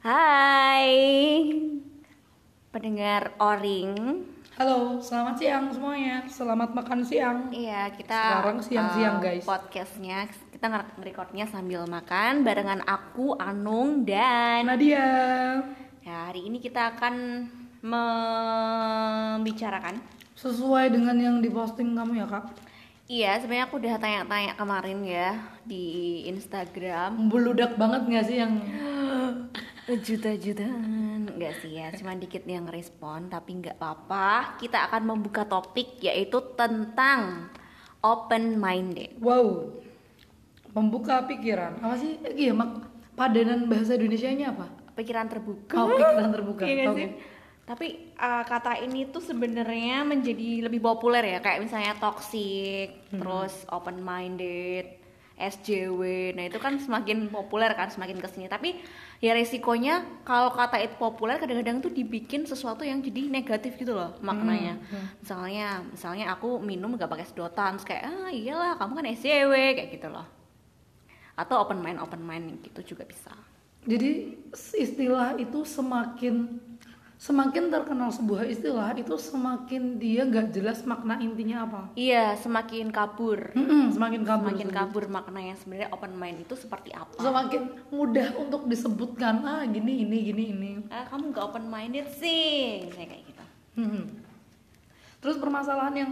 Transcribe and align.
Hai 0.00 0.96
pendengar 2.72 3.36
Oring. 3.36 4.24
Halo, 4.56 4.96
selamat 4.96 5.36
siang 5.36 5.68
semuanya. 5.68 6.24
Selamat 6.24 6.72
makan 6.72 7.04
siang. 7.04 7.52
Iya 7.52 7.92
kita 7.92 8.16
Sekarang 8.16 8.64
siang-siang, 8.64 9.20
eh, 9.20 9.22
guys. 9.28 9.44
Podcastnya 9.44 10.24
kita 10.56 10.72
nge-recordnya 10.72 11.44
sambil 11.52 11.84
makan 11.84 12.48
barengan 12.48 12.80
aku 12.88 13.36
Anung 13.36 14.08
dan 14.08 14.72
Nadia. 14.72 15.60
ya, 16.00 16.32
hari 16.32 16.48
ini 16.48 16.64
kita 16.64 16.96
akan 16.96 17.44
membicarakan. 17.84 20.00
Sesuai 20.32 20.96
dengan 20.96 21.20
yang 21.20 21.44
diposting 21.44 21.92
kamu 21.92 22.24
ya 22.24 22.26
kak. 22.40 22.48
Iya 23.04 23.36
sebenarnya 23.36 23.68
aku 23.68 23.76
udah 23.84 24.00
tanya-tanya 24.00 24.56
kemarin 24.56 25.04
ya 25.04 25.36
di 25.66 26.22
Instagram 26.30 27.26
Beludak 27.26 27.74
banget 27.74 28.06
nggak 28.06 28.24
sih 28.24 28.38
yang 28.40 28.54
juta-jutaan. 29.98 31.34
Enggak 31.34 31.54
sih 31.62 31.74
ya 31.74 31.90
cuma 31.96 32.14
dikit 32.14 32.46
yang 32.46 32.68
respon 32.70 33.26
tapi 33.26 33.58
nggak 33.58 33.78
apa-apa. 33.80 34.60
Kita 34.60 34.86
akan 34.90 35.02
membuka 35.16 35.48
topik 35.48 35.98
yaitu 36.04 36.38
tentang 36.54 37.50
open 38.04 38.58
minded 38.60 39.18
wow. 39.18 39.66
Membuka 40.70 41.26
pikiran. 41.26 41.82
Apa 41.82 41.96
sih? 41.98 42.20
Iya 42.22 42.54
mak. 42.54 42.86
Padanan 43.18 43.66
bahasa 43.66 43.98
Indonesia-nya 43.98 44.54
apa? 44.54 44.80
pikiran 45.00 45.26
terbuka. 45.32 45.74
Oh, 45.80 45.88
pikiran 45.88 46.30
terbuka. 46.30 46.62
Iya 46.68 46.74
nggak 46.84 46.98
sih? 46.98 47.10
tapi 47.70 48.10
uh, 48.18 48.42
kata 48.42 48.82
ini 48.82 49.14
tuh 49.14 49.22
sebenarnya 49.22 50.02
menjadi 50.02 50.66
lebih 50.66 50.82
populer 50.82 51.22
ya. 51.22 51.38
Kayak 51.38 51.70
misalnya 51.70 51.94
toxic 52.02 53.06
terus 53.14 53.62
open 53.70 54.02
minded 54.02 54.99
SJW 55.40 56.36
nah 56.36 56.44
itu 56.44 56.60
kan 56.60 56.76
semakin 56.76 57.32
populer 57.32 57.72
kan 57.72 57.88
semakin 57.88 58.20
ke 58.20 58.28
sini 58.28 58.46
tapi 58.46 58.76
ya 59.20 59.36
resikonya 59.36 60.04
kalau 60.24 60.52
kata 60.52 60.80
itu 60.80 60.96
populer 60.96 61.36
kadang-kadang 61.36 61.84
tuh 61.84 61.92
dibikin 61.92 62.48
sesuatu 62.48 62.84
yang 62.84 63.04
jadi 63.04 63.28
negatif 63.28 63.76
gitu 63.76 63.92
loh 63.92 64.16
maknanya. 64.24 64.80
Misalnya 65.20 65.84
misalnya 65.84 66.32
aku 66.32 66.56
minum 66.60 66.96
gak 66.96 67.12
pakai 67.12 67.28
sedotan 67.28 67.76
terus 67.76 67.86
kayak 67.88 68.04
ah 68.08 68.30
iyalah 68.32 68.80
kamu 68.80 68.92
kan 68.96 69.06
SJW 69.16 69.52
kayak 69.76 69.88
gitu 69.96 70.08
loh. 70.08 70.26
Atau 71.36 71.60
open 71.60 71.84
mind 71.84 72.00
open 72.00 72.24
mind 72.24 72.64
gitu 72.64 72.96
juga 72.96 73.04
bisa. 73.04 73.32
Jadi 73.84 74.36
istilah 74.76 75.36
itu 75.40 75.64
semakin 75.64 76.60
semakin 77.20 77.68
terkenal 77.68 78.08
sebuah 78.08 78.48
istilah 78.48 78.96
itu 78.96 79.12
semakin 79.12 80.00
dia 80.00 80.24
nggak 80.24 80.56
jelas 80.56 80.80
makna 80.82 81.20
intinya 81.20 81.68
apa. 81.68 81.80
iya 81.92 82.32
semakin 82.32 82.88
kabur 82.88 83.52
Mm-mm, 83.52 83.92
semakin 83.92 84.24
kabur. 84.24 84.48
semakin 84.48 84.68
kabur 84.72 85.04
maknanya 85.06 85.52
sebenarnya 85.52 85.92
open 85.92 86.16
mind 86.16 86.48
itu 86.48 86.56
seperti 86.56 86.96
apa 86.96 87.20
Semakin 87.20 87.76
mudah 87.92 88.40
untuk 88.40 88.64
disebutkan 88.64 89.44
ah 89.44 89.60
gini 89.68 90.00
ini 90.00 90.32
gini 90.32 90.44
ini. 90.48 90.70
ah, 90.88 91.04
kamu 91.06 91.28
gak 91.30 91.44
open 91.44 91.68
minded 91.68 92.08
sih 92.10 92.88
misalnya 92.88 93.08
kayak 93.12 93.24
gitu 93.28 93.44
Hmm. 93.70 94.02
Terus 95.20 95.36
permasalahan 95.36 95.94
yang 95.94 96.10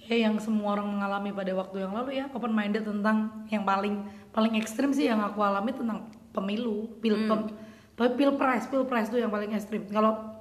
ya 0.00 0.16
yang 0.16 0.38
semua 0.38 0.78
orang 0.78 0.86
mengalami 0.86 1.34
pada 1.34 1.52
waktu 1.52 1.82
yang 1.82 1.92
lalu 1.92 2.10
ya 2.16 2.30
open 2.30 2.54
minded 2.54 2.86
tentang 2.86 3.42
yang 3.50 3.66
paling 3.66 4.06
paling 4.30 4.54
ekstrim 4.54 4.94
sih 4.94 5.04
yang 5.04 5.18
aku 5.20 5.42
alami 5.42 5.74
tentang 5.74 6.06
pemilu 6.30 6.86
pil 7.02 7.26
pem, 7.26 7.50
pilpres 7.98 8.70
pilpres 8.70 9.10
tuh 9.10 9.18
yang 9.18 9.28
paling 9.28 9.50
ekstrim. 9.52 9.84
Kalau 9.90 10.35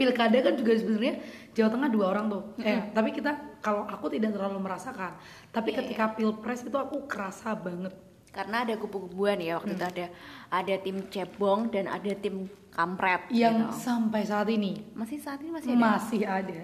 pilkada 0.00 0.40
kan 0.40 0.56
juga 0.56 0.72
sebenarnya 0.72 1.20
Jawa 1.52 1.68
Tengah 1.68 1.90
dua 1.92 2.06
orang 2.08 2.32
tuh. 2.32 2.42
Eh 2.64 2.88
tapi 2.96 3.12
kita 3.12 3.60
kalau 3.60 3.84
aku 3.84 4.08
tidak 4.08 4.32
terlalu 4.32 4.64
merasakan. 4.64 5.20
Tapi 5.52 5.76
ketika 5.76 6.16
pilpres 6.16 6.64
itu 6.64 6.76
aku 6.80 7.04
kerasa 7.04 7.52
banget. 7.52 7.92
karena 8.30 8.62
ada 8.62 8.78
kubu-kubuan 8.78 9.42
ya 9.42 9.58
waktu 9.58 9.74
itu 9.74 9.82
ada 9.82 10.06
ada 10.54 10.74
tim 10.78 11.02
cebong 11.10 11.66
dan 11.74 11.90
ada 11.90 12.14
tim 12.14 12.46
kampret 12.70 13.26
Yang 13.34 13.74
gitu. 13.74 13.90
sampai 13.90 14.22
saat 14.22 14.46
ini 14.46 14.86
masih 14.94 15.18
saat 15.18 15.42
ini 15.42 15.50
masih 15.50 15.74
ada 15.74 15.82
masih 15.82 16.20
ada. 16.22 16.58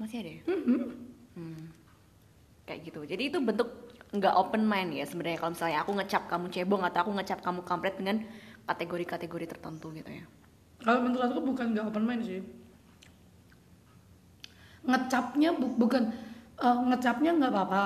masih 0.00 0.16
ada 0.24 0.30
ya? 0.32 0.42
Hmm. 1.36 1.68
kayak 2.64 2.80
gitu 2.80 3.04
jadi 3.04 3.28
itu 3.28 3.38
bentuk 3.44 3.68
nggak 4.08 4.34
open 4.40 4.64
mind 4.64 4.96
ya 4.96 5.04
sebenarnya 5.04 5.36
kalau 5.36 5.52
misalnya 5.52 5.78
aku 5.84 5.92
ngecap 6.00 6.22
kamu 6.32 6.46
cebong 6.48 6.82
atau 6.88 6.98
aku 7.04 7.12
ngecap 7.12 7.38
kamu 7.44 7.60
kampret 7.68 7.94
dengan 8.00 8.16
kategori-kategori 8.64 9.46
tertentu 9.52 9.92
gitu 9.92 10.10
ya 10.16 10.24
Kalau 10.84 11.00
menurut 11.00 11.24
aku 11.32 11.40
bukan 11.42 11.66
nggak 11.72 11.86
open 11.90 12.04
mind 12.04 12.22
sih. 12.28 12.40
Ngecapnya 14.84 15.50
bu- 15.56 15.76
bukan 15.80 16.12
eh, 16.60 16.78
ngecapnya 16.92 17.30
nggak 17.40 17.52
apa-apa. 17.52 17.84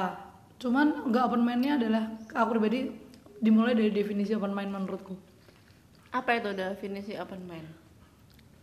Cuman 0.59 1.07
nggak 1.09 1.23
open 1.31 1.43
mindnya 1.47 1.79
adalah 1.79 2.05
aku 2.35 2.59
pribadi 2.59 2.91
dimulai 3.39 3.75
dari 3.79 3.95
definisi 3.95 4.35
open 4.35 4.53
mind 4.55 4.71
menurutku. 4.75 5.15
apa 6.09 6.41
itu 6.41 6.51
definisi 6.57 7.13
open 7.21 7.45
mind 7.45 7.69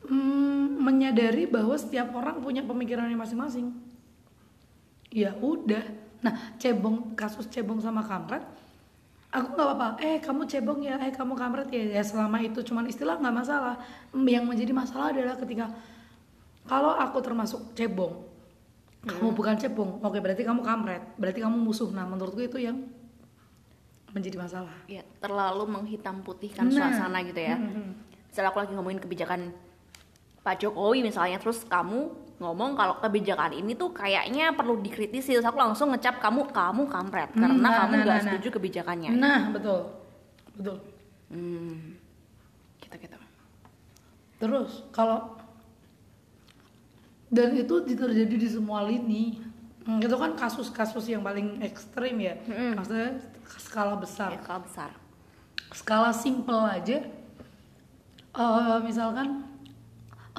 Hmm, 0.06 0.78
menyadari 0.86 1.50
bahwa 1.50 1.74
setiap 1.78 2.14
orang 2.14 2.38
punya 2.38 2.62
pemikirannya 2.62 3.18
masing-masing. 3.18 3.74
Ya 5.10 5.34
udah. 5.40 5.82
Nah 6.22 6.34
cebong 6.62 7.14
kasus 7.18 7.50
cebong 7.50 7.82
sama 7.82 8.06
kampret, 8.06 8.46
aku 9.36 9.48
nggak 9.52 9.68
apa-apa. 9.68 9.88
Eh 10.00 10.18
kamu 10.18 10.42
cebong 10.46 10.80
ya, 10.82 10.96
eh 10.98 11.12
kamu 11.12 11.34
kampret 11.34 11.68
ya. 11.68 11.84
Ya 11.92 12.02
selama 12.02 12.40
itu 12.40 12.60
cuman 12.62 12.86
istilah 12.86 13.16
nggak 13.16 13.36
masalah. 13.36 13.76
Hmm, 14.10 14.24
Yang 14.26 14.46
menjadi 14.46 14.72
masalah 14.72 15.12
adalah 15.12 15.36
ketika 15.36 15.66
kalau 16.64 16.96
aku 16.96 17.20
termasuk 17.20 17.62
cebong, 17.74 18.24
kamu 19.04 19.28
bukan 19.32 19.56
cebong. 19.56 20.00
Oke 20.02 20.18
berarti 20.18 20.42
kamu 20.42 20.62
kampret. 20.62 21.04
Berarti 21.16 21.40
kamu 21.40 21.58
musuh. 21.58 21.90
Nah 21.90 22.04
menurutku 22.04 22.42
itu 22.42 22.58
yang 22.58 22.80
menjadi 24.10 24.40
masalah. 24.40 24.72
ya 24.88 25.04
terlalu 25.20 25.68
menghitam 25.68 26.24
putihkan 26.24 26.66
Nah. 26.66 26.88
suasana 26.88 27.20
gitu 27.22 27.36
ya 27.36 27.60
Mhm. 27.60 27.92
misalnya 28.32 28.48
aku 28.50 28.64
lagi 28.64 28.72
ngomongin 28.72 28.96
kebijakan 28.98 29.52
Pak 30.46 30.62
Jokowi 30.62 31.02
misalnya 31.02 31.42
terus 31.42 31.66
kamu 31.66 32.14
ngomong 32.38 32.78
kalau 32.78 33.02
kebijakan 33.02 33.56
ini 33.56 33.74
tuh 33.74 33.90
kayaknya 33.90 34.54
perlu 34.54 34.78
dikritisi 34.78 35.34
terus 35.34 35.48
aku 35.48 35.58
langsung 35.58 35.90
ngecap 35.90 36.22
kamu 36.22 36.46
kamu 36.54 36.86
kampret 36.86 37.34
Hmm, 37.34 37.42
karena 37.42 37.58
nah, 37.66 37.76
kamu 37.82 37.92
nah, 37.92 38.02
nggak 38.06 38.16
nah, 38.16 38.24
setuju 38.30 38.48
kebijakannya 38.54 39.10
Nah 39.16 39.42
betul, 39.50 39.80
betul. 40.54 40.78
hmm 41.32 41.98
gitu 42.78 42.96
gitu 43.02 43.18
Terus 44.36 44.84
kalau 44.92 45.34
dan 47.32 47.58
itu 47.58 47.74
terjadi 47.82 48.36
di 48.38 48.48
semua 48.48 48.86
lini. 48.86 49.42
Hmm, 49.86 49.98
itu 50.02 50.14
kan 50.14 50.34
kasus-kasus 50.34 51.06
yang 51.08 51.22
paling 51.22 51.58
ekstrim 51.62 52.18
ya. 52.18 52.38
Maksudnya 52.48 53.22
skala 53.58 53.98
besar. 53.98 54.34
ya 54.34 54.42
kalau 54.42 54.62
besar 54.62 54.92
Skala 55.72 56.12
simple 56.12 56.62
aja. 56.62 57.00
eh, 58.36 58.78
misalkan 58.84 59.28
"Ah, 59.42 59.55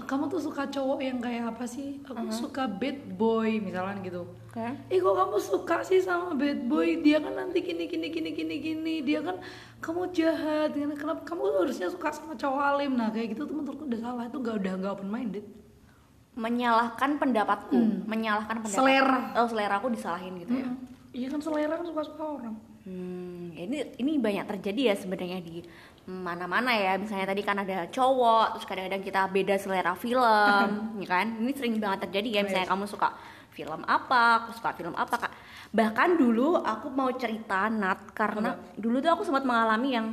kamu 0.06 0.24
tuh 0.26 0.38
suka 0.38 0.64
cowok 0.64 0.98
yang 0.98 1.18
kayak 1.18 1.50
apa 1.50 1.66
sih? 1.66 1.98
Aku 2.02 2.30
suka 2.30 2.64
bad 2.64 2.96
boy 3.12 3.58
misalkan 3.58 4.00
gitu. 4.00 4.22
oke 4.22 4.66
Eh 4.86 4.96
kok 4.96 5.12
kamu 5.12 5.36
suka 5.36 5.82
sih 5.82 5.98
sama 5.98 6.32
bad 6.32 6.64
boy? 6.64 7.02
Dia 7.02 7.18
kan 7.18 7.34
nanti 7.34 7.60
gini 7.60 7.84
gini 7.84 8.06
gini 8.06 8.30
gini 8.30 8.54
gini. 8.56 8.94
Dia 9.00 9.20
kan 9.20 9.36
kamu 9.78 10.08
jahat. 10.10 10.72
Kenapa 10.72 11.20
kamu 11.22 11.42
harusnya 11.60 11.86
suka 11.86 12.08
sama 12.08 12.32
cowok 12.32 12.62
alim? 12.62 12.94
Nah 12.94 13.10
kayak 13.10 13.34
gitu 13.34 13.44
tuh 13.44 13.54
menurutku 13.54 13.84
udah 13.84 14.00
salah. 14.00 14.24
Itu 14.24 14.38
gak 14.38 14.56
udah 14.56 14.72
nggak 14.78 14.92
open 14.94 15.10
minded. 15.10 15.44
menyalahkan 16.36 17.16
pendapatku 17.16 18.04
menyalahkan 18.04 18.60
pendapat 18.60 18.76
Hmm. 18.76 18.84
Selera. 19.00 19.20
oh 19.40 19.48
selera 19.48 19.74
aku 19.80 19.88
disalahin 19.88 20.36
gitu 20.36 20.52
ya 20.52 20.68
Iya 21.16 21.32
kan 21.32 21.40
selera 21.40 21.80
kan 21.80 21.86
suka-suka 21.88 22.20
orang. 22.20 22.54
Hmm, 22.84 23.48
ini 23.56 23.88
ini 23.96 24.20
banyak 24.20 24.44
terjadi 24.44 24.92
ya 24.92 24.94
sebenarnya 24.94 25.40
di 25.40 25.64
mana-mana 26.06 26.70
ya. 26.72 26.94
Misalnya 26.96 27.26
tadi 27.28 27.42
kan 27.42 27.58
ada 27.58 27.90
cowok, 27.90 28.56
terus 28.56 28.66
kadang-kadang 28.66 29.02
kita 29.02 29.22
beda 29.28 29.54
selera 29.58 29.92
film, 29.98 30.66
ya 31.02 31.08
kan? 31.10 31.26
Ini 31.42 31.52
sering 31.52 31.76
banget 31.82 32.08
terjadi 32.08 32.40
ya. 32.40 32.40
Misalnya 32.46 32.68
kamu 32.70 32.86
suka 32.86 33.12
film 33.52 33.82
apa, 33.84 34.46
aku 34.46 34.50
suka 34.56 34.70
film 34.74 34.94
apa, 34.94 35.14
Kak. 35.18 35.32
Bahkan 35.74 36.16
dulu 36.16 36.62
aku 36.62 36.88
mau 36.94 37.10
cerita 37.14 37.66
Nat 37.66 38.14
karena 38.14 38.54
dulu 38.78 39.02
tuh 39.02 39.12
aku 39.12 39.22
sempat 39.26 39.42
mengalami 39.42 39.88
yang 39.92 40.06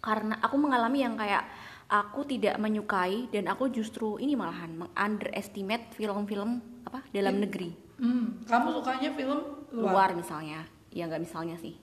karena 0.00 0.38
aku 0.38 0.56
mengalami 0.56 1.02
yang 1.02 1.18
kayak 1.18 1.44
aku 1.90 2.26
tidak 2.26 2.58
menyukai 2.58 3.30
dan 3.30 3.50
aku 3.50 3.70
justru 3.70 4.18
ini 4.22 4.34
malahan 4.38 4.74
meng-underestimate 4.74 5.94
film-film 5.94 6.62
apa 6.86 7.02
dalam 7.10 7.42
negeri 7.42 7.86
Hmm, 7.96 8.44
kamu 8.44 8.76
sukanya 8.76 9.08
film 9.16 9.40
luar, 9.72 10.12
misalnya 10.12 10.68
ya 10.92 11.08
nggak 11.08 11.24
misalnya 11.24 11.56
sih 11.56 11.80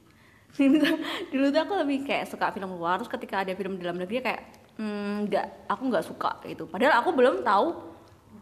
dulu 1.33 1.45
tuh 1.49 1.61
aku 1.65 1.73
lebih 1.81 2.05
kayak 2.05 2.29
suka 2.29 2.53
film 2.53 2.77
luar 2.77 3.01
terus 3.01 3.09
ketika 3.09 3.41
ada 3.41 3.53
film 3.57 3.81
dalam 3.81 3.97
negeri 3.97 4.21
kayak 4.21 4.41
"Hmm, 4.77 5.25
nggak 5.29 5.69
aku 5.69 5.81
nggak 5.89 6.05
suka 6.05 6.41
gitu. 6.49 6.65
Padahal 6.69 7.01
aku 7.01 7.09
belum 7.13 7.41
tahu 7.45 7.93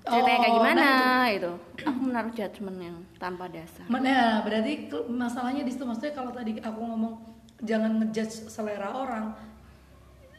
ceritanya 0.01 0.37
kayak 0.41 0.51
Oh, 0.51 0.57
gimana 0.57 0.81
nah 0.81 1.25
itu 1.29 1.51
aku 1.85 1.99
menaruh 2.01 2.33
judgement 2.33 2.77
yang 2.81 2.97
tanpa 3.21 3.45
dasar. 3.51 3.85
Ya, 4.01 4.41
berarti 4.41 4.89
masalahnya 5.07 5.61
di 5.61 5.71
situ 5.71 5.83
maksudnya 5.85 6.13
kalau 6.15 6.31
tadi 6.33 6.57
aku 6.57 6.79
ngomong 6.81 7.13
jangan 7.61 8.01
ngejudge 8.01 8.49
selera 8.49 8.89
orang 8.91 9.37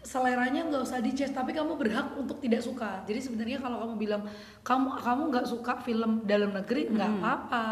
seleranya 0.03 0.67
nggak 0.67 0.83
usah 0.83 0.99
dijudge 0.99 1.31
tapi 1.31 1.55
kamu 1.55 1.79
berhak 1.79 2.11
untuk 2.19 2.43
tidak 2.43 2.59
suka. 2.59 3.07
Jadi 3.07 3.23
sebenarnya 3.23 3.63
kalau 3.63 3.87
kamu 3.87 3.95
bilang 4.03 4.23
kamu 4.67 4.99
kamu 4.99 5.23
nggak 5.31 5.47
suka 5.47 5.79
film 5.87 6.27
dalam 6.27 6.51
negeri 6.51 6.91
nggak 6.91 7.11
apa-apa 7.23 7.67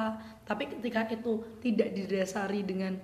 tapi 0.46 0.70
ketika 0.70 1.10
itu 1.10 1.42
tidak 1.58 1.90
didasari 1.90 2.62
dengan 2.62 2.94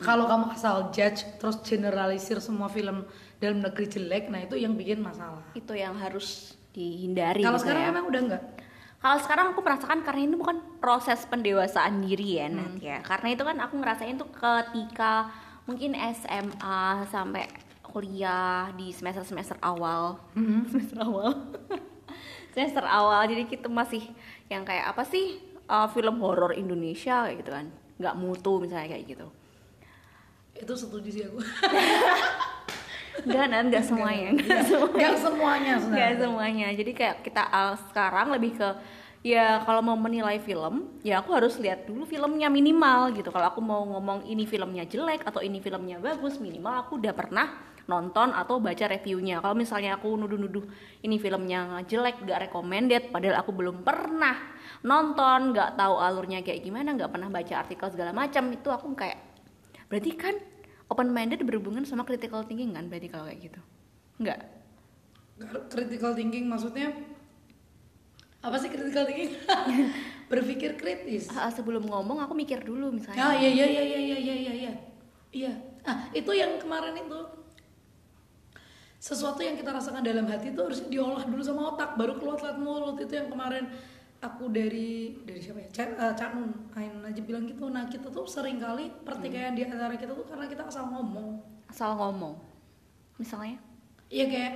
Kalau 0.00 0.24
kamu 0.30 0.46
asal 0.54 0.88
judge 0.94 1.26
terus 1.36 1.60
generalisir 1.66 2.38
semua 2.40 2.70
film 2.70 3.04
dalam 3.42 3.58
negeri 3.58 3.90
jelek, 3.90 4.30
nah 4.30 4.40
itu 4.40 4.54
yang 4.54 4.78
bikin 4.78 5.02
masalah. 5.02 5.42
Itu 5.52 5.74
yang 5.74 5.98
harus 5.98 6.54
dihindari. 6.72 7.42
Kalau 7.42 7.58
gitu 7.58 7.68
sekarang 7.68 7.82
ya. 7.84 7.90
emang 7.92 8.04
udah 8.08 8.20
enggak? 8.22 8.42
Kalau 9.02 9.18
sekarang 9.18 9.46
aku 9.50 9.60
merasakan 9.66 9.98
karena 10.06 10.22
ini 10.30 10.36
bukan 10.38 10.56
proses 10.78 11.26
pendewasaan 11.26 12.06
diri 12.06 12.38
ya, 12.38 12.46
Hmm. 12.46 12.54
Nat, 12.54 12.74
ya. 12.78 12.98
Karena 13.02 13.28
itu 13.34 13.42
kan 13.42 13.56
aku 13.58 13.74
ngerasain 13.82 14.14
tuh 14.14 14.30
ketika 14.30 15.26
mungkin 15.66 15.98
SMA 16.14 17.10
sampai 17.10 17.50
kuliah 17.82 18.70
di 18.78 18.94
semester-semester 18.94 19.58
awal. 19.58 20.22
Hmm. 20.38 20.62
semester 20.70 21.02
awal. 21.02 21.34
semester 22.54 22.84
awal. 22.86 23.26
Jadi 23.26 23.50
kita 23.50 23.66
masih 23.66 24.06
yang 24.46 24.62
kayak 24.62 24.94
apa 24.94 25.02
sih 25.02 25.42
uh, 25.66 25.90
film 25.90 26.22
horor 26.22 26.54
Indonesia 26.54 27.26
kayak 27.26 27.42
gitu 27.42 27.52
kan. 27.52 27.66
nggak 27.98 28.18
mutu 28.18 28.58
misalnya 28.58 28.86
kayak 28.98 29.04
gitu. 29.14 29.26
Itu 30.56 30.72
setuju 30.76 31.08
sih 31.08 31.22
aku. 31.26 31.40
Enggak, 33.22 33.44
Nat, 33.52 33.64
enggak 33.68 33.84
semuanya. 33.84 34.28
Enggak 34.32 34.64
semuanya. 34.66 34.88
Enggak 34.96 35.14
semuanya 35.20 36.14
semuanya. 36.16 36.68
Jadi 36.72 36.92
kayak 36.96 37.16
kita 37.20 37.42
uh, 37.44 37.76
sekarang 37.92 38.32
lebih 38.32 38.56
ke 38.56 38.68
ya 39.22 39.62
kalau 39.62 39.84
mau 39.84 39.94
menilai 39.94 40.42
film, 40.42 40.98
ya 41.06 41.22
aku 41.22 41.30
harus 41.30 41.54
lihat 41.60 41.86
dulu 41.86 42.02
filmnya 42.08 42.50
minimal 42.50 43.14
gitu. 43.14 43.30
Kalau 43.30 43.46
aku 43.52 43.60
mau 43.62 43.84
ngomong 43.84 44.26
ini 44.26 44.48
filmnya 44.48 44.88
jelek 44.88 45.22
atau 45.28 45.44
ini 45.44 45.62
filmnya 45.62 46.02
bagus, 46.02 46.42
minimal 46.42 46.82
aku 46.82 46.98
udah 46.98 47.14
pernah 47.14 47.46
nonton 47.86 48.34
atau 48.34 48.58
baca 48.58 48.84
reviewnya. 48.90 49.38
Kalau 49.38 49.54
misalnya 49.54 50.00
aku 50.00 50.10
nuduh-nuduh 50.14 50.66
ini 51.06 51.20
filmnya 51.20 51.82
jelek, 51.86 52.26
gak 52.26 52.50
recommended, 52.50 53.14
padahal 53.14 53.42
aku 53.42 53.50
belum 53.54 53.86
pernah 53.86 54.34
nonton, 54.82 55.54
nggak 55.54 55.78
tahu 55.78 55.94
alurnya 55.98 56.42
kayak 56.42 56.62
gimana, 56.62 56.94
nggak 56.94 57.10
pernah 57.10 57.30
baca 57.30 57.54
artikel 57.62 57.86
segala 57.90 58.10
macam, 58.10 58.50
itu 58.50 58.68
aku 58.70 58.86
kayak 58.98 59.31
berarti 59.92 60.16
kan 60.16 60.32
open 60.88 61.12
minded 61.12 61.44
berhubungan 61.44 61.84
sama 61.84 62.08
critical 62.08 62.40
thinking 62.48 62.72
kan 62.72 62.88
berarti 62.88 63.12
kalau 63.12 63.28
kayak 63.28 63.52
gitu. 63.52 63.60
Enggak. 64.16 64.40
Critical 65.68 66.16
thinking 66.16 66.48
maksudnya 66.48 66.96
apa 68.40 68.56
sih 68.56 68.72
critical 68.72 69.04
thinking? 69.04 69.36
Berpikir 70.32 70.80
kritis. 70.80 71.28
Ah, 71.28 71.52
sebelum 71.52 71.84
ngomong 71.84 72.24
aku 72.24 72.32
mikir 72.32 72.64
dulu 72.64 72.88
misalnya. 72.88 73.20
Ah 73.20 73.36
iya 73.36 73.52
iya 73.52 73.66
iya 73.68 73.82
iya 73.84 74.00
iya 74.00 74.16
iya 74.16 74.34
iya 74.34 74.52
iya. 74.56 74.72
Iya. 75.28 75.52
Ah, 75.84 76.08
itu 76.16 76.32
yang 76.32 76.56
kemarin 76.56 76.96
itu. 76.96 77.20
Sesuatu 78.96 79.44
yang 79.44 79.60
kita 79.60 79.76
rasakan 79.76 80.00
dalam 80.00 80.24
hati 80.24 80.56
itu 80.56 80.60
harus 80.62 80.80
diolah 80.88 81.28
dulu 81.28 81.42
sama 81.44 81.76
otak 81.76 82.00
baru 82.00 82.16
keluar 82.16 82.40
lewat 82.40 82.56
mulut 82.56 82.96
itu 82.96 83.12
yang 83.12 83.28
kemarin 83.28 83.68
aku 84.22 84.48
dari 84.48 85.18
dari 85.26 85.40
siapa 85.42 85.58
ya? 85.58 85.68
Cak, 85.68 85.88
eh, 85.98 86.14
Cak 86.14 86.30
Nun 86.32 86.50
Ain 86.72 86.94
aja 87.02 87.20
bilang 87.20 87.42
gitu. 87.42 87.66
Nah, 87.66 87.90
kita 87.90 88.06
tuh 88.06 88.22
sering 88.24 88.62
kali 88.62 88.86
pertikaian 89.02 89.52
di 89.52 89.66
antara 89.66 89.92
kita 89.92 90.14
tuh 90.14 90.22
karena 90.24 90.46
kita 90.46 90.62
asal 90.64 90.86
ngomong. 90.88 91.42
Asal 91.66 91.98
ngomong. 91.98 92.38
Misalnya? 93.18 93.58
Iya 94.06 94.24
kayak 94.28 94.52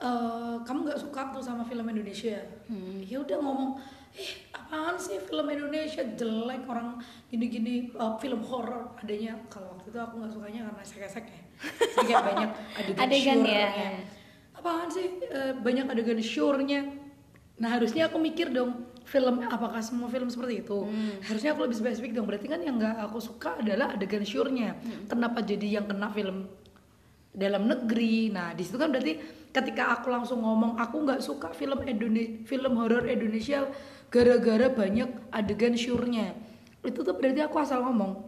eh, 0.00 0.56
kamu 0.64 0.78
nggak 0.88 1.00
suka 1.00 1.20
tuh 1.28 1.44
sama 1.44 1.62
film 1.62 1.84
Indonesia. 1.84 2.40
Ya 3.04 3.16
udah 3.20 3.36
ngomong, 3.36 3.76
eh 4.16 4.30
apaan 4.50 4.96
sih 4.96 5.20
film 5.20 5.44
Indonesia 5.46 6.00
jelek 6.16 6.64
orang 6.64 6.96
gini-gini 7.28 7.92
eh, 7.92 8.14
film 8.16 8.40
horor 8.40 8.96
adanya. 8.96 9.36
Kalau 9.52 9.76
waktu 9.76 9.92
itu 9.92 9.98
aku 10.00 10.14
nggak 10.24 10.32
sukanya 10.32 10.60
karena 10.72 10.82
sek-sek 10.82 11.26
ya. 11.28 11.40
Jadi 11.92 12.04
kayak 12.06 12.24
banyak 12.24 12.50
adegan, 12.80 13.00
Adegan 13.04 13.38
ya. 13.44 13.52
sure-nya. 13.68 13.90
Apaan 14.56 14.88
sih 14.88 15.06
eh, 15.20 15.52
banyak 15.52 15.84
adegan 15.84 16.16
sure-nya. 16.16 16.80
Nah 17.56 17.68
harusnya 17.72 18.08
aku 18.08 18.20
mikir 18.20 18.52
dong 18.52 18.84
film 19.06 19.40
apakah 19.46 19.80
semua 19.80 20.10
film 20.10 20.28
seperti 20.28 20.66
itu? 20.66 20.78
Harusnya 21.24 21.54
aku 21.54 21.64
lebih 21.64 21.78
spesifik 21.78 22.10
dong. 22.12 22.26
Berarti 22.28 22.46
kan 22.50 22.60
yang 22.60 22.76
nggak 22.76 23.06
aku 23.06 23.18
suka 23.22 23.56
adalah 23.62 23.94
adegan 23.94 24.26
sure-nya. 24.26 24.76
Kenapa 25.08 25.40
jadi 25.40 25.80
yang 25.80 25.86
kena 25.88 26.10
film 26.10 26.50
dalam 27.36 27.68
negeri. 27.68 28.32
Nah, 28.32 28.56
di 28.56 28.64
situ 28.64 28.80
kan 28.80 28.88
berarti 28.88 29.20
ketika 29.52 29.92
aku 29.92 30.08
langsung 30.08 30.40
ngomong 30.40 30.80
aku 30.80 31.04
nggak 31.04 31.20
suka 31.20 31.52
film 31.52 31.84
Indonesia, 31.84 32.32
film 32.48 32.72
horor 32.80 33.04
Indonesia 33.04 33.68
gara-gara 34.08 34.72
banyak 34.72 35.28
adegan 35.28 35.76
syurnya. 35.76 36.32
Itu 36.80 37.04
tuh 37.04 37.12
berarti 37.12 37.44
aku 37.44 37.60
asal 37.60 37.84
ngomong. 37.84 38.24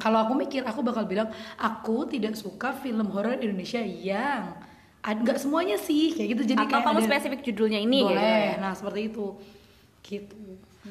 Kalau 0.00 0.24
aku 0.24 0.32
mikir, 0.32 0.64
aku 0.64 0.80
bakal 0.80 1.04
bilang 1.04 1.28
aku 1.60 2.08
tidak 2.08 2.32
suka 2.32 2.72
film 2.72 3.12
horor 3.12 3.36
Indonesia. 3.36 3.84
Yang 3.84 4.56
nggak 5.00 5.38
semuanya 5.38 5.76
sih 5.76 6.12
kayak 6.12 6.28
gitu. 6.34 6.42
Jadi 6.52 6.60
Atau 6.60 6.70
kayak 6.70 6.84
kamu 6.86 6.98
ada- 6.98 7.08
spesifik 7.08 7.40
judulnya 7.42 7.80
ini 7.80 8.00
boleh. 8.00 8.14
gitu 8.14 8.24
ya? 8.26 8.54
Nah, 8.58 8.72
seperti 8.72 9.00
itu. 9.08 9.26
Gitu. 10.00 10.40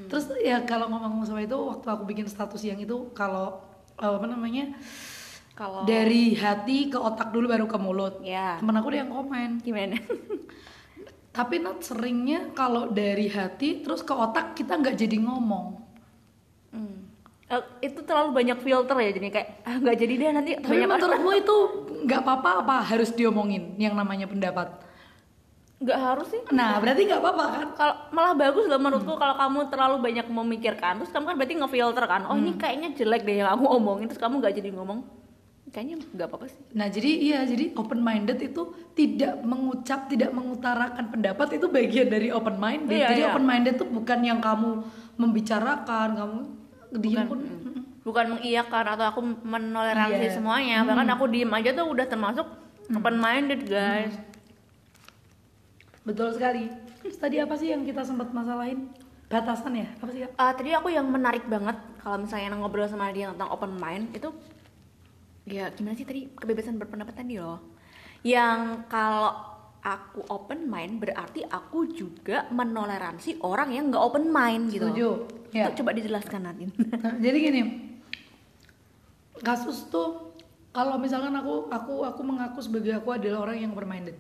Terus 0.06 0.25
ya 0.39 0.61
kalau 0.63 0.85
ngomong 0.88 1.23
sama 1.23 1.41
itu 1.41 1.53
waktu 1.53 1.85
aku 1.85 2.03
bikin 2.06 2.25
status 2.25 2.61
yang 2.61 2.77
itu 2.77 3.09
kalau 3.11 3.61
eh, 3.95 4.06
apa 4.07 4.25
namanya? 4.25 4.73
Kalau 5.53 5.83
dari 5.83 6.33
hati 6.33 6.88
ke 6.88 6.95
otak 6.95 7.29
dulu 7.29 7.50
baru 7.50 7.65
ke 7.65 7.75
mulut. 7.75 8.21
ya 8.21 8.56
Temen 8.57 8.73
aku 8.73 8.88
ada 8.89 9.03
yang 9.03 9.11
komen. 9.11 9.50
gimana? 9.59 9.97
Tapi 11.29 11.56
not 11.57 11.79
seringnya 11.79 12.51
kalau 12.51 12.89
dari 12.89 13.27
hati 13.27 13.79
terus 13.79 14.01
ke 14.01 14.11
otak 14.11 14.56
kita 14.56 14.75
nggak 14.75 14.95
jadi 14.95 15.17
ngomong. 15.19 15.77
Hmm. 17.49 17.57
Eh, 17.57 17.89
itu 17.89 18.05
terlalu 18.05 18.29
banyak 18.29 18.61
filter 18.61 18.93
ya 18.93 19.09
jadi 19.09 19.27
kayak 19.33 19.47
ah 19.65 19.75
nggak 19.81 19.97
jadi 19.97 20.13
deh 20.21 20.29
nanti 20.29 20.51
Tapi 20.53 20.69
banyak 20.69 20.87
menurutmu 20.87 21.31
itu 21.33 21.55
nggak 22.05 22.21
apa-apa 22.21 22.49
apa 22.61 22.75
harus 22.85 23.09
diomongin 23.09 23.73
yang 23.81 23.97
namanya 23.97 24.29
pendapat? 24.29 24.85
nggak 25.79 25.95
harus 25.95 26.27
sih 26.27 26.41
Nah 26.51 26.75
berarti 26.83 27.07
nggak 27.07 27.21
apa-apa 27.23 27.43
kan? 27.55 27.67
kalau 27.79 27.95
malah 28.11 28.33
bagus 28.35 28.67
loh 28.67 28.83
menurutku 28.83 29.15
kalau 29.15 29.39
kamu 29.39 29.71
terlalu 29.71 29.97
banyak 30.03 30.27
memikirkan 30.27 30.99
terus 30.99 31.11
kamu 31.15 31.31
kan 31.31 31.35
berarti 31.39 31.55
ngefilter 31.55 32.03
kan 32.03 32.21
oh 32.27 32.35
ini 32.35 32.51
kayaknya 32.59 32.91
jelek 32.99 33.23
deh 33.23 33.39
yang 33.39 33.49
aku 33.55 33.63
omongin 33.63 34.11
terus 34.11 34.19
kamu 34.19 34.43
nggak 34.43 34.59
jadi 34.59 34.75
ngomong 34.75 35.07
kayaknya 35.71 36.03
nggak 36.03 36.27
apa-apa 36.27 36.51
sih 36.51 36.59
Nah 36.75 36.91
jadi 36.91 37.11
iya 37.31 37.39
jadi 37.47 37.71
open 37.79 38.03
minded 38.03 38.43
itu 38.43 38.75
tidak 38.91 39.39
mengucap 39.39 40.11
tidak 40.11 40.35
mengutarakan 40.35 41.05
pendapat 41.15 41.47
itu 41.55 41.65
bagian 41.71 42.11
dari 42.11 42.27
open 42.33 42.59
minded. 42.59 42.99
Iya, 42.99 43.07
jadi 43.15 43.21
iya. 43.23 43.29
open 43.31 43.45
minded 43.47 43.73
itu 43.79 43.85
bukan 43.87 44.19
yang 44.19 44.43
kamu 44.43 44.83
membicarakan 45.15 46.09
kamu 46.19 46.39
diem 46.91 47.25
pun 47.25 47.39
bukan 48.01 48.25
mengiyakan 48.38 48.86
atau 48.97 49.06
aku 49.06 49.21
menoleransi 49.45 50.25
Iya. 50.25 50.33
semuanya 50.33 50.77
bahkan 50.81 51.06
aku 51.13 51.30
diem 51.30 51.51
aja 51.53 51.69
tuh 51.74 51.86
udah 51.86 52.06
termasuk 52.09 52.47
open 52.89 53.15
minded 53.18 53.69
guys 53.69 54.18
betul 56.01 56.33
sekali. 56.33 56.71
Terus 57.00 57.15
tadi 57.15 57.38
apa 57.38 57.53
sih 57.53 57.69
yang 57.69 57.86
kita 57.86 58.01
sempat 58.01 58.33
masalahin? 58.33 58.89
Batasan 59.30 59.77
ya? 59.77 59.88
Apa 60.01 60.09
sih? 60.09 60.25
Ah, 60.36 60.51
tadi 60.57 60.74
aku 60.74 60.89
yang 60.89 61.06
menarik 61.06 61.45
banget 61.45 61.77
kalau 62.01 62.18
misalnya 62.18 62.50
ngobrol 62.57 62.89
sama 62.89 63.13
dia 63.13 63.30
tentang 63.30 63.51
open 63.53 63.77
mind 63.77 64.09
itu 64.12 64.33
ya 65.45 65.69
gimana 65.74 65.94
sih 65.94 66.06
tadi 66.06 66.30
kebebasan 66.33 66.77
berpendapat 66.77 67.13
tadi 67.13 67.42
loh 67.42 67.57
yang 68.21 68.85
kalau 68.85 69.48
aku 69.80 70.28
open 70.28 70.68
mind 70.68 71.00
berarti 71.00 71.44
aku 71.48 71.88
juga 71.92 72.48
menoleransi 72.52 73.40
orang 73.44 73.71
yang 73.71 73.88
nggak 73.92 74.04
open 74.04 74.28
mind 74.28 74.76
gitu 74.76 74.92
Setuju. 74.92 75.09
Ya. 75.50 75.71
Itu 75.71 75.81
coba 75.81 75.98
dijelaskan 75.98 76.45
Nadine 76.45 76.74
Nah, 77.04 77.16
jadi 77.18 77.38
gini, 77.42 77.62
kasus 79.42 79.90
tuh 79.90 80.36
kalau 80.69 81.02
misalkan 81.02 81.33
aku 81.33 81.71
aku 81.74 82.06
aku 82.06 82.21
mengaku 82.21 82.59
sebagai 82.62 82.94
aku 83.02 83.18
adalah 83.18 83.50
orang 83.50 83.57
yang 83.66 83.71
open 83.74 83.90
minded. 83.90 84.18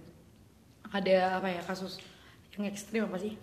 Ada 0.89 1.37
apa 1.37 1.47
ya 1.53 1.61
kasus 1.61 2.01
yang 2.57 2.65
ekstrim 2.65 3.05
apa 3.05 3.21
sih? 3.21 3.37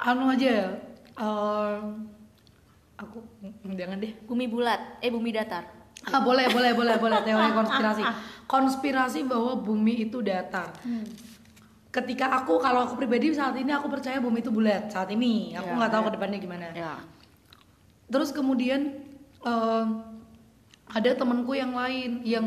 Anu 0.00 0.32
aja 0.32 0.48
ya, 0.48 0.68
em, 1.20 2.08
aku 2.96 3.20
jangan 3.76 4.00
deh. 4.00 4.12
bumi 4.24 4.48
bulat 4.48 4.80
eh 5.04 5.12
bumi 5.12 5.36
datar 5.36 5.75
Ah 6.06 6.20
boleh 6.20 6.46
boleh 6.56 6.72
boleh 6.72 6.96
boleh 6.96 7.18
teori 7.22 7.50
konspirasi. 7.52 8.02
Konspirasi 8.46 9.20
bahwa 9.26 9.58
bumi 9.58 10.06
itu 10.06 10.22
datar. 10.22 10.70
Ketika 11.90 12.28
aku 12.30 12.60
kalau 12.60 12.84
aku 12.84 12.94
pribadi 12.94 13.32
saat 13.32 13.56
ini 13.56 13.72
aku 13.72 13.88
percaya 13.88 14.20
bumi 14.20 14.38
itu 14.38 14.52
bulat 14.52 14.86
saat 14.88 15.08
ini. 15.08 15.56
Aku 15.56 15.72
Ya, 15.72 15.76
nggak 15.76 15.90
tahu 15.90 16.02
ya. 16.02 16.06
ke 16.06 16.12
depannya 16.14 16.38
gimana. 16.38 16.66
ya 16.70 16.94
Terus 18.06 18.30
kemudian 18.30 19.02
eh, 19.42 19.84
ada 20.86 21.10
temanku 21.16 21.56
yang 21.56 21.74
lain 21.74 22.22
yang 22.22 22.46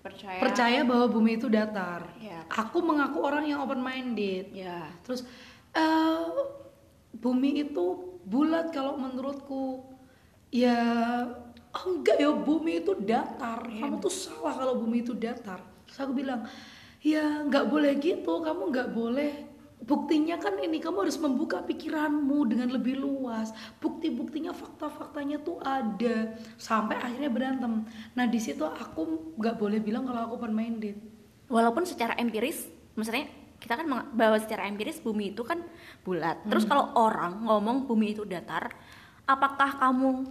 percaya 0.00 0.38
percaya 0.40 0.80
bahwa 0.86 1.10
bumi 1.10 1.36
itu 1.36 1.50
datar. 1.50 2.06
Ya. 2.16 2.46
Aku 2.48 2.80
mengaku 2.80 3.20
orang 3.20 3.44
yang 3.44 3.60
open 3.60 3.82
minded. 3.82 4.54
ya 4.54 4.86
Terus 5.02 5.26
eh, 5.74 6.24
bumi 7.12 7.66
itu 7.66 7.84
bulat 8.24 8.70
kalau 8.70 8.96
menurutku. 8.96 9.82
Ya 10.48 10.78
enggak 11.84 12.16
ya 12.16 12.32
bumi 12.32 12.80
itu 12.80 12.96
datar. 12.96 13.66
Kamu 13.68 14.00
tuh 14.00 14.14
salah 14.14 14.56
kalau 14.56 14.80
bumi 14.80 15.04
itu 15.04 15.12
datar. 15.12 15.60
Terus 15.84 15.98
aku 16.00 16.12
bilang, 16.16 16.48
ya 17.04 17.44
nggak 17.44 17.68
boleh 17.68 17.92
gitu. 18.00 18.40
Kamu 18.40 18.72
nggak 18.72 18.88
boleh. 18.96 19.32
Buktinya 19.76 20.40
kan 20.40 20.56
ini 20.56 20.80
kamu 20.80 21.04
harus 21.04 21.20
membuka 21.20 21.60
pikiranmu 21.60 22.48
dengan 22.48 22.72
lebih 22.72 22.96
luas. 22.96 23.52
Bukti-buktinya, 23.82 24.56
fakta-faktanya 24.56 25.44
tuh 25.44 25.60
ada. 25.60 26.32
Sampai 26.56 26.96
akhirnya 26.96 27.28
berantem. 27.28 27.84
Nah 28.16 28.24
di 28.24 28.40
situ 28.40 28.64
aku 28.64 29.36
nggak 29.36 29.60
boleh 29.60 29.78
bilang 29.82 30.08
kalau 30.08 30.32
aku 30.32 30.32
open 30.40 30.56
minded. 30.56 31.16
walaupun 31.46 31.86
secara 31.86 32.14
empiris 32.18 32.66
maksudnya 32.98 33.30
kita 33.56 33.78
kan 33.78 33.86
bahwa 34.12 34.36
secara 34.36 34.68
empiris 34.68 35.00
bumi 35.00 35.32
itu 35.32 35.42
kan 35.46 35.62
bulat 36.02 36.42
terus 36.46 36.68
kalau 36.68 36.92
orang 36.98 37.46
ngomong 37.46 37.88
bumi 37.88 38.12
itu 38.12 38.26
datar 38.26 38.74
apakah 39.24 39.78
kamu 39.80 40.26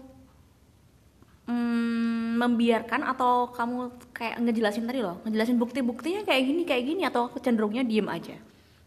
mm, 1.46 2.36
membiarkan 2.36 3.02
atau 3.06 3.48
kamu 3.50 3.76
kayak 4.12 4.42
ngejelasin 4.42 4.86
tadi 4.86 5.00
loh 5.00 5.22
ngejelasin 5.24 5.56
bukti-buktinya 5.56 6.22
kayak 6.24 6.44
gini 6.44 6.62
kayak 6.64 6.84
gini 6.84 7.02
atau 7.04 7.30
cenderungnya 7.38 7.82
diem 7.82 8.06
aja 8.06 8.36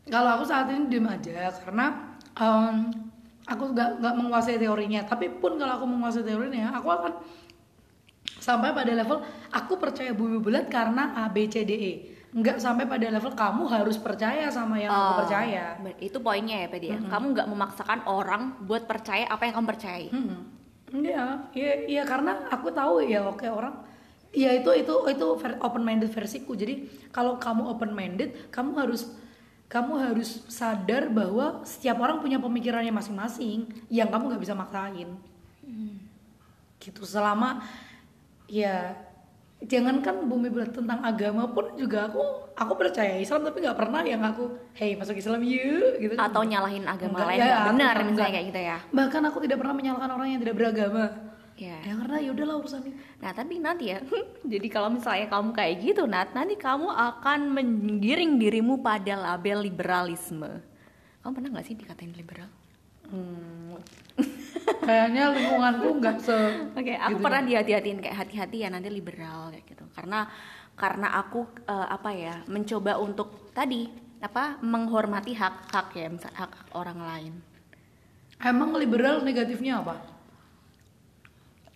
Kalau 0.05 0.41
aku 0.41 0.45
saat 0.45 0.69
ini 0.69 0.89
diem 0.89 1.05
aja 1.05 1.53
karena 1.61 2.17
em, 2.35 2.89
aku 3.45 3.73
nggak 3.73 4.01
nggak 4.01 4.15
menguasai 4.17 4.57
teorinya. 4.57 5.05
Tapi 5.05 5.37
pun 5.37 5.57
kalau 5.57 5.77
aku 5.77 5.85
menguasai 5.85 6.25
teorinya, 6.25 6.73
aku 6.73 6.89
akan 6.89 7.13
sampai 8.39 8.73
pada 8.73 8.89
level 8.89 9.21
aku 9.51 9.77
percaya 9.77 10.13
bumi 10.13 10.39
bulat 10.39 10.69
karena 10.69 11.13
A 11.13 11.29
B 11.29 11.45
C 11.45 11.61
D 11.61 11.73
E. 11.73 11.93
Nggak 12.31 12.57
sampai 12.57 12.85
pada 12.85 13.09
level 13.09 13.33
kamu 13.33 13.63
harus 13.67 13.97
percaya 13.97 14.49
sama 14.49 14.77
yang 14.77 14.89
aku 14.89 15.01
Oh, 15.03 15.17
percaya. 15.25 15.77
ber- 15.77 15.97
itu 15.99 16.17
poinnya 16.19 16.57
ya 16.61 16.69
Pedi 16.69 16.89
ya 16.89 16.99
kamu 17.03 17.25
nggak 17.33 17.49
memaksakan 17.49 18.01
orang 18.05 18.57
buat 18.65 18.85
percaya 18.85 19.25
apa 19.27 19.45
yang 19.45 19.55
kamu 19.57 19.67
percayai 19.67 20.09
Hmm. 20.09 20.41
Iya, 20.89 21.53
iya, 21.53 21.73
iya 21.85 22.03
karena 22.09 22.49
aku 22.49 22.73
tahu 22.73 23.05
ya 23.05 23.21
oke 23.29 23.45
orang 23.45 23.85
ya 24.33 24.53
itu 24.57 24.71
itu 24.73 24.95
itu 25.09 25.27
open 25.61 25.83
minded 25.85 26.09
versiku. 26.13 26.53
Jadi 26.57 26.89
kalau 27.13 27.37
kamu 27.37 27.69
open 27.69 27.93
minded, 27.93 28.33
kamu 28.53 28.77
harus 28.77 29.13
kamu 29.69 30.01
harus 30.01 30.49
sadar 30.49 31.13
bahwa 31.13 31.61
setiap 31.69 32.01
orang 32.01 32.25
punya 32.25 32.41
pemikirannya 32.41 32.93
masing-masing 32.93 33.69
yang 33.93 34.09
kamu 34.09 34.33
nggak 34.33 34.43
bisa 34.45 34.57
maksain. 34.57 35.13
Gitu 36.81 37.03
selama 37.05 37.61
ya 38.49 38.97
jangankan 39.59 40.23
bumi 40.31 40.55
bulat 40.55 40.71
tentang 40.71 41.03
agama 41.03 41.51
pun 41.51 41.75
juga 41.75 42.07
aku 42.07 42.23
aku 42.55 42.73
percaya 42.79 43.19
Islam 43.19 43.43
tapi 43.43 43.59
nggak 43.67 43.75
pernah 43.75 44.07
yang 44.07 44.23
aku 44.23 44.55
hey 44.71 44.95
masuk 44.95 45.19
Islam 45.19 45.43
yuk 45.43 45.99
gitu. 45.99 46.15
Atau 46.15 46.47
nyalahin 46.47 46.87
agama 46.87 47.19
Enggak, 47.19 47.29
lain. 47.35 47.41
ya, 47.43 47.59
benar 47.67 47.95
misalnya 47.99 48.15
enggak. 48.15 48.31
kayak 48.31 48.47
gitu 48.55 48.61
ya. 48.63 48.79
Bahkan 48.95 49.23
aku 49.27 49.39
tidak 49.43 49.57
pernah 49.59 49.75
menyalahkan 49.75 50.11
orang 50.15 50.29
yang 50.31 50.41
tidak 50.47 50.57
beragama. 50.57 51.05
Ya 51.59 51.75
ya 51.83 51.99
karena 51.99 52.23
ya 52.23 52.31
udahlah 52.31 52.57
urusannya 52.63 52.95
Nah 53.19 53.31
tapi 53.35 53.59
nanti 53.59 53.91
ya, 53.91 53.99
jadi 54.55 54.67
kalau 54.71 54.95
misalnya 54.95 55.27
kamu 55.27 55.51
kayak 55.51 55.75
gitu 55.83 56.03
Nat, 56.07 56.31
nanti 56.31 56.55
kamu 56.55 56.87
akan 56.87 57.51
menggiring 57.51 58.39
dirimu 58.39 58.79
pada 58.79 59.19
label 59.19 59.67
liberalisme. 59.67 60.63
Kamu 61.19 61.33
pernah 61.35 61.51
nggak 61.59 61.67
sih 61.67 61.75
dikatain 61.75 62.15
liberal? 62.15 62.47
Hmm, 63.11 63.75
kayaknya 64.83 65.25
lingkunganku 65.35 65.89
nggak 65.99 66.17
se 66.23 66.37
Oke, 66.75 66.95
aku 66.95 67.19
gitu 67.19 67.25
pernah 67.25 67.43
dihati-hatiin 67.45 67.99
kayak 68.03 68.17
hati-hati 68.27 68.57
ya 68.65 68.69
nanti 68.71 68.89
liberal 68.91 69.51
kayak 69.51 69.65
gitu. 69.67 69.85
Karena 69.93 70.29
karena 70.79 71.09
aku 71.19 71.47
eh, 71.67 71.89
apa 71.91 72.11
ya 72.15 72.35
mencoba 72.47 72.99
untuk 73.03 73.51
tadi 73.51 73.91
apa 74.19 74.59
menghormati 74.63 75.35
hak-hak 75.35 75.95
ya 75.95 76.07
misal 76.11 76.33
hak, 76.35 76.51
hak 76.51 76.69
orang 76.75 76.99
lain. 76.99 77.35
emang 78.39 78.71
liberal 78.79 79.23
negatifnya 79.27 79.83
apa 79.83 79.99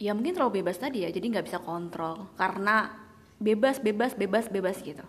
Ya 0.02 0.18
mungkin 0.18 0.35
terlalu 0.35 0.62
bebas 0.66 0.82
tadi 0.82 1.06
ya, 1.06 1.14
jadi 1.14 1.30
nggak 1.30 1.47
bisa 1.47 1.62
kontrol 1.62 2.26
karena 2.35 2.90
bebas 3.38 3.78
bebas 3.78 4.18
bebas 4.18 4.50
bebas 4.50 4.82
gitu. 4.82 5.06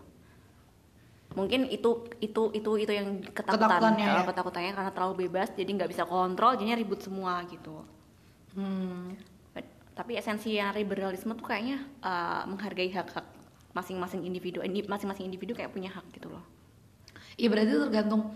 Mungkin 1.33 1.65
itu 1.65 2.05
itu 2.21 2.53
itu 2.53 2.71
itu 2.77 2.91
yang 2.93 3.17
ketakutan, 3.25 3.65
Ketakutannya 3.65 4.05
ya. 4.05 4.21
ketakutannya 4.21 4.71
karena 4.77 4.91
terlalu 4.93 5.13
bebas, 5.25 5.49
jadi 5.57 5.69
nggak 5.69 5.89
bisa 5.89 6.03
kontrol, 6.05 6.53
jadinya 6.53 6.77
ribut 6.77 7.01
semua 7.01 7.41
gitu. 7.49 7.81
hmm. 8.53 9.17
But- 9.53 9.73
Tapi 9.93 10.17
esensi 10.17 10.57
yang 10.57 10.73
liberalisme 10.77 11.33
tuh 11.33 11.45
kayaknya 11.45 11.81
eh, 12.05 12.41
menghargai 12.45 12.89
hak-hak 12.93 13.25
masing-masing 13.73 14.21
individu, 14.21 14.61
ini 14.61 14.85
masing-masing 14.85 15.25
individu 15.25 15.57
kayak 15.57 15.73
punya 15.73 15.89
hak 15.89 16.05
gitu 16.13 16.29
loh. 16.29 16.45
Iya 17.33 17.49
berarti 17.49 17.73
tergantung 17.89 18.29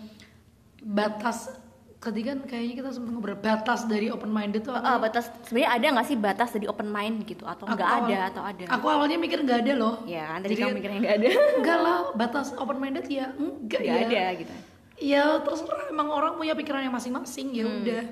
batas 0.81 1.53
ketika 1.97 2.29
kan 2.29 2.39
kayaknya 2.45 2.75
kita 2.77 2.89
sempat 2.93 3.09
ngobrol 3.09 3.35
batas 3.35 3.83
dari 3.83 4.07
open 4.07 4.29
minded 4.29 4.61
tuh 4.61 4.69
apa? 4.71 5.01
batas 5.01 5.33
sebenarnya 5.43 5.71
ada 5.73 5.85
nggak 5.97 6.07
sih 6.07 6.15
batas 6.15 6.49
dari 6.53 6.65
open 6.65 6.87
mind 6.87 7.25
gitu 7.25 7.41
atau 7.41 7.65
nggak 7.65 7.89
ada 8.05 8.17
atau 8.29 8.43
ada? 8.45 8.63
Aku 8.69 8.85
awalnya 8.85 9.17
mikir 9.17 9.41
nggak 9.41 9.65
ada 9.65 9.73
loh. 9.73 9.95
Ya 10.05 10.29
kan 10.29 10.39
tadi 10.39 10.53
Jadi 10.53 10.61
kamu 10.61 10.75
mikirnya 10.77 10.99
nggak 11.01 11.15
ada. 11.17 11.27
Enggak 11.57 11.79
lah, 11.79 11.97
batas 12.13 12.53
open 12.53 12.77
minded 12.77 13.05
ya 13.07 13.33
enggak 13.33 13.81
Nggak 13.81 13.97
ya. 13.97 14.05
ada 14.05 14.23
gitu. 14.37 14.53
Ya 14.97 15.23
terserah 15.41 15.89
emang 15.89 16.09
orang 16.09 16.33
punya 16.35 16.53
pikirannya 16.53 16.89
masing-masing 16.89 17.47
ya 17.51 17.65
Hmm. 17.65 17.81
udah. 17.81 18.03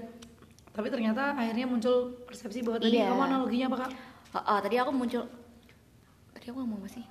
Tapi 0.69 0.87
ternyata 0.89 1.31
akhirnya 1.31 1.65
muncul 1.65 1.95
persepsi 2.25 2.59
bahwa 2.61 2.77
tadi 2.79 2.97
Iya. 2.97 3.07
kamu 3.07 3.21
analoginya 3.23 3.65
apa 3.69 3.77
kak? 3.85 3.91
Oh, 4.33 4.41
oh, 4.43 4.59
tadi 4.59 4.75
aku 4.75 4.91
muncul 4.91 5.23
tadi 6.31 6.45
aku 6.45 6.57
ngomong 6.57 6.81
apa 6.81 6.89
sih? 6.91 7.05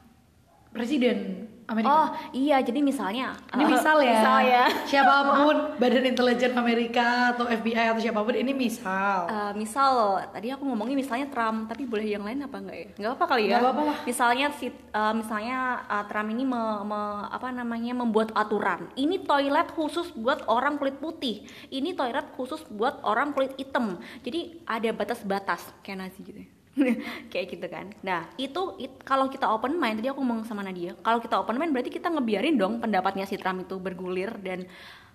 Presiden 0.75 1.47
Amerika. 1.65 1.89
Oh 1.89 2.09
iya, 2.37 2.61
jadi 2.61 2.85
misalnya 2.85 3.33
Ini 3.57 3.65
eh, 3.65 3.69
misal 3.73 3.97
ya. 4.05 4.13
Misal 4.13 4.39
ya. 4.45 4.65
Siapa 4.91 5.15
pun 5.41 5.57
badan 5.81 6.05
intelijen 6.05 6.53
Amerika 6.53 7.33
atau 7.33 7.49
FBI 7.49 7.89
atau 7.89 8.03
siapa 8.03 8.21
pun 8.21 8.37
ini 8.37 8.53
misal. 8.53 9.25
Eh, 9.25 9.53
misal 9.57 9.91
tadi 10.29 10.53
aku 10.53 10.61
ngomongin 10.61 10.93
misalnya 10.93 11.33
Trump, 11.33 11.73
tapi 11.73 11.89
boleh 11.89 12.05
yang 12.05 12.21
lain 12.21 12.45
apa 12.45 12.61
enggak 12.61 12.77
ya? 12.77 12.89
Enggak 13.01 13.13
apa 13.17 13.25
kali 13.25 13.43
ya. 13.49 13.57
Nggak 13.57 13.63
apa-apa 13.65 13.83
lah. 13.87 13.97
Misalnya 14.05 14.47
si 14.53 14.67
eh, 14.69 15.15
misalnya 15.17 15.59
eh, 15.89 16.05
Trump 16.05 16.29
ini 16.29 16.45
me- 16.45 16.83
me- 16.85 17.27
apa 17.33 17.49
namanya 17.49 17.93
membuat 17.97 18.37
aturan. 18.37 18.93
Ini 18.93 19.25
toilet 19.25 19.73
khusus 19.73 20.13
buat 20.13 20.45
orang 20.45 20.77
kulit 20.77 21.01
putih. 21.01 21.49
Ini 21.73 21.97
toilet 21.97 22.29
khusus 22.37 22.61
buat 22.69 23.01
orang 23.01 23.33
kulit 23.33 23.57
hitam. 23.57 23.97
Jadi 24.21 24.61
ada 24.69 24.93
batas-batas 24.93 25.65
kayak 25.81 25.97
Nazi 25.97 26.21
gitu. 26.21 26.45
ya. 26.45 26.54
kayak 27.33 27.47
gitu 27.55 27.67
kan. 27.71 27.87
Nah, 28.03 28.27
itu 28.35 28.75
it- 28.83 29.03
kalau 29.07 29.31
kita 29.31 29.47
open 29.47 29.79
mind 29.79 30.03
tadi 30.03 30.11
aku 30.11 30.19
ngomong 30.21 30.43
sama 30.47 30.67
Nadia, 30.67 30.99
kalau 31.01 31.23
kita 31.23 31.39
open 31.39 31.57
mind 31.57 31.71
berarti 31.71 31.91
kita 31.91 32.11
ngebiarin 32.11 32.59
dong 32.59 32.83
pendapatnya 32.83 33.25
si 33.25 33.39
Trump 33.39 33.63
itu 33.63 33.79
bergulir 33.79 34.35
dan 34.43 34.67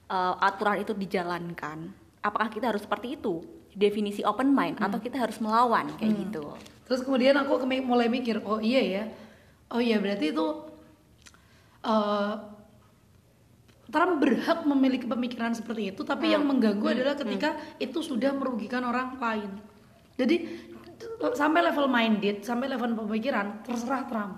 eh, 0.10 0.34
aturan 0.39 0.80
itu 0.80 0.96
dijalankan. 0.96 1.92
Apakah 2.24 2.51
kita 2.51 2.72
harus 2.72 2.84
seperti 2.84 3.20
itu? 3.20 3.44
Definisi 3.75 4.25
open 4.25 4.51
mind 4.51 4.82
atau 4.82 4.98
kita 4.98 5.20
harus 5.20 5.38
melawan 5.39 5.88
kayak 6.00 6.13
gitu. 6.28 6.44
Terus 6.89 7.06
kemudian 7.06 7.38
aku 7.38 7.62
mulai 7.86 8.10
mikir, 8.10 8.42
oh 8.42 8.58
iya 8.58 8.82
ya, 8.82 9.04
oh 9.70 9.78
iya 9.78 10.01
berarti 10.01 10.34
itu 10.34 10.46
eh, 11.86 12.34
Trump 13.89 14.22
berhak 14.22 14.70
memiliki 14.70 15.10
pemikiran 15.10 15.58
seperti 15.58 15.89
itu, 15.94 16.01
tapi 16.06 16.30
yang 16.30 16.46
mengganggu 16.46 16.86
adalah 16.86 17.18
ketika 17.18 17.58
itu 17.82 18.06
sudah 18.06 18.30
merugikan 18.38 18.86
orang 18.86 19.18
lain. 19.18 19.50
Jadi 20.13 20.68
sampai 21.19 21.61
level 21.67 21.88
minded, 21.91 22.41
sampai 22.47 22.71
level 22.71 22.95
pemikiran 22.95 23.61
terserah 23.63 24.07
Trump. 24.07 24.33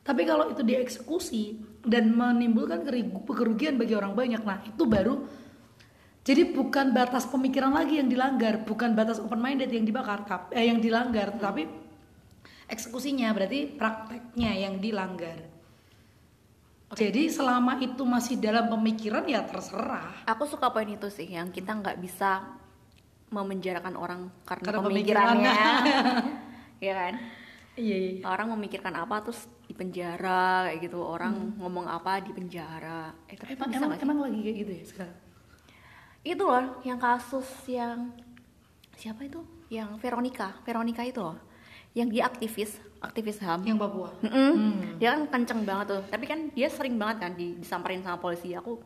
Tapi 0.00 0.24
kalau 0.24 0.48
itu 0.48 0.64
dieksekusi 0.64 1.60
dan 1.84 2.10
menimbulkan 2.16 2.82
kerugian 3.28 3.76
bagi 3.76 3.92
orang 3.92 4.16
banyak, 4.16 4.42
nah 4.42 4.64
itu 4.64 4.88
baru 4.88 5.20
jadi 6.20 6.52
bukan 6.52 6.92
batas 6.92 7.24
pemikiran 7.24 7.72
lagi 7.72 7.96
yang 7.96 8.08
dilanggar, 8.08 8.60
bukan 8.68 8.92
batas 8.92 9.16
open 9.16 9.40
minded 9.40 9.72
yang 9.72 9.88
dibakar, 9.88 10.20
tap- 10.28 10.52
eh, 10.52 10.68
yang 10.68 10.76
dilanggar, 10.76 11.32
tapi 11.40 11.64
eksekusinya 12.68 13.32
berarti 13.32 13.72
prakteknya 13.72 14.52
yang 14.52 14.76
dilanggar. 14.76 15.48
Jadi 16.92 17.30
selama 17.30 17.78
itu 17.80 18.02
masih 18.02 18.36
dalam 18.36 18.66
pemikiran 18.68 19.24
ya 19.24 19.46
terserah. 19.46 20.26
Aku 20.26 20.44
suka 20.44 20.68
poin 20.74 20.90
itu 20.90 21.06
sih 21.08 21.30
yang 21.30 21.48
kita 21.54 21.70
nggak 21.70 22.02
bisa 22.02 22.59
memenjarakan 23.30 23.94
orang 23.94 24.20
karena, 24.42 24.64
Karena 24.66 24.80
pemikirannya. 24.82 25.52
pemikirannya. 25.54 26.32
ya 26.86 26.92
kan? 26.94 27.14
Iya, 27.78 27.96
iya. 27.96 28.12
Orang 28.26 28.52
memikirkan 28.52 28.92
apa 28.92 29.22
terus 29.22 29.46
di 29.64 29.72
penjara 29.72 30.66
kayak 30.68 30.78
gitu. 30.84 30.98
Orang 30.98 31.54
ngomong 31.56 31.86
apa 31.86 32.18
di 32.18 32.34
penjara. 32.34 33.14
Eh, 33.30 33.38
tapi 33.38 33.54
Emang, 33.54 33.70
emang, 33.70 33.90
emang 33.96 34.18
lagi 34.26 34.38
kayak 34.42 34.56
gitu 34.58 34.72
ya 34.74 34.84
sekarang? 34.84 35.16
Itu 36.20 36.42
loh 36.44 36.66
yang 36.82 36.98
kasus 36.98 37.46
yang 37.64 38.12
siapa 38.92 39.24
itu? 39.24 39.40
Yang 39.70 39.96
Veronica, 40.02 40.52
Veronica 40.60 41.00
itu 41.00 41.22
loh. 41.22 41.38
Yang 41.90 42.08
dia 42.12 42.22
aktivis, 42.26 42.70
aktivis 43.00 43.38
HAM. 43.40 43.62
Yang 43.64 43.78
Papua. 43.80 44.10
Mm-mm. 44.20 44.52
Hmm. 44.52 44.78
Dia 44.98 45.16
kan 45.16 45.22
kenceng 45.30 45.62
banget 45.64 45.86
tuh. 45.90 46.02
Tapi 46.10 46.24
kan 46.26 46.38
dia 46.50 46.68
sering 46.68 46.98
banget 46.98 47.16
kan 47.22 47.32
di- 47.32 47.56
disamperin 47.56 48.02
sama 48.02 48.18
polisi. 48.18 48.52
Aku 48.52 48.82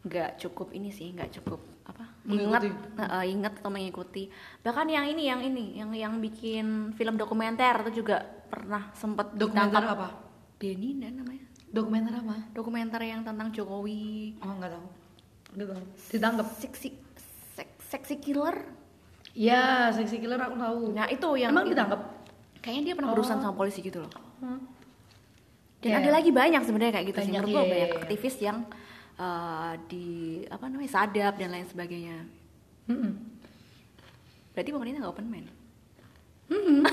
nggak 0.00 0.30
cukup 0.38 0.72
ini 0.72 0.88
sih, 0.88 1.12
nggak 1.12 1.30
cukup 1.36 1.60
apa? 1.84 2.04
Ingat, 2.24 2.62
eh, 2.96 3.24
ingat 3.28 3.52
atau 3.58 3.68
mengikuti. 3.68 4.28
Bahkan 4.60 4.86
yang 4.86 5.04
ini, 5.06 5.22
yang 5.24 5.40
ini, 5.40 5.76
yang 5.76 5.90
yang 5.92 6.14
bikin 6.18 6.94
film 6.94 7.14
dokumenter 7.14 7.84
itu 7.84 8.00
juga 8.00 8.20
pernah 8.22 8.88
sempet 8.92 9.32
Dokumenter 9.34 9.80
ditangkap. 9.80 9.96
apa? 9.96 10.08
Benina 10.56 11.08
namanya. 11.08 11.44
Dokumenter 11.68 12.14
apa? 12.16 12.34
Dokumenter 12.50 13.00
yang 13.00 13.20
tentang 13.22 13.48
Jokowi. 13.50 14.36
Oh 14.40 14.52
nggak 14.52 14.70
tahu. 14.70 14.86
Nggak 15.54 15.68
tahu. 15.70 15.84
Ditangkap. 16.10 16.46
Seksi, 16.56 16.88
sek- 17.54 17.78
seksi 17.82 18.14
killer. 18.18 18.56
Ya, 19.30 19.88
seksi 19.90 20.18
killer 20.18 20.40
aku 20.40 20.56
tahu. 20.56 20.80
Nah 20.90 21.06
itu 21.06 21.28
yang 21.36 21.52
Emang 21.52 21.68
ditangkap? 21.68 22.00
Kayaknya 22.58 22.82
dia 22.82 22.94
pernah 22.94 23.10
berurusan 23.10 23.38
sama 23.38 23.54
polisi 23.54 23.80
gitu 23.80 24.02
loh. 24.02 24.12
Hmm. 24.40 24.60
Dan 25.80 25.90
Ya. 25.90 25.96
ada 25.98 26.10
lagi 26.12 26.28
banyak 26.28 26.60
sebenarnya 26.60 26.92
kayak 26.92 27.06
gitu 27.08 27.18
sih. 27.20 27.32
Banyak, 27.32 27.40
Menurut 27.40 27.54
gua 27.54 27.62
iya, 27.62 27.70
banyak 27.70 27.80
iya, 27.80 27.94
iya. 27.94 28.00
aktivis 28.04 28.36
yang 28.38 28.58
uh, 29.20 29.76
di 29.84 30.40
apa 30.48 30.64
namanya 30.72 31.04
sadap 31.04 31.36
dan 31.36 31.52
lain 31.52 31.68
sebagainya. 31.68 32.24
Mm-mm. 32.88 33.12
Berarti 34.56 34.70
pemerintah 34.72 35.04
nggak 35.04 35.14
open 35.14 35.28
mind. 35.28 35.48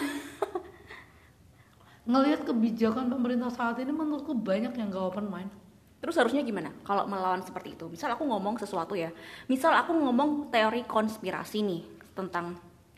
Ngelihat 2.07 2.47
kebijakan 2.47 3.11
pemerintah 3.11 3.51
saat 3.51 3.79
ini 3.83 3.91
menurutku 3.91 4.31
banyak 4.31 4.71
yang 4.79 4.87
gak 4.87 5.11
open 5.11 5.27
mind. 5.27 5.51
Terus 5.99 6.15
harusnya 6.15 6.45
gimana 6.45 6.71
kalau 6.87 7.03
melawan 7.03 7.43
seperti 7.43 7.75
itu? 7.75 7.89
Misal 7.91 8.15
aku 8.15 8.23
ngomong 8.23 8.55
sesuatu 8.61 8.95
ya. 8.95 9.11
Misal 9.51 9.75
aku 9.75 9.91
ngomong 9.91 10.47
teori 10.47 10.87
konspirasi 10.87 11.65
nih 11.65 11.83
tentang 12.15 12.55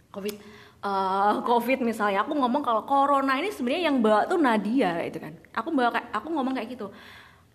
Covid. 0.09 0.35
eh, 0.79 1.33
covid 1.43 1.79
misalnya 1.85 2.23
aku 2.23 2.33
ngomong 2.33 2.63
kalau 2.63 2.87
corona 2.87 3.35
ini 3.37 3.51
sebenarnya 3.51 3.91
yang 3.91 3.99
bawa 3.99 4.25
tuh 4.25 4.39
Nadia 4.39 5.03
itu 5.03 5.19
kan 5.19 5.35
aku 5.51 5.75
bawa 5.75 5.91
kayak 5.91 6.07
aku 6.15 6.27
ngomong 6.31 6.55
kayak 6.55 6.71
gitu 6.71 6.87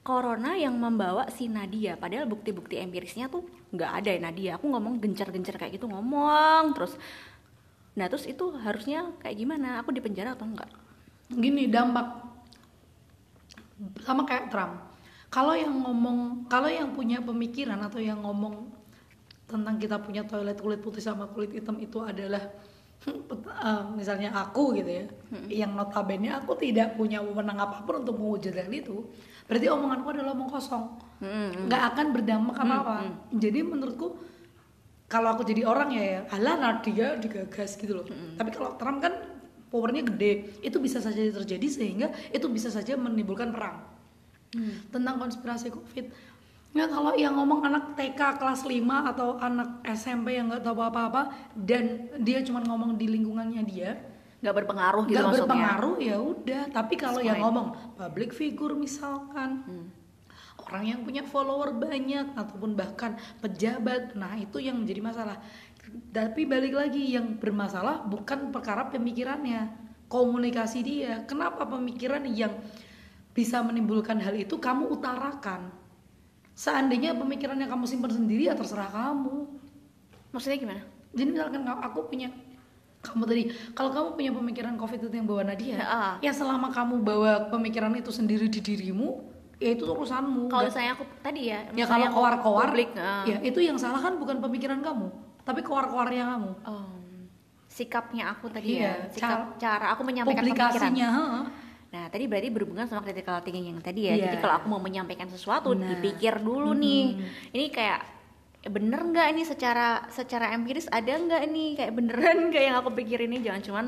corona 0.04 0.52
yang 0.54 0.76
membawa 0.76 1.26
si 1.32 1.48
Nadia. 1.48 1.96
Padahal 1.96 2.28
bukti-bukti 2.28 2.76
empirisnya 2.76 3.32
tuh 3.32 3.48
nggak 3.72 3.90
ada 4.04 4.08
ya 4.12 4.20
Nadia. 4.20 4.50
Aku 4.60 4.68
ngomong 4.68 5.00
gencar-gencar 5.00 5.56
kayak 5.56 5.80
gitu 5.80 5.88
ngomong 5.88 6.76
terus. 6.76 6.94
Nah 7.96 8.06
terus 8.12 8.28
itu 8.28 8.52
harusnya 8.60 9.16
kayak 9.24 9.36
gimana? 9.40 9.80
Aku 9.80 9.90
di 9.90 10.04
penjara 10.04 10.36
atau 10.36 10.44
enggak 10.44 10.68
gini 11.32 11.72
dampak. 11.72 12.20
Sama 14.04 14.28
kayak 14.28 14.52
Trump. 14.52 14.92
Kalau 15.32 15.56
yang 15.56 15.74
ngomong 15.82 16.46
kalau 16.46 16.70
yang 16.70 16.94
punya 16.94 17.18
pemikiran 17.18 17.80
atau 17.82 17.98
yang 17.98 18.22
ngomong 18.22 18.70
tentang 19.48 19.76
kita 19.80 19.98
punya 19.98 20.22
toilet 20.24 20.60
kulit 20.60 20.80
putih 20.80 21.02
sama 21.02 21.26
kulit 21.32 21.52
hitam 21.52 21.76
itu 21.80 22.00
adalah 22.00 22.40
eh, 23.08 23.84
misalnya 23.92 24.32
aku 24.32 24.72
gitu 24.78 24.88
ya 24.88 25.04
yang 25.50 25.76
notabene 25.76 26.32
aku 26.32 26.56
tidak 26.56 26.96
punya 26.96 27.20
wewenang 27.20 27.60
apa 27.60 27.84
pun 27.84 28.00
untuk 28.00 28.16
mewujudkan 28.16 28.72
itu 28.72 29.04
berarti 29.44 29.66
omonganku 29.68 30.08
adalah 30.12 30.32
omong 30.32 30.50
kosong. 30.50 30.84
Nggak 31.68 31.82
akan 31.94 32.06
berdampak 32.12 32.56
apa 32.58 32.74
apa 32.80 32.94
jadi 33.32 33.64
menurutku 33.64 34.18
kalau 35.08 35.36
aku 35.36 35.46
jadi 35.46 35.62
orang 35.68 35.94
ya 35.94 36.04
ya 36.04 36.20
alah 36.32 36.56
Nadia 36.58 37.16
digagas 37.20 37.76
gitu 37.76 38.02
loh. 38.02 38.06
Tapi 38.08 38.50
kalau 38.50 38.74
Trump 38.80 38.98
kan 39.04 39.14
powernya 39.74 40.06
gede. 40.06 40.62
Itu 40.62 40.78
bisa 40.78 41.02
saja 41.02 41.18
terjadi 41.18 41.66
sehingga 41.66 42.08
itu 42.30 42.46
bisa 42.46 42.70
saja 42.70 42.94
menimbulkan 42.94 43.50
perang. 43.50 43.82
Tentang 44.94 45.18
konspirasi 45.18 45.74
covid. 45.74 46.14
Nggak 46.74 46.88
kalau 46.90 47.12
yang 47.14 47.38
ngomong 47.38 47.62
anak 47.62 47.94
TK 47.94 48.38
kelas 48.38 48.66
5 48.66 48.82
atau 49.14 49.38
anak 49.38 49.82
SMP 49.86 50.34
yang 50.34 50.50
nggak 50.50 50.66
tahu 50.66 50.82
apa-apa 50.82 51.30
dan 51.54 52.10
dia 52.18 52.42
cuma 52.42 52.62
ngomong 52.66 52.98
di 52.98 53.06
lingkungannya 53.06 53.62
dia 53.62 53.94
nggak 54.44 54.56
berpengaruh 54.60 55.02
gitu 55.08 55.16
nggak 55.16 55.24
maksudnya? 55.32 55.48
berpengaruh 55.48 55.96
ya 56.04 56.16
udah. 56.20 56.62
Tapi 56.68 56.94
kalau 57.00 57.20
yang 57.24 57.40
ngomong 57.40 57.96
public 57.96 58.36
figure 58.36 58.76
misalkan 58.76 59.64
orang 60.68 60.84
yang 60.84 61.00
punya 61.00 61.24
follower 61.24 61.72
banyak 61.72 62.36
ataupun 62.36 62.76
bahkan 62.76 63.16
pejabat 63.40 64.12
nah 64.12 64.36
itu 64.36 64.60
yang 64.60 64.76
menjadi 64.76 65.00
masalah. 65.00 65.40
Tapi 66.12 66.44
balik 66.44 66.76
lagi 66.76 67.16
yang 67.16 67.40
bermasalah 67.40 68.04
bukan 68.04 68.52
perkara 68.52 68.92
pemikirannya 68.92 69.72
komunikasi 70.12 70.84
dia. 70.84 71.24
Kenapa 71.24 71.64
pemikiran 71.64 72.28
yang 72.28 72.52
bisa 73.32 73.64
menimbulkan 73.64 74.20
hal 74.20 74.36
itu 74.36 74.60
kamu 74.60 74.92
utarakan? 74.92 75.72
Seandainya 76.54 77.16
pemikiran 77.16 77.56
yang 77.58 77.72
kamu 77.72 77.84
simpan 77.88 78.12
sendiri 78.12 78.52
ya 78.52 78.54
terserah 78.54 78.92
kamu. 78.92 79.48
Maksudnya 80.36 80.58
gimana? 80.60 80.82
Jadi 81.14 81.28
misalkan 81.32 81.62
kalau 81.66 81.80
aku 81.82 82.00
punya 82.10 82.28
kamu 83.04 83.22
tadi 83.24 83.42
kalau 83.72 83.90
kamu 83.90 84.08
punya 84.16 84.32
pemikiran 84.32 84.74
covid 84.74 84.98
itu 84.98 85.12
yang 85.12 85.28
bawa 85.28 85.42
Nadia 85.44 85.76
Ah. 85.78 86.12
ya 86.18 86.32
selama 86.32 86.72
kamu 86.72 87.00
bawa 87.00 87.32
pemikiran 87.48 87.92
itu 87.92 88.08
sendiri 88.08 88.48
di 88.48 88.58
dirimu 88.58 89.20
ya 89.60 89.70
itu 89.72 89.84
urusanmu 89.84 90.48
kalau 90.48 90.66
saya 90.66 90.96
aku 90.96 91.04
tadi 91.20 91.52
ya 91.52 91.68
ya 91.70 91.84
kalau 91.84 92.08
publik, 92.40 92.90
ah. 92.96 93.22
ya 93.22 93.38
itu 93.40 93.60
yang 93.60 93.76
salah 93.76 94.00
kan 94.00 94.16
bukan 94.16 94.40
pemikiran 94.40 94.80
kamu 94.80 95.12
tapi 95.44 95.60
kowar-kowarnya 95.60 96.24
kamu 96.26 96.50
Oh, 96.64 96.88
sikapnya 97.68 98.30
aku 98.30 98.48
tadi 98.48 98.78
Iya, 98.78 99.04
ya 99.04 99.12
sikap 99.12 99.58
cara, 99.58 99.86
aku 99.92 100.02
menyampaikan 100.06 100.42
publikasinya 100.42 101.08
pemikiran 101.10 101.62
nah 101.94 102.10
tadi 102.10 102.26
berarti 102.26 102.50
berhubungan 102.50 102.90
sama 102.90 103.06
critical 103.06 103.38
thinking 103.46 103.70
yang 103.70 103.78
tadi 103.78 104.10
ya 104.10 104.18
Iya. 104.18 104.22
jadi 104.26 104.36
kalau 104.42 104.54
aku 104.58 104.66
mau 104.66 104.82
menyampaikan 104.82 105.30
sesuatu 105.30 105.70
Nah. 105.70 105.94
dipikir 105.94 106.42
dulu 106.42 106.74
nih 106.74 107.22
ini 107.54 107.70
kayak 107.70 108.02
bener 108.72 109.00
nggak 109.04 109.26
ini 109.36 109.42
secara 109.44 110.08
secara 110.08 110.52
empiris? 110.56 110.88
Ada 110.88 111.20
nggak 111.20 111.42
ini 111.48 111.76
kayak 111.76 111.92
beneran? 111.92 112.38
Nggak 112.48 112.64
yang 112.64 112.76
aku 112.80 112.90
pikir 112.96 113.18
ini 113.28 113.44
jangan 113.44 113.62
cuman 113.64 113.86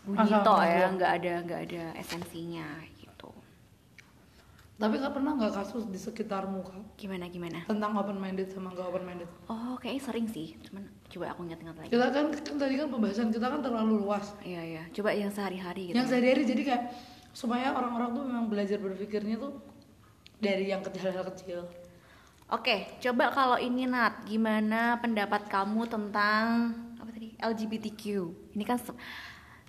bunyi 0.00 0.30
ya 0.32 0.40
ngomong. 0.40 0.96
nggak 0.96 1.12
ada 1.20 1.32
nggak 1.46 1.60
ada 1.70 1.84
esensinya 2.00 2.66
gitu. 2.98 3.30
Tapi 4.80 4.94
nggak 4.96 5.12
pernah 5.12 5.32
nggak 5.36 5.52
kasus 5.52 5.84
di 5.92 6.00
sekitarmu 6.00 6.64
kak 6.64 6.82
gimana 6.98 7.28
gimana? 7.28 7.62
Tentang 7.68 7.92
open 7.94 8.18
minded 8.18 8.48
sama 8.50 8.72
nggak 8.72 8.86
open 8.90 9.04
minded 9.04 9.28
oh 9.46 9.76
kayaknya 9.78 10.02
sering 10.02 10.26
sih. 10.26 10.56
Cuman 10.64 10.88
coba 11.06 11.24
aku 11.36 11.40
ingat-ingat 11.46 11.76
lagi. 11.78 11.90
Kita 11.92 12.06
kan, 12.10 12.26
kan 12.32 12.56
tadi 12.56 12.74
kan 12.80 12.88
pembahasan 12.88 13.28
kita 13.30 13.46
kan 13.46 13.60
terlalu 13.60 13.94
luas. 14.02 14.34
Iya 14.42 14.62
iya. 14.64 14.82
Coba 14.90 15.14
yang 15.14 15.30
sehari-hari 15.30 15.92
gitu. 15.92 15.96
Yang 16.00 16.08
sehari-hari 16.16 16.42
jadi 16.48 16.62
kayak 16.66 16.84
supaya 17.30 17.70
orang-orang 17.76 18.10
tuh 18.10 18.24
memang 18.26 18.46
belajar 18.50 18.82
berpikirnya 18.82 19.38
tuh 19.38 19.52
dari 20.40 20.72
yang 20.72 20.82
kecil 20.82 21.12
hal 21.12 21.24
kecil 21.30 21.68
Oke, 22.50 22.98
coba 22.98 23.30
kalau 23.30 23.62
ini 23.62 23.86
Nat, 23.86 24.26
gimana 24.26 24.98
pendapat 24.98 25.46
kamu 25.46 25.86
tentang 25.86 26.74
apa 26.98 27.06
tadi 27.14 27.30
LGBTQ? 27.38 28.02
Ini 28.58 28.64
kan 28.66 28.74
se- 28.74 28.98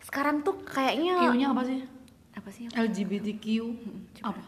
sekarang 0.02 0.42
tuh 0.42 0.58
kayaknya 0.66 1.30
Q-nya 1.30 1.54
apa 1.54 1.62
sih 1.62 1.86
apa 2.34 2.50
sih 2.50 2.66
LGBTQ 2.74 3.46
apa 4.26 4.42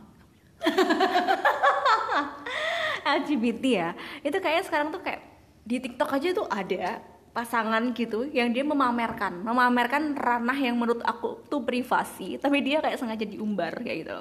LGBT 3.21 3.63
ya? 3.69 3.89
Itu 4.25 4.41
kayaknya 4.41 4.65
sekarang 4.65 4.89
tuh 4.89 5.05
kayak 5.05 5.21
di 5.61 5.77
TikTok 5.77 6.09
aja 6.09 6.33
tuh 6.33 6.49
ada 6.49 7.05
pasangan 7.37 7.93
gitu 7.93 8.25
yang 8.33 8.49
dia 8.49 8.65
memamerkan, 8.65 9.45
memamerkan 9.45 10.17
ranah 10.17 10.57
yang 10.57 10.73
menurut 10.73 11.05
aku 11.05 11.37
tuh 11.53 11.61
privasi, 11.61 12.41
tapi 12.41 12.65
dia 12.65 12.81
kayak 12.81 12.97
sengaja 12.97 13.29
diumbar 13.29 13.77
kayak 13.77 13.97
gitu. 14.05 14.17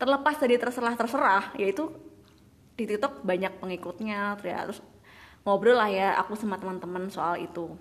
Terlepas 0.00 0.40
dari 0.40 0.56
terserah-terserah, 0.56 1.52
yaitu 1.60 2.11
di 2.76 2.84
TikTok 2.88 3.22
banyak 3.22 3.60
pengikutnya, 3.60 4.36
ya, 4.40 4.58
terus 4.68 4.80
ngobrol 5.42 5.76
lah 5.76 5.90
ya 5.90 6.16
aku 6.16 6.38
sama 6.38 6.56
teman-teman 6.56 7.08
soal 7.12 7.36
itu. 7.40 7.74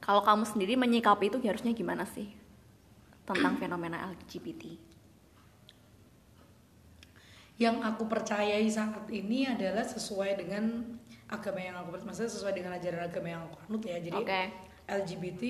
Kalau 0.00 0.20
kamu 0.20 0.44
sendiri 0.44 0.76
menyikapi 0.76 1.32
itu 1.32 1.40
harusnya 1.44 1.72
gimana 1.72 2.04
sih 2.04 2.28
tentang 3.24 3.56
fenomena 3.56 4.12
LGBT? 4.12 4.94
yang 7.54 7.78
aku 7.86 8.10
percayai 8.10 8.66
saat 8.66 9.06
ini 9.14 9.46
adalah 9.46 9.86
sesuai 9.86 10.42
dengan 10.42 10.82
agama 11.30 11.62
yang 11.62 11.76
aku 11.78 12.02
maksudnya 12.02 12.30
sesuai 12.30 12.54
dengan 12.58 12.74
ajaran 12.74 13.06
agama 13.06 13.28
yang 13.30 13.42
aku 13.46 13.56
anut 13.70 13.82
ya 13.86 13.98
jadi 14.02 14.18
Oke. 14.18 14.42
LGBT 14.90 15.42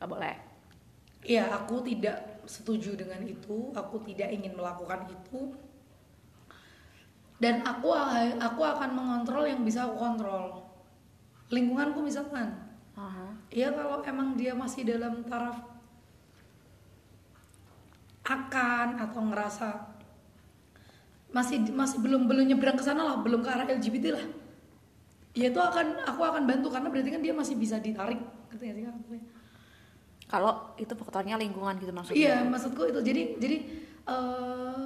Gak 0.00 0.08
boleh. 0.08 0.36
ya 1.22 1.52
aku 1.52 1.84
tidak 1.84 2.42
setuju 2.48 2.96
dengan 2.96 3.20
itu 3.22 3.70
aku 3.76 4.00
tidak 4.02 4.32
ingin 4.32 4.56
melakukan 4.56 5.06
itu 5.12 5.52
dan 7.42 7.58
aku 7.66 7.90
aku 8.38 8.62
akan 8.62 8.90
mengontrol 8.94 9.42
yang 9.42 9.66
bisa 9.66 9.90
aku 9.90 9.98
kontrol 9.98 10.62
lingkunganku 11.50 11.98
misalkan 11.98 12.54
Aha. 12.94 13.34
ya 13.50 13.74
kalau 13.74 13.98
emang 14.06 14.38
dia 14.38 14.54
masih 14.54 14.86
dalam 14.86 15.26
taraf 15.26 15.58
akan 18.22 19.02
atau 19.02 19.20
ngerasa 19.26 19.68
masih 21.34 21.74
masih 21.74 21.98
belum 21.98 22.30
belum 22.30 22.54
nyebrang 22.54 22.78
ke 22.78 22.84
sana 22.86 23.02
lah 23.02 23.16
belum 23.18 23.42
ke 23.42 23.50
arah 23.50 23.66
LGBT 23.66 24.06
lah 24.14 24.26
ya 25.34 25.50
itu 25.50 25.58
akan 25.58 26.06
aku 26.06 26.22
akan 26.22 26.46
bantu 26.46 26.70
karena 26.70 26.88
berarti 26.92 27.10
kan 27.10 27.22
dia 27.24 27.34
masih 27.34 27.58
bisa 27.58 27.82
ditarik 27.82 28.22
ngerti 28.52 29.18
sih? 29.18 29.20
Kalau 30.28 30.72
itu 30.80 30.92
faktornya 30.96 31.36
lingkungan 31.36 31.76
gitu 31.76 31.92
maksudnya. 31.92 32.16
Iya, 32.16 32.36
maksudku 32.48 32.88
itu. 32.88 33.00
Jadi 33.04 33.22
jadi 33.36 33.56
eh, 34.08 34.84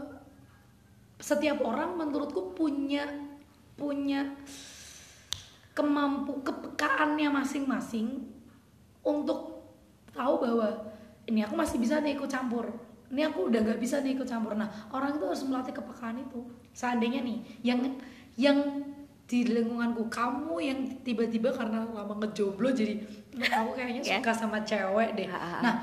setiap 1.27 1.59
orang 1.67 1.99
menurutku 1.99 2.55
punya 2.55 3.03
punya 3.75 4.23
kemampu 5.75 6.39
kepekaannya 6.41 7.29
masing-masing 7.29 8.25
untuk 9.03 9.67
tahu 10.15 10.35
bahwa 10.41 10.69
ini 11.27 11.43
aku 11.43 11.59
masih 11.59 11.83
bisa 11.83 11.99
nih 11.99 12.15
ikut 12.15 12.31
campur. 12.31 12.71
Ini 13.11 13.27
aku 13.27 13.51
udah 13.51 13.61
nggak 13.61 13.83
bisa 13.83 14.01
nih 14.01 14.15
ikut 14.15 14.25
campur. 14.25 14.55
Nah, 14.55 14.71
orang 14.95 15.19
itu 15.19 15.27
harus 15.27 15.43
melatih 15.45 15.75
kepekaan 15.75 16.23
itu. 16.23 16.41
Seandainya 16.73 17.21
nih 17.21 17.39
yang 17.67 17.83
yang 18.39 18.59
di 19.27 19.43
lingkunganku 19.43 20.07
kamu 20.07 20.55
yang 20.62 20.79
tiba-tiba 21.03 21.51
karena 21.51 21.83
lama 21.83 22.15
ngejomblo 22.23 22.71
jadi 22.71 23.03
aku 23.35 23.75
kayaknya 23.75 24.01
Ya. 24.15 24.23
suka 24.23 24.31
sama 24.33 24.62
cewek 24.62 25.19
deh. 25.19 25.27
Nah, 25.27 25.83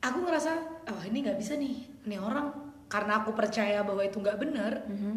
aku 0.00 0.24
ngerasa 0.24 0.56
oh 0.88 1.02
ini 1.04 1.20
nggak 1.20 1.36
bisa 1.36 1.60
nih 1.60 1.76
nih 2.08 2.16
orang 2.16 2.48
karena 2.90 3.22
aku 3.22 3.30
percaya 3.32 3.80
bahwa 3.80 4.02
itu 4.02 4.18
nggak 4.18 4.36
benar 4.36 4.82
Mhm. 4.84 5.12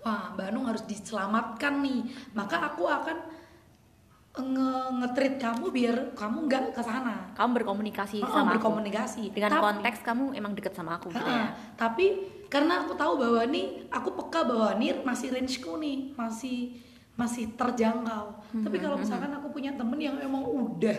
wah 0.00 0.34
Mbak 0.34 0.50
harus 0.66 0.82
diselamatkan 0.84 1.78
nih 1.78 2.02
maka 2.32 2.58
aku 2.60 2.84
akan 2.84 3.16
nge 4.38 4.70
ngetrit 4.94 5.34
kamu 5.36 5.66
biar 5.68 5.96
kamu 6.14 6.46
nggak 6.46 6.64
ke 6.70 6.78
sana 6.78 7.34
Kamu 7.34 7.58
berkomunikasi 7.58 8.22
Oh, 8.22 8.30
sama 8.30 8.54
aku. 8.54 8.70
berkomunikasi 8.70 9.30
Dengan 9.30 9.50
Tapi- 9.52 9.64
konteks 9.64 9.98
kamu 10.00 10.24
emang 10.32 10.54
deket 10.54 10.74
sama 10.74 10.94
aku 10.94 11.10
gitu 11.10 11.22
Ha-ha. 11.22 11.38
ya. 11.38 11.48
tapi 11.74 12.06
karena 12.46 12.82
aku 12.82 12.94
tahu 12.94 13.18
bahwa 13.18 13.42
nih 13.44 13.86
aku 13.88 14.14
peka 14.14 14.46
bahwa 14.46 14.74
nih 14.74 15.02
masih 15.02 15.34
rangeku 15.34 15.74
nih 15.76 16.14
masih 16.14 16.78
masih 17.14 17.50
terjangkau 17.52 18.38
tapi 18.62 18.78
kalau 18.78 18.94
misalkan 18.94 19.30
aku 19.32 19.50
punya 19.50 19.74
temen 19.74 19.98
yang 19.98 20.14
emang 20.18 20.46
udah 20.46 20.94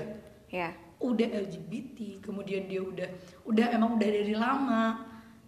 Ya. 0.52 0.76
udah 1.00 1.28
LGBT 1.40 2.20
kemudian 2.20 2.68
dia 2.68 2.84
udah 2.84 3.08
udah 3.46 3.66
emang 3.72 3.96
udah 3.96 4.04
dari 4.04 4.36
lama 4.36 5.00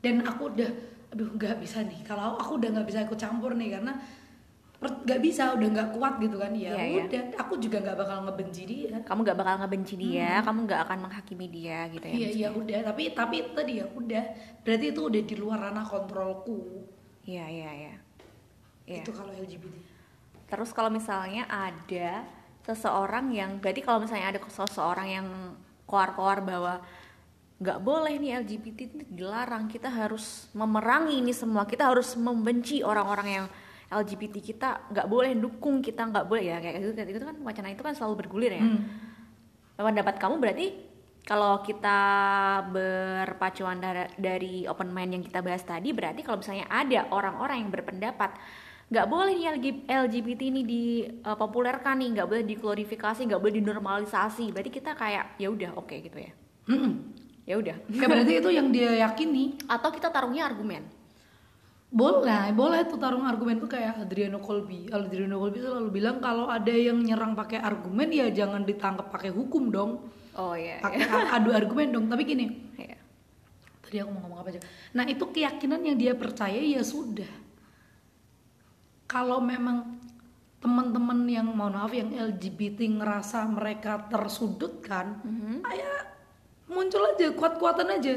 dan 0.01 0.25
aku 0.25 0.51
udah 0.53 0.71
aduh 1.11 1.29
nggak 1.37 1.61
bisa 1.61 1.85
nih. 1.85 2.01
Kalau 2.03 2.35
aku 2.37 2.57
udah 2.57 2.69
nggak 2.73 2.87
bisa 2.87 2.99
ikut 3.05 3.19
campur 3.19 3.53
nih 3.55 3.77
karena 3.77 3.93
nggak 4.81 5.21
bisa 5.21 5.53
udah 5.53 5.67
nggak 5.69 5.89
kuat 5.93 6.13
gitu 6.17 6.41
kan. 6.41 6.51
Ya 6.57 6.73
Iya, 6.73 6.83
iya. 6.83 7.03
udah 7.05 7.21
aku 7.37 7.53
juga 7.61 7.77
nggak 7.85 7.97
bakal 8.01 8.17
ngebenci 8.25 8.63
dia. 8.65 8.97
Kamu 9.05 9.19
gak 9.21 9.37
bakal 9.37 9.55
ngebenci 9.61 9.95
dia 9.95 10.41
kamu 10.41 10.59
gak 10.65 10.81
akan 10.89 10.97
menghakimi 11.05 11.47
dia 11.53 11.85
gitu 11.93 12.05
ya 12.09 12.13
iya 12.17 12.29
iya 12.33 12.49
udah. 12.49 12.79
Tapi 12.89 13.13
tapi 13.13 13.35
tadi 13.53 13.77
ya 13.77 13.85
udah. 13.93 14.23
Berarti 14.65 14.85
itu 14.89 15.01
udah 15.05 15.21
di 15.21 15.35
luar 15.37 15.57
ranah 15.69 15.85
kontrolku. 15.85 16.81
Iya 17.29 17.45
iya 17.45 17.71
iya. 17.71 17.95
Iya. 18.89 19.05
itu 19.05 19.11
kalau 19.13 19.31
LGBT 19.31 19.75
Terus 20.51 20.75
kalau 20.75 20.91
misalnya 20.91 21.47
ada 21.47 22.27
seseorang 22.67 23.31
yang 23.31 23.57
berarti 23.63 23.79
kalau 23.79 24.03
misalnya 24.03 24.35
ada 24.35 24.39
seseorang 24.51 25.07
yang 25.07 25.27
keluar-keluar 25.87 26.43
bahwa 26.43 26.73
nggak 27.62 27.80
boleh 27.86 28.17
nih 28.17 28.41
LGBT 28.41 28.78
itu 28.89 28.95
dilarang, 29.06 29.69
kita 29.69 29.86
harus 29.86 30.50
memerangi 30.58 31.21
ini 31.21 31.30
semua, 31.30 31.69
kita 31.69 31.93
harus 31.93 32.17
membenci 32.17 32.82
orang-orang 32.82 33.28
yang 33.30 33.45
LGBT 33.91 34.36
kita 34.41 34.69
nggak 34.89 35.06
boleh 35.06 35.38
dukung 35.38 35.84
kita 35.84 36.10
nggak 36.10 36.26
boleh 36.26 36.47
ya 36.47 36.58
kayak 36.58 36.80
gitu 36.82 36.97
gitu 36.97 37.28
kan 37.28 37.38
wacana 37.45 37.69
itu 37.69 37.84
kan 37.86 37.93
selalu 37.93 38.26
bergulir 38.26 38.58
ya. 38.58 38.65
Hmm. 38.65 38.82
Pendapat 39.78 40.15
kamu 40.17 40.41
berarti 40.41 40.67
kalau 41.21 41.62
kita 41.62 42.00
berpacuan 42.74 43.78
dari, 44.17 44.65
open 44.65 44.89
mind 44.89 45.21
yang 45.21 45.24
kita 45.24 45.45
bahas 45.45 45.62
tadi 45.62 45.93
berarti 45.93 46.26
kalau 46.26 46.41
misalnya 46.41 46.65
ada 46.65 47.06
orang-orang 47.13 47.62
yang 47.62 47.69
berpendapat 47.69 48.41
nggak 48.91 49.08
boleh 49.08 49.38
nih 49.38 49.47
LG- 49.56 49.86
LGBT 49.88 50.41
ini 50.52 50.62
dipopulerkan 50.67 52.02
nih 52.02 52.10
nggak 52.17 52.28
boleh 52.28 52.43
diglorifikasi 52.43 53.21
nggak 53.24 53.39
boleh 53.39 53.56
dinormalisasi 53.63 54.52
berarti 54.52 54.71
kita 54.74 54.91
kayak 54.97 55.39
ya 55.39 55.47
udah 55.47 55.78
oke 55.80 55.95
gitu 55.95 56.17
ya 56.19 56.32
Mm-mm. 56.67 57.20
Ya 57.45 57.56
udah. 57.58 57.77
Ya 57.89 58.06
berarti 58.06 58.34
itu 58.41 58.49
yang 58.54 58.69
dia 58.69 58.91
yakini. 59.08 59.58
Atau 59.65 59.93
kita 59.93 60.10
taruhnya 60.13 60.45
argumen. 60.45 60.86
Boleh 61.91 62.56
boleh 62.56 62.88
tuh 62.88 62.95
tarung 62.95 63.27
argumen 63.27 63.60
tuh 63.60 63.67
kayak 63.67 64.08
Adriano 64.08 64.39
Colby. 64.39 64.88
Adriano 64.88 65.36
Colby 65.36 65.60
selalu 65.60 65.89
bilang 65.91 66.23
kalau 66.23 66.47
ada 66.47 66.71
yang 66.71 66.95
nyerang 67.04 67.36
pakai 67.36 67.60
argumen 67.60 68.08
ya 68.08 68.32
jangan 68.32 68.63
ditangkap 68.63 69.12
pakai 69.12 69.27
hukum 69.27 69.67
dong. 69.67 70.08
Oh 70.39 70.56
iya 70.56 70.80
pakai 70.80 71.04
adu 71.36 71.51
argumen 71.51 71.91
dong. 71.91 72.06
Tapi 72.08 72.23
gini 72.23 72.47
iya. 72.80 72.95
tadi 73.84 73.99
aku 73.99 74.10
mau 74.15 74.23
ngomong 74.23 74.39
apa 74.39 74.49
aja? 74.56 74.62
Nah 74.95 75.04
itu 75.04 75.23
keyakinan 75.27 75.84
yang 75.84 75.99
dia 75.99 76.13
percaya 76.15 76.63
ya 76.63 76.80
sudah. 76.80 77.27
Kalau 79.12 79.43
memang 79.43 79.99
teman-teman 80.63 81.27
yang 81.27 81.51
mohon 81.51 81.75
maaf 81.75 81.91
yang 81.91 82.15
LGBT 82.15 82.88
ngerasa 83.01 83.49
mereka 83.49 83.97
tersudutkan 84.08 85.17
ayo 85.65 86.11
muncul 86.71 87.03
aja 87.03 87.27
kuat-kuatan 87.36 87.88
aja. 87.99 88.13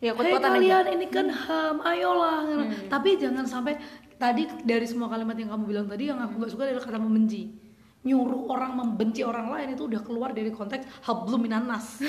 Ya, 0.00 0.16
kuat-kuatan 0.16 0.56
kalian 0.56 0.86
ini 0.96 1.06
kan 1.12 1.28
ham 1.28 1.84
ayolah 1.84 2.64
tapi 2.88 3.20
jangan 3.20 3.44
sampai 3.44 3.76
tadi 4.16 4.48
dari 4.64 4.88
semua 4.88 5.12
kalimat 5.12 5.36
yang 5.36 5.52
kamu 5.52 5.64
bilang 5.68 5.86
tadi 5.90 6.08
yang 6.08 6.16
aku 6.16 6.40
gak 6.40 6.52
suka 6.56 6.64
adalah 6.70 6.84
kata 6.86 6.96
membenci. 6.96 7.52
Nyuruh 8.00 8.48
orang 8.48 8.80
membenci 8.80 9.20
orang 9.20 9.52
lain 9.52 9.76
itu 9.76 9.84
udah 9.84 10.00
keluar 10.00 10.32
dari 10.32 10.48
konteks 10.48 11.04
hablum 11.04 11.44
minan 11.44 11.68
nas. 11.68 12.00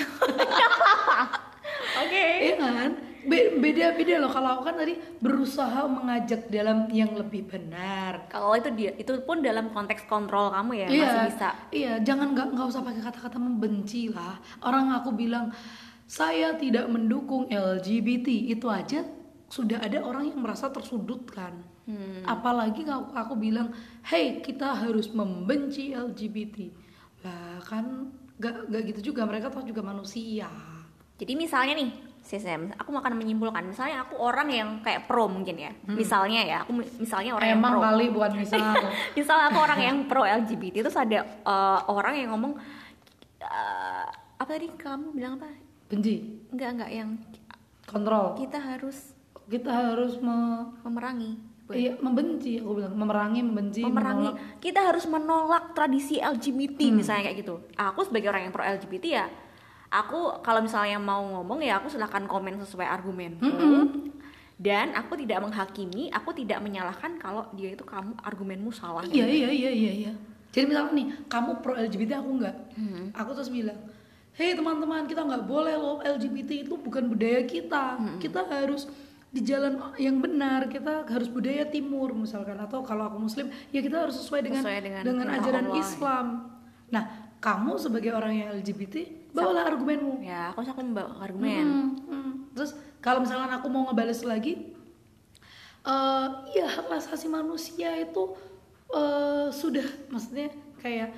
Oke. 2.02 2.26
Iya 2.48 2.56
kan? 2.56 3.11
Be- 3.22 3.54
Beda-beda 3.58 4.18
loh 4.18 4.30
kalau 4.30 4.58
aku 4.58 4.62
kan 4.66 4.76
tadi 4.76 4.94
berusaha 5.18 5.86
mengajak 5.86 6.50
dalam 6.50 6.90
yang 6.90 7.14
lebih 7.14 7.46
benar. 7.46 8.26
kalau 8.26 8.52
itu 8.52 8.70
dia 8.74 8.90
itu 8.98 9.12
pun 9.22 9.38
dalam 9.40 9.70
konteks 9.70 10.04
kontrol 10.06 10.50
kamu 10.50 10.82
ya 10.82 10.86
iya, 10.90 11.04
masih 11.06 11.22
bisa 11.30 11.48
Iya, 11.70 11.92
jangan 12.02 12.34
nggak 12.34 12.46
nggak 12.52 12.66
usah 12.66 12.82
pakai 12.82 13.02
kata-kata 13.02 13.38
membenci 13.38 14.10
lah. 14.10 14.36
Orang 14.60 14.90
aku 14.90 15.14
bilang 15.14 15.54
saya 16.04 16.52
tidak 16.58 16.90
mendukung 16.90 17.48
LGBT 17.48 18.26
itu 18.50 18.66
aja 18.68 19.06
sudah 19.48 19.80
ada 19.80 20.00
orang 20.00 20.28
yang 20.28 20.40
merasa 20.40 20.68
tersudutkan. 20.68 21.60
Hmm. 21.84 22.22
Apalagi 22.24 22.82
kalau 22.82 23.10
aku 23.12 23.34
bilang, 23.34 23.70
hey 24.02 24.40
kita 24.40 24.72
harus 24.72 25.10
membenci 25.12 25.92
LGBT. 25.92 26.72
Lah 27.22 27.60
kan 27.62 28.08
nggak 28.36 28.54
nggak 28.68 28.82
gitu 28.90 29.12
juga 29.12 29.22
mereka 29.24 29.46
toh 29.48 29.62
juga 29.62 29.80
manusia. 29.80 30.48
Jadi 31.16 31.32
misalnya 31.32 31.78
nih, 31.78 31.90
Sisem, 32.22 32.70
aku 32.72 32.94
akan 32.94 33.12
menyimpulkan, 33.14 33.66
misalnya 33.66 34.02
aku 34.02 34.14
orang 34.16 34.46
yang 34.46 34.68
kayak 34.78 35.04
pro 35.04 35.26
mungkin 35.26 35.58
ya, 35.58 35.74
misalnya 35.84 36.40
ya, 36.40 36.56
aku 36.62 36.70
mi- 36.72 36.92
misalnya 36.96 37.34
orang 37.34 37.48
Emang 37.50 37.58
yang 37.66 37.74
pro. 37.74 37.80
kali 37.84 38.04
bukan 38.08 38.30
misal. 38.36 38.58
misalnya 39.18 39.46
aku 39.48 39.58
orang 39.58 39.80
yang 39.80 39.96
pro 40.06 40.22
LGBT, 40.22 40.74
terus 40.80 40.94
ada 40.94 41.18
eh, 41.20 41.80
orang 41.84 42.14
yang 42.14 42.30
ngomong, 42.30 42.54
eh, 43.38 44.06
apa 44.38 44.48
tadi 44.48 44.70
kamu 44.72 45.06
bilang 45.10 45.34
apa? 45.36 45.50
benci, 45.86 46.14
Enggak 46.48 46.70
enggak 46.72 46.90
yang 46.90 47.10
kontrol. 47.84 48.32
kita 48.34 48.56
harus 48.56 49.12
kita 49.44 49.68
harus 49.68 50.16
me- 50.16 50.72
memerangi, 50.80 51.36
iya, 51.70 51.92
membenci 51.98 52.56
aku 52.56 52.72
bilang 52.74 52.94
memerangi 52.94 53.40
membenci 53.42 53.80
memerangi. 53.82 54.28
menolak. 54.30 54.56
Kita 54.56 54.80
harus 54.80 55.04
menolak 55.04 55.64
tradisi 55.72 56.16
LGBT 56.16 56.80
Hmm. 56.86 56.96
misalnya 56.96 57.22
kayak 57.24 57.38
gitu. 57.38 57.54
Aku 57.74 58.00
sebagai 58.02 58.30
orang 58.30 58.46
yang 58.46 58.54
pro 58.54 58.62
LGBT 58.62 59.04
ya, 59.04 59.26
aku 59.92 60.40
kalau 60.40 60.64
misalnya 60.64 60.96
mau 60.96 61.20
ngomong 61.20 61.60
ya 61.60 61.76
aku 61.76 61.86
silahkan 61.86 62.24
komen 62.24 62.56
sesuai 62.58 62.88
argumenku. 62.88 63.44
Dan 64.62 64.94
aku 64.94 65.18
tidak 65.18 65.42
menghakimi, 65.42 66.06
aku 66.08 66.30
tidak 66.32 66.62
menyalahkan 66.62 67.18
kalau 67.18 67.50
dia 67.52 67.74
itu 67.74 67.82
kamu 67.82 68.14
argumenmu 68.22 68.70
salah. 68.70 69.02
iya 69.04 69.26
iya 69.26 69.50
iya 69.50 69.70
iya 69.70 69.92
iya 70.06 70.12
jadi 70.52 70.68
misalnya 70.68 70.92
nih 70.92 71.06
kamu 71.26 71.50
pro 71.58 71.74
LGBT 71.74 72.20
aku 72.20 72.30
enggak 72.38 72.56
Hmm. 72.76 73.08
aku 73.10 73.32
terus 73.32 73.48
bilang 73.48 73.74
hei 74.32 74.52
teman-teman 74.52 75.04
kita 75.04 75.24
nggak 75.24 75.44
boleh 75.44 75.74
loh 75.74 75.98
LGBT 75.98 76.62
itu 76.62 76.76
bukan 76.76 77.08
budaya 77.08 77.42
kita 77.42 77.96
Hmm. 77.96 78.20
kita 78.20 78.44
harus 78.44 78.86
di 79.32 79.40
jalan 79.40 79.80
yang 79.96 80.20
benar 80.20 80.68
kita 80.68 81.08
harus 81.08 81.26
budaya 81.26 81.64
timur 81.64 82.12
misalkan 82.12 82.54
atau 82.54 82.84
kalau 82.84 83.08
aku 83.08 83.18
muslim 83.18 83.48
ya 83.72 83.80
kita 83.80 83.96
harus 83.98 84.20
sesuai 84.20 84.44
dengan 84.44 84.60
Sesuai 84.60 84.78
dengan 84.78 85.02
dengan, 85.02 85.26
ajaran 85.32 85.66
Allah, 85.66 85.74
ya. 85.74 85.80
Islam 85.80 86.26
nah 86.86 87.04
kamu 87.40 87.72
sebagai 87.80 88.12
orang 88.12 88.34
yang 88.36 88.48
LGBT 88.54 89.21
bawalah 89.32 89.64
argumenmu 89.68 90.20
Ya, 90.20 90.52
aku 90.52 90.60
aku 90.64 90.80
membawa 90.84 91.18
argumen. 91.24 91.66
Hmm, 91.66 91.88
hmm. 92.08 92.32
Terus 92.52 92.76
kalau 93.00 93.24
misalkan 93.24 93.50
aku 93.50 93.66
mau 93.72 93.88
ngebales 93.88 94.22
lagi, 94.22 94.72
eh 95.82 96.26
ya 96.54 96.66
hak 96.68 96.92
asasi 96.92 97.26
manusia 97.26 97.96
itu 97.98 98.36
eh, 98.92 99.48
sudah, 99.50 99.84
maksudnya 100.12 100.52
kayak, 100.84 101.10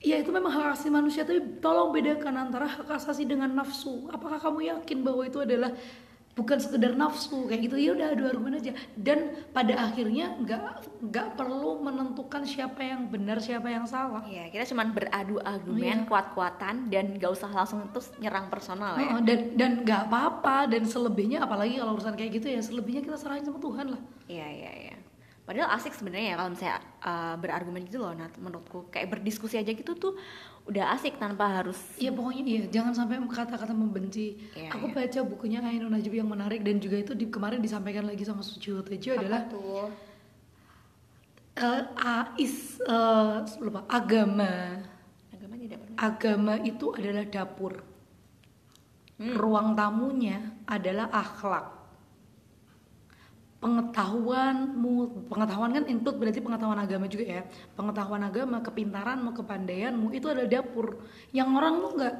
ya 0.00 0.16
itu 0.22 0.30
memang 0.30 0.54
hak 0.54 0.78
asasi 0.78 0.88
manusia, 0.88 1.26
tapi 1.26 1.58
tolong 1.58 1.90
bedakan 1.90 2.48
antara 2.48 2.70
hak 2.70 2.88
asasi 2.94 3.26
dengan 3.26 3.50
nafsu. 3.52 4.06
Apakah 4.08 4.38
kamu 4.38 4.70
yakin 4.70 4.98
bahwa 5.02 5.22
itu 5.26 5.42
adalah 5.42 5.74
bukan 6.36 6.60
sekedar 6.60 6.92
nafsu 6.92 7.48
kayak 7.48 7.64
gitu? 7.64 7.80
Ya 7.80 7.96
udah 7.96 8.12
adu 8.12 8.28
argumen 8.28 8.60
aja. 8.60 8.76
Dan 8.92 9.32
pada 9.56 9.88
akhirnya 9.88 10.36
nggak 10.36 10.62
nggak 11.08 11.28
perlu 11.32 11.80
menentukan 11.80 12.44
siapa 12.44 12.84
yang 12.84 13.08
benar 13.08 13.40
siapa 13.40 13.72
yang 13.72 13.88
salah. 13.88 14.20
Ya, 14.28 14.52
kita 14.52 14.68
cuma 14.68 14.84
beradu 14.84 15.40
argumen, 15.40 16.04
Iya. 16.04 16.08
kuat-kuatan 16.08 16.92
dan 16.92 17.16
gak 17.16 17.32
usah 17.32 17.48
langsung 17.48 17.88
terus 17.88 18.12
nyerang 18.20 18.52
personal 18.52 19.00
ya. 19.00 19.16
Oh, 19.16 19.22
dan 19.24 19.56
dan 19.56 19.80
nggak 19.80 20.12
apa-apa 20.12 20.68
dan 20.68 20.84
selebihnya 20.84 21.40
apalagi 21.40 21.80
kalau 21.80 21.96
urusan 21.96 22.12
kayak 22.12 22.36
gitu 22.36 22.52
ya 22.52 22.60
selebihnya 22.60 23.00
kita 23.00 23.16
serahin 23.16 23.42
sama 23.42 23.56
Tuhan 23.56 23.96
lah 23.96 24.02
Iya, 24.28 24.46
iya, 24.46 24.72
iya. 24.76 24.96
Padahal 25.46 25.78
asik 25.78 25.94
sebenarnya 25.94 26.34
ya 26.34 26.36
kalau 26.36 26.50
misalnya 26.50 26.76
uh, 27.00 27.34
berargumen 27.38 27.86
gitu 27.86 28.02
loh, 28.02 28.10
nah 28.12 28.26
menurutku 28.34 28.90
kayak 28.90 29.14
berdiskusi 29.14 29.54
aja 29.56 29.70
gitu 29.70 29.94
tuh 29.94 30.18
udah 30.66 30.98
asik 30.98 31.22
tanpa 31.22 31.62
harus 31.62 31.78
Iya 31.94 32.10
pokoknya 32.10 32.42
iya. 32.42 32.62
Jangan 32.66 32.92
sampai 32.92 33.22
kata-kata 33.22 33.70
membenci. 33.70 34.34
Iya, 34.58 34.74
aku 34.74 34.90
iya. 34.90 34.94
baca 34.98 35.20
bukunya 35.22 35.58
Ainun 35.62 35.94
Najib 35.94 36.10
yang 36.18 36.26
menarik 36.26 36.66
dan 36.66 36.82
juga 36.82 36.98
itu 36.98 37.14
di, 37.14 37.30
kemarin 37.30 37.62
disampaikan 37.62 38.02
lagi 38.02 38.26
sama 38.26 38.42
Sujiwo 38.42 38.82
Tejo 38.82 39.14
adalah 39.14 39.46
tuh? 39.46 39.86
A- 41.56 42.34
is 42.36 42.82
eh, 42.82 43.36
lupa 43.62 43.86
agama. 43.86 44.82
Agama 45.32 45.54
tidak 45.56 45.78
pernah. 45.86 45.96
agama 46.02 46.54
itu 46.60 46.86
adalah 46.92 47.24
dapur. 47.24 47.74
Ruang 49.16 49.72
tamunya 49.72 50.52
adalah 50.68 51.08
akhlak 51.08 51.75
pengetahuanmu 53.56 55.26
pengetahuan 55.32 55.70
kan 55.72 55.84
include 55.88 56.18
berarti 56.20 56.40
pengetahuan 56.44 56.80
agama 56.80 57.06
juga 57.08 57.24
ya. 57.24 57.42
Pengetahuan 57.74 58.22
agama 58.22 58.60
kepintaranmu 58.60 59.30
kepandaianmu 59.32 60.12
itu 60.12 60.26
adalah 60.28 60.48
dapur. 60.48 61.00
Yang 61.32 61.48
orang 61.56 61.74
tuh 61.80 61.92
nggak 61.96 62.14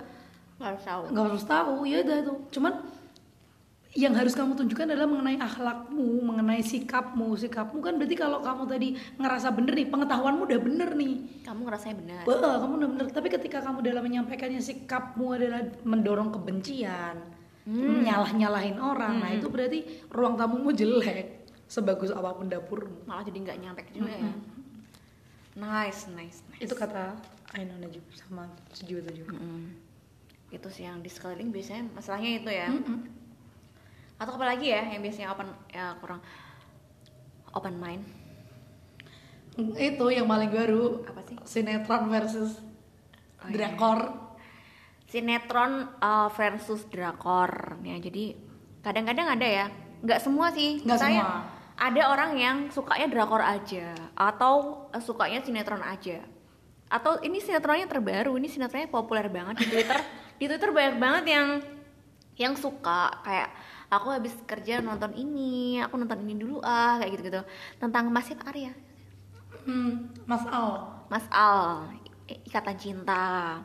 Nggak 0.56 0.68
harus 0.72 0.84
tahu. 0.88 1.02
nggak 1.12 1.24
harus 1.28 1.44
tahu. 1.44 1.74
Ya 1.84 1.96
udah 2.00 2.18
tuh. 2.24 2.36
Cuman 2.48 2.74
yang 3.96 4.12
harus 4.12 4.36
kamu 4.36 4.52
tunjukkan 4.60 4.92
adalah 4.92 5.08
mengenai 5.08 5.40
akhlakmu 5.40 6.08
mengenai 6.20 6.60
sikapmu. 6.60 7.32
Sikapmu 7.36 7.80
kan 7.80 7.96
berarti 7.96 8.16
kalau 8.16 8.44
kamu 8.44 8.62
tadi 8.68 8.88
ngerasa 9.16 9.48
bener 9.56 9.72
nih 9.72 9.88
pengetahuanmu 9.88 10.42
udah 10.44 10.60
bener 10.60 10.90
nih. 10.96 11.14
Kamu 11.44 11.60
ngerasanya 11.64 11.96
benar. 12.04 12.22
Wah, 12.28 12.56
kamu 12.60 12.72
udah 12.76 12.88
bener. 12.92 13.06
Tapi 13.12 13.28
ketika 13.32 13.64
kamu 13.64 13.80
dalam 13.84 14.04
menyampaikannya 14.04 14.60
sikapmu 14.60 15.26
adalah 15.36 15.60
mendorong 15.84 16.28
kebencian, 16.28 17.20
nyalah-nyalahin 17.66 18.78
orang, 18.78 19.18
nah 19.18 19.30
itu 19.34 19.50
berarti 19.50 19.82
ruang 20.14 20.38
tamumu 20.38 20.70
jelek. 20.70 21.44
Sebagus 21.66 22.14
apa 22.14 22.30
pun 22.30 22.46
dapurmu. 22.46 23.10
Malah 23.10 23.26
jadi 23.26 23.38
nggak 23.42 23.58
nyampe 23.58 23.82
juga 23.90 24.14
ya. 24.14 24.30
Nice, 25.58 26.06
nice, 26.14 26.46
nice. 26.46 26.62
Itu 26.62 26.78
kata 26.78 27.18
Ainun 27.58 27.82
Najib 27.82 28.06
sama 28.14 28.46
Sujiwo 28.70 29.02
Tejo. 29.02 29.26
Mm-mm. 29.26 29.74
Itu 30.54 30.70
sih 30.70 30.86
yang 30.86 31.02
di 31.02 31.10
sekeliling 31.10 31.50
biasanya 31.50 31.90
masalahnya 31.90 32.30
itu 32.38 32.50
ya. 32.54 32.70
Mm-mm. 32.70 32.98
Atau 34.22 34.38
apa 34.38 34.46
lagi 34.46 34.70
ya 34.70 34.86
yang 34.86 35.02
biasanya 35.02 35.34
open 35.34 35.50
ya 35.74 35.98
kurang 35.98 36.22
open 37.50 37.74
mind. 37.82 38.04
itu 39.56 40.04
yang 40.12 40.28
paling 40.28 40.52
baru 40.52 41.00
Apa 41.08 41.24
sih? 41.24 41.36
sinetron 41.48 42.12
versus 42.12 42.60
Oh, 43.40 43.48
iya. 43.48 43.70
Sinetron 45.06 45.86
uh, 46.02 46.28
versus 46.34 46.84
drakor. 46.90 47.78
Ya 47.82 47.96
jadi 48.02 48.34
kadang-kadang 48.82 49.38
ada 49.38 49.46
ya. 49.46 49.66
Nggak 50.02 50.20
semua 50.22 50.50
sih. 50.52 50.82
Nggak 50.82 50.98
semua. 51.00 51.54
ada 51.76 52.02
orang 52.08 52.30
yang 52.40 52.56
sukanya 52.72 53.04
drakor 53.04 53.44
aja 53.44 53.92
atau 54.16 54.86
uh, 54.90 55.02
sukanya 55.02 55.42
sinetron 55.42 55.82
aja. 55.82 56.22
Atau 56.86 57.18
ini 57.22 57.42
sinetronnya 57.42 57.86
terbaru 57.90 58.38
ini 58.38 58.46
sinetronnya 58.50 58.90
populer 58.90 59.26
banget 59.30 59.62
di 59.62 59.66
twitter. 59.70 59.98
Di 60.36 60.44
twitter 60.44 60.68
banyak 60.68 61.00
banget 61.00 61.24
yang 61.32 61.48
yang 62.36 62.52
suka. 62.60 63.08
Kayak 63.24 63.48
aku 63.88 64.12
habis 64.12 64.36
kerja 64.44 64.84
nonton 64.84 65.16
ini 65.16 65.80
aku 65.80 65.96
nonton 65.96 66.20
ini 66.28 66.36
dulu 66.36 66.60
ah 66.60 67.00
kayak 67.00 67.10
gitu 67.16 67.22
gitu 67.32 67.42
tentang 67.80 68.12
Mas 68.12 68.28
Arya. 68.44 68.76
Hmm, 69.64 70.12
Mas 70.28 70.44
Al. 70.46 70.70
Mas 71.08 71.26
Al 71.32 71.88
Ikatan 72.26 72.76
Cinta 72.76 73.64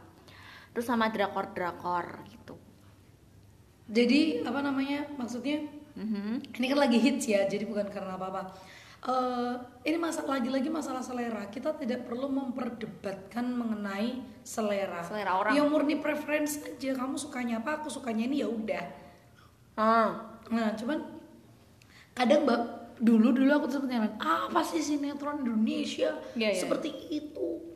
terus 0.72 0.88
sama 0.88 1.12
drakor-drakor 1.12 2.24
gitu. 2.32 2.56
Jadi 3.92 4.44
apa 4.44 4.60
namanya 4.64 5.08
maksudnya? 5.20 5.68
Mhm. 5.92 6.56
ini 6.56 6.66
kan 6.72 6.80
lagi 6.80 6.96
hits 6.96 7.28
ya 7.28 7.44
jadi 7.52 7.68
bukan 7.68 7.92
karena 7.92 8.16
apa-apa. 8.16 8.56
Eh, 9.02 9.54
ini 9.90 9.98
masalah 9.98 10.38
lagi-lagi 10.38 10.70
masalah 10.70 11.02
selera. 11.02 11.50
Kita 11.50 11.74
tidak 11.74 12.06
perlu 12.06 12.30
memperdebatkan 12.30 13.50
mengenai 13.50 14.22
selera. 14.46 15.02
Selera 15.02 15.42
orang. 15.42 15.58
yang 15.58 15.68
murni 15.68 15.98
preference 15.98 16.62
aja. 16.62 16.94
Kamu 16.94 17.18
sukanya 17.18 17.60
apa 17.66 17.82
aku 17.82 17.90
sukanya 17.90 18.30
ini 18.30 18.46
ya 18.46 18.48
udah. 18.48 18.86
Ah, 19.74 20.38
nah 20.54 20.78
cuman 20.78 21.02
kadang 22.14 22.46
mbak 22.46 22.62
dulu 23.02 23.34
dulu 23.34 23.50
aku 23.50 23.66
tuh 23.66 23.82
sempet 23.82 23.98
nyalain 23.98 24.14
apa 24.22 24.62
sih 24.62 24.86
sinetron 24.86 25.42
Indonesia? 25.42 26.22
Iya, 26.38 26.54
iya. 26.54 26.62
seperti 26.62 26.94
itu 27.10 27.71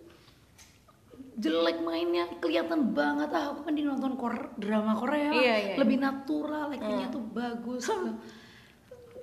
jelek 1.35 1.83
mainnya 1.83 2.25
kelihatan 2.39 2.95
banget. 2.95 3.29
Ah 3.35 3.51
aku 3.51 3.67
mending 3.67 3.91
nonton 3.91 4.15
Kor- 4.15 4.55
drama 4.55 4.95
Korea. 4.95 5.31
Iya, 5.31 5.55
iya. 5.55 5.75
lebih 5.75 5.97
natural 5.99 6.71
actingnya 6.71 7.07
tuh 7.11 7.23
bagus. 7.35 7.83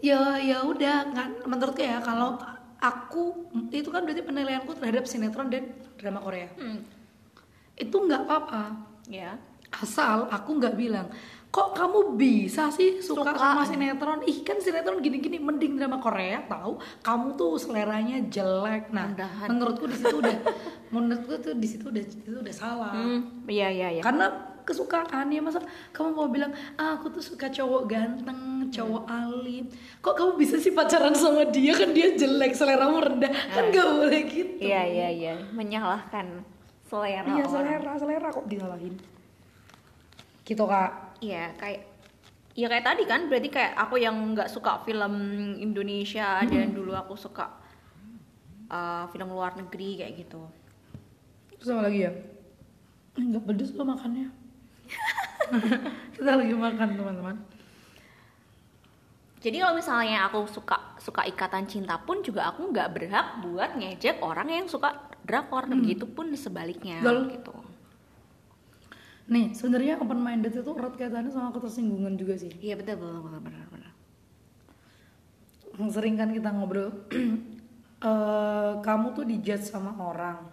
Ya 0.02 0.36
ya 0.36 0.66
udah 0.66 1.08
nggak 1.14 1.28
menurutku 1.46 1.78
ya 1.80 2.02
kalau 2.02 2.34
aku 2.82 3.46
itu 3.70 3.86
kan 3.88 4.02
berarti 4.02 4.26
penilaianku 4.26 4.74
terhadap 4.74 5.06
sinetron 5.06 5.48
dan 5.48 5.70
drama 5.96 6.18
Korea. 6.18 6.50
Hmm, 6.58 6.82
itu 7.78 7.96
nggak 7.96 8.26
apa-apa. 8.26 8.62
Ya. 9.08 9.38
asal 9.72 10.28
aku 10.28 10.60
nggak 10.60 10.76
bilang 10.76 11.08
kok 11.52 11.76
kamu 11.76 12.16
bisa 12.16 12.72
sih 12.72 13.04
suka, 13.04 13.28
Suka. 13.28 13.36
sama 13.36 13.62
sinetron? 13.68 14.24
Ih 14.24 14.40
kan 14.40 14.56
sinetron 14.56 15.04
gini-gini 15.04 15.36
mending 15.36 15.76
drama 15.76 16.00
Korea 16.00 16.40
tahu? 16.48 16.80
Kamu 17.04 17.36
tuh 17.36 17.60
seleranya 17.60 18.24
jelek. 18.24 18.88
Nah 18.88 19.12
Rendahan. 19.12 19.46
menurutku 19.52 19.84
di 19.84 19.96
situ 20.00 20.16
udah 20.16 20.36
menurutku 20.94 21.32
tuh 21.44 21.52
di 21.52 21.68
situ 21.68 21.92
udah 21.92 22.02
itu 22.02 22.38
udah 22.40 22.54
salah. 22.56 22.96
Hmm, 22.96 23.44
iya 23.44 23.68
iya 23.68 24.00
iya. 24.00 24.02
karena 24.02 24.48
kesukaan 24.62 25.26
ya 25.28 25.42
masa 25.42 25.58
kamu 25.90 26.08
mau 26.14 26.30
bilang 26.30 26.54
ah, 26.78 26.94
aku 26.96 27.10
tuh 27.10 27.20
suka 27.20 27.52
cowok 27.52 27.84
ganteng 27.84 28.72
cowok 28.72 29.04
alim. 29.04 29.68
Kok 30.00 30.14
kamu 30.16 30.32
bisa 30.40 30.56
sih 30.56 30.72
pacaran 30.72 31.12
sama 31.12 31.44
dia? 31.52 31.76
Kan 31.76 31.92
dia 31.92 32.16
jelek 32.16 32.56
seleramu 32.56 32.96
rendah. 32.96 33.28
Kan 33.52 33.68
nggak 33.68 33.88
boleh 33.92 34.20
gitu. 34.24 34.56
Iya 34.56 34.82
iya 34.88 35.08
iya, 35.12 35.32
menyalahkan 35.52 36.48
selera 36.92 37.24
iya 37.24 37.44
selera 37.48 37.92
selera 37.96 38.28
kok 38.28 38.44
disalahin 38.44 38.94
gitu 40.44 40.64
kak 40.68 41.11
Iya, 41.22 41.54
kayak 41.56 41.92
Ya 42.52 42.68
kayak 42.68 42.84
tadi 42.84 43.08
kan, 43.08 43.32
berarti 43.32 43.48
kayak 43.48 43.72
aku 43.80 43.96
yang 43.96 44.36
nggak 44.36 44.52
suka 44.52 44.84
film 44.84 45.14
Indonesia 45.56 46.44
dan 46.44 46.76
dulu 46.76 46.92
aku 46.92 47.16
suka 47.16 47.48
uh, 48.68 49.08
film 49.08 49.32
luar 49.32 49.56
negeri 49.56 50.04
kayak 50.04 50.20
gitu. 50.20 50.44
Terus 51.56 51.68
apa 51.72 51.88
lagi 51.88 52.04
ya? 52.04 52.12
Enggak 53.16 53.48
pedes 53.48 53.72
lo 53.72 53.88
makannya. 53.88 54.28
Kita 56.12 56.32
lagi 56.36 56.52
makan 56.52 56.88
teman-teman. 56.92 57.36
Jadi 59.40 59.56
kalau 59.56 59.74
misalnya 59.74 60.28
aku 60.28 60.44
suka 60.52 60.76
suka 61.00 61.24
ikatan 61.24 61.64
cinta 61.64 61.96
pun 62.04 62.20
juga 62.20 62.52
aku 62.52 62.68
nggak 62.68 62.88
berhak 62.92 63.26
buat 63.48 63.80
ngejek 63.80 64.20
orang 64.20 64.52
yang 64.52 64.68
suka 64.68 65.08
drakor, 65.24 65.64
begitu 65.72 66.04
pun 66.04 66.28
sebaliknya 66.36 67.00
Betul. 67.00 67.32
gitu. 67.32 67.54
Nih, 69.32 69.56
sebenarnya 69.56 69.96
open 69.96 70.20
minded 70.20 70.52
itu 70.52 70.72
erat 70.76 70.92
kaitannya 70.92 71.32
sama 71.32 71.48
ketersinggungan 71.56 72.20
juga 72.20 72.36
sih. 72.36 72.52
Iya 72.60 72.76
betul 72.76 73.00
betul 73.00 73.20
betul 73.24 73.40
benar 73.40 73.66
benar. 73.72 73.92
Sering 75.88 76.20
kan 76.20 76.28
kita 76.36 76.52
ngobrol, 76.52 76.92
eh 78.08 78.72
kamu 78.84 79.06
tuh 79.16 79.24
dijudge 79.24 79.72
sama 79.72 79.96
orang. 79.96 80.52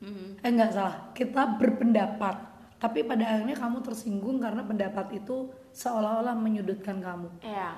Mhm. 0.00 0.40
Eh 0.40 0.48
enggak 0.48 0.72
salah, 0.72 1.12
kita 1.12 1.60
berpendapat. 1.60 2.48
Tapi 2.80 3.04
pada 3.04 3.28
akhirnya 3.28 3.58
kamu 3.58 3.84
tersinggung 3.84 4.40
karena 4.40 4.64
pendapat 4.64 5.20
itu 5.20 5.52
seolah-olah 5.76 6.32
menyudutkan 6.32 7.04
kamu. 7.04 7.28
Iya. 7.44 7.76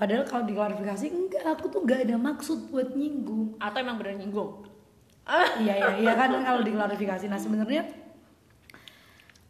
Padahal 0.00 0.24
kalau 0.24 0.48
diklarifikasi, 0.48 1.12
enggak, 1.12 1.44
aku 1.44 1.68
tuh 1.68 1.84
enggak 1.84 2.08
ada 2.08 2.16
maksud 2.16 2.72
buat 2.72 2.96
nyinggung. 2.96 3.54
Atau 3.60 3.84
emang 3.84 4.00
bener 4.00 4.18
nyinggung? 4.18 4.66
iya 5.60 5.74
iya 5.78 5.90
iya 6.00 6.12
kan 6.18 6.30
kalau 6.42 6.62
diklarifikasi 6.66 7.30
nah 7.30 7.38
sebenarnya 7.38 7.86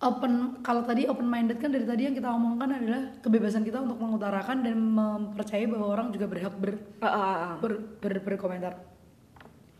open 0.00 0.64
kalau 0.64 0.80
tadi 0.80 1.04
open 1.04 1.28
minded 1.28 1.60
kan 1.60 1.68
dari 1.68 1.84
tadi 1.84 2.08
yang 2.08 2.16
kita 2.16 2.32
omongkan 2.32 2.72
adalah 2.72 3.02
kebebasan 3.20 3.60
kita 3.60 3.84
untuk 3.84 4.00
mengutarakan 4.00 4.64
dan 4.64 4.76
mempercayai 4.80 5.68
bahwa 5.68 5.86
orang 5.92 6.08
juga 6.08 6.24
berhak 6.24 6.54
ber, 6.56 6.80
ah, 7.04 7.08
ah. 7.08 7.54
ber- 7.60 7.84
ber- 8.00 8.24
berkomentar. 8.24 8.80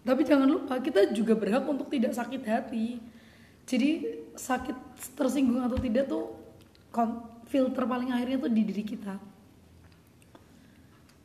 Tapi 0.05 0.23
jangan 0.25 0.49
lupa 0.49 0.77
kita 0.81 1.13
juga 1.17 1.33
berhak 1.37 1.65
untuk 1.65 1.89
tidak 1.89 2.13
sakit 2.13 2.43
hati. 2.45 3.01
Jadi 3.65 3.91
sakit 4.37 4.77
tersinggung 5.17 5.65
atau 5.65 5.81
tidak 5.81 6.05
tuh 6.09 6.37
kon- 6.93 7.25
filter 7.49 7.85
paling 7.89 8.13
akhirnya 8.13 8.45
tuh 8.45 8.53
di 8.53 8.63
diri 8.65 8.85
kita. 8.85 9.17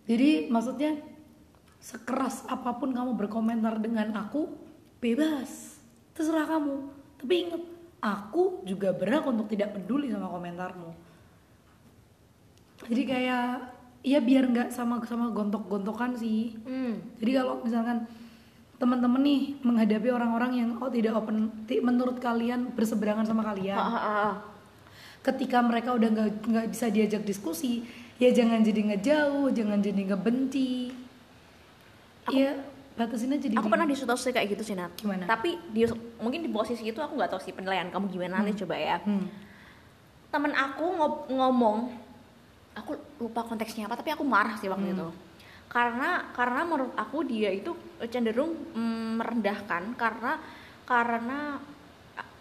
Jadi 0.07 0.47
maksudnya 0.47 0.95
sekeras 1.83 2.47
apa 2.47 2.71
pun 2.79 2.95
kamu 2.95 3.11
berkomentar 3.19 3.75
dengan 3.83 4.15
aku 4.23 4.47
bebas. 5.03 5.75
Terserah 6.15 6.47
kamu. 6.47 6.75
Tapi 7.19 7.33
ingat 7.47 7.74
aku 8.05 8.61
juga 8.69 8.93
berhak 8.93 9.25
untuk 9.25 9.49
tidak 9.49 9.73
peduli 9.73 10.13
sama 10.13 10.29
komentarmu 10.29 10.93
jadi 12.85 13.03
kayak 13.09 13.47
ya 14.05 14.21
biar 14.21 14.45
nggak 14.53 14.69
sama 14.69 15.01
sama 15.09 15.33
gontok-gontokan 15.33 16.13
sih 16.13 16.53
Hmm. 16.61 17.01
jadi 17.17 17.41
kalau 17.41 17.65
misalkan 17.65 18.05
teman-teman 18.77 19.23
nih 19.23 19.41
menghadapi 19.65 20.13
orang-orang 20.13 20.51
yang 20.53 20.69
oh 20.77 20.91
tidak 20.91 21.17
open 21.17 21.49
menurut 21.65 22.21
kalian 22.21 22.69
berseberangan 22.77 23.25
sama 23.25 23.41
kalian 23.41 23.79
ah, 23.79 23.89
ah, 23.89 24.05
ah. 24.05 24.33
ketika 25.25 25.63
mereka 25.65 25.95
udah 25.97 26.09
nggak 26.11 26.29
nggak 26.45 26.67
bisa 26.69 26.91
diajak 26.93 27.25
diskusi 27.25 27.87
ya 28.21 28.29
jangan 28.29 28.61
jadi 28.61 28.93
ngejauh 28.93 29.49
jangan 29.49 29.79
jadi 29.81 30.01
ngebenci 30.13 30.93
Iya 32.25 32.57
batasin 32.95 33.35
aja 33.35 33.47
di 33.51 33.55
Aku 33.59 33.67
pernah 33.67 33.83
di 33.83 33.95
situasi 33.95 34.31
kayak 34.31 34.55
gitu 34.55 34.63
sih 34.71 34.75
Nat. 34.75 34.95
Gimana? 34.95 35.27
Tapi 35.27 35.59
di, 35.71 35.83
mungkin 36.19 36.39
di 36.39 36.49
posisi 36.49 36.87
itu 36.87 36.99
aku 37.03 37.19
nggak 37.19 37.31
tahu 37.35 37.41
sih 37.43 37.51
penilaian 37.51 37.91
kamu 37.91 38.07
gimana 38.07 38.39
nanti 38.41 38.55
coba 38.63 38.75
ya. 38.79 38.97
hmm. 39.03 39.27
Temen 40.31 40.51
aku 40.55 40.85
ngo- 40.95 41.27
ngomong, 41.31 41.77
aku 42.75 42.91
lupa 43.19 43.43
konteksnya 43.43 43.87
apa, 43.87 43.99
tapi 43.99 44.15
aku 44.15 44.23
marah 44.23 44.55
sih 44.59 44.71
waktu 44.71 44.95
itu. 44.95 45.07
Karena 45.67 46.31
karena 46.31 46.61
menurut 46.63 46.95
aku 46.95 47.27
dia 47.27 47.51
itu 47.51 47.75
cenderung 48.07 48.55
mm, 48.71 49.19
merendahkan 49.19 49.95
karena 49.99 50.39
karena 50.87 51.59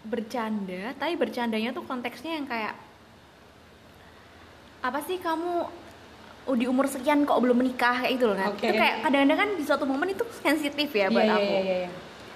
bercanda, 0.05 0.93
tapi 1.01 1.17
bercandanya 1.17 1.73
tuh 1.73 1.83
konteksnya 1.83 2.37
yang 2.38 2.47
kayak 2.47 2.77
apa 4.85 5.01
sih 5.09 5.17
kamu 5.17 5.64
oh, 6.44 6.54
di 6.54 6.64
umur 6.64 6.85
sekian 6.85 7.24
kok 7.24 7.37
belum 7.37 7.57
menikah 7.57 8.00
kayak 8.00 8.12
itu 8.14 8.24
loh 8.24 8.37
Nat. 8.37 8.52
Oke. 8.52 8.66
Itu 8.66 8.74
kayak 8.74 8.96
kadang-kadang 9.00 9.38
kan 9.38 9.48
di 9.57 9.62
suatu 9.62 9.85
momen 9.85 10.09
itu 10.11 10.24
sensitif 10.38 10.88
ya 10.88 11.09
buat 11.09 11.22
Iya, 11.22 11.35
aku. 11.35 11.44
iya, 11.44 11.61
iya, 11.61 11.76
iya. 11.83 11.90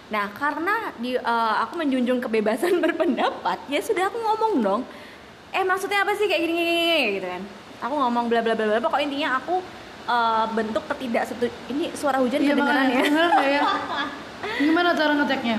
Nah, 0.08 0.24
karena 0.32 0.74
di 0.96 1.10
eh, 1.14 1.54
aku 1.60 1.72
menjunjung 1.76 2.18
kebebasan 2.18 2.80
berpendapat, 2.84 3.58
ya 3.68 3.80
sudah 3.80 4.08
aku 4.08 4.16
ngomong 4.16 4.52
dong. 4.60 4.82
Eh, 5.48 5.64
maksudnya 5.64 6.02
apa 6.02 6.12
sih 6.12 6.24
kayak 6.24 6.40
gini, 6.40 6.52
gini, 6.54 6.72
gini, 6.74 6.96
gitu 7.16 7.28
kan? 7.28 7.42
Aku 7.84 7.94
ngomong 7.94 8.28
bla 8.28 8.40
bla 8.40 8.52
bla 8.52 8.64
bla. 8.64 8.80
Pokok 8.80 9.00
intinya 9.00 9.36
aku 9.36 9.60
eh, 10.06 10.44
bentuk 10.50 10.84
ketidak 10.88 11.28
Ini 11.68 11.92
suara 11.92 12.18
hujan 12.18 12.40
Iya 12.40 12.56
kedengeran 12.56 12.86
ya. 12.88 13.00
kedengeran 13.04 13.44
ya? 13.44 13.62
Gimana 14.64 14.96
cara 14.96 15.12
ngeceknya? 15.14 15.56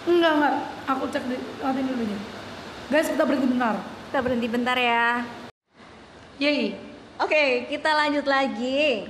Enggak 0.00 0.32
enggak, 0.32 0.54
aku 0.88 1.04
cek 1.12 1.24
di 1.28 1.36
matiin 1.60 1.84
dulu. 1.86 2.04
Guys 2.90 3.06
kita 3.06 3.22
berhenti 3.22 3.46
bentar. 3.46 3.76
Kita 4.10 4.18
berhenti 4.18 4.48
bentar 4.48 4.74
ya. 4.74 5.06
Yay, 6.40 6.72
Oke, 7.20 7.68
kita 7.68 7.90
lanjut 7.92 8.24
lagi. 8.24 9.04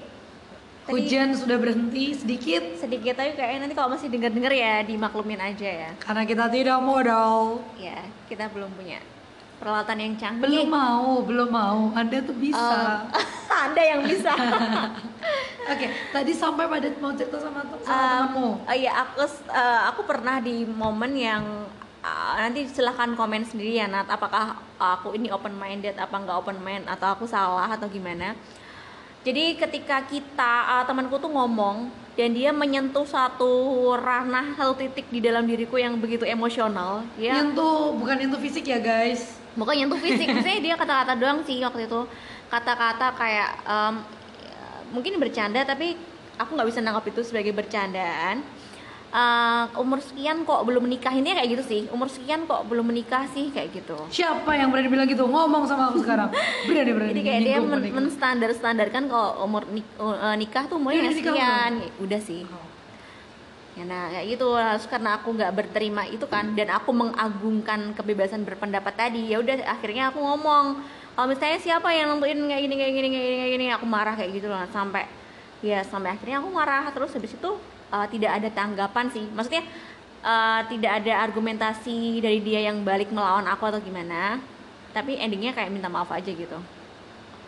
Tadi 0.80 0.90
hujan 0.90 1.36
sudah 1.36 1.60
berhenti 1.60 2.16
sedikit 2.16 2.74
sedikit 2.74 3.14
tapi 3.14 3.36
kayaknya 3.38 3.68
nanti 3.68 3.76
kalau 3.76 3.94
masih 3.94 4.10
denger-denger 4.10 4.50
ya 4.50 4.74
dimaklumin 4.82 5.38
aja 5.38 5.68
ya. 5.86 5.90
karena 6.02 6.26
kita 6.26 6.50
tidak 6.50 6.78
modal. 6.82 7.62
Ya, 7.78 8.00
kita 8.26 8.50
belum 8.50 8.66
punya 8.74 8.98
peralatan 9.60 9.96
yang 10.00 10.14
canggih. 10.18 10.42
Belum 10.42 10.66
mau, 10.66 11.22
belum 11.22 11.48
mau. 11.52 11.80
Anda 11.94 12.18
tuh 12.24 12.34
bisa. 12.34 13.06
Eh, 13.12 13.26
Anda 13.70 13.82
yang 13.86 14.02
bisa. 14.02 14.32
Oke, 15.70 15.86
tadi 16.10 16.32
sampai 16.34 16.64
pada 16.66 16.88
mau 16.98 17.12
cerita 17.14 17.38
sama, 17.38 17.62
sama 17.62 17.76
Um, 17.78 17.86
temanmu. 17.86 18.48
oh 18.66 18.74
iya 18.74 18.92
aku 19.04 19.22
eh, 19.52 19.80
aku 19.86 20.00
pernah 20.08 20.40
di 20.40 20.64
momen 20.66 21.12
yang 21.14 21.44
uh, 22.04 22.34
nanti 22.40 22.66
silahkan 22.68 23.12
komen 23.16 23.44
sendiri 23.44 23.80
ya 23.80 23.86
Nat. 23.88 24.08
Apakah 24.08 24.58
aku 24.76 25.16
ini 25.16 25.28
open 25.32 25.56
minded 25.56 25.96
apa 25.96 26.12
nggak 26.12 26.36
open 26.40 26.58
mind 26.60 26.84
atau 26.88 27.14
aku 27.16 27.24
salah 27.24 27.68
atau 27.68 27.88
gimana? 27.88 28.36
Jadi 29.20 29.60
ketika 29.60 30.00
kita 30.08 30.52
uh, 30.64 30.84
temanku 30.88 31.20
tuh 31.20 31.28
ngomong 31.28 31.92
dan 32.16 32.32
dia 32.32 32.52
menyentuh 32.56 33.04
satu 33.04 33.92
ranah 33.96 34.56
satu 34.56 34.76
titik 34.80 35.08
di 35.12 35.20
dalam 35.20 35.44
diriku 35.44 35.76
yang 35.76 35.96
begitu 36.00 36.24
emosional 36.24 37.04
ya. 37.20 37.40
Nyentuh, 37.40 37.96
bukan 37.96 38.16
nyentuh 38.16 38.40
fisik 38.40 38.68
ya 38.68 38.80
guys. 38.80 39.40
bukan 39.50 39.74
nyentuh 39.82 39.98
fisik 39.98 40.30
misalnya 40.36 40.62
dia 40.62 40.74
kata-kata 40.78 41.12
doang 41.20 41.44
sih 41.44 41.60
waktu 41.60 41.84
itu. 41.84 42.00
Kata-kata 42.50 43.12
kayak 43.14 43.50
ya, 43.66 43.92
mungkin 44.90 45.20
bercanda 45.22 45.62
tapi 45.62 45.94
aku 46.40 46.56
nggak 46.56 46.68
bisa 46.72 46.80
nangkap 46.80 47.04
itu 47.12 47.20
sebagai 47.22 47.52
bercandaan 47.52 48.40
Eh, 49.10 49.64
umur 49.74 49.98
sekian 49.98 50.46
kok 50.46 50.62
belum 50.62 50.86
menikah? 50.86 51.10
Ini 51.10 51.34
kayak 51.34 51.58
gitu 51.58 51.64
sih. 51.66 51.80
Umur 51.90 52.06
sekian 52.06 52.46
kok 52.46 52.62
belum 52.70 52.94
menikah 52.94 53.26
sih 53.34 53.50
kayak 53.50 53.82
gitu. 53.82 53.98
Siapa 54.06 54.54
yang 54.54 54.70
berani 54.70 54.86
bilang 54.86 55.10
gitu? 55.10 55.26
Ngomong 55.26 55.66
sama 55.66 55.90
aku 55.90 55.98
sekarang. 55.98 56.30
Berani 56.70 56.90
berani. 56.94 57.10
jadi 57.10 57.22
kayak 57.26 57.40
dia 57.42 57.58
men, 57.58 57.82
menstandar 57.90 58.54
standarkan 58.54 59.10
kalau 59.10 59.42
umur 59.42 59.66
nik- 59.66 59.98
eh, 59.98 60.36
nikah 60.38 60.70
tuh 60.70 60.78
umurnya 60.78 61.10
nikah 61.10 61.34
sekian. 61.34 61.72
udah 61.98 62.20
sih. 62.22 62.46
Oh. 62.46 62.66
ya 63.74 63.82
nah 63.82 64.14
kayak 64.14 64.26
gitu. 64.30 64.46
Harus 64.54 64.86
karena 64.86 65.18
aku 65.18 65.28
nggak 65.34 65.52
berterima 65.58 66.06
itu 66.06 66.30
kan. 66.30 66.54
Dan 66.54 66.70
aku 66.70 66.94
mengagungkan 66.94 67.90
kebebasan 67.98 68.46
berpendapat 68.46 68.94
tadi. 68.94 69.26
Ya 69.26 69.42
udah 69.42 69.58
akhirnya 69.66 70.14
aku 70.14 70.22
ngomong 70.22 70.78
kalau 71.18 71.26
misalnya 71.26 71.58
siapa 71.58 71.90
yang 71.90 72.14
nentuin 72.14 72.38
kayak 72.46 72.62
gini 72.62 72.74
kayak 72.78 72.92
gini 72.94 73.08
kayak 73.10 73.26
gini 73.26 73.36
kayak 73.42 73.52
gini? 73.58 73.66
Aku 73.74 73.86
marah 73.90 74.14
kayak 74.14 74.38
gitu 74.38 74.46
loh. 74.46 74.62
Sampai 74.70 75.10
ya 75.66 75.82
sampai 75.82 76.14
akhirnya 76.14 76.38
aku 76.38 76.48
marah 76.54 76.86
terus. 76.94 77.10
Habis 77.10 77.34
itu 77.34 77.50
uh, 77.90 78.07
tidak 78.09 78.31
ada 78.40 78.48
tanggapan 78.50 79.07
sih. 79.11 79.26
Maksudnya 79.31 79.62
uh, 80.22 80.62
tidak 80.66 81.03
ada 81.05 81.12
argumentasi 81.26 82.22
dari 82.22 82.40
dia 82.40 82.70
yang 82.70 82.83
balik 82.83 83.11
melawan 83.11 83.46
aku 83.46 83.68
atau 83.68 83.83
gimana. 83.83 84.40
Tapi 84.90 85.18
endingnya 85.18 85.55
kayak 85.55 85.70
minta 85.70 85.87
maaf 85.87 86.11
aja 86.11 86.31
gitu. 86.31 86.59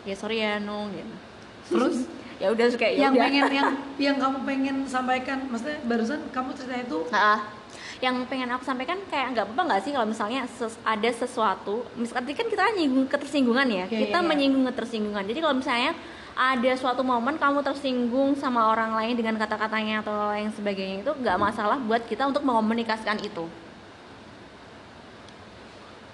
Ya 0.03 0.15
sorry 0.15 0.43
ya 0.43 0.59
nung 0.59 0.91
gitu. 0.93 1.15
Terus? 1.71 1.97
Ya 2.41 2.51
udah 2.51 2.65
kayak 2.75 2.93
ya 2.97 3.07
yang 3.07 3.13
pengen 3.15 3.43
yang 3.55 3.69
yang 4.11 4.15
kamu 4.19 4.37
pengen 4.43 4.75
sampaikan, 4.83 5.47
maksudnya 5.47 5.79
barusan 5.87 6.27
kamu 6.33 6.51
cerita 6.51 6.75
itu? 6.81 6.97
Nah, 7.07 7.39
yang 8.03 8.19
pengen 8.27 8.51
aku 8.51 8.67
sampaikan 8.67 8.99
kayak 9.07 9.31
nggak 9.31 9.45
apa-apa 9.47 9.61
nggak 9.69 9.81
sih 9.87 9.91
kalau 9.95 10.07
misalnya 10.11 10.43
ses- 10.51 10.81
ada 10.83 11.07
sesuatu, 11.07 11.87
misalkan 11.95 12.35
kan 12.35 12.47
kita 12.51 12.63
nyinggung 12.75 13.07
ketersinggungan 13.07 13.63
ya, 13.69 13.85
Iya, 13.87 14.09
kita 14.09 14.17
iya, 14.19 14.25
iya. 14.25 14.27
menyinggung 14.27 14.65
ketersinggungan. 14.75 15.23
Jadi 15.23 15.39
kalau 15.39 15.55
misalnya 15.55 15.95
ada 16.33 16.71
suatu 16.73 17.05
momen 17.05 17.37
kamu 17.37 17.61
tersinggung 17.61 18.33
sama 18.33 18.65
orang 18.65 18.97
lain 18.97 19.13
dengan 19.13 19.37
kata-katanya 19.37 20.01
atau 20.01 20.33
yang 20.33 20.49
sebagainya 20.49 21.05
itu 21.05 21.11
nggak 21.13 21.37
masalah 21.37 21.77
buat 21.77 22.01
kita 22.09 22.25
untuk 22.25 22.41
mengomunikasikan 22.41 23.21
itu. 23.21 23.45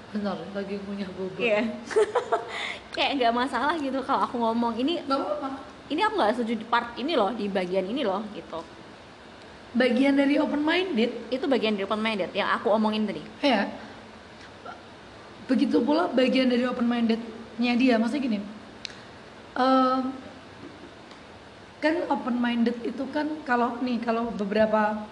bentar 0.10 0.34
lagi 0.58 0.82
ngunyah 0.82 1.10
bubur. 1.14 1.38
Iya. 1.38 1.70
kayak 2.98 3.12
nggak 3.22 3.34
masalah 3.46 3.78
gitu 3.78 4.02
kalau 4.02 4.26
aku 4.26 4.42
ngomong 4.42 4.74
ini 4.74 5.06
Gak 5.06 5.22
apa-apa. 5.22 5.62
ini 5.86 6.02
aku 6.02 6.14
nggak 6.18 6.34
setuju 6.34 6.54
di 6.58 6.66
part 6.66 6.98
ini 6.98 7.14
loh 7.14 7.30
di 7.30 7.46
bagian 7.46 7.86
ini 7.86 8.02
loh 8.02 8.26
gitu. 8.34 8.66
Bagian 9.70 10.18
dari 10.18 10.42
open 10.42 10.66
minded 10.66 11.14
Itu 11.30 11.46
bagian 11.46 11.78
dari 11.78 11.86
open 11.86 12.02
minded 12.02 12.34
yang 12.34 12.50
aku 12.58 12.74
omongin 12.74 13.06
tadi. 13.06 13.22
ya. 13.46 13.70
Begitu 15.46 15.78
pula 15.86 16.10
bagian 16.10 16.50
dari 16.50 16.66
open 16.66 16.90
mindednya 16.90 17.74
dia, 17.78 18.02
maksudnya 18.02 18.22
gini. 18.26 18.40
Kan 21.80 21.96
open 22.12 22.36
minded 22.40 22.76
itu 22.84 23.04
kan 23.12 23.28
kalau 23.48 23.80
nih 23.80 24.00
kalau 24.04 24.32
beberapa 24.36 25.08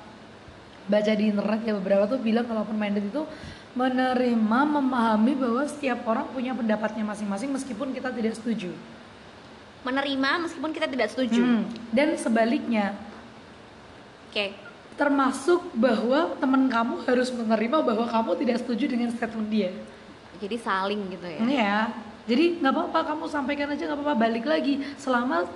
baca 0.88 1.12
di 1.16 1.32
internet 1.32 1.64
ya 1.68 1.74
beberapa 1.76 2.08
tuh 2.08 2.20
bilang 2.20 2.48
kalau 2.48 2.64
open 2.64 2.80
minded 2.80 3.08
itu 3.08 3.24
menerima 3.78 4.60
memahami 4.66 5.38
bahwa 5.38 5.64
setiap 5.70 6.02
orang 6.10 6.26
punya 6.34 6.56
pendapatnya 6.58 7.06
masing-masing 7.06 7.54
meskipun 7.54 7.94
kita 7.94 8.10
tidak 8.10 8.34
setuju. 8.34 8.74
Menerima 9.86 10.50
meskipun 10.50 10.72
kita 10.74 10.90
tidak 10.90 11.14
setuju. 11.14 11.44
Hmm. 11.46 11.64
Dan 11.94 12.18
sebaliknya, 12.18 12.98
Oke. 14.28 14.58
termasuk 14.98 15.62
bahwa 15.78 16.34
teman 16.42 16.66
kamu 16.66 17.06
harus 17.06 17.30
menerima 17.30 17.78
bahwa 17.86 18.06
kamu 18.10 18.32
tidak 18.42 18.58
setuju 18.66 18.90
dengan 18.90 19.14
statement 19.14 19.50
dia. 19.54 19.70
Jadi 20.42 20.58
saling 20.58 21.02
gitu 21.14 21.28
ya. 21.30 21.40
Iya. 21.46 21.78
Jadi 22.28 22.60
nggak 22.60 22.74
apa-apa 22.76 23.00
kamu 23.16 23.26
sampaikan 23.32 23.72
aja 23.72 23.88
nggak 23.88 23.98
apa-apa 24.04 24.16
balik 24.20 24.46
lagi 24.46 24.84
selama 25.00 25.48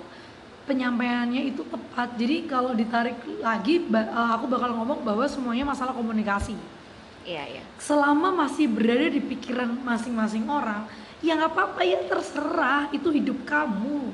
penyampaiannya 0.64 1.52
itu 1.52 1.62
tepat. 1.68 2.16
Jadi 2.16 2.48
kalau 2.48 2.72
ditarik 2.72 3.20
lagi 3.44 3.84
eh, 3.84 4.30
aku 4.32 4.48
bakal 4.48 4.72
ngomong 4.72 5.04
bahwa 5.04 5.28
semuanya 5.28 5.68
masalah 5.68 5.92
komunikasi. 5.92 6.56
Iya, 7.22 7.44
iya. 7.58 7.62
Selama 7.78 8.34
masih 8.34 8.66
berada 8.66 9.06
di 9.06 9.22
pikiran 9.22 9.70
masing-masing 9.86 10.42
orang, 10.50 10.90
ya 11.22 11.38
nggak 11.38 11.54
apa-apa 11.54 11.80
ya 11.86 12.02
terserah 12.08 12.90
itu 12.90 13.14
hidup 13.14 13.46
kamu. 13.46 14.10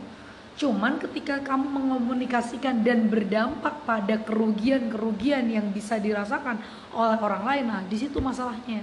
Cuman 0.58 0.98
ketika 0.98 1.38
kamu 1.40 1.70
mengomunikasikan 1.70 2.82
dan 2.82 3.06
berdampak 3.06 3.86
pada 3.86 4.18
kerugian-kerugian 4.18 5.46
yang 5.46 5.70
bisa 5.70 5.96
dirasakan 6.02 6.58
oleh 6.90 7.18
orang 7.22 7.42
lain, 7.46 7.64
nah 7.70 7.80
di 7.86 7.94
situ 7.94 8.18
masalahnya. 8.18 8.82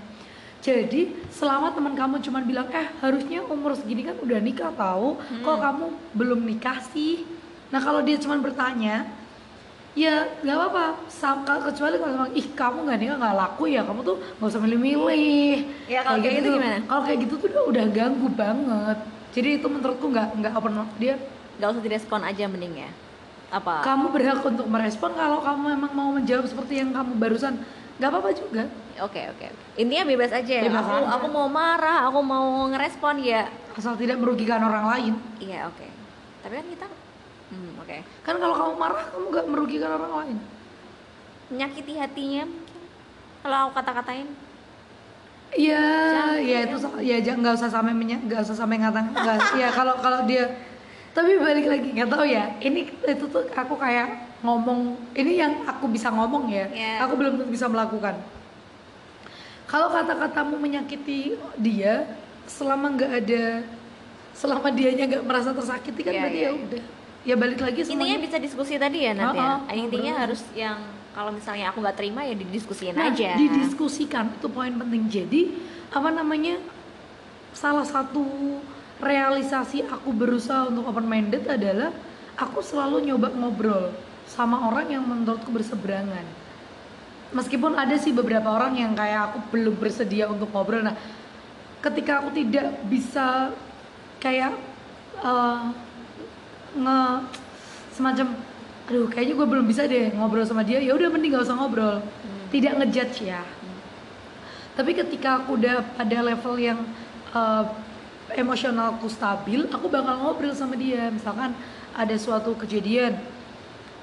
Jadi 0.61 1.13
selama 1.29 1.71
teman 1.75 1.93
kamu 1.93 2.21
cuman 2.25 2.43
bilang 2.43 2.67
eh 2.73 2.87
harusnya 3.01 3.45
umur 3.45 3.77
segini 3.77 4.01
kan 4.01 4.17
udah 4.17 4.39
nikah 4.41 4.71
tahu, 4.73 5.19
kok 5.45 5.57
kamu 5.61 5.85
belum 6.17 6.39
nikah 6.41 6.81
sih? 6.89 7.21
Nah 7.69 7.77
kalau 7.81 8.01
dia 8.01 8.17
cuman 8.17 8.41
bertanya, 8.41 9.05
ya 9.93 10.25
nggak 10.41 10.57
apa-apa. 10.57 10.85
Kecuali 11.69 11.95
kalau 12.01 12.13
memang 12.17 12.31
ih 12.33 12.47
kamu 12.53 12.77
nggak 12.81 12.99
nikah 12.99 13.17
nggak 13.21 13.35
laku 13.37 13.63
ya, 13.69 13.85
kamu 13.85 14.01
tuh 14.01 14.17
nggak 14.41 14.49
usah 14.49 14.61
milih-milih. 14.61 15.53
Ya, 15.85 16.01
kalau 16.01 16.17
kayak 16.17 16.35
gitu 16.41 16.49
gimana? 16.57 16.77
Kalau 16.81 17.01
kayak 17.05 17.19
gitu 17.29 17.33
tuh 17.37 17.47
udah, 17.53 17.63
udah 17.69 17.85
ganggu 17.93 18.27
banget. 18.33 18.97
Jadi 19.37 19.49
itu 19.61 19.67
menurutku 19.69 20.05
nggak 20.09 20.27
nggak 20.41 20.53
open 20.57 20.73
dia 20.97 21.15
Gak 21.55 21.71
usah 21.71 21.83
direspon 21.87 22.19
aja 22.19 22.51
mending 22.51 22.83
ya. 22.83 22.91
Apa? 23.53 23.85
kamu 23.85 24.11
berhak 24.11 24.41
untuk 24.43 24.67
merespon 24.67 25.15
kalau 25.15 25.39
kamu 25.39 25.77
memang 25.77 25.91
mau 25.93 26.09
menjawab 26.11 26.43
seperti 26.49 26.81
yang 26.81 26.91
kamu 26.91 27.15
barusan 27.15 27.55
nggak 28.01 28.09
apa-apa 28.11 28.29
juga 28.35 28.63
Oke, 29.03 29.27
oke. 29.27 29.47
Intinya 29.75 30.07
bebas 30.07 30.31
aja. 30.31 30.53
ya. 30.55 30.63
Bebas 30.63 30.87
aku 30.87 31.03
aja. 31.03 31.11
aku 31.19 31.27
mau 31.27 31.47
marah, 31.51 32.07
aku 32.07 32.19
mau 32.23 32.63
ngerespon 32.71 33.19
ya. 33.19 33.51
asal 33.75 33.99
tidak 33.99 34.15
merugikan 34.23 34.63
orang 34.63 34.87
lain 34.87 35.13
Iya, 35.35 35.67
oke. 35.67 35.87
Tapi 36.39 36.53
kan 36.55 36.65
kita 36.71 36.87
hmm, 37.51 37.71
oke. 37.83 37.97
kan 38.23 38.35
kalau 38.39 38.55
kamu 38.55 38.73
marah 38.79 39.03
kamu 39.11 39.25
nggak 39.35 39.45
merugikan 39.51 39.89
orang 39.99 40.13
lain 40.23 40.37
Menyakiti 41.51 41.93
hatinya. 41.99 42.47
Kalau 43.45 43.57
aku 43.69 43.71
kata-katain. 43.77 44.25
Iya, 45.53 45.85
Jangan, 45.85 46.35
ya 46.41 46.57
itu 46.65 46.77
ya 47.05 47.17
jangan 47.21 47.39
nggak 47.45 47.55
usah 47.61 47.69
sampai 47.69 47.93
nggak 47.93 48.41
usah 48.41 48.57
sampai 48.57 48.77
ngata 48.81 48.99
nggak. 49.13 49.37
ya 49.61 49.69
kalau 49.69 49.93
kalau 50.01 50.25
dia 50.25 50.49
tapi 51.15 51.39
balik 51.39 51.69
lagi 51.69 51.89
nggak 51.95 52.09
tahu 52.11 52.25
ya. 52.25 52.49
Ini 52.59 52.81
itu 53.07 53.23
tuh 53.29 53.45
aku 53.53 53.77
kayak 53.77 54.39
ngomong 54.41 54.99
ini 55.15 55.39
yang 55.39 55.63
aku 55.63 55.85
bisa 55.87 56.09
ngomong 56.11 56.49
ya. 56.49 56.65
Iya. 56.73 57.05
Aku 57.07 57.15
belum 57.15 57.47
bisa 57.47 57.69
melakukan. 57.69 58.19
Kalau 59.75 59.91
kata-katamu 59.91 60.55
menyakiti 60.55 61.35
dia, 61.59 62.07
selama 62.47 62.95
nggak 62.95 63.11
ada, 63.11 63.59
selama 64.31 64.71
dianya 64.71 65.03
nggak 65.03 65.23
merasa 65.27 65.51
tersakiti 65.51 65.99
kan 65.99 66.15
Iya, 66.15 66.21
berarti 66.23 66.39
iya, 66.39 66.47
ya 66.47 66.51
iya. 66.55 66.63
udah. 66.63 66.83
Ya 67.27 67.35
balik 67.35 67.59
lagi 67.59 67.83
Intinya 67.83 68.07
semuanya. 68.07 68.23
bisa 68.23 68.37
diskusi 68.39 68.79
tadi 68.79 69.03
ya 69.03 69.11
ya. 69.11 69.35
Oh, 69.35 69.35
oh, 69.35 69.75
Intinya 69.75 70.15
ngobrol. 70.15 70.23
harus 70.31 70.41
yang 70.55 70.79
kalau 71.11 71.35
misalnya 71.35 71.75
aku 71.75 71.83
nggak 71.83 71.97
terima 71.99 72.23
ya 72.23 72.39
didiskusiin 72.39 72.95
Nah, 72.95 73.11
aja. 73.11 73.35
didiskusikan 73.35 74.31
itu 74.39 74.47
poin 74.47 74.71
penting. 74.79 75.11
Jadi 75.11 75.41
apa 75.91 76.07
namanya? 76.07 76.55
Salah 77.51 77.83
satu 77.83 78.23
realisasi 79.03 79.83
aku 79.91 80.15
berusaha 80.15 80.71
untuk 80.71 80.87
open 80.87 81.03
minded 81.03 81.43
adalah 81.51 81.91
aku 82.39 82.63
selalu 82.63 83.11
nyoba 83.11 83.27
ngobrol 83.27 83.91
sama 84.23 84.71
orang 84.71 84.87
yang 84.87 85.03
menurutku 85.03 85.51
berseberangan. 85.51 86.44
Meskipun 87.33 87.73
ada 87.73 87.95
sih 87.97 88.13
beberapa 88.13 88.51
orang 88.51 88.77
yang 88.77 88.91
kayak 88.93 89.33
aku 89.33 89.37
belum 89.55 89.75
bersedia 89.81 90.29
untuk 90.29 90.51
ngobrol. 90.53 90.85
Nah, 90.85 90.95
ketika 91.81 92.21
aku 92.21 92.33
tidak 92.33 92.75
bisa 92.85 93.53
kayak 94.21 94.53
eh, 95.21 95.61
nge 96.75 96.99
semacam 97.95 98.27
aduh 98.85 99.09
kayaknya 99.09 99.33
gue 99.33 99.47
belum 99.49 99.65
bisa 99.65 99.89
deh 99.89 100.13
ngobrol 100.13 100.45
sama 100.45 100.61
dia. 100.61 100.77
Ya 100.77 100.93
udah 100.93 101.09
mending 101.09 101.33
gak 101.33 101.49
usah 101.49 101.57
ngobrol. 101.57 102.03
Tidak 102.53 102.73
ngejudge 102.77 103.25
ya. 103.25 103.41
Tapi 104.75 104.91
ketika 104.91 105.41
aku 105.41 105.57
udah 105.57 105.81
pada 105.97 106.17
level 106.21 106.55
yang 106.61 106.79
eh, 107.33 107.65
emosionalku 108.37 109.09
stabil 109.09 109.65
aku 109.71 109.89
bakal 109.89 110.21
ngobrol 110.21 110.53
sama 110.53 110.77
dia. 110.77 111.09
Misalkan 111.09 111.57
ada 111.95 112.15
suatu 112.19 112.53
kejadian 112.53 113.17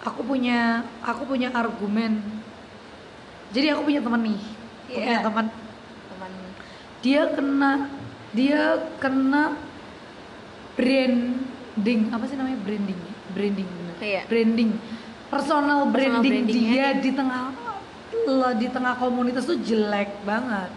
aku 0.03 0.27
punya 0.27 0.83
aku 1.05 1.23
punya 1.27 1.55
argumen 1.55 2.19
jadi 3.53 3.67
aku 3.77 3.81
punya 3.87 4.01
teman 4.01 4.21
nih. 4.25 4.41
Iya. 4.89 4.97
punya 4.97 5.19
teman. 5.21 5.47
Teman. 6.09 6.31
Dia 7.05 7.23
kena 7.31 7.73
dia 8.33 8.63
kena 8.97 9.45
brand 10.73 11.19
ding 11.77 12.01
apa 12.09 12.25
sih 12.25 12.37
namanya? 12.37 12.59
Branding 12.65 12.99
ya? 12.99 13.13
branding. 13.33 13.69
Iya. 14.03 14.23
branding. 14.27 14.71
Personal 15.29 15.89
branding 15.89 16.45
brandingnya. 16.45 16.73
dia 16.73 16.87
di 17.01 17.11
tengah 17.13 17.43
lah 18.23 18.53
di 18.55 18.69
tengah 18.69 18.95
komunitas 18.97 19.45
tuh 19.45 19.57
jelek 19.59 20.21
banget. 20.23 20.69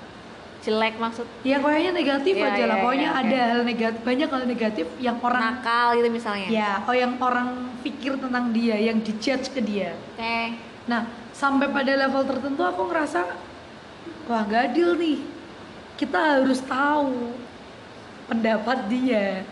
Jelek 0.64 0.98
maksud? 0.98 1.28
Ya 1.46 1.62
kayaknya 1.62 1.92
negatif 1.94 2.34
Iya, 2.34 2.48
aja 2.50 2.64
lah. 2.66 2.76
iya, 2.80 2.82
pokoknya 2.82 3.06
iya, 3.06 3.14
oke. 3.14 3.22
ada 3.22 3.40
hal 3.46 3.62
negatif 3.62 4.00
banyak 4.02 4.28
hal 4.34 4.44
negatif 4.50 4.86
yang 4.98 5.18
orang 5.22 5.42
nakal 5.54 5.88
gitu 5.94 6.10
misalnya? 6.10 6.48
Ya 6.50 6.72
oh 6.82 6.96
yang 6.96 7.14
orang 7.22 7.50
pikir 7.86 8.18
tentang 8.18 8.50
dia 8.50 8.76
yang 8.82 8.98
dijudge 9.04 9.54
ke 9.54 9.62
dia. 9.62 9.94
Oke. 10.18 10.58
Nah, 10.90 11.06
sampai 11.36 11.68
pada 11.68 11.92
level 12.00 12.24
tertentu 12.24 12.64
aku 12.64 12.88
ngerasa 12.88 13.28
wah 14.32 14.44
gak 14.48 14.72
adil 14.72 14.96
nih. 14.96 15.20
Kita 16.00 16.40
harus 16.40 16.60
tahu 16.64 17.36
pendapat 18.32 18.88
dia. 18.88 19.44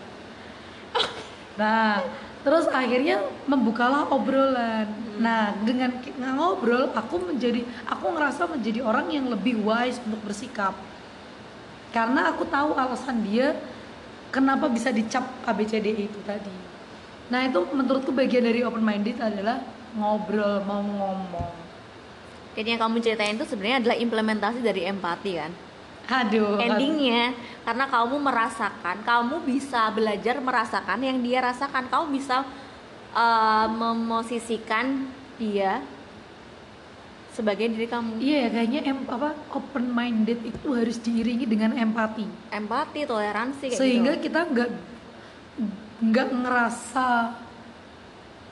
Nah, 1.54 2.02
terus 2.42 2.66
akhirnya 2.66 3.22
membukalah 3.46 4.10
obrolan. 4.10 4.90
Nah, 5.22 5.54
dengan 5.62 5.94
ngobrol 6.34 6.90
aku 6.98 7.22
menjadi 7.30 7.62
aku 7.86 8.10
ngerasa 8.10 8.50
menjadi 8.50 8.82
orang 8.82 9.14
yang 9.14 9.30
lebih 9.30 9.62
wise 9.62 10.02
untuk 10.02 10.18
bersikap. 10.26 10.74
Karena 11.94 12.34
aku 12.34 12.50
tahu 12.50 12.74
alasan 12.74 13.22
dia 13.22 13.54
kenapa 14.34 14.66
bisa 14.66 14.90
dicap 14.90 15.30
ABCDE 15.46 16.10
itu 16.10 16.20
tadi. 16.26 16.58
Nah, 17.30 17.46
itu 17.46 17.70
menurutku 17.70 18.10
bagian 18.10 18.50
dari 18.50 18.66
open 18.66 18.82
minded 18.82 19.22
adalah 19.22 19.62
ngobrol, 19.94 20.66
mau 20.66 20.82
ngomong. 20.82 21.63
Jadi 22.54 22.78
yang 22.78 22.82
kamu 22.82 22.96
ceritain 23.02 23.36
itu 23.36 23.46
sebenarnya 23.46 23.78
adalah 23.84 23.98
implementasi 23.98 24.60
dari 24.62 24.82
empati 24.88 25.32
kan 25.38 25.52
Aduh. 26.04 26.60
endingnya 26.60 27.32
karena 27.64 27.86
kamu 27.88 28.16
merasakan 28.20 28.98
kamu 29.08 29.36
bisa 29.48 29.88
belajar 29.96 30.36
merasakan 30.44 31.00
yang 31.00 31.18
dia 31.24 31.40
rasakan 31.40 31.88
kamu 31.88 32.06
bisa 32.20 32.44
uh, 33.16 33.68
memosisikan 33.72 35.08
dia 35.40 35.80
sebagai 37.34 37.66
diri 37.74 37.90
kamu 37.90 38.22
Iya 38.22 38.38
ya 38.46 38.50
kayaknya 38.54 38.82
em, 38.94 39.00
apa 39.10 39.34
open 39.58 39.90
minded 39.90 40.38
itu 40.46 40.68
harus 40.70 41.02
diiringi 41.02 41.50
dengan 41.50 41.74
empati. 41.74 42.30
empati 42.54 43.10
toleransi 43.10 43.74
kayak 43.74 43.80
Sehingga 43.82 44.14
gitu 44.22 44.30
kita 44.30 44.40
nggak 44.54 44.70
nggak 46.04 46.30
ngerasa 46.46 47.08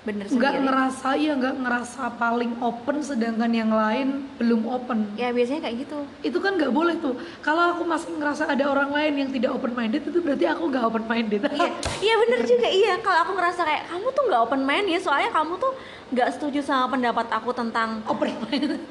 bener 0.02 0.26
nggak 0.26 0.66
ngerasa 0.66 1.14
ya 1.14 1.38
nggak 1.38 1.56
ngerasa 1.62 2.18
paling 2.18 2.58
open 2.58 3.06
sedangkan 3.06 3.54
yang 3.54 3.70
lain 3.70 4.26
belum 4.42 4.66
open. 4.66 5.14
ya 5.14 5.30
biasanya 5.30 5.70
kayak 5.70 5.86
gitu 5.86 5.98
Itu 6.26 6.38
kan 6.42 6.58
nggak 6.58 6.74
boleh 6.74 6.98
tuh. 6.98 7.14
Kalau 7.46 7.78
aku 7.78 7.86
masih 7.86 8.18
ngerasa 8.18 8.50
ada 8.50 8.66
orang 8.66 8.90
lain 8.90 9.14
yang 9.22 9.30
tidak 9.30 9.54
open 9.54 9.78
minded 9.78 10.02
itu 10.02 10.18
berarti 10.18 10.50
aku 10.50 10.74
nggak 10.74 10.86
open 10.90 11.06
minded. 11.06 11.42
iya 11.54 11.70
iya 12.02 12.16
bener 12.18 12.40
juga 12.50 12.66
iya 12.66 12.94
kalau 12.98 13.20
aku 13.30 13.32
ngerasa 13.38 13.62
kayak 13.62 13.84
kamu 13.94 14.08
tuh 14.10 14.24
nggak 14.26 14.42
open 14.42 14.62
mind 14.66 14.88
ya 14.90 15.00
soalnya 15.00 15.30
kamu 15.30 15.54
tuh 15.62 15.72
nggak 16.10 16.30
setuju 16.34 16.60
sama 16.66 16.86
pendapat 16.98 17.30
aku 17.30 17.54
tentang 17.54 18.02
open 18.10 18.34
minded. 18.50 18.82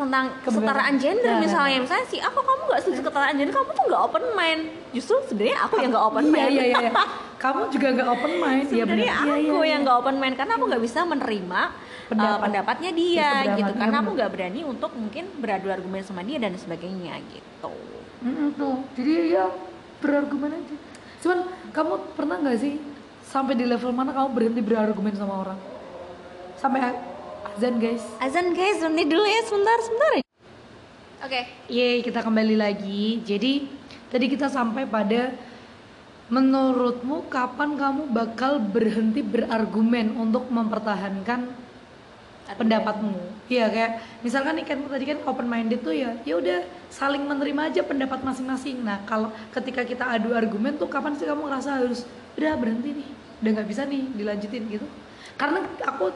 Tentang 0.00 0.24
kesetaraan 0.40 0.94
gender 0.96 1.24
Nah, 1.26 1.36
nah, 1.36 1.44
misalnya 1.44 1.78
misalnya 1.84 2.06
sih 2.08 2.20
aku 2.20 2.38
kamu 2.40 2.62
nggak 2.68 2.80
setuju 2.80 3.00
kesetaraan 3.04 3.34
gender 3.36 3.54
kamu 3.54 3.70
tuh 3.72 3.84
nggak 3.90 4.02
open 4.02 4.24
mind. 4.32 4.62
Justru 4.90 5.14
sebenarnya 5.28 5.58
aku 5.64 5.74
yang 5.78 5.90
nggak 5.92 6.06
open 6.08 6.24
iya, 6.24 6.32
mind. 6.32 6.50
Iya 6.50 6.64
iya 6.64 6.78
iya. 6.88 6.92
Kamu 7.44 7.60
juga 7.72 7.86
nggak 7.96 8.08
open 8.12 8.32
mind. 8.36 8.66
Iya 8.68 8.84
benar. 8.84 8.96
sebenarnya 9.00 9.04
Iya, 9.08 9.14
aku 9.32 9.32
iya, 9.32 9.52
yang 9.56 9.64
iya. 9.64 9.84
nggak 9.84 9.96
open 9.96 10.16
mind 10.20 10.34
karena 10.36 10.52
aku 10.56 10.64
nggak 10.68 10.82
bisa 10.84 11.00
menerima 11.04 11.60
uh, 11.64 12.08
Pendapat. 12.10 12.38
pendapatnya 12.44 12.90
dia 12.92 13.30
Ya, 13.46 13.54
gitu. 13.56 13.72
karena 13.76 13.96
aku 14.02 14.10
nggak 14.12 14.30
berani 14.34 14.60
untuk 14.66 14.90
mungkin 14.92 15.24
beradu 15.40 15.66
argumen 15.70 16.02
sama 16.04 16.20
dia 16.20 16.36
dan 16.36 16.52
sebagainya 16.56 17.16
gitu. 17.32 17.72
Mm, 18.20 18.52
tuh 18.60 18.84
jadi 18.92 19.12
ya 19.32 19.46
berargumen 20.00 20.52
aja. 20.52 20.76
Cuman 21.20 21.38
kamu 21.72 21.92
pernah 22.12 22.36
nggak 22.40 22.58
sih 22.60 22.76
sampai 23.24 23.54
di 23.56 23.64
level 23.64 23.92
mana 23.94 24.10
kamu 24.12 24.28
berhenti 24.36 24.60
berargumen 24.60 25.14
sama 25.16 25.34
orang? 25.40 25.58
Sampai 26.60 26.80
azan 27.56 27.76
guys. 27.80 28.04
Azan 28.22 28.52
guys 28.54 28.78
berhenti 28.78 29.04
dulu 29.08 29.24
ya 29.26 29.40
sebentar 29.46 29.78
sebentar 29.82 30.12
oke. 31.30 31.40
Yeay 31.70 32.02
kita 32.02 32.26
kembali 32.26 32.58
lagi. 32.58 33.22
Jadi 33.22 33.70
tadi 34.10 34.26
kita 34.26 34.50
sampai 34.50 34.82
pada 34.82 35.30
menurutmu 36.26 37.30
kapan 37.30 37.78
kamu 37.78 38.10
bakal 38.10 38.58
berhenti 38.58 39.22
berargumen 39.22 40.18
untuk 40.18 40.50
mempertahankan 40.50 41.54
pendapatmu? 42.50 43.14
Iya 43.46 43.70
kayak 43.70 43.92
misalkan 44.26 44.58
nih 44.58 44.66
kan 44.66 44.78
tadi 44.90 45.04
kan 45.06 45.18
open 45.22 45.46
minded 45.46 45.86
tuh 45.86 45.94
ya 45.94 46.18
ya 46.26 46.34
udah 46.34 46.66
saling 46.90 47.22
menerima 47.22 47.70
aja 47.70 47.82
pendapat 47.86 48.26
masing-masing. 48.26 48.82
Nah 48.82 49.06
kalau 49.06 49.30
ketika 49.54 49.86
kita 49.86 50.02
adu 50.06 50.34
argumen 50.34 50.74
tuh 50.74 50.90
kapan 50.90 51.14
sih 51.14 51.30
kamu 51.30 51.46
ngerasa 51.46 51.78
harus 51.78 52.06
udah 52.34 52.58
berhenti 52.58 52.90
nih 52.90 53.10
udah 53.38 53.50
nggak 53.54 53.68
bisa 53.70 53.86
nih 53.86 54.02
dilanjutin 54.18 54.66
gitu. 54.66 54.86
Karena 55.38 55.62
aku 55.86 56.10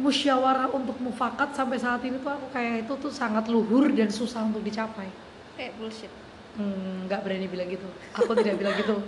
musyawarah 0.00 0.72
untuk 0.72 0.96
mufakat 1.00 1.52
sampai 1.52 1.76
saat 1.76 2.00
ini 2.04 2.16
tuh 2.16 2.32
aku 2.32 2.46
kayak 2.52 2.88
itu 2.88 2.92
tuh 2.96 3.12
sangat 3.12 3.48
luhur 3.52 3.92
dan 3.92 4.08
susah 4.08 4.48
untuk 4.48 4.64
dicapai. 4.64 5.08
Kayak 5.56 5.76
bullshit. 5.76 6.12
Hmm, 6.52 7.08
nggak 7.08 7.20
berani 7.24 7.48
bilang 7.48 7.68
gitu. 7.68 7.88
Aku 8.16 8.32
tidak 8.36 8.60
bilang 8.60 8.76
gitu. 8.76 8.96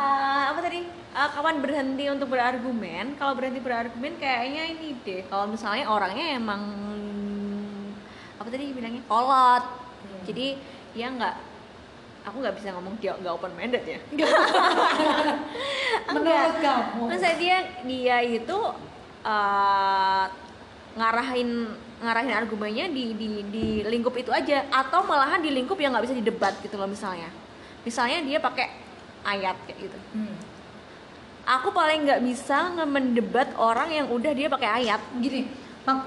Eh, 0.00 0.44
apa 0.48 0.64
tadi? 0.64 0.80
Eh, 0.88 1.28
kapan 1.36 1.60
berhenti 1.60 2.08
untuk 2.08 2.32
berargumen. 2.32 3.20
Kalau 3.20 3.36
berhenti 3.36 3.60
berargumen 3.60 4.16
kayaknya 4.16 4.72
ini 4.72 4.96
deh. 5.04 5.28
Kalau 5.28 5.50
misalnya 5.50 5.92
orangnya 5.92 6.40
emang 6.40 6.62
apa 8.40 8.48
tadi 8.48 8.72
bilangnya? 8.72 9.04
Kolot. 9.04 9.64
Jadi 10.24 10.56
dia 10.96 11.06
nggak 11.12 11.34
aku 12.24 12.36
nggak 12.40 12.56
bisa 12.56 12.72
ngomong 12.76 12.96
dia 12.96 13.12
nggak 13.18 13.34
open 13.34 13.52
minded 13.54 13.84
ya. 13.84 14.00
Menurut 16.14 16.56
kamu? 16.64 17.02
Maksudnya 17.12 17.36
dia 17.36 17.58
dia 17.84 18.16
itu 18.24 18.58
eh, 19.24 20.24
ngarahin 20.96 21.50
ngarahin 22.00 22.32
argumennya 22.32 22.88
di, 22.88 23.12
di 23.14 23.28
di 23.48 23.66
lingkup 23.84 24.14
itu 24.16 24.30
aja. 24.32 24.66
Atau 24.72 25.04
malahan 25.04 25.40
di 25.40 25.50
lingkup 25.52 25.76
yang 25.78 25.92
nggak 25.92 26.10
bisa 26.10 26.16
didebat 26.16 26.54
gitu 26.64 26.76
loh 26.80 26.88
misalnya. 26.88 27.28
Misalnya 27.86 28.20
dia 28.24 28.38
pakai 28.40 28.66
ayat 29.24 29.56
kayak 29.68 29.78
gitu. 29.88 29.98
Hmm. 30.16 30.36
aku 31.40 31.72
paling 31.74 32.06
nggak 32.06 32.22
bisa 32.22 32.78
nge-mendebat 32.78 33.58
orang 33.58 33.90
yang 33.90 34.06
udah 34.12 34.32
dia 34.32 34.46
pakai 34.46 34.84
ayat. 34.84 35.00
Gini 35.18 35.48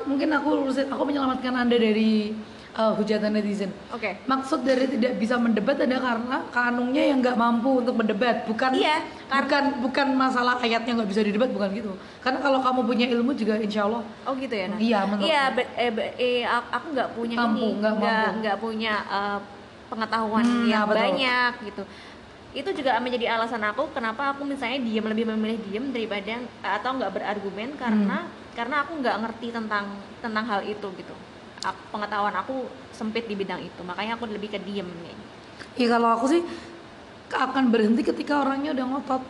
mungkin 0.06 0.30
aku 0.32 0.70
aku 0.70 1.04
menyelamatkan 1.04 1.54
anda 1.58 1.76
dari 1.76 2.32
uh, 2.74 2.94
hujatan 2.94 3.32
netizen 3.32 3.70
oke 3.90 4.10
maksud 4.26 4.62
dari 4.62 4.86
tidak 4.88 5.16
bisa 5.16 5.36
mendebat 5.36 5.78
ada 5.78 5.98
karena 5.98 6.38
kanungnya 6.50 7.04
yang 7.06 7.20
nggak 7.20 7.34
mampu 7.36 7.80
untuk 7.80 7.94
mendebat 7.94 8.44
bukan 8.44 8.74
Iya, 8.74 9.02
kar- 9.28 9.46
bukan 9.46 9.64
bukan 9.82 10.08
masalah 10.14 10.58
ayatnya 10.58 10.98
nggak 10.98 11.10
bisa 11.10 11.22
didebat 11.22 11.50
bukan 11.50 11.70
gitu 11.72 11.92
karena 12.20 12.40
kalau 12.40 12.60
kamu 12.60 12.82
punya 12.84 13.06
ilmu 13.08 13.32
juga 13.34 13.58
insya 13.58 13.86
Allah 13.86 14.02
oh 14.24 14.34
gitu 14.36 14.52
ya 14.52 14.66
Nat? 14.68 14.78
Iya, 14.78 15.00
menurut 15.06 15.24
iya 15.24 15.42
aku. 15.44 15.56
be- 15.56 15.72
eh, 15.76 15.92
be- 15.92 16.14
eh, 16.16 16.42
aku 16.48 16.86
nggak 16.92 17.10
punya 17.14 17.36
Mampu, 17.38 17.58
ini 17.64 17.80
nggak 17.80 17.94
mampu. 17.96 18.30
nggak 18.40 18.58
punya 18.58 18.94
eh, 19.04 19.40
pengetahuan 19.88 20.42
Hmm, 20.42 20.66
yang 20.66 20.84
nah, 20.84 20.90
betul. 20.90 21.02
banyak 21.02 21.52
gitu 21.64 21.84
itu 22.54 22.70
juga 22.72 23.02
menjadi 23.02 23.34
alasan 23.34 23.62
aku 23.64 23.90
kenapa 23.90 24.30
aku 24.30 24.46
misalnya 24.46 24.78
diam 24.78 25.02
lebih 25.04 25.26
memilih 25.28 25.58
diam 25.64 25.90
daripada 25.90 26.38
atau 26.62 26.90
nggak 26.94 27.12
berargumen 27.12 27.74
karena 27.74 28.18
Hmm. 28.24 28.42
karena 28.54 28.76
aku 28.82 28.94
nggak 28.96 29.18
ngerti 29.20 29.48
tentang 29.50 29.90
tentang 30.20 30.46
hal 30.46 30.62
itu 30.62 30.86
gitu 30.94 31.16
pengetahuan 31.94 32.36
aku 32.36 32.68
sempit 32.92 33.24
di 33.30 33.36
bidang 33.40 33.64
itu. 33.64 33.82
Makanya 33.86 34.20
aku 34.20 34.28
lebih 34.28 34.52
ke 34.52 34.60
diem 34.60 34.86
nih 34.86 35.16
Iya 35.80 35.88
kalau 35.98 36.10
aku 36.14 36.26
sih 36.28 36.42
akan 37.34 37.74
berhenti 37.74 38.04
ketika 38.04 38.44
orangnya 38.44 38.76
udah 38.76 38.86
ngotot. 38.90 39.24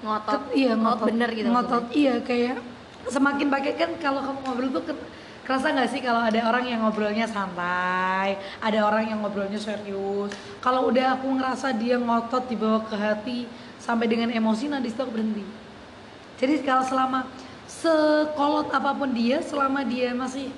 Ngotot? 0.00 0.40
Ket- 0.48 0.54
iya 0.56 0.72
ngotot 0.74 1.06
bener 1.12 1.28
gitu 1.36 1.48
ngotot 1.52 1.84
iya 1.92 2.14
kayak 2.24 2.56
semakin 3.06 3.52
pakai 3.52 3.72
kan 3.76 3.90
kalau 4.00 4.24
kamu 4.24 4.38
ngobrol 4.48 4.70
tuh 4.80 4.84
ke- 4.88 5.04
kerasa 5.44 5.72
nggak 5.76 5.88
sih 5.92 6.00
kalau 6.00 6.24
ada 6.24 6.40
orang 6.46 6.64
yang 6.64 6.80
ngobrolnya 6.80 7.26
santai 7.28 8.38
ada 8.60 8.78
orang 8.86 9.12
yang 9.12 9.18
ngobrolnya 9.20 9.60
serius? 9.60 10.32
Kalau 10.64 10.88
udah 10.88 11.18
aku 11.20 11.26
ngerasa 11.36 11.76
dia 11.76 12.00
ngotot 12.00 12.48
dibawa 12.48 12.80
ke 12.86 12.96
hati 12.96 13.38
sampai 13.76 14.06
dengan 14.08 14.32
emosi 14.32 14.72
nanti 14.72 14.88
situ 14.88 15.02
aku 15.04 15.12
berhenti. 15.12 15.44
Jadi 16.40 16.64
kalau 16.64 16.84
selama 16.86 17.28
sekolot 17.68 18.72
apa 18.72 18.90
pun 18.96 19.10
dia 19.12 19.44
selama 19.44 19.84
dia 19.84 20.16
masih 20.16 20.48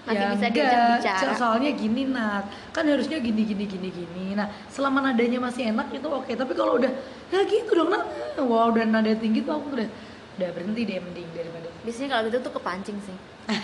Masih 0.00 0.16
ya 0.16 0.28
bisa 0.32 0.46
diajak 0.48 0.98
bicara. 1.02 1.32
soalnya 1.36 1.70
gini 1.72 2.02
Nat. 2.08 2.44
Kan 2.72 2.88
harusnya 2.88 3.20
gini 3.20 3.42
gini 3.44 3.64
gini 3.68 3.88
gini. 3.88 4.24
Nah 4.32 4.48
selama 4.66 5.04
nadanya 5.04 5.38
masih 5.38 5.68
enak 5.68 5.92
itu 5.92 6.08
oke. 6.08 6.32
Tapi 6.32 6.52
kalau 6.56 6.80
udah 6.80 6.92
ya 7.28 7.40
gitu 7.44 7.70
dong 7.70 7.92
Nat. 7.92 8.04
Wow 8.40 8.72
udah 8.72 8.84
nada 8.84 9.12
tinggi 9.12 9.44
tuh 9.44 9.60
aku 9.60 9.76
udah 9.76 9.88
udah 10.40 10.48
berhenti 10.56 10.82
deh 10.88 10.96
mending 10.98 11.28
daripada. 11.36 11.68
Biasanya 11.84 12.08
kalau 12.10 12.22
gitu 12.28 12.38
tuh 12.40 12.52
kepancing 12.56 12.98
sih. 13.04 13.16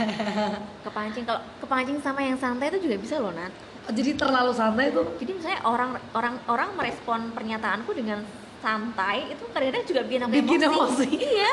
Kepancing. 0.84 1.24
Kalau 1.24 1.40
kepancing 1.58 1.98
sama 2.00 2.20
yang 2.20 2.36
santai 2.36 2.68
itu 2.68 2.84
juga 2.84 2.96
bisa 2.98 3.16
loh 3.16 3.32
Nat. 3.32 3.52
Jadi 3.86 4.18
terlalu 4.18 4.52
santai 4.52 4.90
tuh. 4.90 5.06
Jadi 5.16 5.30
misalnya 5.32 5.60
orang 5.64 5.90
orang 6.12 6.34
orang 6.50 6.68
merespon 6.74 7.30
pernyataanku 7.32 7.94
dengan 7.94 8.20
santai 8.58 9.30
itu 9.30 9.44
kadang-kadang 9.52 9.84
juga 9.86 10.00
bikin 10.04 10.20
aku 10.26 10.32
Bikin 10.32 10.60
emosi. 10.60 11.06
emosi. 11.06 11.08
iya 11.38 11.52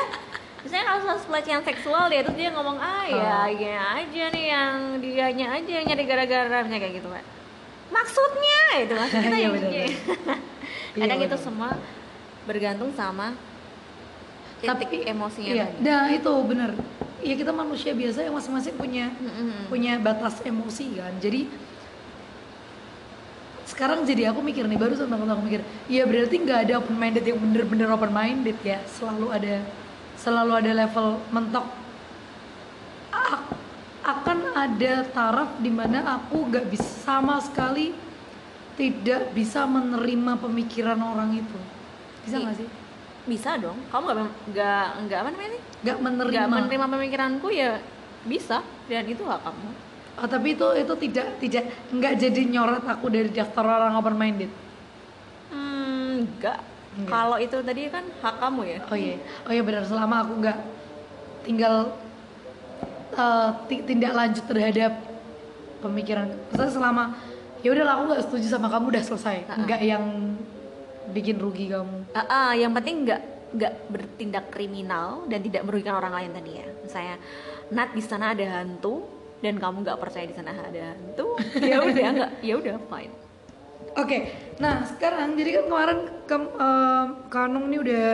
misalnya 0.64 0.84
kalau 0.86 1.00
soal 1.04 1.18
pelecehan 1.22 1.62
seksual 1.62 2.04
dia 2.08 2.24
terus 2.24 2.34
dia 2.34 2.50
ngomong 2.50 2.80
ah 2.80 3.04
ya 3.04 3.20
Oh. 3.20 3.46
gini 3.52 3.76
aja 3.76 4.24
nih 4.32 4.44
yang 4.48 4.74
dianya 4.98 5.46
aja 5.54 5.70
yang 5.70 5.86
nyari 5.86 6.04
gara-gara 6.04 6.56
misalnya 6.64 6.80
kayak 6.80 6.94
gitu 6.98 7.08
kan 7.08 7.24
maksudnya 7.92 8.62
itu 8.80 8.92
maksud 8.92 9.18
kita 9.20 9.36
Iya, 9.44 9.48
benar. 9.52 9.70
Iya, 10.94 11.02
kadang 11.04 11.20
itu 11.20 11.36
semua 11.36 11.68
bergantung 12.44 12.90
sama 12.94 13.34
titik 14.64 15.04
emosinya 15.04 15.52
iya, 15.52 15.66
tadi. 15.68 15.82
nah 15.82 16.08
itu 16.08 16.32
bener 16.46 16.70
ya 17.20 17.34
kita 17.34 17.52
manusia 17.52 17.92
biasa 17.92 18.24
yang 18.24 18.32
masing-masing 18.32 18.74
punya 18.74 19.12
Mm-mm. 19.12 19.68
punya 19.68 20.00
batas 20.00 20.40
emosi 20.40 20.96
kan 20.96 21.12
jadi 21.20 21.44
sekarang 23.64 24.04
jadi 24.04 24.30
aku 24.30 24.40
mikir 24.40 24.64
nih 24.64 24.76
baru 24.76 24.94
tentang 24.94 25.24
aku 25.24 25.42
mikir 25.42 25.60
ya 25.88 26.04
berarti 26.04 26.36
nggak 26.36 26.58
ada 26.68 26.72
open 26.80 26.96
minded 26.96 27.24
yang 27.24 27.36
bener-bener 27.40 27.88
open 27.90 28.12
minded 28.12 28.56
ya 28.60 28.80
selalu 28.86 29.26
ada 29.32 29.54
selalu 30.24 30.52
ada 30.56 30.72
level 30.72 31.20
mentok. 31.28 31.68
A- 33.12 33.44
akan 34.04 34.38
ada 34.56 35.04
taraf 35.12 35.60
di 35.60 35.68
mana 35.68 36.16
aku 36.16 36.48
nggak 36.48 36.72
bisa 36.72 36.88
sama 37.04 37.36
sekali 37.44 37.92
tidak 38.74 39.36
bisa 39.36 39.68
menerima 39.68 40.40
pemikiran 40.40 40.98
orang 40.98 41.36
itu. 41.36 41.58
Bisa 42.24 42.40
nggak 42.40 42.56
sih? 42.56 42.68
bisa 43.24 43.56
dong. 43.56 43.80
Kamu 43.88 44.04
mem- 44.12 44.36
nggak 44.52 44.86
nggak 45.08 45.18
apa 45.24 45.28
namanya 45.32 45.60
nggak 45.80 45.98
menerima. 46.00 46.32
Nggak 46.36 46.52
menerima 46.52 46.86
pemikiranku 46.92 47.48
ya 47.48 47.80
bisa. 48.28 48.60
Dan 48.84 49.08
itu 49.08 49.24
hak 49.24 49.40
kamu. 49.40 49.68
Oh, 50.20 50.28
tapi 50.28 50.54
itu 50.54 50.66
itu 50.76 50.94
tidak 51.08 51.26
tidak 51.40 51.64
nggak 51.88 52.14
jadi 52.20 52.40
nyoret 52.52 52.84
aku 52.84 53.08
dari 53.08 53.32
daftar 53.32 53.64
orang 53.64 53.96
open 53.96 54.14
minded. 54.14 54.52
hmm, 55.48 56.28
enggak 56.28 56.60
Enggak. 56.94 57.10
kalau 57.10 57.36
itu 57.36 57.56
tadi 57.58 57.82
kan 57.88 58.04
hak 58.20 58.34
kamu 58.38 58.60
ya 58.64 58.78
Oh 58.86 58.94
iya, 58.94 59.16
oh 59.44 59.52
iya 59.52 59.62
benar 59.62 59.82
selama 59.82 60.22
aku 60.22 60.32
nggak 60.38 60.58
tinggal 61.42 61.74
eh, 63.12 63.48
ti- 63.66 63.84
tindak 63.84 64.12
lanjut 64.12 64.44
terhadap 64.44 64.92
pemikiran. 65.78 66.30
Maksudnya 66.48 66.72
selama 66.72 67.04
ya 67.60 67.68
udahlah 67.70 67.92
aku 67.94 68.02
nggak 68.08 68.22
setuju 68.24 68.46
sama 68.48 68.68
kamu 68.68 68.86
udah 68.90 69.04
selesai, 69.04 69.36
Ha-ha. 69.44 69.60
nggak 69.60 69.80
yang 69.82 70.04
bikin 71.10 71.36
rugi 71.36 71.68
kamu. 71.68 72.08
Ah, 72.12 72.24
ah, 72.24 72.50
yang 72.52 72.72
penting 72.72 73.04
nggak 73.04 73.20
nggak 73.54 73.74
bertindak 73.86 74.50
kriminal 74.50 75.22
dan 75.26 75.38
tidak 75.38 75.62
merugikan 75.62 75.94
orang 75.94 76.10
lain 76.12 76.30
tadi 76.34 76.58
ya 76.58 76.66
misalnya 76.82 77.16
Nat 77.70 77.94
di 77.94 78.02
sana 78.02 78.34
ada 78.34 78.42
hantu 78.60 79.06
dan 79.38 79.62
kamu 79.62 79.86
nggak 79.86 79.94
percaya 79.94 80.26
di 80.26 80.34
sana 80.34 80.50
ada 80.50 80.90
hantu 80.90 81.38
ya 81.62 81.78
udah 81.78 82.02
nggak 82.18 82.30
ya 82.42 82.54
udah 82.58 82.76
fine 82.90 83.14
Oke, 83.94 84.34
nah 84.58 84.82
sekarang 84.82 85.38
jadi 85.38 85.62
kan 85.62 85.64
kemarin 85.70 85.98
kem, 86.26 86.42
em, 86.50 87.06
Kanung 87.30 87.70
nih 87.70 87.78
udah 87.78 88.06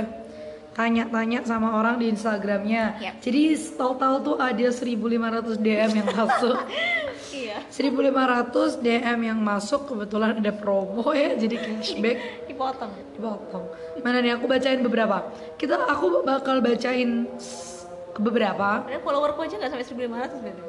tanya-tanya 0.76 1.41
sama 1.49 1.76
orang 1.81 1.97
di 1.97 2.12
Instagramnya. 2.12 3.01
Yap. 3.01 3.14
Jadi 3.24 3.57
tahu-tahu 3.81 4.14
tuh 4.20 4.37
ada 4.37 4.68
1500 4.68 5.57
DM 5.57 5.91
yang 6.05 6.09
masuk. 6.12 6.57
iya. 7.41 7.64
1500 7.72 8.85
DM 8.85 9.18
yang 9.24 9.41
masuk 9.41 9.89
kebetulan 9.89 10.37
ada 10.37 10.53
promo 10.53 11.16
ya 11.16 11.33
jadi 11.37 11.57
cashback. 11.57 12.16
Dipotong. 12.53 12.93
Dipotong. 13.16 13.64
Mana 14.05 14.20
nih 14.20 14.37
aku 14.37 14.45
bacain 14.45 14.85
beberapa. 14.85 15.33
Kita 15.57 15.89
aku 15.89 16.20
bakal 16.28 16.61
bacain 16.61 17.24
beberapa. 18.20 18.85
Padahal 18.85 19.01
followerku 19.01 19.41
aja 19.49 19.55
nggak 19.57 19.70
sampai 19.72 19.87
1500 19.89 20.45
berarti. 20.45 20.62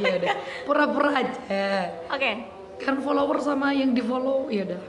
Ya 0.00 0.12
udah. 0.16 0.36
Pura-pura 0.64 1.10
aja. 1.12 1.32
Oke 2.08 2.53
kan 2.80 2.98
follower 3.00 3.38
sama 3.42 3.70
yang 3.74 3.94
di 3.94 4.02
follow 4.02 4.50
ya 4.50 4.66
udah. 4.66 4.82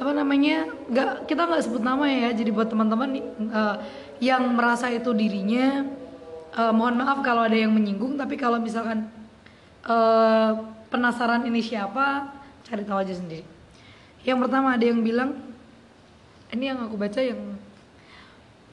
Apa 0.00 0.10
namanya 0.16 0.70
nggak 0.88 1.28
kita 1.28 1.42
nggak 1.44 1.62
sebut 1.66 1.82
nama 1.82 2.08
ya 2.08 2.30
jadi 2.32 2.50
buat 2.54 2.72
teman-teman 2.72 3.20
eh, 3.20 3.76
yang 4.22 4.54
merasa 4.56 4.88
itu 4.88 5.12
dirinya 5.12 5.84
eh, 6.56 6.72
mohon 6.72 7.00
maaf 7.00 7.20
kalau 7.20 7.44
ada 7.44 7.56
yang 7.56 7.72
menyinggung 7.74 8.16
tapi 8.16 8.38
kalau 8.40 8.56
misalkan 8.60 9.10
eh, 9.84 10.52
penasaran 10.88 11.44
ini 11.44 11.60
siapa 11.60 12.32
cari 12.64 12.82
tahu 12.86 12.98
aja 13.02 13.14
sendiri. 13.14 13.44
Yang 14.24 14.38
pertama 14.46 14.76
ada 14.76 14.84
yang 14.84 15.00
bilang 15.00 15.36
ini 16.50 16.64
yang 16.70 16.82
aku 16.82 16.98
baca 16.98 17.20
yang 17.22 17.40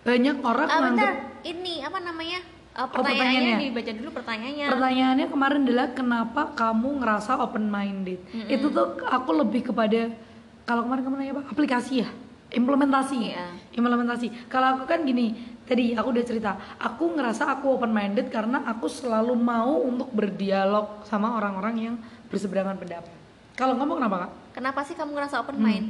banyak 0.07 0.37
orang 0.39 0.67
ah 0.71 0.81
bentar. 0.87 1.13
ini 1.43 1.83
apa 1.83 1.99
namanya 1.99 2.39
Uh, 2.77 2.85
Oh, 2.85 2.89
pertanyaannya. 2.93 3.57
pertanyaannya 3.57 3.69
dibaca 3.73 3.91
dulu 3.91 4.09
pertanyaannya 4.13 4.65
Pertanyaannya 4.69 5.27
kemarin 5.27 5.59
adalah 5.65 5.87
kenapa 5.91 6.41
kamu 6.53 6.89
ngerasa 7.01 7.31
open 7.41 7.65
minded? 7.67 8.21
Itu 8.45 8.69
tuh 8.69 9.01
aku 9.01 9.33
lebih 9.35 9.65
kepada 9.65 10.13
kalau 10.61 10.85
kemarin 10.85 11.01
kamu 11.01 11.15
nanya 11.17 11.33
apa? 11.33 11.43
Aplikasi 11.49 12.05
ya? 12.05 12.09
Implementasi. 12.47 13.33
Iya. 13.33 13.49
Implementasi. 13.73 14.27
Kalau 14.45 14.77
aku 14.77 14.85
kan 14.85 15.01
gini, 15.01 15.33
tadi 15.65 15.91
aku 15.91 16.07
udah 16.11 16.23
cerita, 16.23 16.51
aku 16.77 17.11
ngerasa 17.11 17.49
aku 17.49 17.75
open 17.75 17.89
minded 17.89 18.29
karena 18.29 18.61
aku 18.63 18.85
selalu 18.85 19.33
mau 19.33 19.81
untuk 19.81 20.07
berdialog 20.11 21.01
sama 21.03 21.33
orang-orang 21.33 21.75
yang 21.81 21.95
berseberangan 22.29 22.77
pendapat. 22.77 23.09
Kalau 23.53 23.73
kamu 23.73 23.97
kenapa, 23.97 24.15
Kak? 24.21 24.31
kenapa 24.53 24.79
sih 24.81 24.93
kamu 24.93 25.11
ngerasa 25.11 25.41
open 25.41 25.57
Hmm. 25.57 25.65
mind 25.65 25.87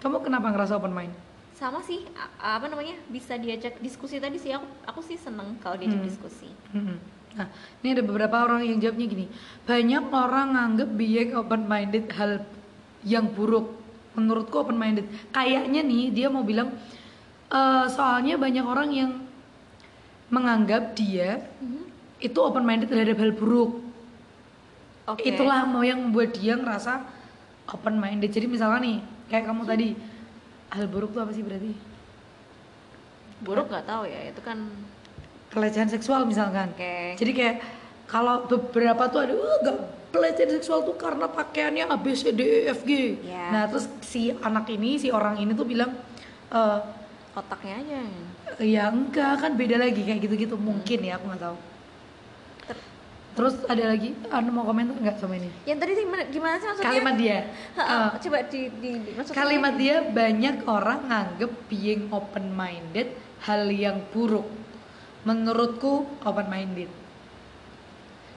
Kamu 0.00 0.16
kenapa 0.20 0.48
ngerasa 0.48 0.72
open 0.74 0.88
mind? 0.90 1.12
Sama 1.60 1.84
sih 1.84 2.00
apa 2.40 2.64
namanya 2.66 2.96
bisa 3.06 3.36
diajak 3.36 3.76
diskusi 3.78 4.16
tadi 4.16 4.40
sih 4.40 4.48
aku 4.50 4.64
aku 4.82 5.00
sih 5.04 5.14
seneng 5.14 5.60
kalau 5.60 5.76
diajak 5.76 6.00
Hmm. 6.00 6.08
diskusi 6.08 6.48
Mm-mm. 6.72 6.98
Nah, 7.30 7.46
ini 7.78 7.94
ada 7.94 8.02
beberapa 8.02 8.42
orang 8.42 8.66
yang 8.66 8.82
jawabnya 8.82 9.06
gini. 9.06 9.30
Banyak 9.62 10.10
orang 10.10 10.50
nganggep 10.50 10.88
being 10.98 11.30
open 11.30 11.62
minded 11.62 12.10
hal 12.10 12.42
yang 13.06 13.30
buruk. 13.30 13.70
Menurutku 14.18 14.58
open 14.58 14.74
minded. 14.74 15.06
Kayaknya 15.30 15.78
nih 15.80 16.10
dia 16.10 16.26
mau 16.26 16.42
bilang 16.42 16.74
eh, 17.46 17.86
soalnya 17.86 18.34
banyak 18.34 18.66
orang 18.66 18.88
yang 18.90 19.10
menganggap 20.26 20.94
dia 20.94 21.46
Mhm. 21.62 21.82
itu 22.18 22.38
open 22.38 22.62
minded 22.62 22.88
terhadap 22.88 23.18
hal 23.18 23.30
buruk. 23.30 23.78
oke 25.06 25.22
Itulah 25.22 25.66
mau 25.66 25.82
yang 25.82 26.02
membuat 26.02 26.34
dia 26.34 26.54
ngerasa 26.54 27.02
open 27.68 27.94
minded. 27.94 28.30
Jadi 28.30 28.46
misalkan 28.46 28.82
nih, 28.82 28.98
kayak 29.26 29.46
kamu 29.46 29.62
tadi, 29.64 29.88
hal 30.70 30.86
buruk 30.86 31.10
tuh 31.14 31.22
apa 31.22 31.32
sih 31.34 31.42
berarti? 31.42 31.72
buruk 33.40 33.72
nggak 33.72 33.88
tahu 33.88 34.04
ya 34.04 34.20
itu 34.28 34.40
kan 34.44 34.68
pelecehan 35.48 35.88
seksual 35.88 36.28
misalkan. 36.28 36.70
Oke. 36.76 37.16
Jadi 37.16 37.32
kayak 37.32 37.56
kalau 38.04 38.44
beberapa 38.44 39.08
tuh 39.08 39.20
ada 39.24 39.32
"Uh, 39.32 39.56
gak 39.64 39.76
pelecehan 40.12 40.60
seksual 40.60 40.84
tuh 40.84 40.94
karena 41.00 41.24
pakaiannya 41.24 41.88
A 41.88 41.96
B 41.96 42.12
C 42.12 42.36
D 42.36 42.42
E 42.42 42.58
F 42.68 42.84
G. 42.84 43.16
Iya. 43.24 43.44
Nah, 43.48 43.62
terus 43.72 43.88
si 44.04 44.34
anak 44.44 44.68
ini, 44.68 45.00
si 45.00 45.08
orang 45.08 45.40
ini 45.40 45.56
tuh 45.56 45.64
bilang 45.64 45.94
eh 46.52 46.78
otaknya 47.30 47.78
aja 47.80 47.98
ya 48.58 48.90
enggak 48.90 49.38
kan 49.38 49.54
beda 49.54 49.78
lagi 49.78 50.02
kayak 50.02 50.20
gitu-gitu 50.26 50.58
mungkin 50.58 50.98
ya 51.00 51.16
aku 51.16 51.30
nggak 51.30 51.42
tahu. 51.42 51.56
Ter- 53.40 53.56
Terus 53.56 53.56
ada 53.64 53.84
lagi 53.96 54.12
anu 54.28 54.52
mau 54.52 54.68
komentar 54.68 54.92
nggak 55.00 55.16
sama 55.16 55.40
ini? 55.40 55.48
yang 55.64 55.80
tadi 55.80 55.96
gimana, 55.96 56.22
gimana 56.28 56.54
sih 56.60 56.66
maksudnya 56.68 56.88
Kalimat 56.92 57.14
dia. 57.16 57.38
Eh, 57.72 58.08
coba 58.20 58.38
di, 58.52 58.60
di, 58.68 58.90
kalimat 59.32 59.74
dia 59.80 59.96
banyak 60.04 60.68
orang 60.68 61.08
nganggep 61.08 61.52
being 61.72 62.12
open 62.12 62.52
minded 62.52 63.16
hal 63.48 63.64
yang 63.72 64.04
buruk. 64.12 64.44
Menurutku 65.24 66.04
open 66.20 66.52
minded. 66.52 66.92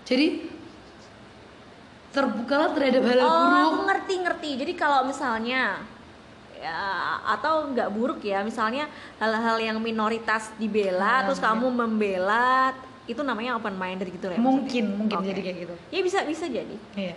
Jadi 0.08 0.48
terbukalah 2.16 2.72
terhadap 2.72 3.04
hal 3.04 3.20
oh 3.20 3.28
buruk. 3.28 3.60
aku 3.68 3.80
ngerti 3.90 4.14
ngerti 4.22 4.50
jadi 4.62 4.74
kalau 4.78 5.04
misalnya 5.04 5.82
ya 6.54 6.80
atau 7.28 7.74
nggak 7.74 7.90
buruk 7.92 8.24
ya 8.24 8.40
misalnya 8.46 8.88
hal-hal 9.20 9.60
yang 9.60 9.78
minoritas 9.84 10.54
dibela 10.56 11.04
Ah, 11.04 11.20
terus 11.28 11.42
iya. 11.42 11.52
kamu 11.52 11.68
membela 11.74 12.72
itu 13.04 13.20
namanya 13.20 13.60
open 13.60 13.76
minded 13.76 14.08
gitu 14.08 14.32
ya 14.32 14.40
Mungkin, 14.40 14.86
mungkin 14.96 15.18
Oke. 15.20 15.28
jadi 15.28 15.42
kayak 15.44 15.58
gitu. 15.68 15.76
ya 15.92 16.00
bisa 16.04 16.20
bisa 16.24 16.46
jadi 16.48 16.76
Iya. 16.96 17.16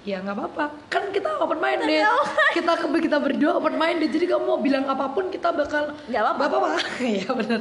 Ya 0.00 0.16
nggak 0.24 0.32
apa-apa. 0.32 0.64
Kan 0.88 1.12
kita 1.12 1.28
open 1.44 1.60
minded. 1.60 1.84
kita 2.56 2.72
kita 2.88 3.20
berdua 3.20 3.60
open 3.60 3.76
minded. 3.76 4.08
Jadi 4.08 4.32
kamu 4.32 4.48
mau 4.48 4.56
bilang 4.56 4.88
apa 4.88 5.12
pun 5.12 5.28
kita 5.28 5.52
bakal 5.52 5.92
Nggak 6.08 6.22
apa-apa. 6.24 6.44
Apa-apa. 6.48 6.68
Iya 7.04 7.28
benar. 7.36 7.60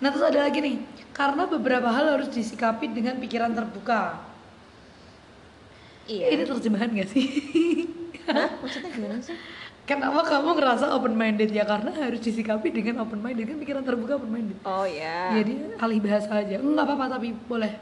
Nah 0.00 0.08
terus 0.08 0.24
ada 0.24 0.48
lagi 0.48 0.64
nih. 0.64 0.80
Karena 1.12 1.44
beberapa 1.44 1.92
hal 1.92 2.16
harus 2.16 2.32
disikapi 2.32 2.88
dengan 2.88 3.20
pikiran 3.20 3.52
terbuka. 3.52 4.16
iya 6.08 6.32
Ini 6.32 6.48
terjemahan 6.48 6.88
gak 6.88 7.08
sih? 7.12 7.26
Hah? 8.32 8.48
maksudnya 8.64 8.88
gimana 8.88 9.20
sih 9.20 9.36
Kenapa 9.88 10.20
kamu 10.20 10.52
ngerasa 10.52 10.92
open 10.92 11.16
minded 11.16 11.48
ya? 11.48 11.64
Karena 11.64 11.88
harus 11.96 12.20
disikapi 12.20 12.68
dengan 12.68 13.08
open 13.08 13.24
minded 13.24 13.48
kan 13.48 13.56
pikiran 13.56 13.80
terbuka 13.88 14.20
open 14.20 14.28
minded. 14.28 14.60
oh 14.68 14.84
ya 14.84 15.32
Jadi 15.32 15.80
alih 15.80 16.00
bahasa 16.04 16.28
aja. 16.28 16.60
Enggak 16.60 16.84
apa-apa 16.84 17.16
tapi 17.16 17.32
boleh. 17.48 17.72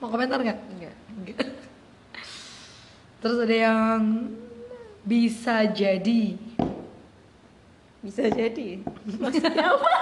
Mau 0.00 0.08
komentar 0.08 0.40
nggak? 0.40 0.58
enggak 0.72 0.94
Enggak. 1.12 1.36
Terus 3.20 3.36
ada 3.44 3.56
yang 3.68 4.00
bisa 5.04 5.68
jadi. 5.68 6.40
bisa 8.02 8.26
jadi 8.26 8.82
maksudnya 9.22 9.78
apa 9.78 9.94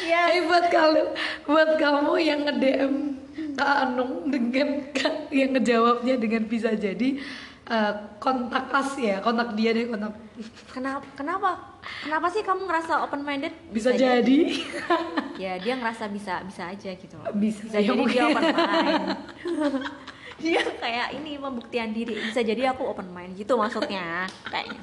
ya 0.00 0.32
Eh 0.32 0.48
buat 0.48 0.64
kalian, 0.72 1.12
buat 1.44 1.76
kamu 1.76 2.14
yang 2.24 2.40
nge-DM 2.48 2.94
Kak 3.52 3.76
Anung 3.84 4.32
dengan 4.32 4.80
yang 5.28 5.52
ngejawabnya 5.52 6.16
dengan 6.16 6.48
bisa 6.48 6.72
jadi 6.72 7.20
eh, 7.68 7.92
kontak 8.16 8.66
as 8.72 8.96
ya, 8.96 9.20
kontak 9.20 9.52
dia 9.52 9.76
deh 9.76 9.86
kontak. 9.92 10.16
kenapa 10.72 11.04
kenapa? 11.12 11.50
Kenapa 12.04 12.26
sih 12.32 12.42
kamu 12.44 12.64
ngerasa 12.64 13.04
open 13.04 13.22
minded 13.22 13.52
Bisa, 13.68 13.92
jadi. 13.92 14.38
ya 15.42 15.60
dia 15.60 15.74
ngerasa 15.76 16.08
bisa 16.08 16.40
bisa 16.48 16.68
aja 16.68 16.90
gitu 16.96 17.14
loh. 17.20 17.28
Bisa, 17.36 17.68
bisa 17.68 17.76
ya 17.78 17.92
jadi 17.92 17.92
dia 17.92 17.98
mungkin. 18.00 18.22
open 18.32 18.44
mind 18.56 19.06
dia 20.42 20.60
kayak 20.62 21.08
ini 21.18 21.32
pembuktian 21.36 21.90
diri. 21.92 22.14
Bisa 22.16 22.40
jadi 22.40 22.72
aku 22.72 22.88
open 22.88 23.12
mind 23.12 23.36
gitu 23.36 23.58
maksudnya. 23.58 24.24
Kayaknya 24.48 24.82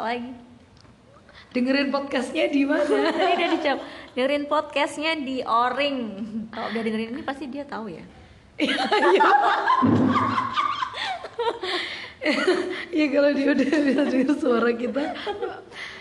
lagi 0.00 0.32
dengerin 1.50 1.90
podcastnya 1.92 2.46
di 2.48 2.62
mana? 2.64 2.86
Tadi 3.12 3.32
udah 3.36 3.48
dijawab. 3.58 3.80
Dengerin 4.10 4.44
podcastnya 4.48 5.12
di 5.18 5.42
Oring. 5.44 5.98
Kalau 6.50 6.66
udah 6.72 6.82
dengerin 6.82 7.10
ini 7.14 7.22
pasti 7.22 7.46
dia 7.46 7.62
tahu 7.66 7.90
ya 7.90 8.19
ya 12.90 13.06
kalau 13.08 13.30
dia 13.32 13.48
udah 13.56 13.68
bisa 13.84 14.02
denger 14.08 14.36
suara 14.36 14.72
kita 14.76 15.04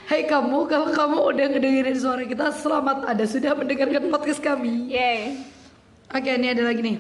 Hai 0.10 0.26
kamu, 0.26 0.66
kalau 0.66 0.90
kamu 0.90 1.18
udah 1.22 1.46
ngedengerin 1.54 1.94
suara 1.94 2.26
kita 2.26 2.50
Selamat 2.50 3.06
ada 3.06 3.22
sudah 3.30 3.54
mendengarkan 3.54 4.10
podcast 4.10 4.42
kami 4.42 4.90
yay 4.90 5.38
Oke, 6.10 6.26
ini 6.26 6.50
ada 6.50 6.66
lagi 6.66 6.82
nih. 6.82 6.98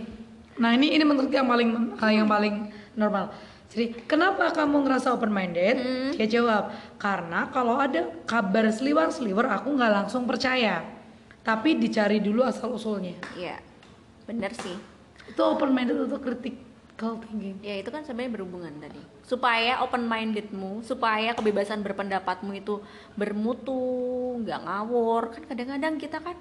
Nah, 0.61 0.77
ini 0.77 0.93
ini 0.93 1.01
menurut 1.01 1.33
yang 1.33 1.49
paling 1.49 1.97
eh, 1.97 2.11
yang 2.13 2.29
paling 2.29 2.69
normal. 2.93 3.33
Jadi, 3.73 4.05
kenapa 4.05 4.53
kamu 4.53 4.85
ngerasa 4.85 5.17
open 5.17 5.33
minded? 5.33 5.81
Dia 6.13 6.29
jawab, 6.29 6.69
karena 7.01 7.49
kalau 7.49 7.81
ada 7.81 8.05
kabar 8.29 8.69
seliwer-seliwer 8.69 9.49
aku 9.49 9.73
nggak 9.73 9.89
langsung 9.89 10.29
percaya. 10.29 10.85
Tapi 11.41 11.81
dicari 11.81 12.21
dulu 12.21 12.45
asal 12.45 12.69
usulnya. 12.77 13.17
iya 13.33 13.57
bener 14.29 14.53
sih 14.53 14.77
Itu 15.29 15.41
open 15.45 15.69
minded 15.69 15.97
atau 16.01 16.17
critical 16.17 16.67
thinking? 17.21 17.55
ya 17.61 17.79
itu 17.79 17.87
kan 17.87 18.03
sebenarnya 18.03 18.35
berhubungan 18.35 18.73
tadi 18.75 18.99
supaya 19.23 19.79
open 19.79 20.03
mindedmu 20.03 20.83
supaya 20.83 21.31
kebebasan 21.31 21.79
berpendapatmu 21.79 22.51
itu 22.53 22.83
bermutu 23.13 23.79
nggak 24.39 24.59
ngawur 24.59 25.31
kan 25.31 25.43
kadang-kadang 25.45 25.95
kita 25.95 26.19
kan 26.19 26.35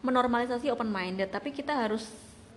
menormalisasi 0.00 0.70
open 0.70 0.88
minded 0.88 1.28
tapi 1.28 1.50
kita 1.50 1.76
harus 1.76 2.08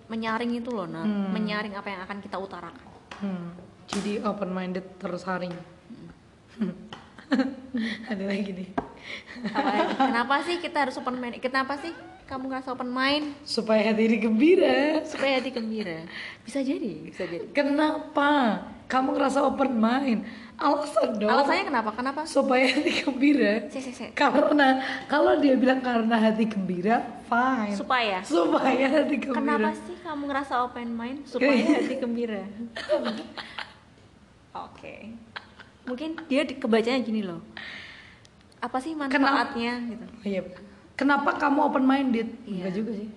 menyaring 0.07 0.55
itu 0.55 0.69
loh 0.69 0.85
nah 0.85 1.03
Hmm. 1.03 1.33
menyaring 1.33 1.73
apa 1.73 1.87
yang 1.87 2.01
akan 2.01 2.17
kita 2.19 2.37
utarakan 2.37 2.87
Hmm, 3.19 3.51
jadi 3.85 4.23
open 4.23 4.49
minded 4.49 4.81
tersaring. 4.97 5.53
ada 8.07 8.23
lagi 8.23 8.49
nih. 8.51 8.69
Apa 9.47 9.71
kenapa 9.95 10.35
sih 10.41 10.57
kita 10.57 10.77
harus 10.83 10.95
open 10.95 11.17
minded 11.17 11.37
kenapa 11.37 11.77
sih 11.77 11.93
kamu 12.31 12.47
ngerasa 12.47 12.71
open 12.71 12.87
mind 12.87 13.25
Supaya 13.43 13.81
hati 13.83 14.01
ini 14.01 14.17
gembira. 14.17 15.03
supaya 15.03 15.35
hati 15.35 15.51
gembira 15.51 16.07
bisa 16.41 16.63
jadi 16.63 16.91
bisa 17.03 17.27
jadi 17.27 17.51
Kenapa 17.51 18.63
kamu 18.87 19.13
ngerasa 19.13 19.43
open 19.43 19.71
mind? 19.73 20.23
Alasan 20.55 21.17
dong. 21.17 21.27
alasannya 21.27 21.65
kenapa 21.65 21.89
kenapa 21.91 22.21
supaya 22.23 22.69
hati 22.69 23.03
gembira 23.03 23.67
Sik, 23.67 23.81
sik, 23.83 23.95
sik. 23.97 24.09
karena 24.13 24.79
kalau 25.05 25.35
dia 25.35 25.57
bilang 25.57 25.81
karena 25.81 26.15
hati 26.15 26.45
gembira 26.45 27.03
fine 27.25 27.75
supaya 27.75 28.23
supaya 28.23 28.85
hati 28.87 29.15
gembira 29.17 29.35
Kenapa 29.35 29.69
sih 29.75 29.97
kamu 29.99 30.23
ngerasa 30.23 30.53
open 30.61 30.87
mind 30.89 31.19
supaya 31.25 31.51
hati 31.57 31.95
gembira? 31.97 32.45
Oke. 34.53 35.15
Mungkin 35.81 36.09
dia 36.27 36.43
di- 36.43 36.55
kebacanya 36.55 36.99
gini 36.99 37.23
loh. 37.23 37.39
Apa 38.59 38.77
sih 38.77 38.93
manfaatnya 38.93 39.81
gitu? 39.87 40.05
Oh, 40.05 40.23
iya 40.23 40.41
kenapa 41.01 41.33
kamu 41.33 41.59
open 41.63 41.83
minded 41.83 42.29
Iya. 42.45 42.53
enggak 42.61 42.73
juga 42.75 42.91
sih. 42.93 43.09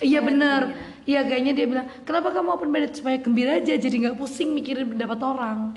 Iya 0.00 0.20
benar 0.22 0.62
iya 1.04 1.20
kayaknya 1.20 1.52
dia 1.52 1.66
bilang 1.66 1.86
kenapa 2.02 2.30
kamu 2.30 2.48
open 2.52 2.70
minded 2.70 2.94
supaya 2.94 3.18
gembira 3.18 3.58
aja 3.58 3.74
jadi 3.74 3.90
nggak 4.00 4.16
pusing 4.16 4.54
mikirin 4.54 4.86
pendapat 4.88 5.18
orang. 5.18 5.74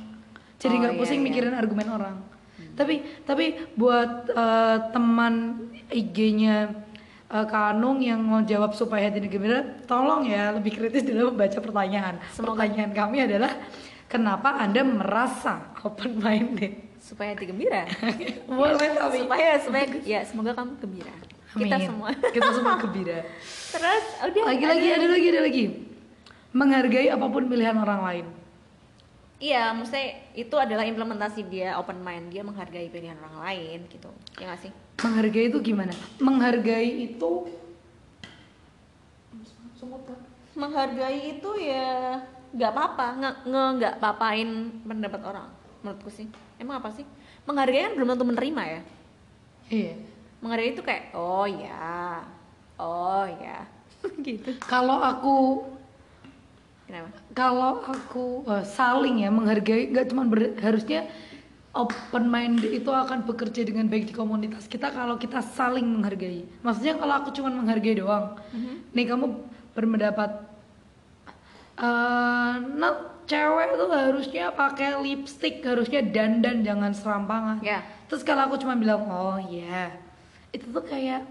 Jadi 0.55 0.73
Oh, 0.73 0.79
nggak 0.79 0.93
iya, 0.93 0.99
pusing 1.01 1.19
iya. 1.19 1.25
mikirin 1.25 1.53
argumen 1.53 1.87
orang. 1.89 2.15
Tapi 2.73 2.95
tapi 3.23 3.45
buat 3.73 4.29
eh, 4.29 4.77
teman 4.89 5.33
IG-nya 5.89 6.71
eh, 7.27 7.45
Kak 7.45 7.73
Anung 7.73 7.99
yang 7.99 8.21
mau 8.21 8.39
jawab 8.41 8.71
supaya 8.71 9.05
hati 9.05 9.19
ini 9.19 9.27
gembira 9.27 9.59
tolong 9.83 10.23
ya 10.23 10.53
lebih 10.53 10.71
kritis 10.71 11.03
dalam 11.03 11.33
membaca 11.33 11.59
pertanyaan. 11.59 12.21
Semoga- 12.31 12.63
pertanyaan 12.63 12.93
kami 12.93 13.17
adalah 13.21 13.51
kenapa 14.05 14.55
anda 14.55 14.81
merasa 14.81 15.73
open 15.81 16.15
minded 16.17 16.92
Supaya 17.13 17.37
hati 17.37 17.45
gembira. 17.45 17.85
boleh 18.49 18.89
tapi 18.97 19.21
supaya 19.21 19.61
supaya 19.61 19.85
ya 20.01 20.25
semoga 20.25 20.57
kamu 20.57 20.81
gembira. 20.81 21.13
Kita 21.53 21.77
Amin. 21.77 21.85
semua. 21.85 22.09
kita 22.33 22.49
semua 22.49 22.81
gembira 22.81 23.21
Terus 23.77 24.05
udah 24.25 24.43
lagi 24.49 24.65
lagi 24.65 24.87
ada 24.89 25.05
lagi 25.05 25.27
ada 25.29 25.41
lagi 25.45 25.63
menghargai 26.49 27.13
apa 27.13 27.25
pun 27.29 27.45
pilihan 27.45 27.77
orang 27.77 28.01
lain 28.01 28.25
Iya, 29.37 29.69
maksudnya 29.75 30.23
itu 30.33 30.55
adalah 30.57 30.81
implementasi 30.81 31.45
dia 31.51 31.77
open 31.77 32.01
mind, 32.01 32.33
dia 32.33 32.41
menghargai 32.41 32.89
pilihan 32.89 33.19
orang 33.21 33.37
lain 33.43 33.85
gitu. 33.91 34.09
Ya 34.41 34.49
nggak 34.49 34.65
sih? 34.65 34.73
menghargai 35.01 35.49
itu 35.49 35.57
gimana 35.59 35.93
menghargai 36.21 37.11
itu 37.11 37.31
Menghargai 40.53 41.33
itu 41.33 41.49
ya 41.59 42.23
nggak 42.53 42.71
apa-apa, 42.71 43.07
nge 43.19 43.61
nggak 43.81 43.95
papain 43.97 44.49
pendapat 44.85 45.21
orang 45.25 45.49
menurutku 45.81 46.07
sih. 46.13 46.29
Emang 46.63 46.79
apa 46.79 46.95
sih? 46.95 47.03
Menghargai 47.43 47.91
kan 47.91 47.93
belum 47.99 48.07
tentu 48.15 48.23
menerima 48.23 48.63
ya. 48.63 48.81
iya 49.67 49.93
Menghargai 50.39 50.71
itu 50.71 50.79
kayak 50.83 51.11
oh 51.11 51.43
ya, 51.43 52.23
oh 52.79 53.27
ya, 53.27 53.67
gitu. 54.27 54.55
kalau 54.63 54.99
aku 54.99 55.35
Kenapa? 56.83 57.07
kalau 57.31 57.79
aku 57.79 58.43
eh, 58.47 58.63
saling 58.67 59.23
ya 59.23 59.31
menghargai 59.31 59.87
nggak 59.91 60.07
cuma 60.11 60.27
harusnya 60.59 61.07
open 61.73 62.27
mind 62.27 62.59
itu 62.63 62.91
akan 62.91 63.23
bekerja 63.23 63.63
dengan 63.65 63.87
baik 63.87 64.11
di 64.11 64.13
komunitas 64.13 64.67
kita 64.67 64.91
kalau 64.91 65.15
kita 65.15 65.39
saling 65.41 65.87
menghargai 65.87 66.43
maksudnya 66.61 66.99
kalau 66.99 67.23
aku 67.23 67.31
cuma 67.33 67.49
menghargai 67.49 67.97
doang 67.97 68.35
nih 68.93 69.09
kamu 69.09 69.31
berpendapat 69.73 70.43
eh 71.81 72.55
nah 72.77 73.12
cewek 73.25 73.69
tuh 73.75 73.89
harusnya 73.89 74.51
pakai 74.51 74.99
lipstick 74.99 75.63
harusnya 75.63 76.03
dandan 76.03 76.61
jangan 76.61 76.91
serampangan. 76.91 77.57
Ya. 77.63 77.81
terus 78.07 78.21
kalau 78.21 78.45
aku 78.51 78.59
cuma 78.61 78.77
bilang 78.77 79.07
oh 79.07 79.39
ya 79.39 79.89
itu 80.53 80.69
tuh 80.69 80.85
kayak 80.85 81.25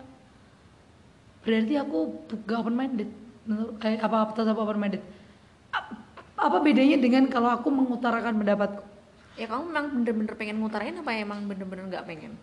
berarti 1.42 1.74
aku 1.78 1.98
gak 2.46 2.58
open 2.62 2.74
minded 2.74 3.10
menurut 3.46 3.74
eh, 3.82 3.98
apa 3.98 4.30
tetap 4.34 4.56
open 4.58 4.78
minded 4.78 5.02
apa 6.42 6.58
bedanya 6.58 6.98
dengan 6.98 7.30
kalau 7.30 7.54
aku 7.54 7.70
mengutarakan 7.70 8.42
pendapatku? 8.42 8.82
Ya 9.38 9.46
kamu 9.46 9.62
memang 9.70 9.86
bener-bener 9.94 10.34
pengen 10.34 10.58
ngutarain 10.58 10.98
apa 10.98 11.10
emang 11.14 11.46
bener-bener 11.46 11.86
nggak 11.88 12.04
pengen? 12.04 12.34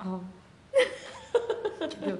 oh. 0.00 0.24
Gitu. 1.82 2.14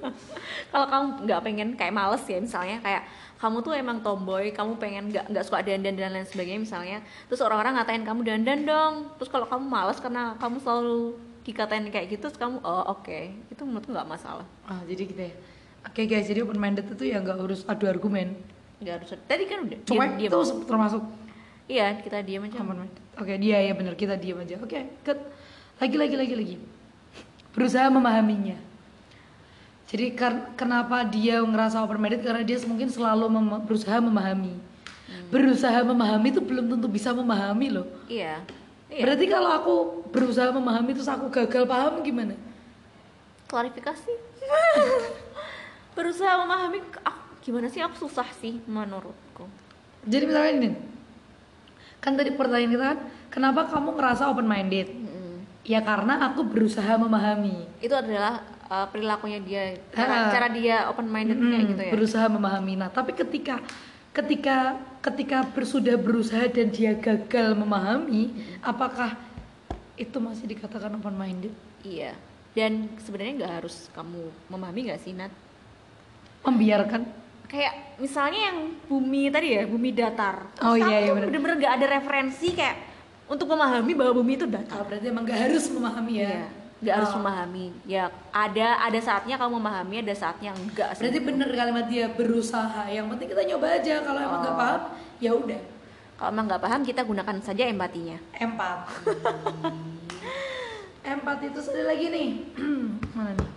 Kalau 0.69 0.85
kamu 0.91 1.07
nggak 1.25 1.41
pengen 1.43 1.69
kayak 1.79 1.95
males 1.95 2.23
ya 2.27 2.37
misalnya 2.37 2.77
kayak 2.83 3.07
kamu 3.43 3.59
tuh 3.59 3.75
emang 3.75 3.99
tomboy, 3.99 4.55
kamu 4.55 4.79
pengen 4.79 5.11
nggak 5.11 5.27
nggak 5.27 5.43
suka 5.43 5.59
dandan 5.67 5.99
dan 5.99 6.15
lain 6.15 6.23
sebagainya 6.23 6.63
misalnya, 6.63 6.97
terus 7.27 7.43
orang-orang 7.43 7.75
ngatain 7.75 8.07
kamu 8.07 8.23
dandan 8.23 8.59
dong, 8.63 8.93
terus 9.19 9.27
kalau 9.27 9.43
kamu 9.43 9.67
males 9.67 9.99
karena 9.99 10.39
kamu 10.39 10.63
selalu 10.63 11.19
dikatain 11.43 11.83
kayak 11.91 12.07
gitu, 12.07 12.31
terus 12.31 12.39
kamu 12.39 12.63
oh 12.63 12.95
oke, 12.95 13.35
itu 13.51 13.61
menurutku 13.67 13.91
nggak 13.91 14.07
masalah, 14.07 14.47
ah 14.63 14.79
jadi 14.87 15.03
gitu 15.03 15.21
ya. 15.27 15.35
Oke 15.83 16.07
guys 16.07 16.31
jadi 16.31 16.47
open 16.47 16.55
minded 16.55 16.87
itu 16.87 17.03
ya 17.03 17.19
nggak 17.19 17.43
harus 17.43 17.67
adu 17.67 17.91
argumen. 17.91 18.39
Nggak 18.79 19.03
harus. 19.03 19.19
Tadi 19.27 19.43
kan 19.51 19.67
udah 19.67 19.79
cuek 19.83 20.11
diam, 20.15 20.31
itu 20.31 20.39
termasuk 20.63 21.03
Iya 21.67 21.99
kita 21.99 22.23
diam 22.23 22.47
aja. 22.47 22.63
open 22.63 22.87
minded 22.87 23.03
oke 23.19 23.33
dia 23.35 23.59
ya 23.59 23.75
benar 23.75 23.99
kita 23.99 24.15
diam 24.15 24.39
aja. 24.39 24.55
Oke 24.63 24.87
cut. 25.03 25.19
Lagi 25.83 25.99
lagi 25.99 26.15
lagi 26.15 26.35
lagi. 26.39 26.55
Berusaha 27.51 27.91
memahaminya 27.91 28.55
jadi 29.93 30.05
kenapa 30.57 31.05
dia 31.05 31.37
ngerasa 31.39 31.77
open 31.79 32.01
minded 32.01 32.25
karena 32.25 32.41
dia 32.41 32.57
mungkin 32.65 32.89
selalu 32.89 33.29
mem- 33.29 33.61
berusaha 33.61 34.01
memahami 34.01 34.57
berusaha 35.29 35.79
memahami 35.83 36.27
itu 36.29 36.41
belum 36.41 36.65
tentu 36.67 36.89
bisa 36.89 37.13
memahami 37.13 37.69
loh 37.71 37.85
Iya. 38.09 38.41
Iya. 38.89 39.01
berarti 39.05 39.25
kalau 39.25 39.49
aku 39.49 39.73
berusaha 40.09 40.49
memahami 40.49 40.91
terus 40.91 41.07
aku 41.07 41.29
gagal 41.29 41.63
paham 41.63 42.01
gimana 42.01 42.33
Klarifikasi. 43.45 44.09
Berusaha 45.93 46.41
memahami, 46.41 46.81
ah, 47.05 47.13
gimana 47.37 47.69
sih? 47.69 47.77
Aku 47.77 48.09
susah 48.09 48.25
sih 48.33 48.57
menurutku. 48.65 49.45
jadi 50.03 50.25
misalnya 50.25 50.51
ini 50.57 50.69
kan 52.01 52.17
tadi 52.17 52.33
pertanyaan 52.33 52.71
kita 52.71 52.83
kan 52.83 52.99
kenapa 53.29 53.69
kamu 53.69 53.93
ngerasa 53.93 54.27
open 54.27 54.43
minded 54.43 54.89
Mm-mm. 54.89 55.45
ya 55.63 55.79
karena 55.79 56.19
aku 56.27 56.43
berusaha 56.43 56.97
memahami 56.97 57.63
itu 57.77 57.93
adalah 57.93 58.41
uh, 58.73 58.87
perilakunya 58.89 59.37
dia 59.39 59.63
cara, 59.91 60.13
Ah. 60.19 60.31
cara 60.31 60.47
dia 60.49 60.89
open 60.89 61.05
minded 61.05 61.37
kayak 61.37 61.53
Mm, 61.59 61.69
gitu 61.69 61.83
ya? 61.83 61.91
berusaha 61.93 62.25
memahami. 62.27 62.73
Nah 62.75 62.89
tapi 62.89 63.13
ketika 63.13 63.61
ketika 64.09 64.57
ketika 64.99 65.37
ber- 65.47 65.65
sudah 65.67 65.95
berusaha 65.95 66.45
dan 66.47 66.69
dia 66.69 66.93
gagal 66.93 67.53
memahami 67.53 68.33
apakah 68.59 69.13
itu 69.95 70.17
masih 70.17 70.45
dikatakan 70.47 70.89
open 70.91 71.13
minded 71.13 71.53
iya. 71.83 72.17
Dan 72.53 72.85
sebenarnya 72.99 73.33
nggak 73.35 73.53
harus 73.55 73.89
kamu 73.91 74.21
memahami 74.47 74.79
nggak 74.87 75.01
sih 75.01 75.09
Nat? 75.11 75.33
Membiarkan? 76.43 77.01
Kayak 77.47 77.97
misalnya 77.97 78.49
yang 78.51 78.57
bumi 78.83 79.29
tadi 79.29 79.53
ya 79.53 79.65
bumi 79.65 79.89
datar. 79.89 80.49
Oh, 80.59 80.73
Terus 80.73 80.85
iya, 80.85 80.97
iya, 80.99 81.11
bener. 81.13 81.27
bener-bener 81.29 81.55
nggak 81.59 81.73
ada 81.77 81.87
referensi 81.91 82.49
kayak 82.51 82.77
untuk 83.25 83.45
memahami 83.47 83.93
bahwa 83.93 84.13
bumi 84.15 84.33
itu 84.35 84.45
datar. 84.45 84.77
Oh, 84.77 84.85
berarti 84.85 85.05
emang 85.07 85.23
gak 85.23 85.39
harus 85.39 85.65
memahami 85.67 86.13
ya? 86.15 86.29
Iya, 86.29 86.45
nggak 86.83 86.93
harus 86.93 87.09
Oh. 87.09 87.17
memahami. 87.17 87.65
Ya 87.83 88.03
ada 88.29 88.67
ada 88.77 88.99
saatnya 88.99 89.35
kamu 89.35 89.55
memahami 89.55 89.95
ada 89.99 90.11
saatnya 90.13 90.51
enggak 90.51 90.93
sih? 90.93 91.01
Berarti 91.01 91.19
bener 91.19 91.49
kalimat 91.49 91.85
dia 91.87 92.05
berusaha. 92.07 92.83
Yang 92.85 93.05
penting 93.09 93.27
kita 93.29 93.43
nyoba 93.47 93.67
aja. 93.73 93.95
Kalau 94.01 94.19
emang 94.19 94.39
nggak 94.39 94.51
Oh. 94.51 94.59
paham 94.59 94.81
ya 95.17 95.31
udah. 95.31 95.61
Kalau 96.13 96.29
emang 96.29 96.45
nggak 96.45 96.61
paham 96.61 96.81
kita 96.83 97.01
gunakan 97.01 97.35
saja 97.39 97.63
empatinya. 97.65 98.17
Empat. 98.35 98.77
Empati 101.03 101.45
itu 101.47 101.59
ada 101.61 101.83
lagi 101.85 102.05
nih. 102.07 102.27
Mana 103.15 103.31
nih? 103.33 103.49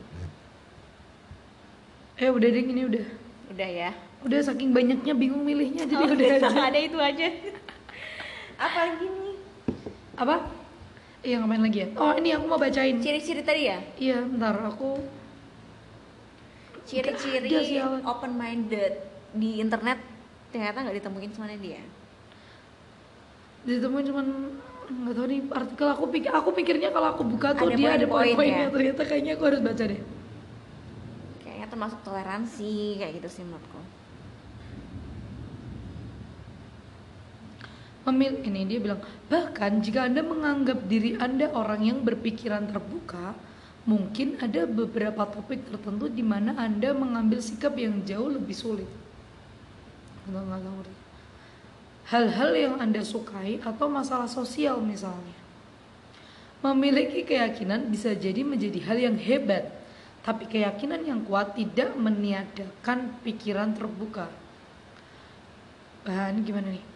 Eh 2.17 2.29
udah 2.29 2.49
deh 2.49 2.65
ini 2.65 2.83
udah. 2.87 3.07
Udah 3.51 3.69
ya. 3.69 3.91
udah 4.19 4.43
saking 4.43 4.73
banyaknya 4.73 5.15
bingung 5.15 5.45
milihnya 5.45 5.87
jadi 5.87 6.03
Oh, 6.03 6.11
udah 6.11 6.27
aja. 6.41 6.49
ada 6.65 6.79
itu 6.81 6.99
aja. 6.99 7.27
Apa 8.57 8.79
lagi 8.87 9.07
nih? 9.07 9.35
apa 10.17 10.49
iya 11.27 11.43
ngapain 11.43 11.63
lagi 11.67 11.79
ya 11.83 11.89
oh 11.99 12.13
ini 12.15 12.29
aku 12.39 12.45
mau 12.47 12.59
bacain 12.63 13.03
Ciri-ciri 13.03 13.43
tadi 13.43 13.63
ya? 13.67 13.79
iya 13.99 14.23
bentar 14.23 14.55
aku 14.63 15.03
ada 16.87 17.19
Ciri-ciri 17.19 17.83
open 18.07 18.33
minded 18.39 18.95
di 19.35 19.59
internet 19.59 19.99
ternyata 20.55 20.87
nggak 20.87 20.97
ditemuin 21.03 21.31
sama 21.35 21.51
dia. 21.59 21.83
ditemuin 23.67 24.07
cuman 24.07 24.27
nggak 24.87 25.15
tahu 25.19 25.27
nih 25.27 25.41
artikel 25.51 25.89
aku 25.91 26.05
pikir 26.15 26.31
aku 26.31 26.49
pikirnya 26.55 26.95
kalau 26.95 27.11
aku 27.11 27.27
buka 27.27 27.51
tuh 27.59 27.67
Ada 27.67 27.75
dia 27.75 27.89
ada 27.99 28.07
poin-poin 28.07 28.39
poin-poinnya 28.39 28.67
ya? 28.71 28.71
ternyata 28.71 29.03
kayaknya 29.03 29.33
aku 29.35 29.45
harus 29.51 29.61
baca 29.67 29.85
deh 29.91 30.01
Kayaknya 31.43 31.67
termasuk 31.67 31.99
toleransi 32.07 32.73
kayak 33.03 33.13
gitu 33.19 33.29
sih 33.29 33.43
menurutku. 33.43 33.76
Memil 38.07 38.39
ini 38.47 38.63
dia 38.71 38.79
bilang 38.79 39.03
bahkan 39.27 39.83
jika 39.83 40.07
anda 40.07 40.23
menganggap 40.23 40.87
diri 40.87 41.19
anda 41.19 41.51
orang 41.51 41.83
yang 41.83 41.99
berpikiran 42.07 42.71
terbuka 42.71 43.35
mungkin 43.83 44.39
ada 44.39 44.63
beberapa 44.63 45.27
topik 45.27 45.67
tertentu 45.67 46.07
di 46.07 46.23
mana 46.23 46.55
anda 46.55 46.95
mengambil 46.95 47.43
sikap 47.43 47.75
yang 47.75 48.07
jauh 48.07 48.31
lebih 48.31 48.55
sulit. 48.55 48.87
Hal-hal 52.07 52.51
yang 52.55 52.75
anda 52.79 53.03
sukai 53.03 53.59
atau 53.59 53.91
masalah 53.91 54.31
sosial 54.31 54.79
misalnya. 54.79 55.35
Memiliki 56.63 57.27
keyakinan 57.27 57.91
bisa 57.91 58.15
jadi 58.15 58.47
menjadi 58.47 58.87
hal 58.87 58.99
yang 59.03 59.17
hebat 59.19 59.67
tapi 60.23 60.47
keyakinan 60.47 61.03
yang 61.03 61.23
kuat 61.27 61.59
tidak 61.59 61.91
meniadakan 61.99 63.19
pikiran 63.27 63.75
terbuka. 63.75 64.31
Bahan 66.07 66.47
gimana 66.47 66.71
nih 66.71 66.96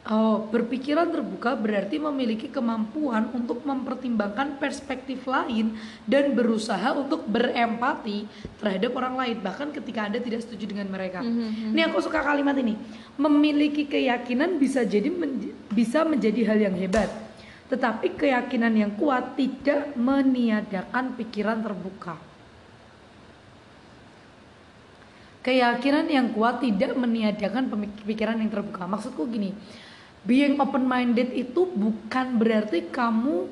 Oh, 0.00 0.48
berpikiran 0.48 1.12
terbuka 1.12 1.52
berarti 1.52 2.00
memiliki 2.00 2.48
kemampuan 2.48 3.28
untuk 3.36 3.60
mempertimbangkan 3.68 4.56
perspektif 4.56 5.28
lain 5.28 5.76
dan 6.08 6.32
berusaha 6.32 6.96
untuk 6.96 7.28
berempati 7.28 8.24
terhadap 8.56 8.96
orang 8.96 9.20
lain 9.20 9.36
bahkan 9.44 9.68
ketika 9.68 10.08
Anda 10.08 10.24
tidak 10.24 10.40
setuju 10.40 10.72
dengan 10.72 10.88
mereka. 10.88 11.20
Mhm. 11.20 11.76
Ini 11.76 11.92
aku 11.92 12.00
suka 12.00 12.24
kalimat 12.24 12.56
ini. 12.56 12.80
Memiliki 13.20 13.84
keyakinan 13.84 14.56
bisa 14.56 14.88
jadi 14.88 15.12
menj- 15.12 15.52
bisa 15.68 16.00
menjadi 16.08 16.48
hal 16.48 16.58
yang 16.64 16.76
hebat. 16.80 17.12
Tetapi 17.68 18.16
keyakinan 18.16 18.72
yang 18.72 18.96
kuat 18.96 19.36
tidak 19.36 19.92
meniadakan 20.00 21.12
pikiran 21.12 21.60
terbuka. 21.60 22.16
Keyakinan 25.44 26.08
yang 26.08 26.32
kuat 26.32 26.64
tidak 26.64 26.96
meniadakan 26.96 27.68
pikiran 28.08 28.40
yang 28.40 28.48
terbuka. 28.48 28.84
Maksudku 28.88 29.28
gini, 29.28 29.52
being 30.24 30.60
open 30.60 30.84
minded 30.84 31.32
itu 31.32 31.64
bukan 31.64 32.36
berarti 32.36 32.84
kamu 32.92 33.48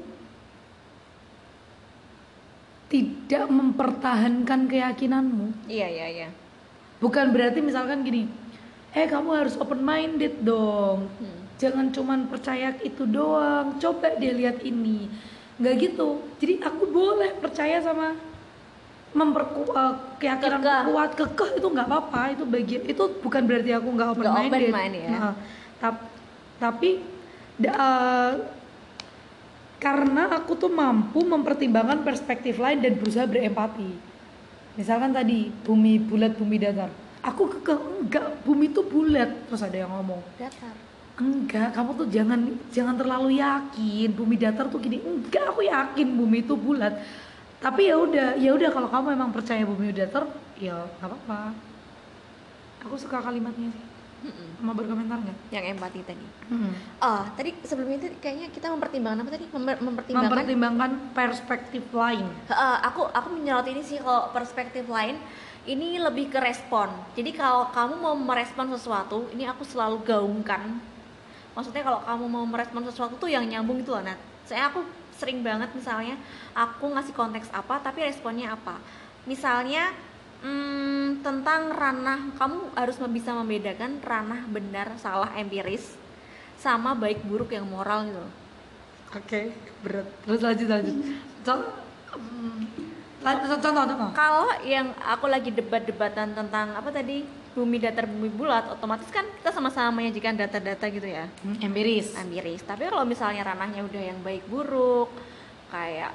tidak 2.88 3.44
mempertahankan 3.52 4.64
keyakinanmu. 4.68 5.68
Iya 5.68 5.88
iya 5.88 6.06
iya. 6.08 6.28
Bukan 6.98 7.36
berarti 7.36 7.60
misalkan 7.60 8.00
gini, 8.00 8.24
eh 8.96 9.04
kamu 9.04 9.44
harus 9.44 9.54
open 9.60 9.84
minded 9.84 10.40
dong. 10.40 11.12
Hmm. 11.20 11.40
Jangan 11.60 11.92
cuman 11.92 12.20
percaya 12.32 12.72
itu 12.80 13.04
doang. 13.04 13.76
Coba 13.76 14.16
dia 14.16 14.32
lihat 14.32 14.64
ini. 14.64 15.04
Nggak 15.60 15.74
gitu. 15.84 16.24
Jadi 16.40 16.64
aku 16.64 16.88
boleh 16.88 17.36
percaya 17.36 17.76
sama 17.84 18.16
memperkuat 19.08 20.20
keyakinan 20.20 20.60
Kekeh. 20.60 20.82
kuat 20.92 21.10
kekeh 21.16 21.50
itu 21.56 21.68
nggak 21.72 21.88
apa-apa 21.88 22.22
itu 22.36 22.44
bagian 22.44 22.82
itu 22.84 23.04
bukan 23.24 23.40
berarti 23.48 23.72
aku 23.72 23.88
nggak 23.88 24.08
open 24.12 24.28
minded, 24.28 24.68
open-minded 24.68 25.02
ya. 25.08 25.32
tapi 25.80 26.17
da- 27.58 27.74
eh, 27.78 28.32
karena 29.78 30.34
aku 30.34 30.58
tuh 30.58 30.70
mampu 30.70 31.22
mempertimbangkan 31.22 32.02
perspektif 32.02 32.58
lain 32.58 32.82
dan 32.82 32.98
berusaha 32.98 33.26
berempati. 33.30 33.90
Misalkan 34.74 35.14
tadi 35.14 35.50
bumi 35.62 36.02
bulat 36.02 36.34
bumi 36.34 36.58
datar. 36.58 36.90
Aku 37.22 37.46
kekeh 37.50 37.78
enggak 38.02 38.26
bumi 38.46 38.70
itu 38.70 38.82
bulat. 38.82 39.30
Terus 39.50 39.62
ada 39.62 39.74
yang 39.74 39.90
ngomong 39.90 40.22
Datar. 40.38 40.74
enggak 41.18 41.74
kamu 41.74 41.90
tuh 41.98 42.06
jangan 42.10 42.40
jangan 42.70 42.94
terlalu 42.94 43.42
yakin. 43.42 44.14
Bumi 44.14 44.38
datar 44.38 44.70
tuh 44.70 44.78
gini. 44.78 45.02
Enggak 45.02 45.50
aku 45.50 45.66
yakin 45.66 46.14
bumi 46.14 46.46
itu 46.46 46.54
bulat. 46.54 46.94
Tapi 47.58 47.90
ya 47.90 47.98
udah 47.98 48.38
ya 48.38 48.54
udah 48.54 48.70
kalau 48.70 48.86
kamu 48.86 49.18
emang 49.18 49.30
percaya 49.34 49.66
bumi 49.66 49.90
datar 49.90 50.30
ya 50.62 50.78
nggak 50.98 51.10
apa-apa. 51.10 51.54
Aku 52.86 52.94
suka 52.94 53.18
kalimatnya 53.18 53.66
sih 53.74 53.87
Mm-mm. 54.18 54.66
mau 54.66 54.74
berkomentar 54.74 55.22
nggak 55.22 55.36
Yang 55.54 55.64
empati 55.78 56.00
tadi. 56.02 56.26
Hmm. 56.50 56.74
Oh, 56.98 57.22
tadi 57.38 57.54
sebelum 57.62 57.86
itu 57.94 58.10
kayaknya 58.18 58.50
kita 58.50 58.66
mempertimbangkan 58.74 59.22
apa 59.22 59.30
tadi? 59.38 59.46
Memper- 59.46 59.78
mempertimbangkan. 59.78 60.30
mempertimbangkan 60.34 60.90
perspektif 61.14 61.84
lain 61.94 62.26
Heeh, 62.50 62.76
aku 62.82 63.06
aku 63.06 63.28
menyorot 63.38 63.70
ini 63.70 63.82
sih 63.86 64.02
kalau 64.02 64.34
perspektif 64.34 64.90
lain 64.90 65.22
ini 65.68 66.00
lebih 66.00 66.32
ke 66.32 66.40
respon. 66.40 66.88
Jadi 67.12 67.36
kalau 67.36 67.68
kamu 67.68 68.00
mau 68.00 68.16
merespon 68.16 68.72
sesuatu, 68.72 69.28
ini 69.36 69.44
aku 69.44 69.68
selalu 69.68 70.00
gaungkan. 70.00 70.80
Maksudnya 71.52 71.84
kalau 71.84 72.00
kamu 72.00 72.24
mau 72.24 72.44
merespon 72.48 72.82
sesuatu 72.88 73.20
tuh 73.20 73.28
yang 73.28 73.44
nyambung 73.44 73.84
itu 73.84 73.92
loh, 73.92 74.00
Nat. 74.00 74.16
Saya 74.48 74.72
aku 74.72 74.80
sering 75.12 75.44
banget 75.44 75.68
misalnya 75.74 76.14
aku 76.56 76.88
ngasih 76.94 77.12
konteks 77.12 77.52
apa 77.52 77.82
tapi 77.84 78.06
responnya 78.06 78.54
apa. 78.54 78.80
Misalnya 79.28 79.92
hmm, 80.42 81.22
tentang 81.22 81.72
ranah 81.74 82.20
kamu 82.36 82.74
harus 82.74 82.96
bisa 83.10 83.34
membedakan 83.34 83.98
ranah 84.02 84.44
benar 84.48 84.94
salah 85.00 85.30
empiris 85.34 85.96
sama 86.58 86.94
baik 86.94 87.22
buruk 87.22 87.54
yang 87.54 87.66
moral 87.66 88.06
gitu 88.10 88.18
loh. 88.18 88.32
oke 89.14 89.40
berat. 89.86 90.06
Terus 90.26 90.40
lanjut 90.42 90.66
lanjut. 90.66 90.96
Contoh 91.46 91.70
contoh 93.22 93.70
contoh. 93.72 94.10
Kalau 94.14 94.48
yang 94.66 94.90
aku 94.98 95.26
lagi 95.30 95.50
debat-debatan 95.54 96.34
tentang 96.34 96.74
apa 96.74 96.90
tadi? 96.90 97.22
Bumi 97.54 97.82
datar 97.82 98.06
bumi 98.06 98.30
bulat 98.30 98.70
otomatis 98.70 99.10
kan 99.10 99.26
kita 99.42 99.50
sama-sama 99.50 99.98
menyajikan 99.98 100.38
data-data 100.38 100.86
gitu 100.94 101.08
ya? 101.10 101.26
Hmm, 101.42 101.58
empiris. 101.58 102.14
Empiris. 102.14 102.62
Tapi 102.62 102.86
kalau 102.86 103.02
misalnya 103.02 103.42
ranahnya 103.42 103.82
udah 103.82 104.02
yang 104.02 104.18
baik 104.22 104.46
buruk 104.46 105.10
kayak 105.74 106.14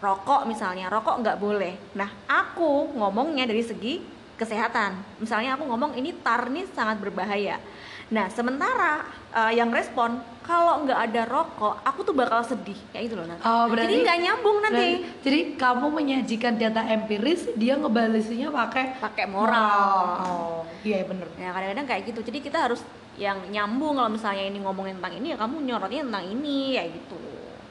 rokok 0.00 0.44
misalnya 0.44 0.88
rokok 0.88 1.20
nggak 1.20 1.36
boleh 1.36 1.76
nah 1.92 2.08
aku 2.26 2.92
ngomongnya 2.92 3.44
dari 3.44 3.60
segi 3.60 4.00
kesehatan 4.34 5.20
misalnya 5.20 5.54
aku 5.54 5.64
ngomong 5.64 5.92
ini 5.94 6.16
tar 6.16 6.48
ini 6.48 6.64
sangat 6.66 6.96
berbahaya 6.96 7.60
nah 8.08 8.26
sementara 8.26 9.04
eh, 9.30 9.52
yang 9.54 9.70
respon 9.70 10.18
kalau 10.40 10.82
nggak 10.82 10.98
ada 10.98 11.22
rokok 11.24 11.78
aku 11.80 12.02
tuh 12.02 12.10
bakal 12.10 12.42
sedih 12.42 12.74
kayak 12.90 13.06
gitu 13.06 13.14
loh 13.14 13.22
Nat. 13.22 13.38
Oh, 13.40 13.70
berarti- 13.70 13.86
jadi 13.86 13.94
nggak 14.02 14.18
nyambung 14.20 14.56
nanti 14.60 14.74
Berarti- 14.74 15.04
jadi 15.22 15.40
kamu 15.54 15.86
menyajikan 15.92 16.54
data 16.56 16.82
empiris, 16.82 17.46
dia 17.54 17.78
ngebalesinya 17.78 18.50
pakai 18.50 18.98
pakai 18.98 19.30
moral 19.30 20.02
Oh, 20.18 20.60
iya 20.82 21.06
bener. 21.06 21.30
Ya 21.36 21.54
kadang-kadang 21.54 21.86
kayak 21.86 22.02
gitu. 22.04 22.20
Jadi 22.24 22.38
kita 22.40 22.58
harus 22.60 22.82
yang 23.14 23.38
nyambung 23.46 23.94
kalau 23.94 24.10
misalnya 24.10 24.42
ini 24.42 24.58
ngomongin 24.58 24.98
tentang 24.98 25.14
ini 25.14 25.26
ya 25.30 25.38
kamu 25.38 25.54
nyorotnya 25.62 26.02
tentang 26.02 26.24
ini 26.26 26.56
kayak 26.74 26.90
gitu. 26.98 27.18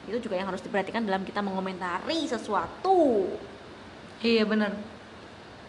Itu 0.10 0.18
juga 0.26 0.42
yang 0.42 0.50
harus 0.50 0.66
diperhatikan 0.66 1.06
dalam 1.06 1.22
kita 1.22 1.40
mengomentari 1.46 2.26
sesuatu. 2.26 3.30
Iya 4.20 4.44
bener. 4.50 4.74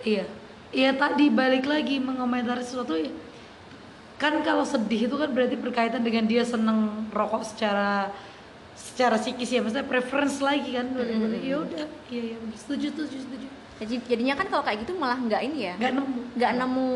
Iya. 0.03 0.25
Iya 0.71 0.91
tadi 0.97 1.29
balik 1.29 1.69
lagi 1.69 2.01
mengomentari 2.01 2.65
sesuatu 2.65 2.97
ya. 2.97 3.13
Kan 4.17 4.41
kalau 4.45 4.65
sedih 4.65 5.09
itu 5.09 5.17
kan 5.17 5.29
berarti 5.33 5.57
berkaitan 5.57 6.01
dengan 6.01 6.25
dia 6.25 6.45
seneng 6.45 7.09
rokok 7.13 7.45
secara 7.45 8.13
secara 8.77 9.21
psikis 9.21 9.53
ya, 9.53 9.61
maksudnya 9.61 9.85
preference 9.85 10.41
lagi 10.41 10.73
kan. 10.73 10.89
Mm-mm. 10.93 11.37
Ya 11.45 11.61
udah, 11.61 11.85
iya 12.09 12.33
iya 12.33 12.37
setuju 12.57 12.97
setuju 12.97 13.17
setuju. 13.29 13.47
Jadi 13.81 13.95
jadinya 14.09 14.35
kan 14.37 14.47
kalau 14.49 14.65
kayak 14.65 14.85
gitu 14.85 14.97
malah 14.97 15.17
nggak 15.17 15.41
ini 15.45 15.73
ya. 15.73 15.75
Gak 15.81 15.93
nemu. 15.97 16.21
Nggak 16.37 16.53
nemu 16.57 16.89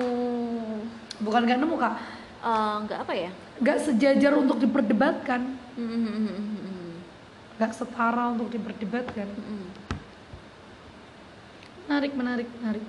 Bukan 1.23 1.47
gak 1.47 1.59
nemu 1.63 1.75
kak, 1.79 1.95
eh, 2.43 2.75
nggak 2.85 2.99
apa 3.07 3.13
ya? 3.15 3.31
gak 3.63 3.79
sejajar 3.87 4.35
untuk 4.35 4.59
diperdebatkan, 4.59 5.55
Mm-mm. 5.79 6.64
Gak 7.59 7.73
setara 7.75 8.35
untuk 8.35 8.51
diperdebatkan. 8.51 9.29
Mm-mm. 9.31 9.67
Menarik 11.87 12.13
menarik 12.17 12.49
menarik. 12.61 12.85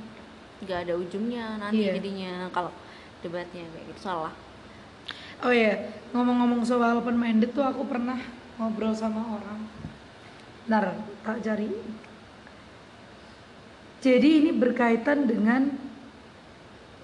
Nggak 0.63 0.79
ada 0.87 0.93
ujungnya 0.95 1.45
nanti 1.59 1.83
Iya. 1.83 1.99
jadinya 1.99 2.47
kalau 2.49 2.71
debatnya 3.19 3.67
kayak 3.75 3.85
gitu 3.91 4.01
salah. 4.01 4.33
Oh 5.43 5.51
iya, 5.51 5.91
ngomong-ngomong 6.15 6.63
soal 6.63 6.97
open 7.03 7.19
minded 7.19 7.51
tuh 7.51 7.61
aku 7.61 7.83
pernah 7.85 8.17
ngobrol 8.55 8.95
sama 8.95 9.19
orang. 9.35 9.59
Ntar, 10.65 10.95
tak 11.27 11.43
cari. 11.43 11.69
Jadi 13.99 14.29
ini 14.41 14.51
berkaitan 14.55 15.27
dengan 15.27 15.69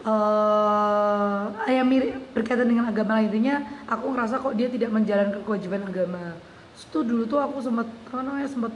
eh 0.02 1.74
ya 1.78 1.86
mirip 1.86 2.34
berkaitan 2.34 2.66
dengan 2.66 2.90
agama 2.90 3.22
lah 3.22 3.24
intinya 3.26 3.62
aku 3.86 4.10
ngerasa 4.18 4.42
kok 4.42 4.58
dia 4.58 4.66
tidak 4.66 4.90
menjalankan 4.90 5.46
kewajiban 5.46 5.86
agama 5.86 6.34
Terus 6.82 6.90
tuh 6.90 7.06
dulu 7.06 7.24
tuh 7.24 7.38
aku 7.38 7.62
sempat 7.62 7.86
apa 8.10 8.26
namanya 8.26 8.50
sempat 8.50 8.74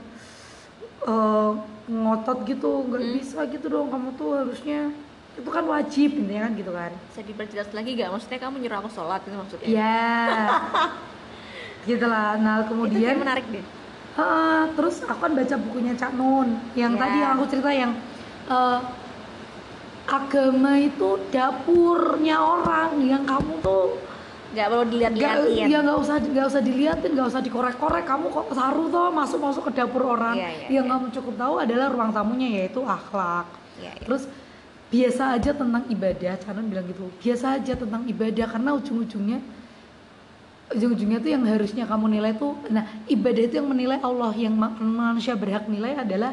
eh, 1.02 1.52
ngotot 1.86 2.38
gitu 2.46 2.86
nggak 2.86 3.02
Hmm. 3.02 3.14
bisa 3.14 3.38
gitu 3.46 3.66
dong 3.66 3.90
kamu 3.90 4.14
tuh 4.14 4.30
harusnya 4.36 4.94
itu 5.34 5.50
kan 5.50 5.66
wajib 5.66 6.14
intinya 6.14 6.46
kan 6.46 6.52
gitu 6.54 6.70
kan 6.70 6.92
Bisa 7.10 7.20
diperjelas 7.20 7.68
lagi 7.68 7.90
gak? 7.92 8.08
Maksudnya 8.08 8.38
kamu 8.40 8.56
nyuruh 8.56 8.78
aku 8.78 8.90
sholat 8.90 9.20
itu 9.20 9.34
maksudnya? 9.34 9.68
ya 9.68 10.06
gitu 11.84 12.06
lah 12.06 12.34
nah 12.36 12.62
Itu 12.62 12.70
kemudian 12.72 13.02
kayak 13.04 13.20
menarik 13.20 13.46
deh. 13.50 13.64
Ha, 14.16 14.26
terus 14.72 15.02
aku 15.02 15.20
kan 15.20 15.32
baca 15.34 15.54
bukunya 15.60 15.92
Cak 15.92 16.14
Nun 16.14 16.48
yang 16.72 16.94
Ya. 16.94 17.00
tadi 17.02 17.16
yang 17.20 17.30
aku 17.34 17.44
cerita 17.48 17.70
yang 17.70 17.92
eh, 18.46 18.78
agama 20.06 20.72
itu 20.78 21.10
dapurnya 21.28 22.38
orang 22.38 23.02
yang 23.02 23.22
kamu 23.22 23.58
tuh 23.60 23.98
Gak 24.56 24.66
perlu 24.66 24.82
nggak 24.82 24.92
dilihat-lihatin. 25.12 25.68
ya 25.68 25.78
nggak 25.84 25.98
usah 26.00 26.16
nggak 26.16 26.46
usah 26.48 26.62
diliatin 26.64 27.10
nggak 27.12 27.28
usah 27.28 27.42
dikorek-korek 27.44 28.04
kamu 28.04 28.26
kok 28.26 28.44
saru 28.50 28.88
toh 28.88 29.12
masuk 29.12 29.38
masuk 29.38 29.62
ke 29.68 29.72
dapur 29.76 30.02
orang 30.08 30.32
Iya, 30.32 30.48
iya, 30.48 30.80
yang 30.80 30.86
iya. 30.88 30.92
kamu 30.96 31.06
cukup 31.12 31.34
tahu 31.36 31.54
adalah 31.60 31.86
ruang 31.86 32.10
tamunya 32.10 32.48
yaitu 32.56 32.80
akhlak 32.80 33.44
Iya, 33.76 33.92
iya. 33.92 34.00
terus 34.00 34.24
biasa 34.86 35.36
aja 35.36 35.50
tentang 35.52 35.84
ibadah 35.86 36.34
Canon 36.40 36.66
bilang 36.66 36.86
gitu 36.88 37.04
biasa 37.20 37.46
aja 37.54 37.72
tentang 37.74 38.02
ibadah 38.06 38.46
karena 38.48 38.70
ujung-ujungnya 38.72 39.38
ujung-ujungnya 40.72 41.18
tuh 41.20 41.30
yang 41.30 41.44
harusnya 41.44 41.84
kamu 41.84 42.06
nilai 42.10 42.32
tuh 42.34 42.56
nah 42.66 42.82
ibadah 43.06 43.42
itu 43.44 43.54
yang 43.54 43.68
menilai 43.68 43.98
Allah 44.00 44.32
yang 44.32 44.54
ma- 44.54 44.72
manusia 44.74 45.36
berhak 45.36 45.68
nilai 45.68 45.94
adalah 45.94 46.32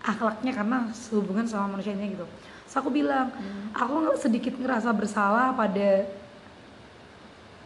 akhlaknya 0.00 0.52
karena 0.52 0.76
sehubungan 0.92 1.48
sama 1.48 1.74
manusianya 1.74 2.12
gitu 2.12 2.26
Terus 2.64 2.76
aku 2.76 2.90
bilang 2.90 3.28
Hmm. 3.30 3.70
aku 3.72 3.92
nggak 4.04 4.18
sedikit 4.18 4.54
ngerasa 4.54 4.90
bersalah 4.90 5.54
pada 5.54 6.04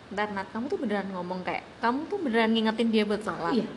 Bentar 0.09 0.28
Nat, 0.32 0.48
kamu 0.48 0.64
tuh 0.66 0.78
beneran 0.80 1.09
ngomong 1.12 1.44
kayak 1.44 1.64
Kamu 1.78 2.09
tuh 2.09 2.18
beneran 2.18 2.50
ngingetin 2.50 2.88
dia 2.88 3.04
buat 3.04 3.20
sholat 3.20 3.52
Iya. 3.54 3.68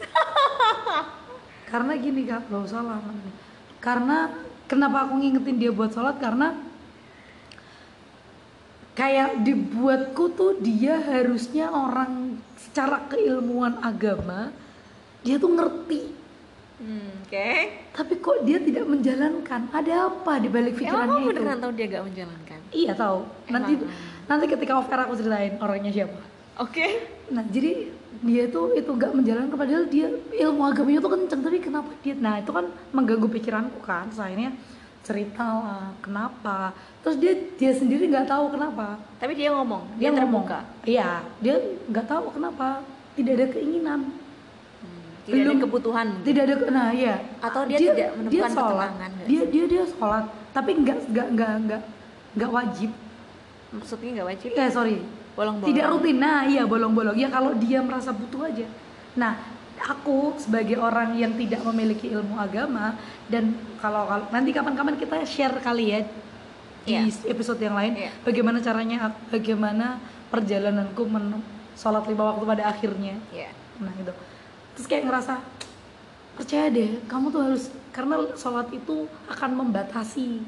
karena 1.70 1.92
gini 1.94 2.26
kak, 2.26 2.50
gak 2.50 2.62
usah 2.66 2.82
lah. 2.82 2.98
Karena 3.78 4.28
kenapa 4.66 5.06
aku 5.06 5.14
ngingetin 5.16 5.56
dia 5.56 5.70
buat 5.70 5.88
sholat 5.88 6.18
karena 6.18 6.52
kayak 8.92 9.40
dibuatku 9.40 10.34
tuh 10.34 10.52
dia 10.58 10.98
harusnya 10.98 11.70
orang 11.70 12.36
secara 12.58 13.08
keilmuan 13.08 13.80
agama 13.80 14.52
dia 15.22 15.36
tuh 15.36 15.50
ngerti 15.50 16.20
Hmm, 16.80 17.12
Oke 17.28 17.76
tapi 17.92 18.16
kok 18.16 18.40
dia 18.40 18.56
tidak 18.56 18.88
menjalankan 18.88 19.68
ada 19.68 20.08
apa 20.08 20.40
di 20.40 20.48
balik 20.48 20.80
Emang 20.80 20.80
pikirannya 20.80 21.12
kamu 21.12 21.20
itu 21.20 21.28
beneran 21.36 21.58
tahu 21.60 21.72
dia 21.76 21.86
gak 21.86 22.04
menjalankan? 22.08 22.58
iya 22.72 22.92
tahu 22.96 23.18
nanti 23.46 23.72
Emang. 23.76 23.92
Nanti 24.30 24.46
ketika 24.46 24.78
off 24.78 24.86
air 24.86 25.02
aku 25.02 25.18
ceritain 25.18 25.58
orangnya 25.58 25.90
siapa. 25.90 26.14
Oke. 26.62 26.86
Nah, 27.34 27.42
jadi 27.50 27.90
dia 28.22 28.42
itu 28.46 28.60
itu 28.78 28.90
nggak 28.90 29.12
menjalankan 29.16 29.56
padahal 29.58 29.84
dia 29.90 30.06
ilmu 30.38 30.62
agamanya 30.70 31.00
tuh 31.02 31.10
kenceng 31.18 31.40
tapi 31.42 31.58
kenapa 31.58 31.90
dia? 32.04 32.14
Nah 32.14 32.38
itu 32.38 32.50
kan 32.54 32.70
mengganggu 32.94 33.26
pikiranku 33.32 33.80
kan 33.82 34.06
Terus 34.12 34.20
akhirnya 34.22 34.50
cerita 35.00 35.40
lah 35.42 35.86
kenapa? 36.04 36.76
Terus 37.02 37.16
dia 37.16 37.32
dia 37.56 37.72
sendiri 37.74 38.06
nggak 38.06 38.28
tahu 38.30 38.54
kenapa. 38.54 39.00
Tapi 39.18 39.32
dia 39.34 39.50
ngomong, 39.56 39.82
dia, 39.98 40.12
dia, 40.12 40.22
ngomong. 40.22 40.44
terbuka. 40.46 40.60
Iya 40.86 41.10
dia 41.42 41.54
nggak 41.90 42.06
tahu 42.06 42.24
kenapa. 42.38 42.84
Tidak 43.18 43.32
ada 43.34 43.46
keinginan. 43.50 44.00
Tidak 45.24 45.36
ada 45.36 45.46
Belum- 45.50 45.62
kebutuhan 45.64 46.06
mungkin. 46.12 46.26
tidak 46.26 46.42
ada 46.44 46.54
nah 46.70 46.88
iya. 46.92 47.14
Atau 47.40 47.62
dia 47.66 47.78
tidak 47.78 48.08
menemukan 48.20 48.50
sholat. 48.52 48.68
ketenangan, 48.68 49.10
nggak 49.10 49.26
dia 49.26 49.42
dia 49.48 49.64
dia 49.64 49.82
sholat. 49.88 50.24
Tapi 50.52 50.70
nggak 50.76 50.98
nggak 51.08 51.26
nggak 51.34 51.52
nggak 51.66 51.82
nggak 52.36 52.50
wajib 52.52 52.90
Maksudnya 53.70 54.22
gak 54.22 54.28
wajib? 54.28 54.48
eh 54.52 54.70
sorry. 54.70 54.96
Bolong-bolong. 55.38 55.70
Tidak 55.70 55.86
rutin. 55.88 56.16
Nah 56.18 56.42
iya 56.44 56.66
bolong-bolong. 56.66 57.16
Ya 57.16 57.30
kalau 57.30 57.54
dia 57.54 57.78
merasa 57.80 58.10
butuh 58.10 58.50
aja. 58.50 58.66
Nah 59.14 59.38
aku 59.80 60.36
sebagai 60.36 60.76
orang 60.76 61.16
yang 61.16 61.32
tidak 61.34 61.64
memiliki 61.64 62.12
ilmu 62.12 62.36
agama 62.36 62.98
dan 63.32 63.56
kalau, 63.80 64.04
kalau 64.04 64.26
nanti 64.28 64.52
kapan-kapan 64.52 64.94
kita 64.94 65.24
share 65.24 65.56
kali 65.58 65.96
ya 65.96 66.00
di 66.80 66.96
Iya. 66.96 67.08
episode 67.28 67.60
yang 67.60 67.72
lain 67.72 67.92
Iya. 67.96 68.10
bagaimana 68.20 68.60
caranya 68.60 69.12
bagaimana 69.28 69.96
perjalananku 70.28 71.00
men 71.08 71.40
sholat 71.76 72.04
lima 72.04 72.28
waktu 72.28 72.44
pada 72.44 72.64
akhirnya. 72.68 73.16
Iya. 73.32 73.48
Nah 73.80 73.92
gitu. 73.96 74.12
Terus 74.76 74.86
kayak 74.86 75.04
ngerasa 75.08 75.40
percaya 76.36 76.66
deh 76.68 77.00
kamu 77.04 77.26
tuh 77.30 77.40
harus 77.40 77.64
karena 77.92 78.14
sholat 78.34 78.68
itu 78.72 79.04
akan 79.28 79.50
membatasi 79.56 80.40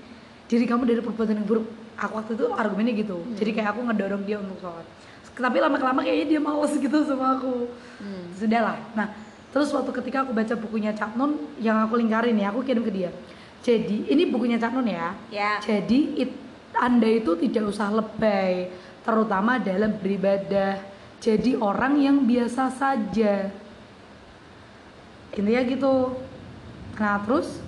diri 0.44 0.64
kamu 0.64 0.84
dari 0.84 1.00
perbuatan 1.00 1.40
yang 1.40 1.48
buruk 1.48 1.64
aku 1.96 2.12
waktu 2.18 2.32
itu 2.34 2.44
argumennya 2.52 2.94
gitu 2.96 3.16
jadi 3.34 3.50
kayak 3.52 3.68
aku 3.72 3.80
ngedorong 3.88 4.22
dia 4.22 4.36
untuk 4.38 4.58
sholat 4.58 4.86
tapi 5.32 5.58
lama-lama 5.58 6.04
kayaknya 6.04 6.36
dia 6.36 6.40
males 6.40 6.72
gitu 6.76 6.98
sama 7.02 7.40
aku 7.40 7.66
Hmm. 8.02 8.26
sudahlah 8.34 8.76
nah 8.92 9.14
terus 9.48 9.70
waktu 9.70 9.90
ketika 9.94 10.26
aku 10.26 10.34
baca 10.34 10.54
bukunya 10.56 10.90
Cak 10.90 11.14
Nun 11.14 11.38
yang 11.56 11.78
aku 11.78 11.96
lingkarin 11.96 12.34
ya 12.34 12.50
aku 12.50 12.60
kirim 12.60 12.82
ke 12.82 12.90
dia 12.90 13.10
jadi 13.62 14.10
ini 14.10 14.26
bukunya 14.28 14.58
Cak 14.58 14.74
Nun 14.74 14.86
ya 14.86 15.14
Ya 15.30 15.56
jadi 15.58 15.98
it- 16.18 16.40
Anda 16.72 17.04
itu 17.04 17.36
tidak 17.36 17.68
usah 17.68 17.92
lebay, 17.92 18.72
terutama 19.04 19.60
dalam 19.60 19.92
beribadah. 19.92 20.80
Jadi 21.20 21.52
orang 21.54 22.00
yang 22.00 22.24
biasa 22.24 22.72
saja. 22.72 23.52
Intinya 25.36 25.62
gitu. 25.62 26.16
Nah 26.96 27.20
terus, 27.20 27.60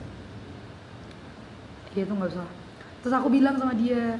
ya 1.92 2.00
itu 2.00 2.12
nggak 2.12 2.32
usah. 2.32 2.48
Terus 3.04 3.20
aku 3.20 3.28
bilang 3.28 3.60
sama 3.60 3.76
dia, 3.76 4.16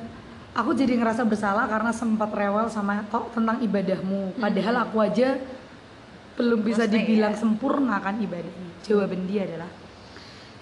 aku 0.52 0.76
jadi 0.76 1.00
ngerasa 1.00 1.24
bersalah 1.24 1.64
karena 1.64 1.88
sempat 1.88 2.28
rewel 2.36 2.68
sama 2.68 3.00
tok 3.08 3.32
tentang 3.32 3.64
ibadahmu. 3.64 4.36
Padahal 4.36 4.84
aku 4.84 5.00
aja 5.00 5.40
belum 6.36 6.60
bisa 6.60 6.84
Maksudnya 6.84 7.00
dibilang 7.00 7.32
ya. 7.32 7.40
sempurna 7.40 7.96
kan 8.04 8.20
ibadahnya. 8.20 8.70
Jawaban 8.84 9.24
dia 9.24 9.48
adalah, 9.48 9.72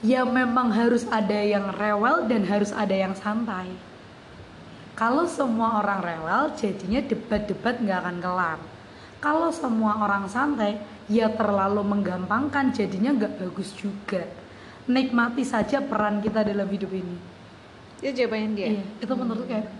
ya 0.06 0.22
memang 0.22 0.70
harus 0.70 1.02
ada 1.10 1.34
yang 1.34 1.74
rewel 1.74 2.30
dan 2.30 2.46
harus 2.46 2.70
ada 2.70 2.94
yang 2.94 3.18
santai. 3.18 3.74
Kalau 4.94 5.26
semua 5.26 5.82
orang 5.82 5.98
rewel, 5.98 6.54
jadinya 6.54 7.02
debat-debat 7.02 7.82
nggak 7.82 7.98
akan 8.06 8.16
kelar. 8.22 8.58
Kalau 9.18 9.50
semua 9.50 9.98
orang 9.98 10.30
santai, 10.30 10.78
ya 11.10 11.26
terlalu 11.26 11.82
menggampangkan, 11.82 12.70
jadinya 12.70 13.18
nggak 13.18 13.34
bagus 13.42 13.74
juga. 13.74 14.22
Nikmati 14.86 15.42
saja 15.42 15.82
peran 15.82 16.22
kita 16.22 16.46
dalam 16.46 16.70
hidup 16.70 16.94
ini. 16.94 17.31
Itu 18.02 18.10
jawabannya 18.12 18.48
dia 18.58 18.68
Iya, 18.74 18.84
itu 18.98 19.12
menurut 19.14 19.46
kayak 19.46 19.70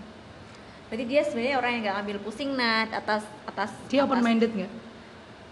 Berarti 0.87 1.05
dia 1.09 1.21
sebenarnya 1.25 1.55
orang 1.57 1.71
yang 1.73 1.81
gak 1.89 1.95
ngambil 1.99 2.17
pusing 2.23 2.49
Nat 2.55 2.89
atas 2.93 3.25
atas 3.43 3.71
dia 3.91 4.01
atas- 4.01 4.13
open 4.13 4.21
minded 4.23 4.51
nggak? 4.53 4.71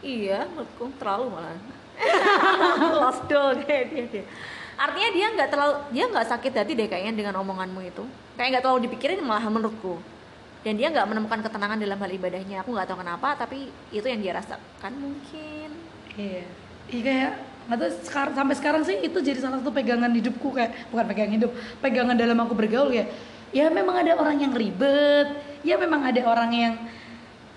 Iya, 0.02 0.50
menurutku 0.50 0.90
terlalu 0.98 1.26
malah. 1.30 1.58
Lost 3.02 3.26
doll 3.30 3.58
kayak 3.62 3.94
dia, 3.94 4.04
dia. 4.10 4.24
Artinya 4.78 5.10
dia 5.14 5.26
nggak 5.30 5.50
terlalu 5.54 5.74
dia 5.94 6.04
nggak 6.10 6.26
sakit 6.26 6.52
hati 6.58 6.74
deh 6.74 6.90
kayaknya 6.90 7.14
dengan 7.14 7.38
omonganmu 7.46 7.82
itu. 7.86 8.02
Kayak 8.34 8.50
nggak 8.58 8.64
terlalu 8.66 8.80
dipikirin 8.90 9.22
malah 9.22 9.46
menurutku. 9.46 10.02
Dan 10.62 10.78
dia 10.78 10.90
nggak 10.94 11.06
menemukan 11.10 11.42
ketenangan 11.42 11.78
dalam 11.78 11.98
hal 11.98 12.12
ibadahnya. 12.14 12.62
Aku 12.66 12.74
nggak 12.74 12.90
tahu 12.90 13.02
kenapa, 13.02 13.34
tapi 13.34 13.70
itu 13.90 14.06
yang 14.06 14.22
dia 14.22 14.34
rasakan 14.38 14.94
mungkin. 14.98 15.70
Iya. 16.18 16.46
Iya 16.90 17.02
kayak 17.02 17.34
tahu 17.70 17.92
sekarang 18.06 18.34
sampai 18.34 18.56
sekarang 18.58 18.84
sih 18.86 18.98
itu 19.04 19.18
jadi 19.22 19.40
salah 19.42 19.62
satu 19.62 19.72
pegangan 19.74 20.10
hidupku 20.10 20.50
kayak 20.54 20.90
bukan 20.90 21.06
pegangan 21.08 21.34
hidup, 21.38 21.52
pegangan 21.80 22.16
dalam 22.18 22.38
aku 22.42 22.54
bergaul 22.58 22.90
ya. 22.90 23.06
Ya 23.52 23.68
memang 23.68 24.00
ada 24.00 24.16
orang 24.16 24.40
yang 24.40 24.54
ribet, 24.56 25.28
ya 25.62 25.76
memang 25.76 26.08
ada 26.08 26.22
orang 26.24 26.52
yang 26.56 26.74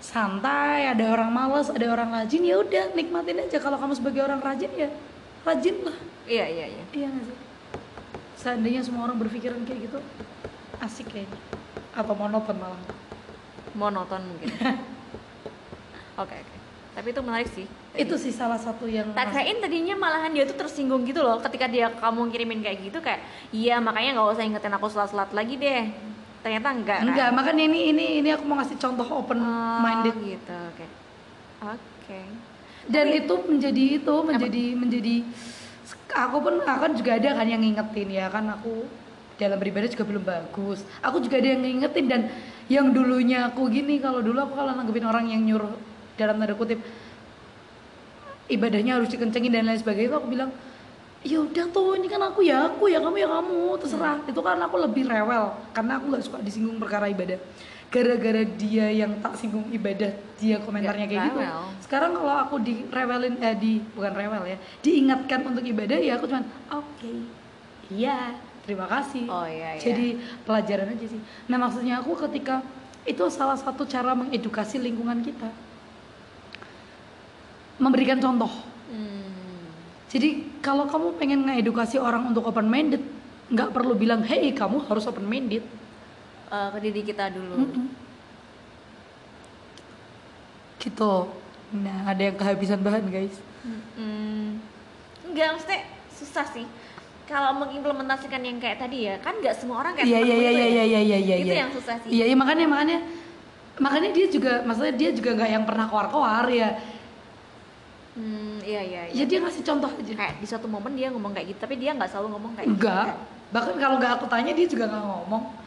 santai, 0.03 0.85
ada 0.91 1.07
orang 1.09 1.31
malas, 1.31 1.71
ada 1.71 1.87
orang 1.89 2.11
rajin 2.13 2.43
ya 2.45 2.59
udah 2.61 2.93
nikmatin 2.93 3.41
aja 3.41 3.57
kalau 3.57 3.79
kamu 3.79 3.95
sebagai 3.97 4.21
orang 4.21 4.43
rajin 4.43 4.69
ya 4.75 4.89
rajin 5.47 5.75
lah. 5.81 5.97
Iya 6.25 6.45
iya 6.45 6.65
iya. 6.69 6.83
Iya 6.93 7.07
nggak 7.09 7.25
sih? 7.25 7.37
Seandainya 8.35 8.81
semua 8.85 9.09
orang 9.09 9.17
berpikiran 9.17 9.63
kayak 9.65 9.89
gitu 9.89 9.97
asik 10.83 11.07
kayaknya 11.09 11.39
atau 11.95 12.13
monoton 12.13 12.57
malah. 12.59 12.81
Monoton 13.73 14.21
mungkin. 14.27 14.51
Oke 16.15 16.31
oke. 16.31 16.55
Tapi 16.95 17.07
itu 17.11 17.19
menarik 17.19 17.49
sih. 17.51 17.67
Itu 17.95 18.15
sih 18.19 18.31
salah 18.31 18.59
satu 18.59 18.85
yang 18.85 19.11
Tak 19.15 19.31
kirain 19.31 19.57
tadinya 19.63 19.95
malahan 19.95 20.31
dia 20.35 20.43
tuh 20.43 20.55
tersinggung 20.59 21.07
gitu 21.07 21.23
loh 21.23 21.39
ketika 21.39 21.65
dia 21.65 21.87
kamu 21.91 22.27
kirimin 22.29 22.59
kayak 22.59 22.77
gitu 22.91 22.99
kayak 22.99 23.23
iya 23.55 23.79
makanya 23.79 24.19
nggak 24.19 24.35
usah 24.35 24.43
ingetin 24.43 24.75
aku 24.75 24.87
selat-selat 24.91 25.31
lagi 25.31 25.55
deh. 25.55 25.83
Ternyata 26.45 26.67
enggak. 26.77 26.99
kan? 27.01 27.09
Enggak, 27.09 27.29
makanya 27.33 27.63
ini 27.65 27.79
ini 27.89 28.05
ini 28.21 28.29
aku 28.29 28.45
mau 28.45 28.61
ngasih 28.61 28.77
contoh 28.77 29.07
open 29.09 29.41
Oh, 29.41 29.81
minded 29.81 30.13
gitu 30.21 30.53
oke 30.53 30.85
oke 31.73 32.21
dan 32.85 33.05
itu 33.09 33.33
menjadi 33.49 33.83
itu 33.97 34.15
menjadi 34.21 34.63
menjadi 34.77 35.15
aku 36.13 36.37
pun 36.37 36.53
aku 36.61 36.79
kan 36.85 36.93
juga 36.93 37.11
ada 37.17 37.29
kan 37.33 37.47
yang 37.49 37.61
ngingetin 37.65 38.09
ya 38.13 38.29
kan 38.29 38.45
aku 38.53 38.85
dalam 39.41 39.57
beribadah 39.57 39.89
juga 39.89 40.05
belum 40.05 40.23
bagus 40.23 40.85
aku 41.01 41.17
juga 41.25 41.41
ada 41.41 41.49
yang 41.57 41.65
ngingetin 41.65 42.05
dan 42.05 42.21
yang 42.69 42.93
dulunya 42.93 43.49
aku 43.49 43.65
gini 43.73 43.97
kalau 43.97 44.21
dulu 44.21 44.37
aku 44.37 44.53
kalau 44.53 44.77
nanggepin 44.77 45.05
orang 45.09 45.25
yang 45.25 45.41
nyuruh 45.41 45.73
dalam 46.15 46.37
tanda 46.37 46.53
kutip 46.53 46.77
ibadahnya 48.51 49.01
harus 49.01 49.09
dikencengin 49.09 49.51
dan 49.53 49.65
lain 49.65 49.79
sebagainya. 49.79 50.13
Itu 50.13 50.17
aku 50.21 50.29
bilang 50.29 50.51
ya 51.25 51.41
udah 51.41 51.65
tuh 51.73 51.97
ini 51.97 52.05
kan 52.05 52.21
aku 52.21 52.45
ya 52.45 52.69
aku 52.69 52.89
ya 52.89 53.01
kamu 53.01 53.17
ya 53.17 53.29
kamu. 53.29 53.61
Terserah. 53.81 54.17
Itu 54.29 54.41
kan 54.45 54.57
aku 54.61 54.75
lebih 54.77 55.09
rewel 55.09 55.53
karena 55.73 55.97
aku 55.97 56.05
nggak 56.13 56.23
suka 56.23 56.37
disinggung 56.41 56.77
perkara 56.77 57.09
ibadah. 57.09 57.39
Gara-gara 57.89 58.43
dia 58.43 58.91
yang 58.91 59.21
tak 59.23 59.39
singgung 59.39 59.69
ibadah 59.71 60.11
dia 60.35 60.59
komentarnya 60.59 61.05
Nggak 61.07 61.15
kayak 61.15 61.31
gitu. 61.31 61.39
sekarang 61.85 62.11
kalau 62.17 62.35
aku 62.43 62.55
di 62.59 62.83
rewelin 62.91 63.39
eh 63.39 63.55
di 63.55 63.79
bukan 63.95 64.11
rewel 64.11 64.43
ya 64.51 64.57
diingatkan 64.83 65.47
untuk 65.47 65.63
ibadah 65.63 65.95
ya 65.95 66.19
aku 66.19 66.27
cuman 66.27 66.43
oke 66.75 67.13
iya 67.93 68.35
terima 68.65 68.89
kasih. 68.89 69.29
Oh, 69.29 69.47
iya, 69.47 69.77
iya. 69.77 69.79
jadi 69.79 70.07
pelajaran 70.43 70.91
aja 70.91 71.05
sih. 71.07 71.21
Nah 71.47 71.55
maksudnya 71.61 72.01
aku 72.01 72.17
ketika 72.27 72.65
itu 73.05 73.21
salah 73.29 73.55
satu 73.55 73.85
cara 73.85 74.17
mengedukasi 74.17 74.81
lingkungan 74.81 75.21
kita 75.21 75.47
memberikan 77.77 78.17
contoh 78.17 78.51
Hmm. 78.85 79.65
jadi 80.07 80.29
kalau 80.59 80.85
kamu 80.85 81.07
pengen 81.15 81.41
ngedukasi 81.43 81.97
orang 81.97 82.29
untuk 82.29 82.45
open 82.45 82.65
minded 82.65 83.01
nggak 83.47 83.69
perlu 83.69 83.93
bilang 83.93 84.21
hey 84.21 84.51
kamu 84.51 84.79
harus 84.83 85.05
open 85.05 85.23
minded 85.23 85.65
Eh, 86.45 86.67
ke 86.69 86.79
diri 86.79 87.01
kita 87.01 87.27
dulu 87.27 87.57
Mm-mm. 87.57 87.85
gitu 90.77 91.33
nah 91.73 92.05
ada 92.05 92.21
yang 92.21 92.35
kehabisan 92.35 92.79
bahan 92.79 93.05
guys 93.07 93.35
Hmm. 93.97 94.61
Enggak, 95.25 95.57
maksudnya 95.57 95.81
susah 96.13 96.45
sih. 96.45 96.69
Kalau 97.25 97.57
mengimplementasikan 97.57 98.37
yang 98.37 98.61
kayak 98.61 98.77
tadi 98.77 99.09
ya, 99.09 99.17
kan 99.17 99.33
nggak 99.35 99.57
semua 99.57 99.81
orang 99.81 99.97
kayak 99.97 100.05
iya 100.05 100.19
iya 100.21 100.29
temenku 100.29 100.37
iya 100.37 100.45
itu 100.45 100.53
iya 100.53 100.61
ya. 100.61 100.69
iya 100.85 100.99
iya 101.01 101.17
iya 101.17 101.35
Itu 101.41 101.49
iya. 101.49 101.57
yang 101.65 101.71
susah 101.73 101.95
sih. 101.97 102.09
iya 102.13 102.25
iya 102.29 102.35
makanya 102.37 102.65
makanya 102.69 102.97
makanya 103.81 104.09
dia 104.13 104.29
juga 104.29 104.61
maksudnya 104.61 104.93
dia 104.93 105.09
juga 105.09 105.33
nggak 105.33 105.49
yang 105.49 105.65
pernah 105.65 105.85
keluar-keluar 105.89 106.45
ya 106.45 106.69
Hmm, 108.15 108.63
iya 108.63 108.79
iya. 108.79 109.01
iya. 109.11 109.21
ya 109.21 109.23
dia 109.27 109.43
ngasih 109.43 109.59
contoh 109.67 109.91
aja 109.91 110.13
Kayak 110.15 110.39
di 110.39 110.47
suatu 110.47 110.71
momen 110.71 110.95
dia 110.95 111.11
ngomong 111.11 111.35
kayak 111.35 111.51
gitu, 111.51 111.59
tapi 111.59 111.75
dia 111.75 111.91
nggak 111.91 112.07
selalu 112.07 112.31
ngomong 112.31 112.51
kayak 112.55 112.67
enggak 112.71 113.11
bahkan 113.51 113.75
kalau 113.77 113.95
nggak 113.99 114.13
aku 114.17 114.25
tanya 114.31 114.51
dia 114.55 114.67
juga 114.71 114.87
nggak 114.87 115.03
ngomong 115.03 115.43
gitu. 115.51 115.63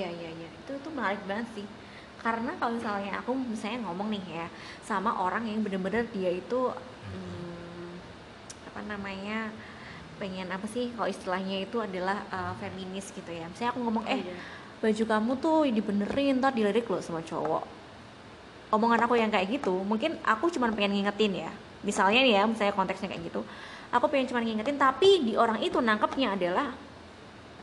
Iya 0.00 0.08
iya 0.08 0.30
iya. 0.34 0.48
Itu 0.64 0.72
tuh 0.80 0.92
menarik 0.96 1.20
banget 1.28 1.46
sih. 1.52 1.66
Karena 2.18 2.56
kalau 2.56 2.80
misalnya 2.80 3.12
aku 3.20 3.36
misalnya 3.36 3.86
ngomong 3.86 4.08
nih 4.08 4.24
ya 4.24 4.46
sama 4.82 5.14
orang 5.20 5.46
yang 5.46 5.60
bener-bener 5.62 6.08
dia 6.10 6.32
itu 6.32 6.72
hmm, 6.72 7.92
apa 8.72 8.80
namanya 8.88 9.52
pengen 10.16 10.48
apa 10.48 10.64
sih 10.64 10.90
kalau 10.96 11.12
istilahnya 11.12 11.60
itu 11.60 11.76
adalah 11.78 12.24
uh, 12.32 12.56
feminis 12.56 13.12
gitu 13.12 13.30
ya. 13.30 13.44
Misalnya 13.52 13.76
aku 13.76 13.80
ngomong 13.84 14.04
eh 14.08 14.24
iya. 14.24 14.36
baju 14.80 15.04
kamu 15.06 15.32
tuh 15.44 15.58
dibenerin 15.68 16.40
ntar 16.40 16.56
dilirik 16.56 16.88
loh 16.88 17.04
sama 17.04 17.20
cowok 17.20 17.75
omongan 18.70 19.06
aku 19.06 19.14
yang 19.14 19.30
kayak 19.30 19.46
gitu 19.52 19.72
mungkin 19.86 20.18
aku 20.22 20.50
cuma 20.50 20.70
pengen 20.72 20.98
ngingetin 20.98 21.46
ya. 21.46 21.50
Misalnya 21.86 22.20
nih 22.22 22.34
ya 22.38 22.42
misalnya 22.44 22.74
konteksnya 22.74 23.08
kayak 23.08 23.30
gitu. 23.30 23.40
Aku 23.94 24.10
pengen 24.10 24.26
cuma 24.26 24.42
ngingetin 24.42 24.76
tapi 24.76 25.22
di 25.22 25.32
orang 25.38 25.62
itu 25.62 25.78
nangkepnya 25.78 26.34
adalah 26.34 26.74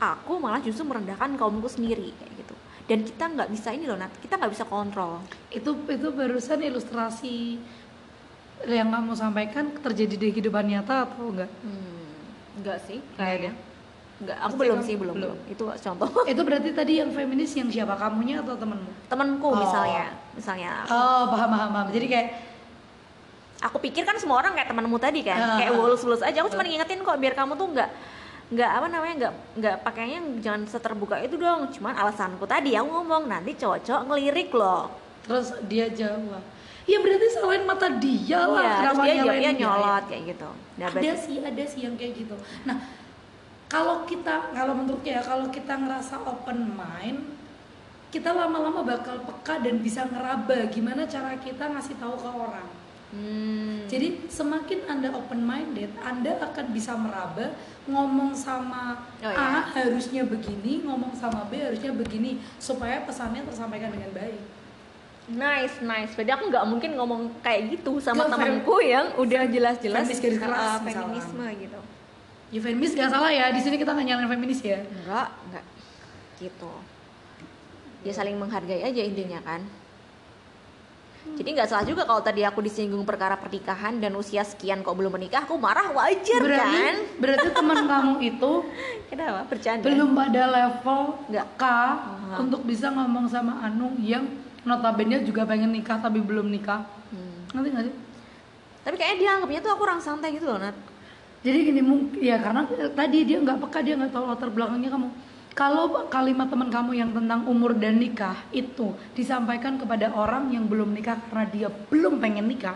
aku 0.00 0.40
malah 0.40 0.60
justru 0.60 0.82
merendahkan 0.82 1.36
kaumku 1.36 1.68
sendiri 1.68 2.10
kayak 2.16 2.32
gitu. 2.40 2.54
Dan 2.84 3.00
kita 3.00 3.24
nggak 3.28 3.48
bisa 3.48 3.72
ini 3.72 3.84
loh 3.84 3.96
Nat. 3.96 4.12
Kita 4.20 4.36
nggak 4.36 4.52
bisa 4.52 4.64
kontrol. 4.64 5.20
Itu 5.48 5.76
itu 5.88 6.08
barusan 6.12 6.60
ilustrasi 6.60 7.36
yang 8.64 8.88
kamu 8.88 9.12
sampaikan 9.12 9.76
terjadi 9.76 10.16
di 10.16 10.28
kehidupan 10.32 10.64
nyata 10.64 11.04
atau 11.04 11.28
enggak 11.28 11.50
hmm, 11.60 12.60
enggak 12.62 12.78
sih 12.88 12.96
kayaknya. 13.20 13.52
enggak 14.24 14.38
aku 14.40 14.54
Pasti 14.56 14.60
belum 14.64 14.78
sih 14.80 14.94
belum. 14.96 15.14
belum. 15.20 15.34
belum 15.36 15.52
itu 15.52 15.64
contoh. 15.84 16.08
Itu 16.24 16.40
berarti 16.48 16.70
tadi 16.72 16.92
yang 16.96 17.10
feminis 17.12 17.52
yang 17.52 17.68
siapa? 17.68 17.92
Kamunya 17.92 18.40
atau 18.40 18.56
temenmu 18.56 18.88
temanku 19.12 19.52
Oh. 19.52 19.58
misalnya 19.60 20.16
misalnya. 20.36 20.84
Oh 20.90 21.30
paham 21.30 21.48
paham 21.50 21.70
paham. 21.72 21.86
Jadi 21.94 22.06
kayak 22.10 22.28
aku 23.64 23.76
pikir 23.80 24.04
kan 24.04 24.18
semua 24.20 24.42
orang 24.42 24.52
kayak 24.52 24.68
temanmu 24.68 24.98
tadi 25.00 25.24
kan. 25.24 25.38
Ah. 25.38 25.58
kayak 25.58 25.72
lulus-lulus 25.74 26.20
aja. 26.20 26.44
Aku 26.44 26.52
cuma 26.52 26.66
ngingetin 26.66 27.00
kok 27.00 27.16
biar 27.18 27.34
kamu 27.34 27.56
tuh 27.56 27.68
nggak 27.72 27.90
nggak 28.44 28.70
apa 28.70 28.86
namanya 28.92 29.14
nggak 29.16 29.34
nggak 29.56 29.76
pakainya 29.80 30.20
jangan 30.44 30.62
seterbuka 30.68 31.16
itu 31.22 31.40
dong. 31.40 31.72
Cuman 31.72 31.96
alasanku 31.96 32.44
tadi 32.44 32.76
aku 32.76 32.88
ngomong 32.90 33.30
nanti 33.30 33.56
cowok-cowok 33.56 34.02
ngelirik 34.10 34.50
loh. 34.52 34.92
Terus 35.24 35.56
dia 35.64 35.88
jawab 35.88 36.44
ya 36.84 37.00
berarti 37.00 37.26
salahin 37.32 37.64
mata 37.64 37.88
dia 37.96 38.40
lah. 38.44 38.60
Iya 38.60 38.68
terus 38.68 38.76
kenapa 38.76 39.02
dia 39.02 39.14
nyalain 39.16 39.40
dia? 39.40 39.52
nyolot 39.56 40.04
kayak 40.04 40.22
gitu. 40.36 40.50
Nah 40.52 40.86
ada 40.86 40.92
berarti 40.92 41.08
sih 41.24 41.36
ada 41.40 41.62
sih 41.64 41.80
yang 41.88 41.94
kayak 41.96 42.12
gitu. 42.20 42.36
Nah 42.68 42.76
kalau 43.72 43.96
kita 44.04 44.52
kalau 44.52 44.72
menurutku 44.76 45.08
ya 45.08 45.24
kalau 45.24 45.48
kita 45.48 45.74
ngerasa 45.74 46.14
open 46.28 46.76
mind 46.76 47.33
kita 48.14 48.30
lama-lama 48.30 48.86
bakal 48.86 49.18
peka 49.26 49.58
dan 49.58 49.82
bisa 49.82 50.06
ngeraba 50.06 50.70
gimana 50.70 51.02
cara 51.02 51.34
kita 51.34 51.66
ngasih 51.66 51.98
tahu 51.98 52.14
ke 52.14 52.30
orang. 52.30 52.68
Hmm, 53.14 53.86
jadi 53.90 54.26
semakin 54.26 54.90
anda 54.90 55.10
open 55.14 55.42
minded 55.42 55.86
anda 56.02 56.34
akan 56.38 56.66
bisa 56.74 56.94
meraba 56.98 57.54
ngomong 57.86 58.34
sama 58.34 59.06
Oh, 59.22 59.30
A 59.30 59.34
iya. 59.34 59.60
harusnya 59.70 60.22
begini 60.26 60.82
ngomong 60.82 61.14
sama 61.14 61.46
B 61.46 61.58
harusnya 61.62 61.94
begini 61.94 62.42
supaya 62.58 63.02
pesannya 63.02 63.42
tersampaikan 63.46 63.90
dengan 63.90 64.10
baik. 64.14 64.42
Nice 65.30 65.78
nice. 65.82 66.12
Berarti 66.14 66.32
aku 66.34 66.44
nggak 66.50 66.64
mungkin 66.70 66.90
ngomong 66.98 67.22
kayak 67.40 67.78
gitu 67.78 67.98
sama 67.98 68.26
Nggak, 68.26 68.34
temanku 68.34 68.76
yang 68.82 69.06
udah 69.18 69.42
jelas-jelas 69.46 70.04
garis 70.10 70.38
keras, 70.38 70.60
uh, 70.60 70.78
misalnya. 70.82 70.90
feminisme 71.06 71.46
gitu. 71.62 71.80
Ya 72.54 72.60
feminis 72.62 72.92
gak 72.94 73.10
salah 73.10 73.30
ya. 73.30 73.46
Di 73.50 73.60
sini 73.62 73.78
kita 73.78 73.90
nggak 73.94 74.06
nyalain 74.06 74.30
feminis 74.30 74.60
ya. 74.62 74.78
Enggak 74.84 75.28
enggak 75.50 75.64
gitu 76.38 76.72
ya 78.04 78.12
saling 78.12 78.36
menghargai 78.36 78.84
aja 78.84 79.00
intinya 79.00 79.40
kan. 79.40 79.64
Jadi 81.24 81.48
nggak 81.56 81.68
salah 81.72 81.88
juga 81.88 82.04
kalau 82.04 82.20
tadi 82.20 82.44
aku 82.44 82.60
disinggung 82.60 83.00
perkara 83.08 83.32
pernikahan 83.40 83.96
dan 83.96 84.12
usia 84.12 84.44
sekian 84.44 84.84
kok 84.84 84.92
belum 84.92 85.08
menikah 85.08 85.48
aku 85.48 85.56
marah 85.56 85.88
wajar 85.96 86.36
berarti 86.36 86.76
kan? 86.84 86.96
berarti 87.16 87.48
teman 87.48 87.80
kamu 87.90 88.14
itu 88.20 88.52
kenapa? 89.08 89.40
Bercanda. 89.48 89.84
belum 89.88 90.12
pada 90.12 90.42
level 90.52 91.00
Nggak. 91.32 91.46
K 91.56 91.64
untuk 92.44 92.60
bisa 92.68 92.92
ngomong 92.92 93.24
sama 93.32 93.64
Anu 93.64 93.96
yang 94.04 94.28
notabene 94.68 95.24
juga 95.24 95.48
pengen 95.48 95.72
nikah 95.72 95.96
tapi 95.96 96.20
belum 96.20 96.52
nikah. 96.52 96.84
Hmm. 97.08 97.48
ngerti 97.56 97.68
nggak 97.72 97.84
sih? 97.88 97.94
Tapi 98.84 98.94
kayaknya 99.00 99.16
dia 99.16 99.30
anggapnya 99.40 99.60
tuh 99.64 99.72
aku 99.72 99.82
orang 99.88 100.00
santai 100.04 100.36
gitu 100.36 100.44
loh 100.44 100.60
Nat. 100.60 100.76
Jadi 101.40 101.58
gini 101.72 101.80
mungkin 101.80 102.20
ya 102.20 102.36
karena 102.36 102.68
tadi 102.92 103.18
dia 103.24 103.40
nggak 103.40 103.64
peka 103.64 103.80
dia 103.80 103.96
nggak 103.96 104.12
tahu 104.12 104.28
latar 104.28 104.52
belakangnya 104.52 104.92
kamu 104.92 105.08
kalau 105.54 106.10
kalimat 106.10 106.50
teman 106.50 106.66
kamu 106.66 106.98
yang 106.98 107.10
tentang 107.14 107.46
umur 107.46 107.72
dan 107.72 107.96
nikah 107.96 108.34
itu 108.50 108.90
disampaikan 109.14 109.78
kepada 109.78 110.10
orang 110.10 110.50
yang 110.50 110.66
belum 110.66 110.90
nikah 110.90 111.14
karena 111.30 111.44
dia 111.46 111.68
belum 111.88 112.18
pengen 112.18 112.46
nikah 112.46 112.74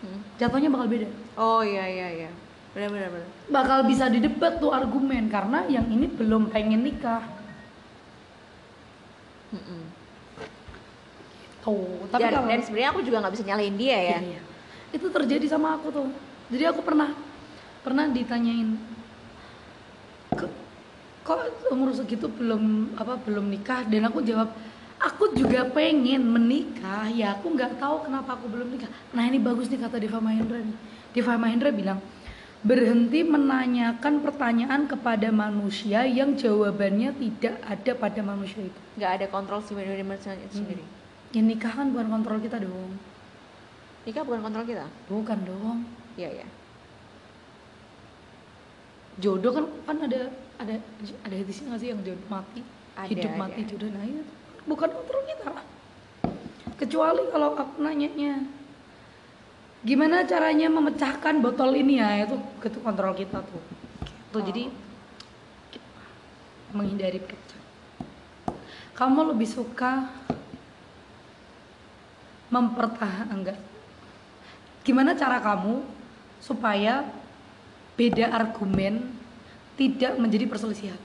Hmm. 0.00 0.16
jatuhnya 0.40 0.72
bakal 0.72 0.88
beda 0.88 1.12
oh 1.36 1.60
iya 1.60 1.84
iya 1.84 2.08
iya 2.24 2.30
benar 2.72 2.88
benar 2.88 3.08
benar 3.12 3.28
bakal 3.52 3.84
bisa 3.84 4.08
didebat 4.08 4.56
tuh 4.56 4.72
argumen 4.72 5.28
karena 5.28 5.68
yang 5.68 5.84
ini 5.92 6.08
belum 6.08 6.48
pengen 6.48 6.80
nikah 6.80 7.20
Mm-mm. 9.52 9.82
tuh 11.60 12.08
tapi 12.08 12.22
dan, 12.24 12.32
kalau 12.32 12.48
dan 12.48 12.60
sebenarnya 12.64 12.90
aku 12.96 13.00
juga 13.04 13.20
nggak 13.20 13.34
bisa 13.36 13.44
nyalain 13.44 13.76
dia 13.76 13.98
ya 14.00 14.18
Iya. 14.24 14.40
Itu 14.90 15.06
terjadi 15.06 15.46
sama 15.46 15.78
aku 15.78 15.92
tuh. 15.92 16.08
Jadi 16.50 16.64
aku 16.66 16.82
pernah 16.82 17.14
pernah 17.86 18.10
ditanyain 18.10 18.74
"Kok- 18.74 18.89
kok 21.24 21.38
umur 21.68 21.92
segitu 21.92 22.26
belum 22.26 22.94
apa 22.96 23.20
belum 23.20 23.48
nikah? 23.52 23.84
Dan 23.86 24.08
aku 24.08 24.24
jawab 24.24 24.52
aku 25.00 25.32
juga 25.36 25.64
pengen 25.68 26.24
menikah. 26.24 27.08
Ya 27.12 27.36
aku 27.36 27.52
nggak 27.52 27.80
tahu 27.80 28.08
kenapa 28.08 28.36
aku 28.36 28.48
belum 28.48 28.68
nikah. 28.72 28.90
Nah 29.16 29.24
ini 29.28 29.40
bagus 29.40 29.68
nih 29.68 29.80
kata 29.80 30.00
Deva 30.00 30.20
Mahendra 30.20 30.60
nih. 30.60 30.76
Deva 31.12 31.34
Mahendra 31.40 31.70
bilang 31.72 32.00
berhenti 32.60 33.24
menanyakan 33.24 34.20
pertanyaan 34.20 34.84
kepada 34.84 35.32
manusia 35.32 36.04
yang 36.04 36.36
jawabannya 36.36 37.16
tidak 37.16 37.56
ada 37.64 37.92
pada 37.96 38.20
manusia 38.20 38.68
itu. 38.68 38.80
Nggak 39.00 39.12
ada 39.16 39.26
kontrol 39.32 39.64
manusia 39.64 40.36
itu 40.36 40.60
sendiri? 40.60 40.84
Ya 41.32 41.40
nikah 41.40 41.72
kan 41.72 41.88
bukan 41.94 42.10
kontrol 42.10 42.38
kita 42.42 42.60
dong. 42.60 42.98
Nikah 44.04 44.22
bukan 44.28 44.40
kontrol 44.44 44.64
kita? 44.68 44.86
Bukan 45.08 45.38
dong. 45.46 45.78
Iya 46.20 46.42
iya. 46.42 46.46
Jodoh 49.20 49.52
kan 49.52 49.64
kan 49.88 49.96
ada 50.04 50.32
ada 50.60 50.76
ada 51.24 51.34
hadisnya 51.34 51.72
nggak 51.72 51.80
sih 51.80 51.88
yang 51.88 52.00
jodoh 52.04 52.28
mati? 52.28 52.60
Ada, 52.94 53.08
hidup 53.08 53.32
ada. 53.32 53.40
mati 53.40 53.60
jodoh 53.64 53.88
nah 53.88 54.04
itu 54.04 54.22
bukan 54.68 54.88
kontrol 54.92 55.22
kita 55.24 55.50
kecuali 56.76 57.22
kalau 57.32 57.56
aku 57.56 57.80
nanyanya 57.80 58.44
gimana 59.80 60.28
caranya 60.28 60.68
memecahkan 60.68 61.40
botol 61.40 61.72
ini 61.72 62.00
ya? 62.00 62.28
Itu 62.28 62.36
itu 62.60 62.78
kontrol 62.84 63.16
kita 63.16 63.40
tuh. 63.40 63.62
Tuh 64.30 64.40
Oh. 64.40 64.44
jadi 64.44 64.68
menghindari 66.70 67.18
pecah. 67.18 67.58
Kamu 68.94 69.34
lebih 69.34 69.48
suka 69.48 70.06
mempertahankan 72.52 73.32
enggak. 73.32 73.58
Gimana 74.84 75.16
cara 75.16 75.40
kamu 75.40 75.82
supaya 76.38 77.08
beda 77.96 78.32
argumen 78.32 79.19
tidak 79.80 80.12
menjadi 80.20 80.44
perselisihan. 80.44 81.00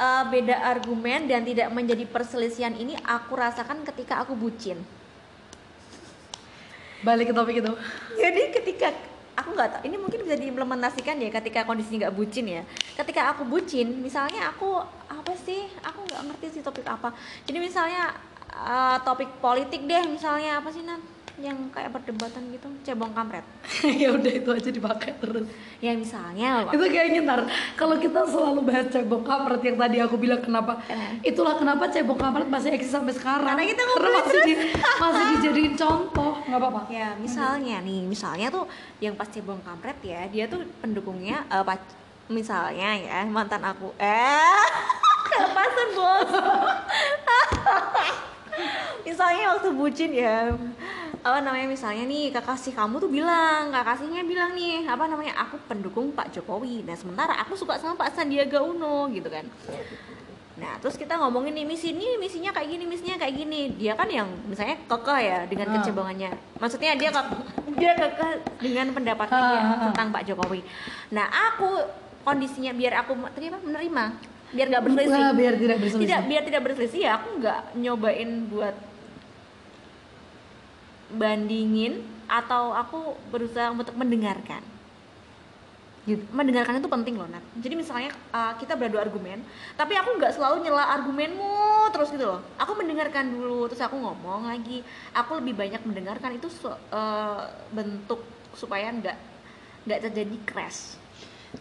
Eh, 0.00 0.24
beda 0.30 0.56
argumen 0.64 1.26
dan 1.26 1.42
tidak 1.42 1.68
menjadi 1.74 2.06
perselisihan 2.08 2.72
ini 2.72 2.94
aku 3.04 3.34
rasakan 3.34 3.82
ketika 3.82 4.22
aku 4.22 4.38
bucin. 4.38 4.80
Balik 7.02 7.28
ke 7.28 7.34
topik 7.34 7.60
itu. 7.60 7.72
Jadi 8.16 8.42
ketika 8.54 8.94
aku 9.36 9.52
nggak 9.52 9.68
tahu 9.76 9.82
ini 9.90 9.96
mungkin 10.00 10.24
bisa 10.24 10.40
diimplementasikan 10.40 11.20
ya 11.20 11.28
ketika 11.28 11.68
kondisi 11.68 12.00
nggak 12.00 12.16
bucin 12.16 12.48
ya. 12.48 12.62
Ketika 12.96 13.34
aku 13.34 13.44
bucin 13.44 14.00
misalnya 14.00 14.48
aku 14.54 14.78
apa 15.10 15.32
sih 15.42 15.68
aku 15.84 16.06
nggak 16.06 16.22
ngerti 16.32 16.46
sih 16.48 16.62
topik 16.64 16.86
apa. 16.88 17.12
Jadi 17.44 17.58
misalnya 17.60 18.14
eh, 18.56 18.96
topik 19.04 19.28
politik 19.42 19.84
deh 19.84 20.06
misalnya 20.08 20.64
apa 20.64 20.72
sih 20.72 20.80
nan 20.80 21.02
yang 21.38 21.70
kayak 21.70 21.92
perdebatan 21.92 22.42
gitu 22.50 22.66
cebong 22.82 23.12
kampret. 23.12 23.44
Ya 24.00 24.10
udah 24.10 24.32
itu 24.32 24.50
aja 24.50 24.70
dipakai 24.70 25.14
terus. 25.16 25.46
Ya 25.78 25.94
misalnya 25.94 26.66
itu 26.66 26.84
kayaknya 26.84 27.20
ntar 27.22 27.40
kalau 27.74 27.96
kita 27.96 28.24
selalu 28.24 28.60
bahas 28.64 28.88
cebong 28.88 29.22
kampret 29.22 29.62
yang 29.62 29.76
tadi 29.76 29.96
aku 29.98 30.16
bilang 30.16 30.40
kenapa 30.40 30.80
Kenapa? 30.82 31.20
itulah 31.22 31.54
kenapa 31.54 31.84
cebong 31.86 32.16
kampret 32.16 32.46
masih 32.46 32.70
eksis 32.72 32.90
sampai 32.90 33.12
sekarang. 33.12 33.46
Karena 33.46 33.64
kita 33.64 33.82
karena 33.84 34.10
masih 34.18 34.40
di, 34.42 34.54
masih 34.96 35.24
dijadiin 35.32 35.74
contoh 35.74 36.32
nggak 36.42 36.58
apa-apa. 36.58 36.80
Ya 36.88 37.08
misalnya 37.14 37.76
nih 37.80 38.00
misalnya 38.02 38.48
tuh 38.48 38.64
yang 38.98 39.14
pas 39.14 39.26
cebong 39.26 39.60
kampret 39.60 39.96
ya 40.00 40.26
dia 40.26 40.44
tuh 40.44 40.60
pendukungnya 40.80 41.46
eh, 41.46 41.62
pac- 41.62 41.96
misalnya 42.26 42.96
ya 42.96 43.18
mantan 43.24 43.62
aku. 43.62 43.94
Eh 43.96 44.66
kelepasan 45.26 45.88
bos. 45.94 46.30
Misalnya 49.00 49.56
waktu 49.56 49.70
bucin 49.72 50.12
ya 50.12 50.52
apa 51.20 51.38
namanya 51.44 51.68
misalnya 51.68 52.08
nih 52.08 52.32
kekasih 52.32 52.72
kamu 52.72 52.96
tuh 52.96 53.10
bilang 53.12 53.68
kekasihnya 53.68 54.24
bilang 54.24 54.56
nih 54.56 54.88
apa 54.88 55.04
namanya 55.04 55.36
aku 55.36 55.60
pendukung 55.68 56.16
Pak 56.16 56.32
Jokowi 56.32 56.80
nah 56.88 56.96
sementara 56.96 57.36
aku 57.44 57.52
suka 57.60 57.76
sama 57.76 57.92
Pak 58.00 58.16
Sandiaga 58.16 58.64
Uno 58.64 59.08
gitu 59.12 59.28
kan 59.28 59.44
Nah, 60.60 60.76
terus 60.76 61.00
kita 61.00 61.16
ngomongin 61.16 61.56
nih 61.56 61.64
misi 61.64 61.96
ini 61.96 62.20
misinya 62.20 62.52
kayak 62.52 62.68
gini, 62.68 62.84
misinya 62.84 63.16
kayak 63.16 63.32
gini. 63.32 63.80
Dia 63.80 63.96
kan 63.96 64.04
yang 64.12 64.28
misalnya 64.44 64.76
kekeh 64.84 65.20
ya 65.24 65.38
dengan 65.48 65.72
Ah. 65.72 65.74
kecebongannya. 65.80 66.30
Maksudnya 66.60 66.92
dia 67.00 67.08
kek, 67.08 67.26
dia 67.80 67.92
kekeh 67.96 68.32
dengan 68.60 68.92
pendapatnya 68.92 69.40
ah, 69.40 69.56
ah. 69.56 69.78
tentang 69.88 70.12
Pak 70.12 70.28
Jokowi. 70.28 70.60
Nah, 71.16 71.32
aku 71.32 71.80
kondisinya 72.28 72.76
biar 72.76 72.92
aku 73.00 73.16
terima 73.32 73.56
menerima, 73.56 74.04
biar 74.52 74.66
nggak 74.68 74.82
berselisih. 74.84 75.22
Nah, 75.24 75.32
biar 75.32 75.54
tidak 75.56 75.76
berselisih. 75.80 76.04
Tidak, 76.04 76.20
biar 76.28 76.42
tidak 76.44 76.62
berselisih 76.68 77.00
ya 77.00 77.10
aku 77.16 77.28
nggak 77.40 77.60
nyobain 77.80 78.30
buat 78.52 78.76
bandingin 81.14 82.04
atau 82.30 82.74
aku 82.74 83.18
berusaha 83.30 83.70
untuk 83.74 83.94
mendengarkan? 83.98 84.62
Gitu. 86.08 86.24
Mendengarkan 86.32 86.80
itu 86.80 86.88
penting 86.88 87.20
loh 87.20 87.28
Nat. 87.28 87.44
Jadi 87.60 87.74
misalnya 87.76 88.10
uh, 88.32 88.56
kita 88.56 88.72
beradu 88.72 88.96
argumen 88.96 89.44
tapi 89.76 89.94
aku 90.00 90.16
nggak 90.16 90.32
selalu 90.32 90.64
nyela 90.64 90.96
argumenmu 90.96 91.92
terus 91.92 92.08
gitu 92.08 92.24
loh. 92.24 92.40
Aku 92.56 92.72
mendengarkan 92.72 93.28
dulu 93.28 93.68
terus 93.68 93.84
aku 93.84 94.00
ngomong 94.00 94.48
lagi. 94.48 94.80
Aku 95.12 95.36
lebih 95.38 95.60
banyak 95.60 95.84
mendengarkan 95.84 96.40
itu 96.40 96.48
uh, 96.64 97.44
bentuk 97.70 98.24
supaya 98.56 98.88
nggak 98.90 99.16
nggak 99.84 100.00
terjadi 100.08 100.36
crash. 100.48 100.96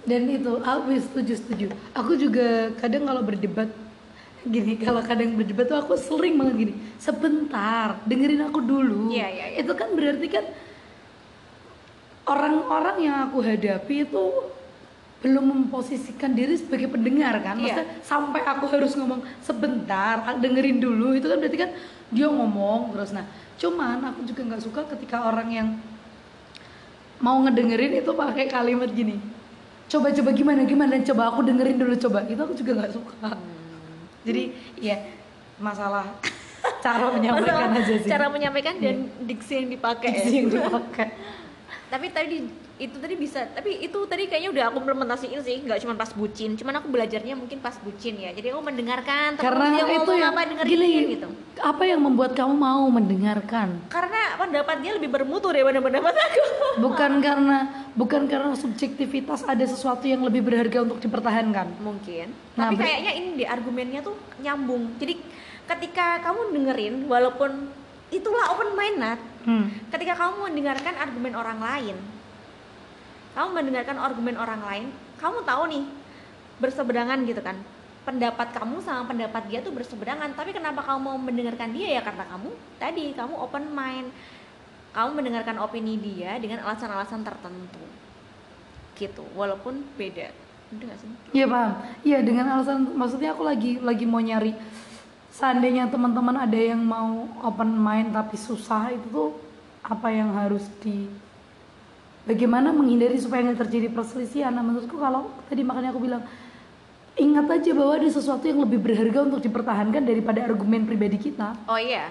Dan 0.07 0.29
itu 0.31 0.61
aku 0.63 0.95
setuju 1.01 1.33
setuju. 1.35 1.67
Aku 1.97 2.15
juga 2.15 2.71
kadang 2.79 3.09
kalau 3.09 3.25
berdebat 3.25 3.67
gini 4.49 4.81
kalau 4.81 5.05
kadang 5.05 5.37
berdebat 5.37 5.69
tuh 5.69 5.77
aku 5.77 5.93
sering 5.93 6.33
banget 6.41 6.55
gini 6.57 6.73
sebentar 6.97 8.01
dengerin 8.09 8.49
aku 8.49 8.59
dulu. 8.65 9.13
Iya, 9.13 9.27
iya, 9.29 9.45
iya. 9.53 9.57
itu 9.61 9.73
kan 9.77 9.93
berarti 9.93 10.27
kan 10.27 10.45
orang-orang 12.25 12.97
yang 13.05 13.15
aku 13.29 13.45
hadapi 13.45 14.09
itu 14.09 14.25
belum 15.19 15.45
memposisikan 15.51 16.33
diri 16.33 16.57
sebagai 16.57 16.89
pendengar 16.89 17.37
kan. 17.45 17.61
Iya. 17.61 17.77
maksudnya 17.77 17.87
sampai 18.01 18.41
aku 18.41 18.65
harus 18.73 18.91
ngomong 18.97 19.21
sebentar 19.45 20.25
ah, 20.25 20.35
dengerin 20.35 20.81
dulu. 20.81 21.13
Itu 21.13 21.29
kan 21.29 21.37
berarti 21.37 21.57
kan 21.61 21.71
dia 22.09 22.27
ngomong 22.27 22.97
terus. 22.97 23.13
Nah 23.13 23.29
cuman 23.61 24.01
aku 24.01 24.25
juga 24.25 24.41
nggak 24.49 24.63
suka 24.65 24.81
ketika 24.97 25.29
orang 25.29 25.49
yang 25.53 25.67
mau 27.21 27.37
ngedengerin 27.45 27.99
itu 27.99 28.11
pakai 28.15 28.47
kalimat 28.47 28.87
gini 28.95 29.19
coba 29.89 30.13
coba 30.13 30.29
gimana 30.31 30.61
gimana? 30.69 31.01
Coba 31.01 31.33
aku 31.33 31.41
dengerin 31.45 31.77
dulu 31.77 31.93
coba. 31.97 32.25
Itu 32.25 32.41
aku 32.41 32.53
juga 32.57 32.71
nggak 32.81 32.93
suka 32.93 33.29
jadi 34.23 34.43
ya 34.79 34.97
masalah 35.59 36.05
cara 36.85 37.11
menyampaikan 37.11 37.71
Masalah 37.71 37.83
aja 37.83 37.95
sih. 37.99 38.09
cara 38.09 38.25
menyampaikan 38.27 38.75
dan 38.79 38.97
diksi 39.23 39.53
yang 39.63 39.69
dipakai. 39.71 40.11
Diksi 40.11 40.33
yang 40.43 40.47
dipakai. 40.51 41.07
Tapi 41.89 42.07
tadi 42.11 42.37
itu 42.79 42.95
tadi 42.95 43.19
bisa 43.19 43.43
tapi 43.51 43.83
itu 43.83 43.99
tadi 44.07 44.31
kayaknya 44.31 44.49
udah 44.55 44.63
aku 44.71 44.77
implementasiin 44.79 45.39
sih 45.43 45.59
nggak 45.67 45.83
cuma 45.83 45.99
pas 45.99 46.09
bucin. 46.15 46.55
Cuman 46.55 46.79
aku 46.79 46.87
belajarnya 46.87 47.35
mungkin 47.35 47.59
pas 47.59 47.75
bucin 47.83 48.15
ya. 48.15 48.31
Jadi 48.31 48.55
aku 48.55 48.63
mendengarkan 48.63 49.35
karena 49.35 49.65
dia 49.75 49.85
itu 49.99 50.11
yang 50.15 50.31
apa 50.31 50.41
dengerin 50.47 50.71
gini 50.71 50.89
gitu. 51.19 51.27
apa 51.59 51.83
yang 51.83 51.99
membuat 51.99 52.31
kamu 52.39 52.55
mau 52.55 52.87
mendengarkan? 52.87 53.83
Karena 53.91 54.39
pendapat 54.39 54.79
dia 54.79 54.95
lebih 54.95 55.11
bermutu 55.11 55.51
daripada 55.51 55.83
pendapat 55.83 56.15
aku. 56.15 56.43
Bukan 56.87 57.19
karena 57.19 57.57
bukan 57.99 58.31
karena 58.31 58.55
subjektivitas 58.55 59.43
ada 59.43 59.65
sesuatu 59.67 60.07
yang 60.07 60.23
lebih 60.23 60.47
berharga 60.47 60.87
untuk 60.87 61.03
dipertahankan. 61.03 61.83
Mungkin. 61.83 62.31
Nah, 62.55 62.71
tapi 62.71 62.79
kayaknya 62.79 63.11
ini 63.19 63.27
deh 63.43 63.49
argumennya 63.51 63.99
tuh 63.99 64.15
nyambung. 64.39 64.95
Jadi 64.95 65.19
ketika 65.67 66.23
kamu 66.23 66.55
dengerin 66.55 66.95
walaupun 67.11 67.51
itulah 68.09 68.55
open 68.55 68.73
mind 68.73 68.97
Nat 68.97 69.19
hmm. 69.45 69.65
ketika 69.93 70.13
kamu 70.17 70.49
mendengarkan 70.49 70.93
argumen 70.97 71.33
orang 71.37 71.59
lain 71.61 71.95
kamu 73.37 73.49
mendengarkan 73.53 73.97
argumen 74.01 74.35
orang 74.35 74.61
lain 74.65 74.87
kamu 75.19 75.43
tahu 75.43 75.63
nih 75.67 75.83
berseberangan 76.59 77.19
gitu 77.27 77.41
kan. 77.43 77.59
Pendapat 78.07 78.55
kamu 78.55 78.79
sama 78.83 79.07
pendapat 79.11 79.47
dia 79.51 79.59
tuh 79.59 79.75
berseberangan. 79.75 80.35
Tapi 80.35 80.55
kenapa 80.55 80.83
kamu 80.83 80.99
mau 80.99 81.17
mendengarkan 81.19 81.71
dia? 81.75 81.99
Ya 81.99 82.01
karena 82.03 82.27
kamu 82.27 82.49
tadi 82.79 83.15
kamu 83.15 83.33
open 83.35 83.65
mind. 83.71 84.09
Kamu 84.95 85.09
mendengarkan 85.13 85.61
opini 85.61 85.99
dia 85.99 86.39
dengan 86.39 86.63
alasan-alasan 86.67 87.21
tertentu. 87.21 87.83
Gitu 88.95 89.23
walaupun 89.35 89.83
beda. 89.95 90.31
Iya 91.33 91.45
paham. 91.49 91.71
Iya 92.05 92.19
dengan 92.21 92.45
alasan 92.59 92.93
maksudnya 92.93 93.33
aku 93.33 93.43
lagi 93.43 93.77
lagi 93.79 94.05
mau 94.07 94.23
nyari. 94.23 94.55
Seandainya 95.29 95.87
teman-teman 95.87 96.35
ada 96.35 96.57
yang 96.57 96.81
mau 96.81 97.29
open 97.45 97.77
mind 97.79 98.11
tapi 98.11 98.35
susah 98.35 98.91
itu 98.91 99.07
tuh 99.07 99.31
apa 99.85 100.11
yang 100.11 100.35
harus 100.35 100.65
di 100.83 101.07
bagaimana 102.23 102.69
menghindari 102.69 103.15
supaya 103.15 103.43
nggak 103.43 103.59
terjadi 103.61 103.87
perselisihan. 103.89 104.49
Nah, 104.49 104.61
menurutku 104.61 104.95
kalau 104.95 105.29
tadi 105.45 105.61
makanya 105.61 105.91
aku 105.91 106.01
bilang 106.01 106.23
ingat 107.15 107.47
aja 107.49 107.71
bahwa 107.73 107.93
ada 107.93 108.07
sesuatu 108.07 108.43
yang 108.43 108.59
lebih 108.59 108.79
berharga 108.79 109.19
untuk 109.21 109.39
dipertahankan 109.39 110.01
daripada 110.01 110.39
argumen 110.41 110.83
pribadi 110.83 111.19
kita. 111.19 111.51
oh 111.67 111.75
iya 111.75 112.07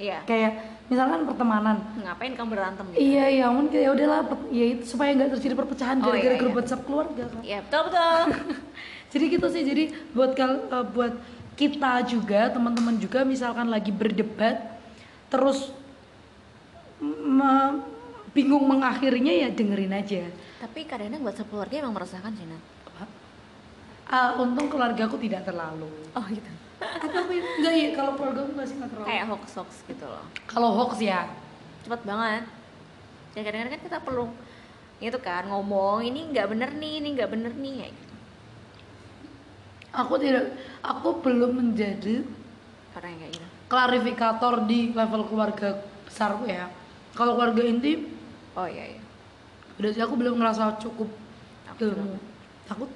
iya 0.00 0.24
Kayak 0.24 0.56
misalkan 0.86 1.28
pertemanan. 1.28 1.84
ngapain 1.98 2.32
kamu 2.32 2.48
berantem 2.48 2.84
gitu 2.88 2.96
Iya, 2.96 3.24
ya 3.34 3.46
mungkin 3.50 3.76
ya 3.76 3.90
udahlah, 3.92 4.24
ya 4.48 4.66
itu 4.72 4.88
supaya 4.88 5.12
nggak 5.12 5.36
terjadi 5.36 5.52
perpecahan 5.54 6.00
Oh, 6.00 6.04
gara-gara 6.06 6.32
iya, 6.32 6.40
grup 6.40 6.48
iya. 6.48 6.58
WhatsApp 6.58 6.82
keluarga 6.82 7.24
kan. 7.26 7.40
iya 7.42 7.58
betul 7.60 7.80
betul 7.84 8.20
jadi 9.12 9.24
gitu 9.28 9.46
sih 9.50 9.62
jadi 9.64 9.84
buat 10.12 10.32
kal 10.32 10.52
eh, 10.64 10.86
buat 10.86 11.12
kita 11.52 11.92
juga 12.06 12.40
teman-teman 12.48 12.96
juga 12.96 13.26
misalkan 13.26 13.68
lagi 13.68 13.90
berdebat 13.90 14.80
terus 15.28 15.74
me- 17.02 17.97
bingung 18.32 18.64
mengakhirinya 18.66 19.32
ya 19.32 19.48
dengerin 19.52 19.92
aja. 19.94 20.28
Tapi 20.60 20.84
kadang-kadang 20.84 21.22
buat 21.24 21.36
keluarga 21.48 21.74
emang 21.80 21.94
meresahkan 21.96 22.32
sih 22.34 22.46
Nat. 22.46 22.64
Ah, 24.08 24.40
untung 24.40 24.72
keluarga 24.72 25.04
aku 25.04 25.20
tidak 25.20 25.44
terlalu. 25.44 25.92
Oh 26.16 26.24
gitu. 26.32 26.48
Apa 26.80 27.12
apa 27.12 27.32
enggak 27.34 27.74
ya 27.76 27.88
kalau 27.92 28.16
keluarga 28.16 28.40
aku 28.48 28.52
masih 28.56 28.74
nggak 28.80 28.90
terlalu. 28.96 29.08
Kayak 29.12 29.24
hoax 29.28 29.44
hoax 29.52 29.70
gitu 29.84 30.04
loh. 30.08 30.24
Kalau 30.48 30.70
hoax 30.72 30.92
ya. 31.04 31.28
Cepet 31.84 32.00
banget. 32.08 32.42
Ya 33.36 33.40
kadang-kadang 33.44 33.72
kan 33.76 33.82
kita 33.84 33.98
perlu 34.00 34.26
itu 34.98 35.18
kan 35.22 35.46
ngomong 35.46 36.02
ini 36.02 36.26
nggak 36.34 36.46
bener 36.50 36.70
nih 36.74 36.92
ini 36.98 37.08
nggak 37.14 37.30
bener 37.30 37.52
nih 37.54 37.74
ya 37.78 37.88
gitu. 37.94 38.14
aku 39.94 40.14
tidak 40.18 40.58
aku 40.82 41.22
belum 41.22 41.54
menjadi 41.54 42.26
orang 42.98 43.14
yang 43.14 43.20
kayak 43.22 43.32
gitu. 43.38 43.46
klarifikator 43.70 44.54
di 44.66 44.90
level 44.90 45.22
keluarga 45.30 45.86
besarku 46.02 46.50
ya. 46.50 46.66
Kalau 47.14 47.38
keluarga 47.38 47.62
inti 47.62 48.17
oh 48.56 48.68
iya 48.68 48.96
iya. 48.96 49.02
Udah 49.78 49.90
sih 49.92 50.02
aku 50.02 50.14
belum 50.16 50.40
ngerasa 50.40 50.80
cukup 50.80 51.08
Aku 51.74 51.78
ilmu. 51.84 52.16
juga. 52.16 52.18
takut? 52.66 52.90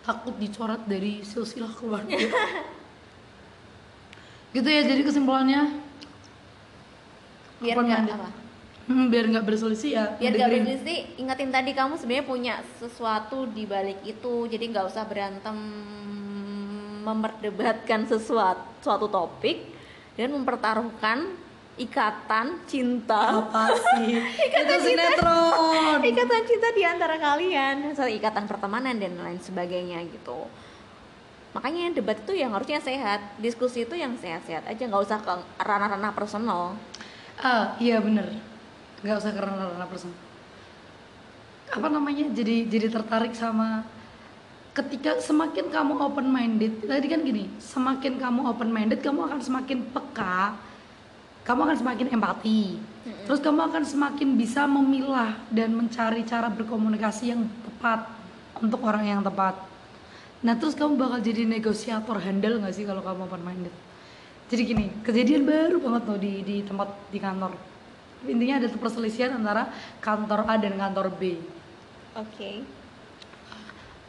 Takut 0.00 0.34
dicoret 0.38 0.82
dari 0.86 1.20
silsilah 1.26 1.72
keluarga. 1.74 2.16
Gitu 4.56 4.66
ya 4.66 4.82
jadi 4.82 5.06
kesimpulannya. 5.06 5.78
Biar 7.62 7.76
nggak 7.78 8.18
apa? 8.18 8.28
Hmm, 8.90 9.06
biar 9.06 9.30
nggak 9.30 9.46
berselisih 9.46 9.94
ya 9.94 10.04
biar 10.18 10.34
nggak 10.34 10.50
berselisih 10.50 10.98
ingatin 11.22 11.54
tadi 11.54 11.70
kamu 11.78 11.94
sebenarnya 11.94 12.26
punya 12.26 12.54
sesuatu 12.82 13.46
di 13.46 13.62
balik 13.62 14.02
itu 14.02 14.50
jadi 14.50 14.66
nggak 14.66 14.90
usah 14.90 15.06
berantem 15.06 15.54
memperdebatkan 17.06 18.10
sesuatu 18.10 18.66
suatu 18.82 19.06
topik 19.06 19.62
dan 20.18 20.34
mempertaruhkan 20.34 21.38
ikatan 21.80 22.60
cinta. 22.68 23.40
Apa 23.40 23.72
sih? 23.72 24.20
Itu 24.60 24.74
sinetron. 24.84 26.04
Ikatan 26.04 26.42
cinta 26.44 26.68
di 26.76 26.82
antara 26.84 27.16
kalian. 27.16 27.96
Soal 27.96 28.12
ikatan 28.12 28.44
pertemanan 28.44 29.00
dan 29.00 29.16
lain 29.16 29.40
sebagainya 29.40 30.04
gitu. 30.12 30.44
Makanya 31.50 31.90
debat 31.96 32.14
itu 32.14 32.30
yang 32.36 32.54
harusnya 32.54 32.78
sehat. 32.78 33.34
Diskusi 33.42 33.82
itu 33.82 33.98
yang 33.98 34.14
sehat-sehat 34.14 34.70
aja. 34.70 34.82
Nggak 34.86 35.02
usah 35.02 35.18
ke 35.18 35.34
ranah-ranah 35.58 36.14
personal. 36.14 36.78
Ah 37.42 37.74
iya 37.82 37.98
bener. 37.98 38.30
Nggak 39.02 39.16
usah 39.18 39.34
karena 39.34 39.66
ranah 39.66 39.88
person 39.90 40.14
apa 41.70 41.86
namanya? 41.86 42.26
Jadi 42.30 42.66
jadi 42.66 42.86
tertarik 42.90 43.34
sama 43.34 43.86
ketika 44.74 45.18
semakin 45.18 45.66
kamu 45.70 45.98
open 45.98 46.30
minded 46.30 46.86
tadi 46.86 47.10
kan 47.10 47.26
gini 47.26 47.50
semakin 47.58 48.22
kamu 48.22 48.54
open 48.54 48.70
minded 48.70 49.02
kamu 49.02 49.26
akan 49.26 49.42
semakin 49.42 49.82
peka 49.90 50.54
kamu 51.44 51.60
akan 51.66 51.76
semakin 51.76 52.06
empati. 52.12 52.62
Terus 53.26 53.40
kamu 53.40 53.72
akan 53.72 53.82
semakin 53.86 54.28
bisa 54.36 54.68
memilah 54.68 55.38
dan 55.48 55.72
mencari 55.72 56.22
cara 56.28 56.52
berkomunikasi 56.52 57.32
yang 57.32 57.48
tepat 57.64 58.06
untuk 58.60 58.80
orang 58.84 59.08
yang 59.08 59.20
tepat. 59.24 59.56
Nah 60.44 60.54
terus 60.56 60.76
kamu 60.76 60.96
bakal 61.00 61.18
jadi 61.20 61.48
negosiator 61.48 62.20
handal 62.20 62.60
nggak 62.60 62.74
sih 62.76 62.84
kalau 62.84 63.00
kamu 63.00 63.28
open 63.28 63.44
minded 63.44 63.74
jadi 64.50 64.66
gini 64.66 64.90
kejadian 65.06 65.46
baru 65.46 65.78
banget 65.78 66.02
loh 66.10 66.18
di 66.18 66.42
di 66.42 66.56
tempat 66.66 66.90
di 67.14 67.22
kantor. 67.22 67.54
Intinya 68.26 68.58
ada 68.58 68.68
perselisihan 68.74 69.38
antara 69.38 69.70
kantor 70.02 70.44
A 70.50 70.58
dan 70.58 70.74
kantor 70.74 71.14
B. 71.14 71.38
Oke. 72.18 72.66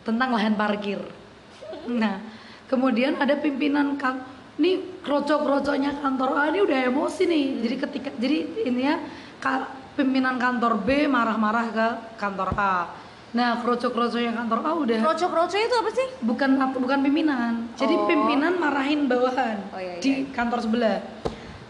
tentang 0.02 0.34
lahan 0.34 0.58
parkir. 0.58 0.98
Nah, 2.02 2.20
kemudian 2.68 3.16
ada 3.22 3.38
pimpinan 3.38 3.96
kan, 3.96 4.26
ini 4.58 4.72
krocok-krocoknya 5.00 6.00
kantor 6.00 6.30
A 6.34 6.44
ini 6.50 6.60
udah 6.60 6.80
emosi 6.88 7.24
nih. 7.24 7.46
Jadi 7.62 7.76
ketika, 7.80 8.10
jadi 8.16 8.38
intinya 8.64 8.96
ka- 9.38 9.68
pimpinan 9.94 10.36
kantor 10.36 10.80
B 10.80 11.06
marah-marah 11.06 11.68
ke 11.70 11.88
kantor 12.18 12.50
A. 12.56 12.76
Nah, 13.32 13.64
krocok-krocoknya 13.64 14.36
kantor 14.36 14.60
A 14.60 14.72
udah 14.76 15.00
Roco-roco 15.02 15.56
itu 15.56 15.76
apa 15.76 15.92
sih? 15.92 16.08
bukan 16.20 16.50
bukan 16.74 17.00
pimpinan. 17.00 17.72
Jadi 17.76 17.96
Oh. 17.96 18.04
pimpinan 18.06 18.60
marahin 18.60 19.08
bawahan 19.08 19.58
Oh, 19.72 19.80
iya, 19.80 19.98
iya, 19.98 20.04
di 20.04 20.12
kantor 20.30 20.60
sebelah. 20.60 21.00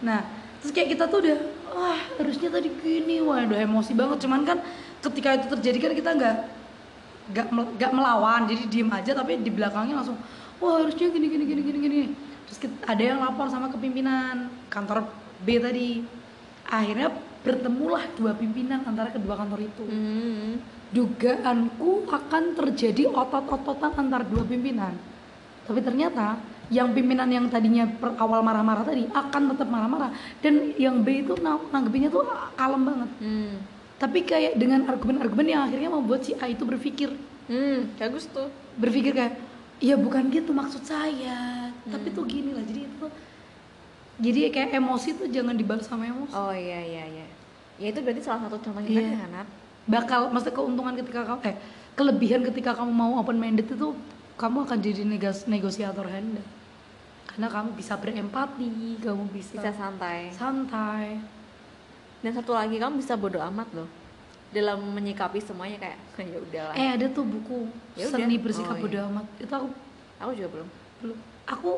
Nah, 0.01 0.25
terus 0.57 0.73
kayak 0.73 0.97
kita 0.97 1.05
tuh 1.05 1.21
udah 1.21 1.37
wah 1.71 2.01
harusnya 2.17 2.49
tadi 2.49 2.73
gini, 2.73 3.21
wah 3.21 3.37
udah 3.39 3.59
emosi 3.61 3.93
banget. 3.93 4.17
Cuman 4.19 4.41
kan 4.41 4.57
ketika 4.99 5.37
itu 5.37 5.45
terjadi 5.51 5.77
kan 5.79 5.91
kita 5.93 6.09
nggak 6.11 6.35
nggak 7.77 7.91
melawan, 7.93 8.43
jadi 8.43 8.63
diem 8.67 8.89
aja 8.89 9.13
tapi 9.13 9.39
di 9.39 9.47
belakangnya 9.47 9.95
langsung 9.95 10.17
wah 10.57 10.81
harusnya 10.81 11.07
gini 11.07 11.27
gini 11.29 11.43
gini 11.45 11.61
gini 11.61 11.77
gini. 11.79 12.01
Terus 12.51 12.67
kita- 12.67 12.83
ada 12.83 12.99
yang 12.99 13.23
lapor 13.23 13.47
sama 13.47 13.71
kepimpinan 13.71 14.51
kantor 14.67 15.07
B 15.39 15.55
tadi. 15.55 16.03
Akhirnya 16.67 17.07
bertemulah 17.39 18.11
dua 18.19 18.35
pimpinan 18.35 18.83
antara 18.83 19.07
kedua 19.07 19.39
kantor 19.39 19.63
itu 19.63 19.87
Hmm. 19.87 20.59
dugaanku 20.91 22.11
akan 22.11 22.43
terjadi 22.53 23.07
otot-ototan 23.07 23.95
antar 23.95 24.27
dua 24.27 24.43
pimpinan. 24.43 24.91
Tapi 25.63 25.79
ternyata 25.79 26.43
yang 26.67 26.91
pimpinan 26.91 27.31
yang 27.31 27.47
tadinya 27.47 27.87
per 27.87 28.19
awal 28.19 28.43
marah-marah 28.43 28.83
tadi 28.83 29.07
akan 29.07 29.55
tetap 29.55 29.71
marah-marah 29.71 30.11
dan 30.43 30.75
yang 30.75 30.99
B 30.99 31.23
itu 31.23 31.39
nang- 31.39 31.71
nanggepinnya 31.71 32.11
tuh 32.11 32.27
kalem 32.59 32.83
banget. 32.83 33.09
Hmm. 33.23 33.63
Tapi 33.95 34.19
kayak 34.21 34.59
dengan 34.59 34.91
argumen-argumen 34.91 35.47
yang 35.47 35.63
akhirnya 35.63 35.87
membuat 35.87 36.27
si 36.27 36.35
A 36.35 36.51
itu 36.51 36.67
berpikir, 36.67 37.15
Hmm, 37.47 37.95
bagus 37.95 38.27
tuh. 38.27 38.51
berpikir 38.75 39.15
kayak, 39.15 39.39
ya 39.81 39.97
bukan 39.97 40.29
gitu 40.29 40.53
maksud 40.53 40.85
saya, 40.85 41.67
tapi 41.89 42.13
tuh 42.13 42.23
gini 42.23 42.53
lah. 42.53 42.61
Jadi 42.61 42.81
itu, 42.85 43.05
jadi 44.21 44.39
kayak 44.53 44.69
emosi 44.77 45.09
tuh 45.17 45.27
jangan 45.27 45.57
dibalas 45.57 45.89
sama 45.89 46.05
emosi. 46.05 46.31
Oh 46.31 46.53
iya 46.53 46.79
iya 46.79 47.03
iya. 47.09 47.27
Ya 47.81 47.87
itu 47.89 47.99
berarti 47.99 48.21
salah 48.21 48.45
satu 48.45 48.61
contohnya 48.61 48.85
Iya. 48.87 49.01
tadi 49.01 49.17
kan, 49.17 49.47
bakal 49.89 50.19
maksudnya 50.29 50.53
keuntungan 50.53 50.93
ketika 50.93 51.25
kamu 51.25 51.39
eh 51.43 51.55
kelebihan 51.97 52.41
ketika 52.45 52.77
kamu 52.77 52.91
mau 52.93 53.11
open 53.17 53.41
minded 53.41 53.65
itu 53.65 53.97
kamu 54.37 54.69
akan 54.69 54.77
jadi 54.77 55.01
negas, 55.01 55.49
negosiator 55.49 56.05
handal 56.05 56.45
karena 57.25 57.47
kamu 57.49 57.69
bisa 57.73 57.97
berempati 57.97 59.01
kamu 59.01 59.23
bisa, 59.33 59.57
Bisa 59.57 59.71
santai. 59.73 60.29
santai 60.29 61.17
Dan 62.21 62.37
satu 62.37 62.53
lagi 62.53 62.77
kamu 62.77 63.01
bisa 63.01 63.17
bodo 63.17 63.41
amat 63.41 63.65
loh. 63.73 63.89
Dalam 64.51 64.83
menyikapi 64.91 65.39
semuanya 65.39 65.79
kayak 65.79 65.97
ya 66.19 66.37
udahlah. 66.37 66.73
eh 66.75 66.89
ada 66.91 67.07
tuh 67.07 67.23
buku 67.23 67.71
Ya 67.95 68.03
udah. 68.05 68.19
seni 68.19 68.35
bersikap 68.35 68.75
Oh, 68.75 68.83
iya. 68.83 69.07
amat 69.07 69.25
itu 69.39 69.47
aku 69.49 69.67
Aku 70.19 70.31
juga 70.35 70.49
belum. 70.51 70.67
belum 71.01 71.17
aku 71.43 71.71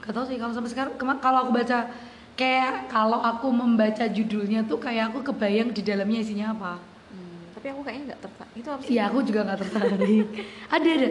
gak 0.00 0.12
tahu 0.12 0.24
sih 0.26 0.34
kalau 0.34 0.50
sampai 0.50 0.70
sekarang 0.70 0.92
kalau 1.18 1.38
aku 1.40 1.52
baca 1.52 1.78
kayak 2.32 2.88
kalau 2.88 3.20
aku 3.20 3.46
membaca 3.48 4.04
judulnya 4.04 4.64
tuh 4.64 4.76
kayak 4.76 5.12
aku 5.12 5.22
kebayang 5.22 5.70
di 5.70 5.80
dalamnya 5.80 6.18
isinya 6.18 6.50
apa 6.50 6.72
Hmm, 7.08 7.44
tapi 7.52 7.66
aku 7.68 7.80
kayaknya 7.82 8.02
nggak 8.08 8.20
tertarik. 8.20 8.52
Itu 8.56 8.68
apa 8.68 8.80
sih? 8.82 8.90
Iya 8.90 9.02
aku 9.06 9.18
juga 9.22 9.40
nggak 9.44 9.60
tertarik 9.60 10.26
ada 10.74 10.88
ada 10.88 11.10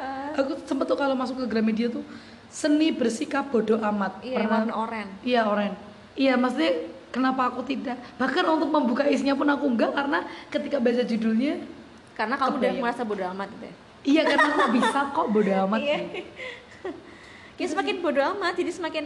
Eh, 0.00 0.32
aku 0.32 0.52
sempet 0.64 0.86
tuh 0.86 0.96
kalau 0.96 1.12
masuk 1.12 1.40
ke 1.40 1.46
Gramedia 1.46 1.88
tuh 1.88 2.00
seni 2.48 2.88
bersikap 2.88 3.48
bodoh 3.48 3.76
amat 3.80 4.20
iya, 4.20 4.42
warna 4.42 4.72
oranye. 4.72 5.12
iya 5.20 5.40
oren 5.44 5.72
iya 6.14 6.40
maksudnya 6.40 6.88
kenapa 7.10 7.46
aku 7.46 7.60
tidak 7.62 7.98
bahkan 8.16 8.46
untuk 8.46 8.68
membuka 8.68 9.04
isinya 9.04 9.34
pun 9.34 9.46
aku 9.46 9.66
enggak 9.66 9.90
karena 9.90 10.18
ketika 10.48 10.78
baca 10.78 11.02
judulnya 11.02 11.54
Karena 12.14 12.34
kamu 12.36 12.54
udah 12.56 12.72
merasa 12.78 13.02
bodo 13.02 13.24
amat 13.28 13.48
gitu 13.50 13.64
ya. 13.64 13.74
iya 14.02 14.22
karena 14.24 14.46
aku 14.50 14.68
bisa 14.72 15.00
kok 15.10 15.26
bodoh 15.28 15.56
amat 15.64 15.80
Iya. 15.80 15.98
Ya 17.56 17.68
semakin 17.68 18.00
bodo 18.00 18.20
amat, 18.34 18.56
jadi 18.56 18.72
semakin 18.72 19.04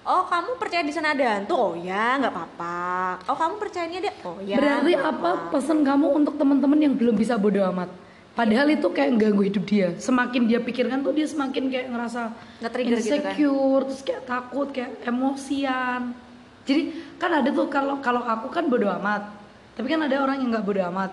Oh 0.00 0.24
kamu 0.24 0.56
percaya 0.56 0.80
di 0.80 0.88
sana 0.88 1.12
ada 1.12 1.36
hantu? 1.36 1.52
Oh 1.52 1.72
ya 1.74 2.16
nggak 2.16 2.32
apa-apa. 2.32 2.80
Oh 3.28 3.36
kamu 3.36 3.60
percayanya 3.60 4.00
dia? 4.00 4.12
Oh 4.24 4.40
ya. 4.40 4.56
berarti 4.56 4.96
nggak 4.96 5.12
apa 5.14 5.30
pesan 5.52 5.84
kamu 5.84 6.08
untuk 6.14 6.34
teman-teman 6.34 6.80
yang 6.80 6.94
belum 6.96 7.12
bisa 7.14 7.36
bodoh 7.36 7.60
amat 7.68 7.92
padahal 8.30 8.64
itu 8.66 8.88
kayak 8.88 9.18
ganggu 9.18 9.42
hidup 9.42 9.64
dia 9.66 9.92
semakin 9.98 10.48
dia 10.48 10.56
pikirkan 10.56 11.02
tuh 11.02 11.12
dia 11.12 11.26
semakin 11.26 11.66
kayak 11.66 11.86
ngerasa 11.90 12.32
Nge-trigger 12.62 12.96
gitu 12.96 13.10
kan. 13.10 13.20
insecure 13.20 13.82
terus 13.84 14.00
kayak 14.00 14.22
takut 14.24 14.68
kayak 14.70 14.90
emosian 15.04 16.14
jadi 16.68 16.82
kan 17.16 17.30
ada 17.40 17.48
tuh 17.52 17.66
kalau 17.72 17.98
kalau 18.04 18.22
aku 18.24 18.52
kan 18.52 18.68
bodoh 18.68 18.92
amat 19.00 19.32
tapi 19.74 19.86
kan 19.88 20.00
ada 20.04 20.16
orang 20.20 20.40
yang 20.42 20.52
nggak 20.52 20.66
bodoh 20.66 20.86
amat 20.92 21.12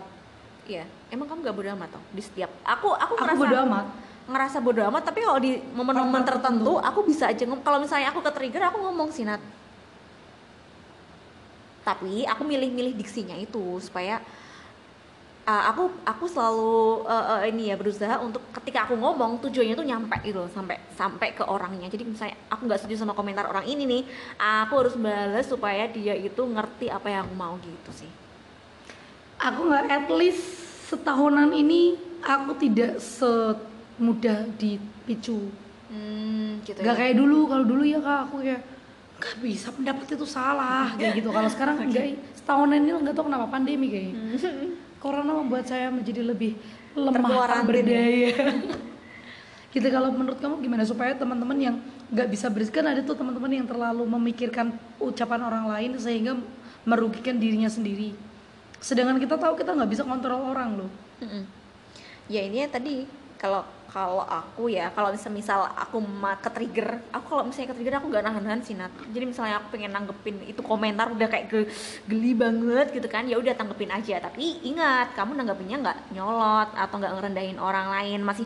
Iya. 0.68 0.84
Emang 1.08 1.32
kamu 1.32 1.48
nggak 1.48 1.56
bodo 1.56 1.70
amat 1.80 1.90
toh 1.96 2.04
di 2.12 2.20
setiap. 2.20 2.52
Aku 2.68 2.92
aku 2.92 3.16
aku 3.16 3.24
ngerasa 3.24 3.40
bodoh 3.40 3.62
amat 3.72 3.86
ngerasa 4.28 4.58
bodo 4.60 4.82
amat 4.92 5.04
tapi 5.08 5.24
kalau 5.24 5.40
di 5.40 5.56
momen-momen 5.72 6.20
Momen 6.20 6.24
tertentu 6.28 6.76
aku 6.84 7.00
bisa 7.08 7.32
aja 7.32 7.48
kalau 7.64 7.80
misalnya 7.80 8.12
aku 8.12 8.20
ke 8.20 8.32
trigger 8.36 8.60
aku 8.68 8.78
ngomong 8.84 9.08
sih 9.08 9.24
Nat 9.24 9.40
tapi 11.88 12.28
aku 12.28 12.44
milih-milih 12.44 12.92
diksinya 13.00 13.40
itu 13.40 13.80
supaya 13.80 14.20
uh, 15.48 15.64
aku 15.72 15.84
aku 16.04 16.26
selalu 16.28 17.08
uh, 17.08 17.40
uh, 17.40 17.42
ini 17.48 17.72
ya 17.72 17.76
berusaha 17.80 18.20
untuk 18.20 18.44
ketika 18.60 18.86
aku 18.86 19.00
ngomong 19.00 19.40
tujuannya 19.40 19.76
tuh 19.80 19.88
nyampe 19.88 20.16
gitu 20.28 20.44
loh, 20.44 20.52
sampai 20.52 20.76
sampai 20.94 21.32
ke 21.32 21.48
orangnya. 21.48 21.88
Jadi 21.88 22.04
misalnya 22.04 22.36
aku 22.52 22.68
nggak 22.68 22.80
setuju 22.84 23.08
sama 23.08 23.16
komentar 23.16 23.48
orang 23.48 23.64
ini 23.64 23.88
nih 23.88 24.04
aku 24.38 24.74
harus 24.84 24.96
balas 25.00 25.48
supaya 25.48 25.88
dia 25.88 26.14
itu 26.14 26.44
ngerti 26.44 26.92
apa 26.92 27.08
yang 27.08 27.26
aku 27.26 27.36
mau 27.40 27.56
gitu 27.64 27.92
sih. 27.96 28.12
Aku 29.40 29.72
nggak 29.72 29.86
at 29.88 30.08
least 30.12 30.44
setahunan 30.92 31.56
ini 31.56 31.96
aku 32.20 32.52
tidak 32.60 33.00
semudah 33.00 34.52
dipicu. 34.60 35.48
Hmm 35.88 36.60
gitu 36.68 36.84
nggak 36.84 36.96
ya. 36.96 37.00
kayak 37.00 37.16
dulu 37.16 37.48
kalau 37.48 37.64
dulu 37.64 37.84
ya 37.88 38.04
kak 38.04 38.20
aku 38.28 38.36
kayak 38.44 38.62
nggak 39.18 39.36
bisa 39.42 39.74
pendapat 39.74 40.06
itu 40.12 40.28
salah 40.28 40.92
kayak 41.00 41.24
gitu. 41.24 41.32
Kalau 41.32 41.48
sekarang 41.48 41.80
enggak 41.88 42.20
setahunan 42.36 42.84
ini 42.84 42.92
nggak 42.92 43.16
tahu 43.16 43.32
kenapa 43.32 43.48
pandemi 43.48 43.88
kayak 43.88 44.14
corona 44.98 45.32
membuat 45.38 45.70
saya 45.70 45.90
menjadi 45.94 46.26
lebih 46.26 46.58
lemah 46.98 47.62
berdaya. 47.64 48.34
gitu 49.74 49.88
kalau 49.94 50.10
menurut 50.10 50.40
kamu 50.42 50.58
gimana? 50.64 50.84
Supaya 50.88 51.14
teman-teman 51.14 51.58
yang 51.58 51.76
nggak 52.10 52.28
bisa 52.32 52.48
beriskan 52.50 52.88
ada 52.88 53.04
tuh 53.04 53.14
teman-teman 53.14 53.52
yang 53.52 53.68
terlalu 53.68 54.04
memikirkan 54.08 54.74
ucapan 54.98 55.42
orang 55.46 55.66
lain 55.70 55.92
sehingga 56.02 56.40
merugikan 56.88 57.38
dirinya 57.38 57.70
sendiri. 57.70 58.16
Sedangkan 58.80 59.22
kita 59.22 59.36
tahu 59.38 59.60
kita 59.60 59.76
nggak 59.76 59.92
bisa 59.92 60.04
kontrol 60.08 60.42
orang 60.54 60.86
loh. 60.86 60.92
Mm-mm. 61.22 61.44
Ya 62.32 62.42
ini 62.44 62.64
ya 62.64 62.68
tadi 62.72 63.06
kalau 63.38 63.64
kalau 63.98 64.22
aku 64.22 64.70
ya 64.70 64.94
kalau 64.94 65.10
misal 65.34 65.66
aku 65.74 65.98
ke 66.38 66.50
trigger 66.54 67.02
aku 67.10 67.26
kalau 67.34 67.44
misalnya 67.50 67.74
ke 67.74 67.76
trigger 67.82 67.98
aku 67.98 68.08
nggak 68.14 68.26
nahan-nahan 68.30 68.62
sih 68.62 68.78
Nat. 68.78 68.94
Jadi 69.10 69.26
misalnya 69.26 69.58
aku 69.58 69.74
pengen 69.74 69.90
nanggepin 69.90 70.38
itu 70.46 70.62
komentar 70.62 71.10
udah 71.10 71.26
kayak 71.26 71.46
ge- 71.50 71.70
geli 72.06 72.38
banget 72.38 72.94
gitu 72.94 73.10
kan 73.10 73.26
ya 73.26 73.42
udah 73.42 73.58
tanggepin 73.58 73.90
aja. 73.90 74.22
Tapi 74.22 74.62
ingat 74.70 75.18
kamu 75.18 75.34
nanggepinnya 75.34 75.78
nggak 75.82 75.98
nyolot 76.14 76.70
atau 76.78 76.96
nggak 77.02 77.14
ngerendahin 77.18 77.58
orang 77.58 77.90
lain. 77.90 78.22
Masih 78.22 78.46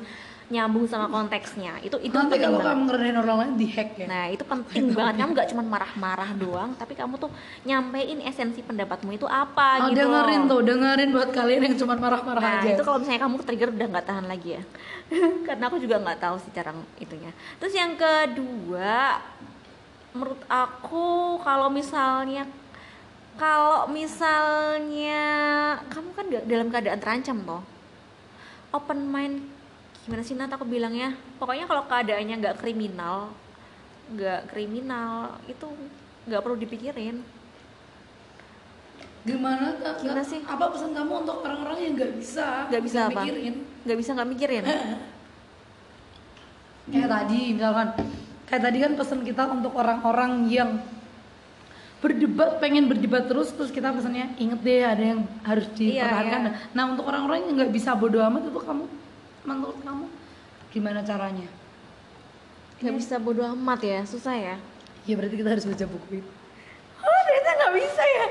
nyambung 0.51 0.83
sama 0.83 1.07
konteksnya 1.07 1.79
itu 1.79 1.95
itu 1.97 2.11
nanti 2.11 2.35
penting 2.35 2.43
kalau 2.43 2.59
banget. 2.59 2.69
kamu 2.69 2.81
ngerendahin 2.83 3.17
orang 3.17 3.37
lain 3.39 3.53
di 3.55 3.67
hack 3.67 3.89
ya 3.95 4.05
Nah 4.05 4.23
itu 4.27 4.43
penting 4.43 4.83
banget 4.91 5.15
kamu 5.17 5.31
nggak 5.31 5.49
cuma 5.49 5.63
marah-marah 5.65 6.29
doang, 6.35 6.71
tapi 6.73 6.91
kamu 6.91 7.15
tuh 7.15 7.31
nyampein 7.63 8.19
esensi 8.21 8.59
pendapatmu 8.59 9.11
itu 9.11 9.23
apa 9.25 9.79
Oh, 9.79 9.87
gitu. 9.89 10.03
dengerin 10.03 10.41
tuh, 10.45 10.59
dengerin 10.61 11.09
buat 11.09 11.29
kalian 11.29 11.61
yang 11.63 11.75
cuma 11.77 11.95
marah-marah 11.95 12.41
Nah 12.41 12.55
aja. 12.61 12.69
itu 12.69 12.81
kalau 12.81 12.99
misalnya 12.99 13.21
kamu 13.21 13.35
trigger 13.41 13.69
udah 13.71 13.87
nggak 13.89 14.05
tahan 14.05 14.25
lagi 14.25 14.49
ya, 14.51 14.61
karena 15.47 15.63
aku 15.65 15.77
juga 15.77 15.95
nggak 15.97 16.19
tahu 16.19 16.35
sih 16.37 16.51
cara 16.51 16.71
itunya. 16.97 17.31
Terus 17.57 17.71
yang 17.73 17.95
kedua, 17.95 19.23
menurut 20.11 20.41
aku 20.45 21.07
kalau 21.39 21.67
misalnya 21.69 22.43
kalau 23.33 23.87
misalnya 23.87 25.23
kamu 25.87 26.09
kan 26.11 26.25
da- 26.27 26.45
dalam 26.45 26.67
keadaan 26.67 26.99
terancam 26.99 27.37
toh, 27.41 27.63
open 28.71 28.99
mind 29.05 29.47
gimana 30.11 30.27
sih 30.27 30.35
Nat 30.35 30.51
aku 30.51 30.67
bilangnya? 30.67 31.15
Pokoknya 31.39 31.63
kalau 31.71 31.88
keadaannya 31.88 32.35
nggak 32.43 32.59
kriminal, 32.59 33.31
nggak 34.11 34.51
kriminal 34.51 35.39
itu 35.47 35.63
nggak 36.27 36.41
perlu 36.43 36.59
dipikirin. 36.59 37.23
Gimana? 39.23 39.79
Gimana 40.03 40.19
sih? 40.19 40.43
Apa 40.43 40.67
pesan 40.67 40.91
kamu 40.91 41.23
untuk 41.23 41.39
orang-orang 41.47 41.77
yang 41.79 41.93
nggak 41.95 42.13
bisa? 42.19 42.67
nggak 42.67 42.83
bisa 42.83 42.99
apa 43.07 43.23
mikirin? 43.23 43.55
nggak 43.88 43.97
bisa 44.03 44.09
nggak 44.13 44.29
mikirin 44.35 44.63
Kayak 46.91 47.07
tadi 47.07 47.41
misalkan, 47.55 47.88
kayak 48.51 48.61
tadi 48.67 48.77
kan 48.83 48.91
pesan 48.99 49.19
kita 49.23 49.43
untuk 49.47 49.71
orang-orang 49.79 50.31
yang 50.51 50.69
berdebat 52.03 52.59
pengen 52.59 52.89
berdebat 52.91 53.29
terus 53.31 53.53
terus 53.55 53.71
kita 53.71 53.93
pesannya 53.95 54.35
inget 54.41 54.59
deh 54.59 54.81
ada 54.83 55.03
yang 55.15 55.21
harus 55.45 55.69
Iya, 55.77 56.03
dipertahankan 56.03 56.41
iya. 56.49 56.51
nah 56.73 56.83
untuk 56.89 57.05
orang-orang 57.07 57.45
yang 57.45 57.61
nggak 57.61 57.71
bisa 57.71 57.93
bodo 57.93 58.17
amat 58.25 58.49
itu 58.49 58.57
kamu 58.57 58.83
menurut 59.45 59.77
kamu? 59.81 60.05
Gimana 60.72 60.99
caranya? 61.03 61.47
Nggak 62.81 62.95
bisa 62.97 63.15
bodo 63.22 63.45
amat 63.45 63.81
ya 63.85 63.99
susah 64.05 64.35
ya. 64.38 64.55
Ya 65.05 65.13
berarti 65.18 65.35
kita 65.38 65.49
harus 65.53 65.65
baca 65.65 65.85
buku 65.85 66.22
itu. 66.22 66.31
Oh 67.01 67.19
ternyata 67.27 67.49
nggak 67.57 67.73
bisa 67.77 68.03
ya? 68.03 68.26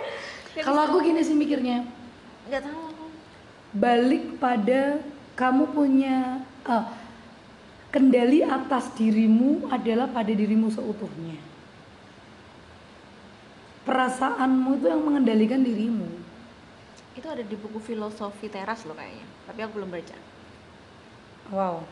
Kalau 0.66 0.80
aku 0.86 0.96
gini 1.02 1.20
sih 1.22 1.36
mikirnya. 1.36 1.86
Nggak 2.50 2.62
tahu. 2.66 2.80
Aku 2.90 3.04
balik 3.70 4.24
pada 4.42 4.98
kamu 5.38 5.64
punya 5.70 6.42
ah, 6.66 6.90
kendali 7.94 8.42
atas 8.42 8.90
dirimu 8.98 9.70
adalah 9.70 10.10
pada 10.10 10.30
dirimu 10.30 10.70
seutuhnya. 10.70 11.38
Perasaanmu 13.86 14.78
itu 14.78 14.86
yang 14.86 15.02
mengendalikan 15.02 15.62
dirimu. 15.62 16.06
Itu 17.14 17.26
ada 17.26 17.42
di 17.42 17.56
buku 17.58 17.82
filosofi 17.82 18.46
teras 18.46 18.86
loh 18.86 18.94
kayaknya 18.94 19.26
tapi 19.50 19.66
aku 19.66 19.82
belum 19.82 19.90
baca 19.90 20.14
wow 21.50 21.82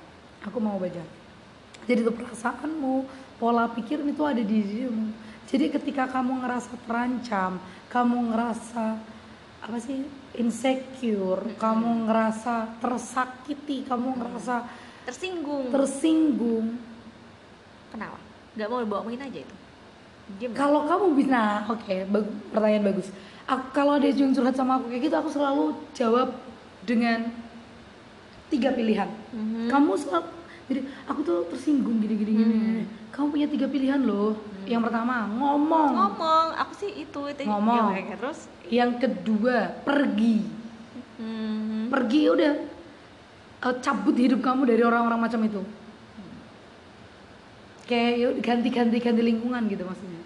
aku 0.47 0.59
mau 0.63 0.79
baca 0.79 1.19
jadi 1.89 2.05
itu 2.05 2.13
perasaanmu 2.13 3.09
pola 3.41 3.65
pikir 3.73 4.05
itu 4.05 4.21
ada 4.21 4.45
di 4.45 4.61
dirimu. 4.61 5.09
Jadi 5.49 5.73
ketika 5.73 6.05
kamu 6.05 6.45
ngerasa 6.45 6.77
terancam 6.85 7.57
kamu 7.89 8.37
ngerasa 8.37 9.01
apa 9.65 9.79
sih 9.81 10.05
insecure 10.37 11.57
kamu 11.57 12.05
ngerasa 12.05 12.77
tersakiti 12.85 13.89
kamu 13.89 14.21
ngerasa 14.21 14.69
tersinggung. 15.09 15.73
tersinggung. 15.73 16.67
Kenapa? 17.89 18.21
Nggak 18.53 18.69
mau 18.69 18.85
bawa 18.85 19.03
main 19.09 19.25
aja 19.25 19.41
itu? 19.41 19.57
Kalau 20.53 20.85
kamu 20.85 21.17
bisa 21.17 21.33
nah, 21.33 21.65
oke 21.73 22.05
bag- 22.13 22.37
pertanyaan 22.53 22.85
bagus. 22.93 23.09
Aku, 23.49 23.65
kalau 23.73 23.97
ada 23.97 24.05
yang 24.05 24.37
curhat 24.37 24.53
sama 24.53 24.77
aku 24.77 24.93
kayak 24.93 25.09
gitu 25.09 25.17
aku 25.17 25.33
selalu 25.33 25.73
jawab 25.97 26.37
dengan 26.85 27.33
tiga 28.49 28.73
pilihan. 28.73 29.09
Mhm. 29.33 29.69
kamu 29.69 29.93
selalu 29.97 30.29
jadi 30.69 30.81
aku 31.09 31.21
tuh 31.25 31.39
tersinggung 31.49 31.97
gini 32.05 32.15
gini 32.21 32.33
gini. 32.37 32.57
Hmm. 32.61 32.85
kamu 33.09 33.27
punya 33.33 33.47
tiga 33.49 33.67
pilihan 33.73 34.01
loh. 34.05 34.37
Yang 34.69 34.83
pertama 34.93 35.25
ngomong. 35.33 35.91
Ngomong. 35.97 36.47
Aku 36.61 36.73
sih 36.77 36.93
itu 37.09 37.21
itu 37.25 37.41
Ngomong. 37.49 37.97
Ya, 37.97 38.17
terus? 38.21 38.39
Yang 38.69 38.93
kedua 39.01 39.73
pergi. 39.81 40.45
Hmm, 41.17 41.89
pergi 41.89 42.29
ya 42.29 42.31
udah. 42.37 42.55
Eh, 43.59 43.75
cabut 43.81 44.13
hidup 44.15 44.45
kamu 44.45 44.69
dari 44.69 44.85
orang-orang 44.85 45.19
macam 45.25 45.41
itu. 45.41 45.65
Kayak 47.89 48.13
ya 48.13 48.27
udah, 48.37 48.43
ganti-ganti 48.45 48.97
ganti 49.01 49.23
lingkungan 49.25 49.63
gitu 49.73 49.89
maksudnya. 49.89 50.23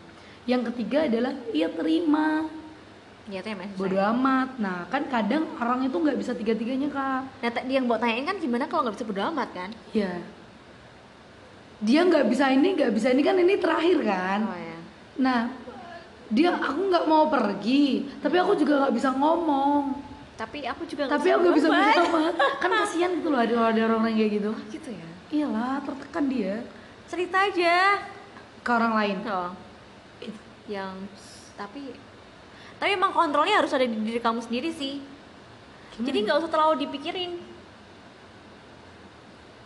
Yang 0.50 0.74
ketiga 0.74 1.06
adalah 1.06 1.32
ya 1.54 1.70
terima 1.70 2.50
ya 3.32 3.40
yang 3.40 3.58
main 3.58 3.72
bodo 3.74 3.96
amat. 3.96 4.48
Nah 4.60 4.84
kan 4.92 5.02
kadang 5.08 5.48
orang 5.56 5.88
itu 5.88 5.96
nggak 5.96 6.18
bisa 6.20 6.32
tiga-tiganya 6.36 6.88
kak. 6.92 7.22
Nah 7.40 7.50
tadi 7.50 7.72
yang 7.72 7.88
buat 7.88 7.98
tanyain 7.98 8.28
kan 8.28 8.36
gimana 8.36 8.68
kalau 8.68 8.84
nggak 8.84 8.96
bisa 9.00 9.06
bodo 9.08 9.22
amat 9.32 9.48
kan? 9.56 9.70
Ya 9.96 10.20
dia 11.82 12.00
nggak 12.06 12.30
bisa 12.30 12.46
ini 12.54 12.78
nggak 12.78 12.92
bisa 12.94 13.10
ini 13.10 13.22
kan 13.24 13.36
ini 13.40 13.54
terakhir 13.58 13.98
kan? 14.04 14.40
Oh 14.46 14.58
ya 14.58 14.78
nah 15.12 15.40
dia 16.32 16.48
aku 16.56 16.88
nggak 16.88 17.04
mau 17.04 17.28
pergi 17.28 18.08
tapi 18.24 18.36
aku 18.40 18.52
juga 18.54 18.86
nggak 18.86 18.94
bisa 18.94 19.08
ngomong. 19.16 19.82
Tapi 20.36 20.64
aku 20.68 20.82
juga 20.84 21.08
tapi 21.08 21.28
aku 21.32 21.40
nggak 21.48 21.56
bisa 21.56 21.68
bodo 21.72 21.80
bodo 21.80 22.02
amat. 22.20 22.34
kan 22.60 22.70
kasihan 22.84 23.10
gitu 23.16 23.28
loh 23.32 23.40
ada 23.40 23.54
ada 23.72 23.80
orang 23.88 24.12
yang 24.12 24.18
kayak 24.20 24.32
gitu. 24.36 24.50
Oh, 24.52 24.64
gitu 24.68 24.90
ya? 24.92 25.08
Iyalah 25.32 25.80
tertekan 25.80 26.24
dia. 26.28 26.60
Cerita 27.08 27.48
aja. 27.48 28.04
Ke 28.62 28.70
orang 28.72 28.92
lain? 28.94 29.18
Oh 29.26 29.50
yang 30.70 30.94
tapi 31.58 31.94
tapi 32.82 32.98
emang 32.98 33.14
kontrolnya 33.14 33.62
harus 33.62 33.70
ada 33.70 33.86
di 33.86 33.94
diri 33.94 34.18
kamu 34.18 34.42
sendiri 34.42 34.74
sih. 34.74 34.98
Gimana? 35.94 36.02
jadi 36.02 36.18
nggak 36.26 36.36
usah 36.42 36.50
terlalu 36.50 36.74
dipikirin. 36.82 37.38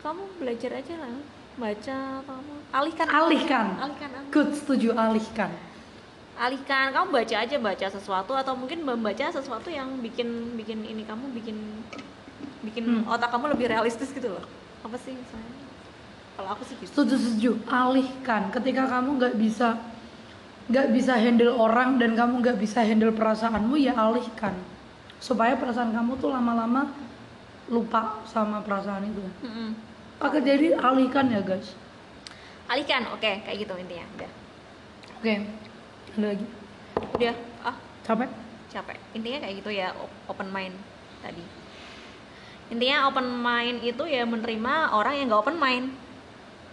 Kamu 0.04 0.22
belajar 0.36 0.70
aja 0.76 0.94
lah. 1.00 1.16
Baca 1.56 1.96
kamu. 2.28 2.52
Alihkan 2.76 3.06
Alihkan. 3.08 3.66
alihkan 3.80 4.10
alihkan. 4.12 4.28
good 4.28 4.52
setuju. 4.52 4.92
Alihkan. 4.92 5.48
Alihkan. 6.36 6.92
Kamu 6.92 7.08
baca 7.08 7.36
aja 7.40 7.56
baca 7.56 7.86
sesuatu 7.88 8.36
atau 8.36 8.52
mungkin 8.52 8.84
membaca 8.84 9.32
sesuatu 9.32 9.72
yang 9.72 9.96
bikin 10.04 10.52
bikin 10.60 10.84
ini 10.84 11.00
kamu 11.08 11.32
bikin 11.40 11.56
bikin 12.68 12.84
Hmm. 12.84 13.08
otak 13.08 13.32
kamu 13.32 13.56
lebih 13.56 13.72
realistis 13.72 14.12
gitu 14.12 14.28
loh. 14.28 14.44
Apa 14.84 15.00
sih 15.00 15.16
misalnya? 15.16 15.56
Kalau 16.36 16.52
aku 16.52 16.68
sih 16.68 16.76
gitu. 16.84 16.92
Setuju 16.92 17.14
setuju. 17.16 17.50
Alihkan. 17.64 18.52
Ketika 18.52 18.84
kamu 18.92 19.16
nggak 19.16 19.34
bisa 19.40 19.80
nggak 20.66 20.90
bisa 20.90 21.14
handle 21.14 21.54
orang 21.54 21.94
dan 22.02 22.18
kamu 22.18 22.42
nggak 22.42 22.58
bisa 22.58 22.82
handle 22.82 23.14
perasaanmu 23.14 23.78
ya 23.78 23.94
alihkan. 23.94 24.54
Supaya 25.22 25.54
perasaan 25.54 25.94
kamu 25.94 26.18
tuh 26.18 26.34
lama-lama 26.34 26.90
lupa 27.70 28.22
sama 28.26 28.62
perasaan 28.62 29.06
itu. 29.06 29.22
Mm-mm. 29.46 29.70
Oke 30.22 30.42
jadi 30.42 30.74
alihkan 30.74 31.30
ya 31.30 31.42
guys. 31.42 31.74
Alihkan 32.66 33.06
oke 33.14 33.46
kayak 33.46 33.56
gitu 33.62 33.74
intinya 33.78 34.06
udah. 34.18 34.30
Oke 35.22 35.34
ada 36.18 36.26
lagi? 36.34 36.46
Udah 37.14 37.34
ah. 37.62 37.76
Capek? 38.02 38.30
Capek. 38.70 38.98
Intinya 39.14 39.38
kayak 39.46 39.54
gitu 39.62 39.70
ya 39.70 39.94
op- 39.94 40.18
open 40.34 40.50
mind 40.50 40.74
tadi. 41.22 41.44
Intinya 42.74 43.06
open 43.06 43.38
mind 43.38 43.86
itu 43.86 44.02
ya 44.10 44.26
menerima 44.26 44.90
orang 44.90 45.14
yang 45.14 45.26
nggak 45.30 45.42
open 45.46 45.58
mind. 45.62 45.86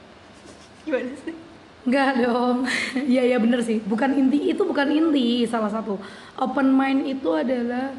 Gimana 0.85 1.13
sih 1.21 1.52
Enggak 1.83 2.11
dong. 2.23 2.63
Iya 2.95 3.35
ya 3.35 3.37
bener 3.39 3.59
sih. 3.59 3.83
Bukan 3.83 4.15
inti 4.15 4.55
Itu 4.55 4.63
bukan 4.63 4.87
inti 4.87 5.43
Salah 5.43 5.67
satu. 5.71 5.99
Open 6.39 6.71
mind 6.71 7.07
itu 7.07 7.29
adalah 7.35 7.91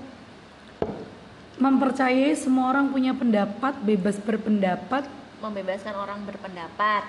Mempercayai 1.55 2.35
semua 2.35 2.75
orang 2.75 2.91
punya 2.91 3.15
pendapat 3.15 3.79
Bebas 3.85 4.19
berpendapat. 4.19 5.07
Membebaskan 5.39 5.95
orang 5.95 6.25
berpendapat. 6.25 7.05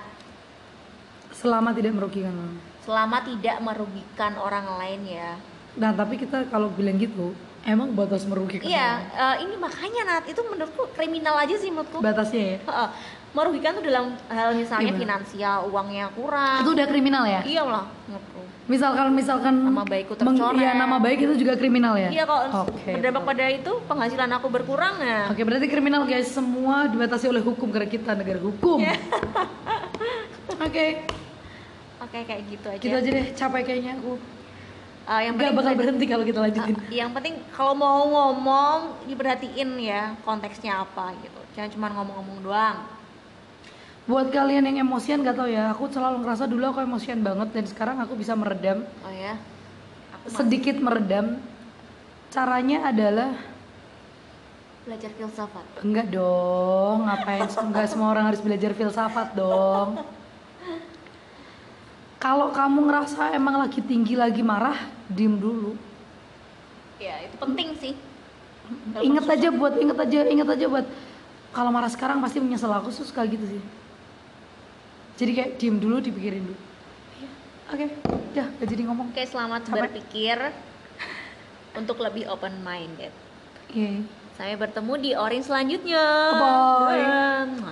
Selama 1.34 1.72
tidak 1.74 1.96
merugikan 1.96 2.36
orang. 2.36 2.58
Selama 2.86 3.18
tidak 3.26 3.58
merugikan 3.64 4.34
orang 4.38 4.68
lain 4.78 5.02
ya. 5.18 5.32
Nah 5.76 5.92
tapi 5.92 6.20
kita 6.20 6.48
kalau 6.48 6.70
bilang 6.72 6.96
gitu 7.00 7.36
Emang 7.66 7.98
batas 7.98 8.30
merugikan 8.30 8.62
iya 8.62 9.02
orang? 9.10 9.42
eh, 9.42 9.50
ini 9.50 9.56
makanya 9.58 10.02
Nat. 10.06 10.24
Itu 10.30 10.46
menurutku 10.46 10.86
kriminal 10.94 11.34
aja 11.42 11.58
sih 11.58 11.74
menurutku. 11.74 11.98
Batasnya 11.98 12.44
ya? 12.46 12.58
Heeh. 12.62 12.90
Merugikan 13.36 13.76
tuh 13.76 13.84
dalam 13.84 14.16
hal 14.32 14.56
misalnya 14.56 14.95
Gimana? 14.95 15.02
finansial 15.03 15.68
uangnya 15.68 16.07
kurang. 16.16 16.64
Itu 16.64 16.72
udah 16.72 16.88
kriminal 16.88 17.24
ya? 17.28 17.41
iya 17.44 17.64
lah 17.68 17.86
Misalkan 18.66 19.14
misalkan 19.14 19.53
Nama 19.62 19.86
baikku 19.86 20.18
meng- 20.18 20.34
tercoreng. 20.34 20.57
Iya 20.57 20.72
nama 20.74 20.98
baik 20.98 21.20
itu 21.22 21.34
juga 21.38 21.53
kriminal 21.53 21.94
ya? 21.99 22.10
iya 22.10 22.24
kalau 22.26 22.66
Oke. 22.66 22.98
berdampak 22.98 23.24
pada 23.28 23.45
itu 23.52 23.72
penghasilan 23.86 24.32
aku 24.40 24.48
berkurang 24.49 24.95
ya. 25.03 25.30
Oke 25.30 25.45
berarti 25.45 25.68
kriminal 25.70 26.07
guys. 26.07 26.32
Semua 26.32 26.90
dibatasi 26.90 27.30
oleh 27.30 27.45
hukum 27.45 27.70
Karena 27.70 27.86
kita 27.86 28.18
negara 28.18 28.41
hukum. 28.41 28.82
Iya. 28.82 28.95
Oke. 30.66 31.06
Oke 32.02 32.18
kayak 32.26 32.41
gitu 32.49 32.68
aja. 32.72 32.82
Gitu 32.82 32.95
aja 32.95 33.10
deh 33.12 33.26
capek 33.36 33.62
kayaknya 33.62 33.94
aku. 33.99 34.18
Eh, 35.06 35.22
yang 35.30 35.38
Gak 35.38 35.53
bakal 35.53 35.74
berhenti 35.78 36.06
kalau 36.10 36.26
kita 36.26 36.40
lanjutin. 36.41 36.74
Eh, 36.90 36.98
yang 36.98 37.14
penting 37.14 37.38
kalau 37.53 37.78
mau 37.78 38.02
ngomong 38.02 39.06
diperhatiin 39.06 39.78
ya 39.78 40.18
konteksnya 40.26 40.82
apa 40.82 41.14
gitu. 41.22 41.38
Jangan 41.53 41.70
cuma 41.70 41.88
ngomong-ngomong 41.94 42.41
doang 42.41 42.95
Buat 44.06 44.30
kalian 44.30 44.69
yang 44.69 44.86
emosian 44.86 45.26
gak 45.26 45.34
tau 45.34 45.49
ya 45.49 45.73
Aku 45.73 45.90
selalu 45.90 46.22
ngerasa 46.22 46.45
dulu 46.45 46.69
aku 46.69 46.86
emosian 46.86 47.26
banget 47.26 47.49
Dan 47.57 47.65
sekarang 47.65 47.98
aku 47.98 48.14
bisa 48.14 48.38
meredam. 48.38 48.86
Oh 49.02 49.14
ya? 49.14 49.34
Aku 50.22 50.30
Sedikit 50.30 50.77
meredam. 50.77 51.41
Caranya 52.30 52.90
adalah 52.94 53.34
belajar 54.86 55.10
filsafat. 55.18 55.65
Enggak 55.82 56.14
dong 56.14 57.10
Ngapain? 57.10 57.49
Enggak 57.49 57.88
semua 57.90 58.14
orang 58.14 58.30
harus 58.30 58.41
belajar 58.45 58.77
filsafat 58.77 59.34
dong. 59.34 60.06
Kalau 62.22 62.53
kamu 62.53 62.90
ngerasa 62.90 63.34
emang 63.34 63.57
lagi 63.61 63.82
tinggi 63.82 64.14
lagi 64.14 64.45
marah 64.45 64.77
Diem 65.10 65.38
dulu. 65.38 65.73
Ya 67.02 67.26
itu 67.26 67.38
penting 67.41 67.69
sih. 67.82 67.94
Ingat 69.02 69.26
aja 69.30 69.49
buat 69.49 69.77
Ingat 69.77 69.98
aja 70.06 70.19
Ingat 70.30 70.48
aja 70.57 70.65
buat. 70.69 70.86
Kalau 71.53 71.69
marah 71.73 71.90
sekarang 71.90 72.22
pasti 72.22 72.38
menyesal 72.38 72.73
Aku 72.77 72.94
suka 72.94 73.26
gitu 73.26 73.45
sih 73.45 73.61
Jadi 75.16 75.32
kayak 75.32 75.52
diem 75.56 75.80
dulu 75.80 76.04
dipikirin 76.04 76.44
dulu 76.44 76.60
Iya, 77.16 77.32
Oke 77.72 77.86
Udah 78.36 78.48
gak 78.60 78.68
jadi 78.68 78.82
ngomong 78.84 79.08
oke 79.16 79.24
selamat 79.24 79.62
Capek. 79.64 79.82
berpikir 79.88 80.38
untuk 81.76 81.98
lebih 82.04 82.28
open 82.28 82.60
minded 82.62 83.12
Iya 83.72 84.04
Sampai 84.36 84.60
bertemu 84.60 84.94
di 85.00 85.12
orin 85.16 85.40
selanjutnya. 85.40 86.04
Bye. 86.36 87.00
Dan- 87.00 87.64